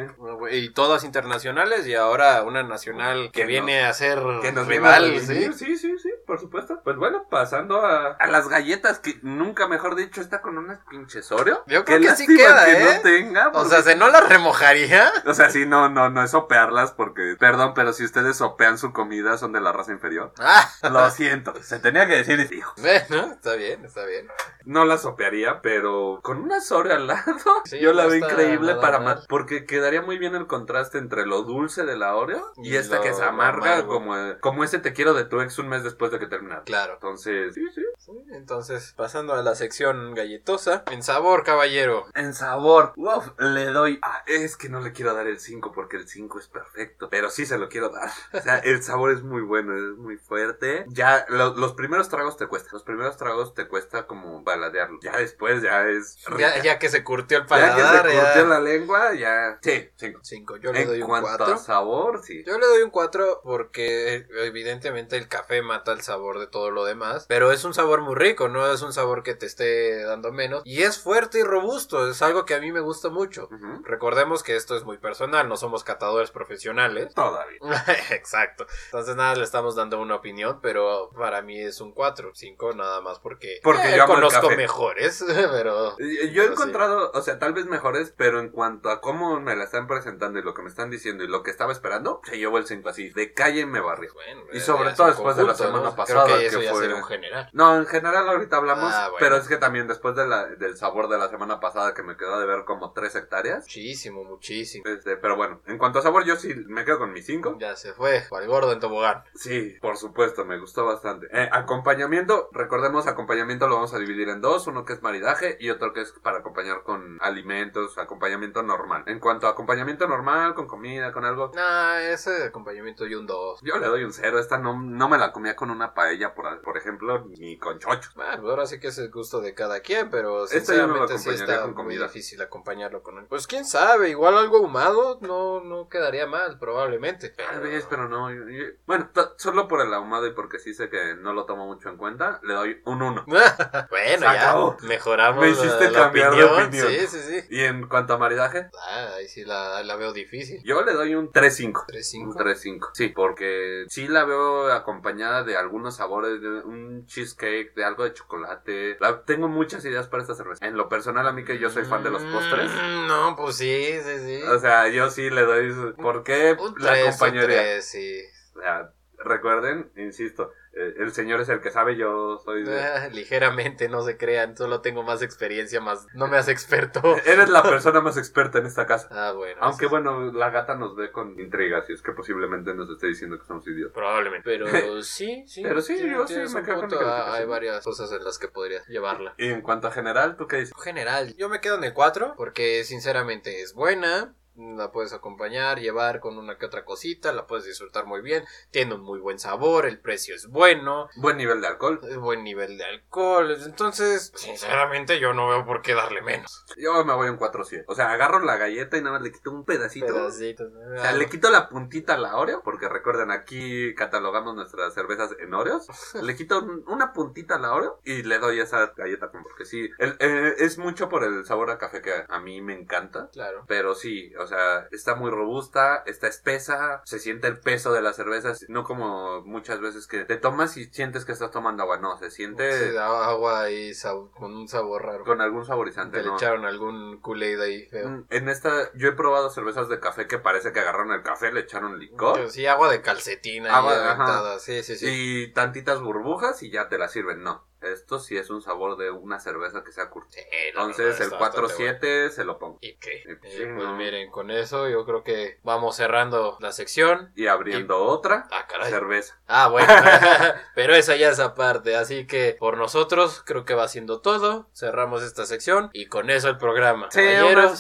Y 0.52 0.70
todas 0.70 1.04
internacionales 1.04 1.88
y 1.88 1.96
ahora 1.96 2.44
una 2.44 2.64
nacional 2.64 3.32
que 3.32 3.42
Que 3.42 3.46
viene 3.46 3.84
a 3.84 3.94
ser 3.94 4.20
Que 4.42 4.52
nos 4.52 4.68
rival, 4.68 5.20
¿sí? 5.20 5.54
sí, 5.54 5.78
sí, 5.78 5.98
sí, 5.98 6.10
por 6.26 6.40
supuesto. 6.40 6.82
Pues 6.84 6.98
bueno, 6.98 7.26
pasando 7.30 7.86
a, 7.86 8.14
a 8.14 8.28
las 8.28 8.48
galletas, 8.50 9.00
que 9.00 9.20
nunca 9.22 9.68
mejor 9.68 9.96
dicho 9.96 10.22
está 10.22 10.42
con 10.42 10.58
unas 10.58 10.80
pinches 10.90 11.32
Oreo. 11.32 11.64
Yo 11.68 11.86
Qué 11.86 11.98
creo 11.98 12.12
que 12.12 12.16
sí 12.18 12.28
queda, 12.28 12.66
que 12.66 12.72
¿eh? 12.74 12.96
no 12.96 13.02
tenga. 13.02 13.48
O 13.54 13.66
sea, 13.66 13.82
¿se 13.82 13.96
no 13.96 14.10
la 14.10 14.22
remojaría? 14.22 15.12
O 15.26 15.34
sea, 15.34 15.50
sí, 15.50 15.66
no, 15.66 15.90
no, 15.90 16.10
no 16.10 16.24
es 16.24 16.32
sopearlas 16.32 16.92
porque, 16.92 17.36
perdón, 17.40 17.74
pero 17.76 17.94
si 17.94 18.04
ustedes 18.04 18.38
sopean 18.38 18.78
su 18.78 18.92
comida 18.94 19.38
son 19.38 19.52
de 19.54 19.62
la 19.62 19.72
raza 19.72 19.92
inferior. 19.92 20.34
Ah, 20.40 20.70
Lo 20.92 21.10
siento, 21.12 21.54
se 21.62 21.80
tenía 21.80 22.08
que 22.08 22.24
decir, 22.24 22.40
hijo. 22.52 22.74
bueno, 22.78 23.34
está 23.34 23.54
bien, 23.56 23.86
está 23.86 24.06
bien. 24.06 24.28
No 24.66 24.86
la 24.86 24.98
sopearía, 24.98 25.62
pero 25.62 26.20
con 26.24 26.42
una 26.42 26.58
Oreo 26.72 26.96
al 26.96 27.08
lado, 27.08 27.36
Sí, 27.66 27.80
yo 27.80 27.94
la 27.94 28.08
veo 28.08 28.16
increíble 28.16 28.76
para 28.76 29.00
más. 29.00 29.26
Porque 29.28 29.66
quedaría 29.66 30.02
muy 30.02 30.18
bien 30.18 30.36
el 30.36 30.48
contraste 30.48 30.98
entre 30.98 31.26
lo 31.26 31.44
dulce 31.44 31.84
de 31.86 31.96
la 31.96 32.16
Oreo 32.16 32.52
y, 32.58 32.70
Y 32.72 32.76
esta 32.76 33.00
que 33.02 33.14
se 33.14 33.22
lo 33.22 33.30
amarga 33.30 33.74
amargo. 33.74 33.94
como, 33.94 34.16
como 34.42 34.64
ese 34.64 34.80
te 34.80 34.94
quiero 34.94 35.14
de 35.14 35.26
tu 35.26 35.40
ex 35.42 35.60
un 35.60 35.70
mes 35.70 35.84
después 35.84 36.12
de 36.12 36.15
que 36.20 36.28
terminaron. 36.28 36.64
Claro. 36.66 36.94
Entonces, 36.94 37.54
sí, 37.56 37.62
sí. 37.74 37.82
Sí, 37.98 38.12
Entonces, 38.34 38.94
pasando 38.96 39.34
a 39.34 39.42
la 39.42 39.56
sección 39.56 40.14
galletosa. 40.14 40.84
En 40.92 41.02
sabor, 41.04 41.44
caballero. 41.44 42.06
En 42.14 42.34
sabor, 42.34 42.94
uf, 42.96 43.26
le 43.40 43.66
doy. 43.68 44.00
Ah, 44.04 44.24
es 44.28 44.58
que 44.58 44.70
no 44.70 44.80
le 44.82 44.92
quiero 44.92 45.14
dar 45.14 45.28
el 45.28 45.40
5 45.40 45.72
porque 45.74 45.98
el 45.98 46.08
5 46.08 46.40
es 46.40 46.48
perfecto. 46.48 47.10
Pero 47.10 47.30
sí 47.30 47.46
se 47.46 47.58
lo 47.58 47.68
quiero 47.70 47.90
dar. 47.90 48.10
O 48.34 48.40
sea, 48.42 48.58
el 48.60 48.84
sabor 48.84 49.12
es 49.12 49.24
muy 49.24 49.42
bueno, 49.42 49.76
es 49.76 49.98
muy 49.98 50.18
fuerte. 50.18 50.86
Ya, 50.90 51.26
lo- 51.30 51.56
los 51.56 51.74
primeros 51.74 52.10
tragos 52.10 52.38
te 52.38 52.48
cuesta. 52.48 52.70
Los 52.74 52.84
primeros 52.84 53.18
tragos 53.18 53.54
te 53.54 53.68
cuesta 53.68 54.06
como 54.08 54.44
baladearlo. 54.44 55.00
Ya 55.02 55.18
después 55.18 55.62
ya 55.64 55.88
es. 55.88 56.18
Ya, 56.38 56.62
ya 56.62 56.78
que 56.80 56.90
se 56.90 57.04
curtió 57.04 57.38
el 57.40 57.44
Ya 57.46 57.48
paladar, 57.50 58.04
que 58.06 58.10
se 58.12 58.16
ya. 58.18 58.24
curtió 58.26 58.46
la 58.48 58.60
lengua, 58.60 59.14
ya. 59.16 59.58
Sí, 59.62 59.90
5. 59.96 60.20
Cinco, 60.24 60.58
yo 60.58 60.72
le 60.74 60.82
En 60.82 60.88
doy 60.88 61.02
un 61.02 61.08
cuanto 61.08 61.28
4. 61.38 61.54
a 61.56 61.58
sabor, 61.58 62.22
sí. 62.24 62.44
Yo 62.46 62.58
le 62.60 62.66
doy 62.68 62.82
un 62.84 62.90
4 62.92 63.42
porque 63.44 64.28
evidentemente 64.44 65.18
el 65.18 65.28
café 65.28 65.62
mata 65.62 65.92
el 65.92 66.02
sabor 66.06 66.40
de 66.40 66.48
todo 66.48 66.72
lo 66.72 66.86
demás, 66.86 67.26
pero 67.28 67.52
es 67.52 67.64
un 67.66 67.74
sabor 67.74 68.02
muy 68.02 68.16
rico, 68.16 68.48
no 68.48 68.72
es 68.72 68.82
un 68.82 68.94
sabor 68.94 69.24
que 69.24 69.36
te 69.36 69.46
esté 69.46 70.04
dando 70.04 70.32
menos 70.32 70.62
y 70.66 70.84
es 70.84 70.98
fuerte 71.00 71.40
y 71.40 71.44
robusto, 71.44 72.10
es 72.10 72.22
algo 72.22 72.46
que 72.46 72.56
a 72.56 72.60
mí 72.60 72.72
me 72.72 72.80
gusta 72.80 73.10
mucho. 73.10 73.50
Recordemos 73.84 74.44
que 74.44 74.56
esto 74.56 74.76
es 74.76 74.84
muy 74.84 74.98
personal, 74.98 75.48
no 75.50 75.58
somos 75.58 75.84
catadores 75.84 76.32
profesionales. 76.32 77.14
Todavía. 77.14 77.60
Exacto. 78.12 78.66
Entonces 78.86 79.16
nada, 79.16 79.36
le 79.36 79.44
estamos 79.44 79.76
dando 79.76 80.00
una 80.00 80.16
opinión, 80.16 80.60
pero 80.62 81.10
para 81.18 81.42
mí 81.42 81.60
es 81.60 81.82
un 81.82 81.92
4, 81.94 82.32
5 82.34 82.74
nada 82.74 83.02
más 83.02 83.20
porque, 83.20 83.60
Porque 83.64 83.94
eh, 83.94 83.98
yo 83.98 84.06
conozco 84.06 84.50
mejores, 84.52 85.24
pero 85.52 85.98
Yo 85.98 86.06
he 86.06 86.28
Pero 86.30 86.44
sí. 86.48 86.52
encontrado, 86.52 87.12
o 87.14 87.22
sea, 87.22 87.40
tal 87.40 87.54
vez 87.54 87.66
mejores, 87.66 88.14
pero 88.16 88.40
en 88.40 88.50
cuanto 88.50 88.90
a 88.90 89.02
cómo 89.02 89.40
me 89.40 89.56
la 89.56 89.64
están 89.64 89.88
presentando 89.88 90.40
y 90.40 90.44
lo 90.44 90.54
que 90.54 90.62
me 90.62 90.70
están 90.70 90.90
diciendo 90.90 91.24
y 91.24 91.28
lo 91.28 91.44
que 91.44 91.52
estaba 91.52 91.72
esperando, 91.72 92.22
se 92.24 92.38
llevó 92.38 92.58
el 92.58 92.68
5 92.68 92.88
así. 92.90 93.10
De 93.10 93.34
calle 93.34 93.66
me 93.66 93.80
barrió. 93.80 94.14
bueno, 94.14 94.44
Y 94.54 94.60
sobre 94.60 94.92
todo 94.94 95.08
después 95.08 95.36
de 95.36 95.44
la 95.44 95.56
semana 95.56 95.90
¿no? 95.90 95.95
Pasada, 95.96 96.26
Creo 96.26 96.38
que 96.40 96.46
eso 96.48 96.60
que 96.60 96.66
ya 96.66 96.72
fue- 96.74 96.94
un 96.94 97.04
general. 97.04 97.50
No, 97.54 97.78
en 97.78 97.86
general 97.86 98.28
ahorita 98.30 98.58
hablamos, 98.58 98.94
Ah, 98.94 99.10
bueno. 99.10 99.18
pero 99.20 99.38
es 99.38 99.48
que 99.48 99.58
también 99.58 99.88
después 99.88 100.16
de 100.16 100.28
la, 100.28 100.46
del 100.46 100.78
sabor 100.78 101.08
de 101.10 101.18
la 101.18 101.30
semana 101.30 101.60
pasada 101.60 101.94
que 101.94 102.04
me 102.04 102.16
quedó 102.18 102.40
de 102.40 102.46
ver 102.46 102.66
como 102.66 102.92
3 102.94 103.16
hectáreas. 103.16 103.60
Muchísimo, 103.66 104.24
muchísimo. 104.24 104.84
Este, 104.88 105.18
pero 105.18 105.36
bueno, 105.36 105.62
en 105.66 105.78
cuanto 105.78 106.00
a 106.00 106.02
sabor, 106.02 106.26
yo 106.26 106.36
sí 106.36 106.54
me 106.68 106.86
quedo 106.86 107.00
con 107.00 107.12
mi 107.14 107.22
5. 107.22 107.58
Ya 107.60 107.76
se 107.76 107.94
fue, 107.94 108.24
al 108.32 108.48
gordo 108.48 108.72
en 108.74 108.80
tobogán. 108.80 109.24
Sí, 109.34 109.78
por 109.82 109.98
supuesto, 109.98 110.46
me 110.46 110.60
gustó 110.60 110.86
bastante. 110.86 111.28
Eh, 111.32 111.50
acompañamiento, 111.52 112.50
recordemos, 112.52 113.08
acompañamiento 113.08 113.68
lo 113.68 113.76
vamos 113.76 113.94
a 113.94 114.00
dividir 114.00 114.30
en 114.30 114.42
dos, 114.42 114.68
uno 114.68 114.86
que 114.86 114.94
es 114.94 115.02
maridaje 115.04 115.58
y 115.60 115.70
otro 115.70 115.94
que 115.94 116.02
es 116.02 116.12
para 116.24 116.40
acompañar 116.40 116.84
con 116.84 117.18
alimentos, 117.22 117.98
acompañamiento 117.98 118.64
normal. 118.64 119.04
En 119.08 119.20
cuanto 119.20 119.48
a 119.48 119.52
acompañamiento 119.52 120.08
normal, 120.08 120.54
con 120.56 120.68
comida, 120.68 121.12
con 121.14 121.26
algo, 121.26 121.52
Nah, 121.54 122.00
ese 122.02 122.46
acompañamiento 122.46 123.06
y 123.06 123.16
un 123.16 123.28
2. 123.28 123.60
yo 123.62 123.78
le 123.78 123.88
doy 123.88 124.04
un 124.04 124.14
cero. 124.14 124.40
Esta 124.40 124.58
no, 124.58 124.80
no 124.82 125.08
me 125.10 125.18
la 125.18 125.32
comía 125.32 125.56
con 125.56 125.70
una 125.70 125.85
paella, 125.94 126.34
por, 126.34 126.62
por 126.62 126.78
ejemplo, 126.78 127.26
ni 127.38 127.58
con 127.58 127.80
chocho. 127.80 128.10
Bueno, 128.16 128.38
pues 128.42 128.50
ahora 128.50 128.66
sí 128.66 128.80
que 128.80 128.88
es 128.88 128.98
el 128.98 129.12
gusto 129.12 129.42
de 129.42 129.54
cada 129.54 129.80
quien, 129.82 130.10
pero 130.10 130.36
yo 130.36 130.42
no 130.42 130.48
sinceramente 130.48 131.18
sí 131.20 131.30
está 131.30 131.62
con 131.74 131.86
muy 131.86 131.98
difícil 131.98 132.42
acompañarlo 132.42 133.04
con 133.04 133.18
él. 133.20 133.26
Pues 133.30 133.48
quién 133.48 133.66
sabe, 133.66 134.10
igual 134.10 134.38
algo 134.38 134.58
ahumado 134.58 135.20
no, 135.22 135.62
no 135.62 135.88
quedaría 135.90 136.26
mal, 136.28 136.58
probablemente. 136.60 137.30
Tal 137.30 137.60
vez, 137.62 137.86
pero 137.90 138.08
no. 138.10 138.32
yo- 138.34 138.48
yo- 138.50 138.66
bueno, 138.86 139.10
solo 139.38 139.68
por 139.68 139.82
el 139.82 139.94
ahumado 139.94 140.28
y 140.28 140.32
porque 140.34 140.60
sí 140.60 140.74
sé 140.74 140.90
que 140.90 141.16
no 141.16 141.34
lo 141.34 141.46
tomo 141.46 141.66
mucho 141.68 141.90
en 141.90 141.98
cuenta, 141.98 142.40
le 142.44 142.54
doy 142.54 142.82
un 142.86 143.02
1. 143.02 143.26
bueno, 143.90 143.90
Se 143.90 144.20
ya 144.20 144.32
acabó. 144.32 144.78
mejoramos 144.84 145.42
Me 145.42 145.52
la- 145.52 145.54
hiciste 145.54 145.92
la, 145.92 146.00
cambiar 146.00 146.36
de 146.36 146.44
opinión. 146.44 146.68
opinión. 146.68 146.88
Sí, 146.88 147.08
sí, 147.08 147.20
sí. 147.42 147.48
Y 147.50 147.62
en 147.64 147.88
cuanto 147.88 148.14
a 148.14 148.18
maridaje, 148.18 148.70
Ah, 148.90 149.10
ahí 149.18 149.28
sí 149.28 149.44
la, 149.46 149.84
la 149.84 149.96
veo 149.96 150.14
difícil. 150.14 150.62
yo 150.64 150.82
le 150.84 150.94
doy 150.94 151.16
un 151.16 151.32
3-5. 151.32 151.86
3-5. 151.88 152.24
Un 152.24 152.34
3-5. 152.36 152.90
Sí, 152.94 153.10
porque 153.10 153.86
sí 153.90 154.08
la 154.08 154.26
veo 154.26 154.72
acompañada 154.72 155.44
de 155.44 155.58
algunos 155.76 155.98
sabores, 155.98 156.42
de 156.42 156.48
un 156.62 157.06
cheesecake, 157.06 157.74
de 157.76 157.84
algo 157.84 158.06
de 158.06 158.14
chocolate. 158.14 158.96
La- 159.02 159.24
tengo 159.26 159.50
muchas 159.50 159.84
ideas 159.84 160.08
para 160.08 160.24
esta 160.24 160.34
cerveza. 160.34 160.66
En 160.66 160.78
lo 160.78 160.88
personal, 160.88 161.28
a 161.28 161.34
mí 161.34 161.44
que 161.44 161.60
yo 161.60 161.70
soy 161.70 161.84
fan 161.84 162.02
de 162.02 162.12
los 162.12 162.24
postres. 162.24 162.72
Mm, 162.72 163.08
No, 163.08 163.36
pues 163.36 163.58
sí, 163.58 163.86
sí, 164.02 164.20
sí. 164.20 164.42
O 164.44 164.58
sea, 164.60 164.88
yo 164.88 165.10
sí 165.10 165.30
le 165.30 165.42
doy. 165.42 165.74
su- 165.74 165.94
¿Por 165.96 166.24
qué 166.24 166.56
un 166.58 166.76
la 166.78 166.92
3, 166.92 167.04
un 167.04 167.08
acompañaría? 167.10 167.62
3, 167.62 167.86
sí. 167.86 168.22
O 168.56 168.62
sea, 168.62 168.94
recuerden, 169.18 169.92
insisto, 169.98 170.52
el 170.76 171.12
señor 171.14 171.42
es 171.42 171.50
el 171.50 171.62
que 171.62 171.72
sabe, 171.72 171.96
yo 171.96 172.38
soy 172.44 172.64
de... 172.64 172.80
Ah, 172.82 173.08
ligeramente, 173.14 173.88
no 173.90 174.04
se 174.04 174.18
crean, 174.18 174.58
solo 174.58 174.82
tengo 174.82 175.04
más 175.04 175.22
experiencia, 175.22 175.80
más 175.80 176.06
no 176.14 176.28
me 176.28 176.38
hace 176.38 176.52
experto. 176.52 177.02
Eres 177.26 177.50
la 177.50 177.64
persona 177.70 178.02
más 178.02 178.18
experta 178.18 178.60
en 178.60 178.66
esta 178.66 178.86
casa. 178.86 179.08
Ah, 179.12 179.32
bueno. 179.32 179.60
Aunque 179.62 179.86
sí, 179.86 179.90
bueno, 179.90 180.32
la 180.32 180.50
gata 180.50 180.76
nos 180.76 180.96
ve 180.96 181.12
con 181.12 181.40
intrigas 181.40 181.90
y 181.90 181.94
es 181.94 182.02
que 182.02 182.12
posiblemente 182.12 182.74
nos 182.74 182.90
esté 182.90 183.08
diciendo 183.08 183.40
que 183.40 183.46
somos 183.46 183.66
idiotas. 183.68 183.94
Probablemente. 183.94 184.44
Pero 184.50 185.02
sí, 185.02 185.44
sí. 185.48 185.64
Pero 185.64 185.82
sí, 185.82 185.98
yo 185.98 186.28
sí 186.28 186.36
me 186.54 186.64
quedo 186.64 186.82
con 186.82 186.90
punto. 186.90 187.02
la 187.02 187.16
Ah. 187.16 187.36
Hay 187.36 187.46
varias 187.46 187.84
cosas 187.84 188.12
en 188.12 188.24
las 188.24 188.38
que 188.38 188.48
podría 188.48 188.84
llevarla. 188.88 189.34
Y 189.38 189.50
en 189.50 189.62
cuanto 189.62 189.88
a 189.88 189.92
general, 189.92 190.36
¿tú 190.38 190.48
qué 190.48 190.58
dices? 190.58 190.74
En 190.76 190.84
general, 190.84 191.36
yo 191.38 191.50
me 191.50 191.62
quedo 191.62 191.78
en 191.78 191.84
el 191.84 191.94
4 191.94 192.34
porque 192.36 192.84
sinceramente 192.84 193.62
es 193.62 193.74
buena. 193.74 194.36
La 194.56 194.92
puedes 194.92 195.14
acompañar, 195.14 195.80
llevar 195.80 196.20
con 196.20 196.38
una 196.38 196.58
que 196.58 196.66
otra 196.66 196.86
cosita, 196.86 197.32
la 197.34 197.46
puedes 197.48 197.66
disfrutar 197.66 198.06
muy 198.06 198.22
bien, 198.22 198.44
tiene 198.72 198.96
un 198.96 199.02
muy 199.02 199.20
buen 199.20 199.38
sabor, 199.40 199.86
el 199.86 200.00
precio 200.00 200.34
es 200.36 200.48
bueno, 200.48 201.10
Buen 201.18 201.38
nivel 201.38 201.62
de 201.62 201.68
alcohol. 201.68 202.00
es 202.08 202.18
buen 202.18 202.44
nivel 202.44 202.78
de 202.78 202.86
alcohol, 202.86 203.52
entonces, 203.66 204.32
sinceramente 204.36 205.20
yo 205.20 205.34
no 205.34 205.48
veo 205.50 205.66
por 205.66 205.82
qué 205.82 205.94
darle 205.94 206.22
menos. 206.22 206.66
Yo 206.78 207.04
me 207.06 207.14
voy 207.14 207.30
un 207.30 207.38
4-7. 207.38 207.84
O 207.88 207.96
sea, 207.96 208.12
agarro 208.12 208.40
la 208.40 208.58
galleta 208.58 208.98
y 208.98 209.02
nada 209.02 209.14
más 209.14 209.22
le 209.22 209.32
quito 209.32 209.52
un 209.52 209.66
pedacito. 209.66 210.08
Pedacitos. 210.08 210.72
O 210.74 211.02
sea, 211.02 211.12
le 211.12 211.28
quito 211.30 211.50
la 211.50 211.68
puntita 211.70 212.14
a 212.16 212.18
la 212.18 212.38
Oreo, 212.38 212.62
porque 212.64 212.88
recuerden, 212.88 213.32
aquí 213.32 213.94
catalogamos 213.96 214.56
nuestras 214.56 214.94
cervezas 214.94 215.36
en 215.40 215.54
Oreos. 215.54 215.88
Le 216.22 216.36
quito 216.36 216.60
un- 216.60 216.84
una 216.88 217.14
puntita 217.14 217.56
a 217.56 217.60
la 217.60 217.74
Oreo 217.74 218.00
y 218.04 218.24
le 218.24 218.40
doy 218.40 218.60
esa 218.60 218.94
galleta, 218.96 219.30
porque 219.32 219.66
sí, 219.66 219.90
el- 220.00 220.16
eh, 220.20 220.56
es 220.60 220.78
mucho 220.78 221.10
por 221.10 221.24
el 221.24 221.46
sabor 221.46 221.70
a 221.72 221.78
café 221.78 222.02
que 222.02 222.14
a 222.28 222.40
mí 222.40 222.62
me 222.62 222.74
encanta. 222.74 223.30
Claro. 223.32 223.64
Pero 223.68 223.96
sí, 223.96 224.34
o 224.36 224.45
O 224.46 224.48
sea, 224.48 224.88
está 224.92 225.16
muy 225.16 225.30
robusta, 225.32 226.04
está 226.06 226.28
espesa, 226.28 227.02
se 227.06 227.20
siente 227.20 227.48
el 227.48 227.60
peso 227.60 227.92
de 227.92 228.02
la 228.02 228.14
cerveza, 228.14 228.54
no 228.68 228.84
como 228.84 229.42
muchas 229.42 229.82
veces 229.82 230.08
que 230.08 230.24
te 230.26 230.38
tomas 230.38 230.78
y 230.78 230.86
sientes 230.86 231.26
que 231.26 231.32
estás 231.34 231.52
tomando 231.52 231.84
agua. 231.84 231.98
No, 231.98 232.18
se 232.18 232.32
siente 232.32 232.92
Sí, 232.92 232.98
agua 232.98 233.70
y 233.72 233.90
sab- 233.92 234.32
con 234.32 234.56
un 234.56 234.68
sabor 234.68 235.04
raro. 235.04 235.24
con 235.26 235.42
algún 235.42 235.66
saborizante. 235.66 236.22
Le 236.24 236.30
echaron 236.34 236.66
algún 236.66 237.20
Kool-Aid 237.22 237.60
ahí 237.62 237.86
feo. 237.88 238.08
Mm, 238.10 238.26
En 238.30 238.50
esta, 238.50 238.92
yo 238.94 239.10
he 239.10 239.14
probado 239.14 239.50
cervezas 239.50 239.90
de 239.90 240.00
café 240.00 240.28
que 240.28 240.38
parece 240.40 240.72
que 240.72 240.80
agarraron 240.80 241.12
el 241.12 241.24
café, 241.24 241.52
le 241.52 241.62
echaron 241.62 242.00
licor 242.00 242.50
Sí, 242.52 242.66
agua 242.68 242.90
de 242.92 243.02
calcetina 243.02 243.76
Agua, 243.76 244.54
ahí. 244.54 244.60
Sí, 244.60 244.84
sí, 244.84 244.96
sí. 244.96 245.06
y 245.10 245.54
tantitas 245.54 246.02
burbujas 246.02 246.62
y 246.64 246.70
ya 246.72 246.88
te 246.90 246.98
la 246.98 247.08
sirven. 247.08 247.44
No, 247.44 247.66
esto 247.92 248.20
sí 248.20 248.38
es 248.38 248.50
un 248.50 248.62
sabor 248.62 248.98
de 248.98 249.12
una 249.12 249.40
cerveza 249.40 249.84
que 249.84 249.92
sea 249.92 250.10
curtida. 250.10 250.42
Sí, 250.44 250.58
Entonces 250.70 251.20
el 251.22 251.30
bastante 251.32 251.74
4-7 251.74 252.30
se 252.30 252.44
lo 252.46 252.58
pongo. 252.60 252.78
¿Y 252.82 252.96
qué? 252.96 253.24
Y 253.30 253.36
pues, 253.36 253.54
Eh, 253.56 253.74
pues 253.76 253.88
no. 253.88 253.96
miren, 253.96 254.30
con 254.32 254.52
eso 254.52 254.88
yo 254.90 255.06
creo 255.06 255.24
que 255.24 255.60
vamos 255.64 255.96
cerrando 255.96 256.58
la 256.60 256.72
sección. 256.72 257.32
Y 257.36 257.48
abriendo 257.48 258.04
otra 258.04 258.48
Ah, 258.52 258.66
caray. 258.68 258.90
cerveza. 258.92 259.40
Ah, 259.48 259.68
bueno. 259.70 259.88
Pero 260.76 260.96
esa 260.96 261.16
ya 261.16 261.30
es 261.30 261.40
aparte. 261.40 261.96
Así 261.96 262.28
que 262.28 262.56
por 262.60 262.78
nosotros 262.78 263.44
creo 263.46 263.66
que 263.66 263.74
va 263.74 263.88
siendo 263.88 264.22
todo. 264.22 264.70
Cerramos 264.74 265.24
esta 265.24 265.46
sección 265.46 265.90
y 265.94 266.08
con 266.08 266.30
eso 266.30 266.50
el 266.50 266.58
programa. 266.58 267.08
Sí, 267.12 267.22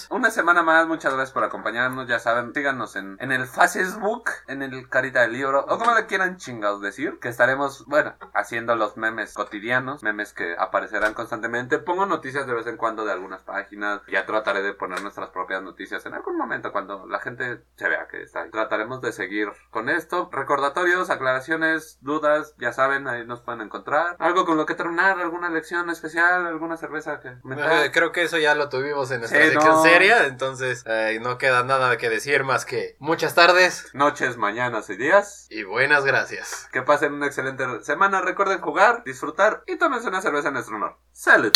una 0.10 0.32
semana 0.32 0.64
más, 0.64 0.88
muchas 0.88 1.14
gracias 1.14 1.32
por 1.34 1.44
acompañarnos, 1.44 2.07
ya 2.07 2.19
saben, 2.19 2.53
síganos 2.53 2.95
en, 2.95 3.18
en 3.19 3.32
el 3.32 3.45
Facebook, 3.48 4.30
en 4.48 4.61
el 4.61 4.88
Carita 4.90 5.22
del 5.22 5.34
Libro, 5.34 5.65
o 5.68 5.77
como 5.77 5.94
le 5.95 6.06
quieran 6.06 6.38
chingados 6.38 6.82
decir, 6.82 7.19
que 7.19 7.30
estaremos, 7.30 7.86
bueno, 7.86 8.15
haciendo 8.34 8.76
los 8.76 8.98
memes 8.98 9.34
cotidianos, 9.34 9.95
memes 10.04 10.34
que 10.34 10.56
aparecerán 10.58 11.14
constantemente, 11.14 11.80
pongo 11.80 12.06
noticias 12.06 12.48
de 12.48 12.54
vez 12.54 12.68
en 12.68 12.78
cuando 12.78 13.06
de 13.06 13.12
algunas 13.12 13.42
páginas, 13.44 14.02
ya 14.08 14.26
trataré 14.26 14.62
de 14.62 14.74
poner 14.74 15.02
nuestras 15.02 15.30
propias 15.30 15.62
noticias 15.62 16.06
en 16.06 16.14
algún 16.14 16.38
momento 16.38 16.72
cuando 16.72 17.06
la 17.08 17.20
gente 17.20 17.62
se 17.76 17.88
vea 17.90 18.08
que 18.08 18.22
está 18.24 18.42
ahí. 18.44 18.52
Trataremos 18.52 19.02
de 19.02 19.12
seguir 19.12 19.50
con 19.72 19.90
esto, 19.90 20.30
recordatorios, 20.32 21.10
aclaraciones, 21.10 21.98
dudas, 22.02 22.56
ya 22.58 22.72
saben, 22.74 23.08
ahí 23.08 23.26
nos 23.26 23.42
pueden 23.42 23.62
encontrar, 23.62 24.16
algo 24.20 24.46
con 24.46 24.58
lo 24.58 24.66
que 24.66 24.76
terminar, 24.76 25.20
alguna 25.20 25.50
lección 25.50 25.90
especial, 25.90 26.46
alguna 26.48 26.78
cerveza 26.78 27.20
que... 27.20 27.30
Eh, 27.30 27.92
creo 27.94 28.12
que 28.12 28.24
eso 28.24 28.38
ya 28.38 28.56
lo 28.56 28.70
tuvimos 28.70 29.12
en 29.12 29.20
nuestra 29.20 29.42
Sí, 29.42 29.50
sección 29.52 29.74
no. 29.76 29.84
seria, 29.84 30.26
entonces 30.28 30.84
eh, 30.88 31.20
no 31.22 31.38
queda 31.38 31.64
nada 31.64 31.98
que 31.98 32.10
decir 32.10 32.44
más 32.44 32.66
que 32.66 32.96
muchas 33.00 33.36
tardes 33.36 33.90
Noches, 33.94 34.38
mañanas 34.38 34.90
y 34.90 34.96
días. 34.98 35.48
y 35.50 35.64
buenas 35.64 36.06
gracias. 36.06 36.70
Que 36.72 36.82
pasen 36.82 37.14
una 37.14 37.28
excelente 37.28 37.66
semana. 37.84 38.22
Recuerden 38.22 38.60
jugar, 38.62 39.04
disfrutar 39.06 39.64
y 39.68 39.78
tómense 39.86 40.07
una 40.07 40.20
cerveza 40.22 40.48
en 40.48 40.56
nuestro 40.56 40.78
honor. 40.78 40.98
¡Salud! 41.12 41.52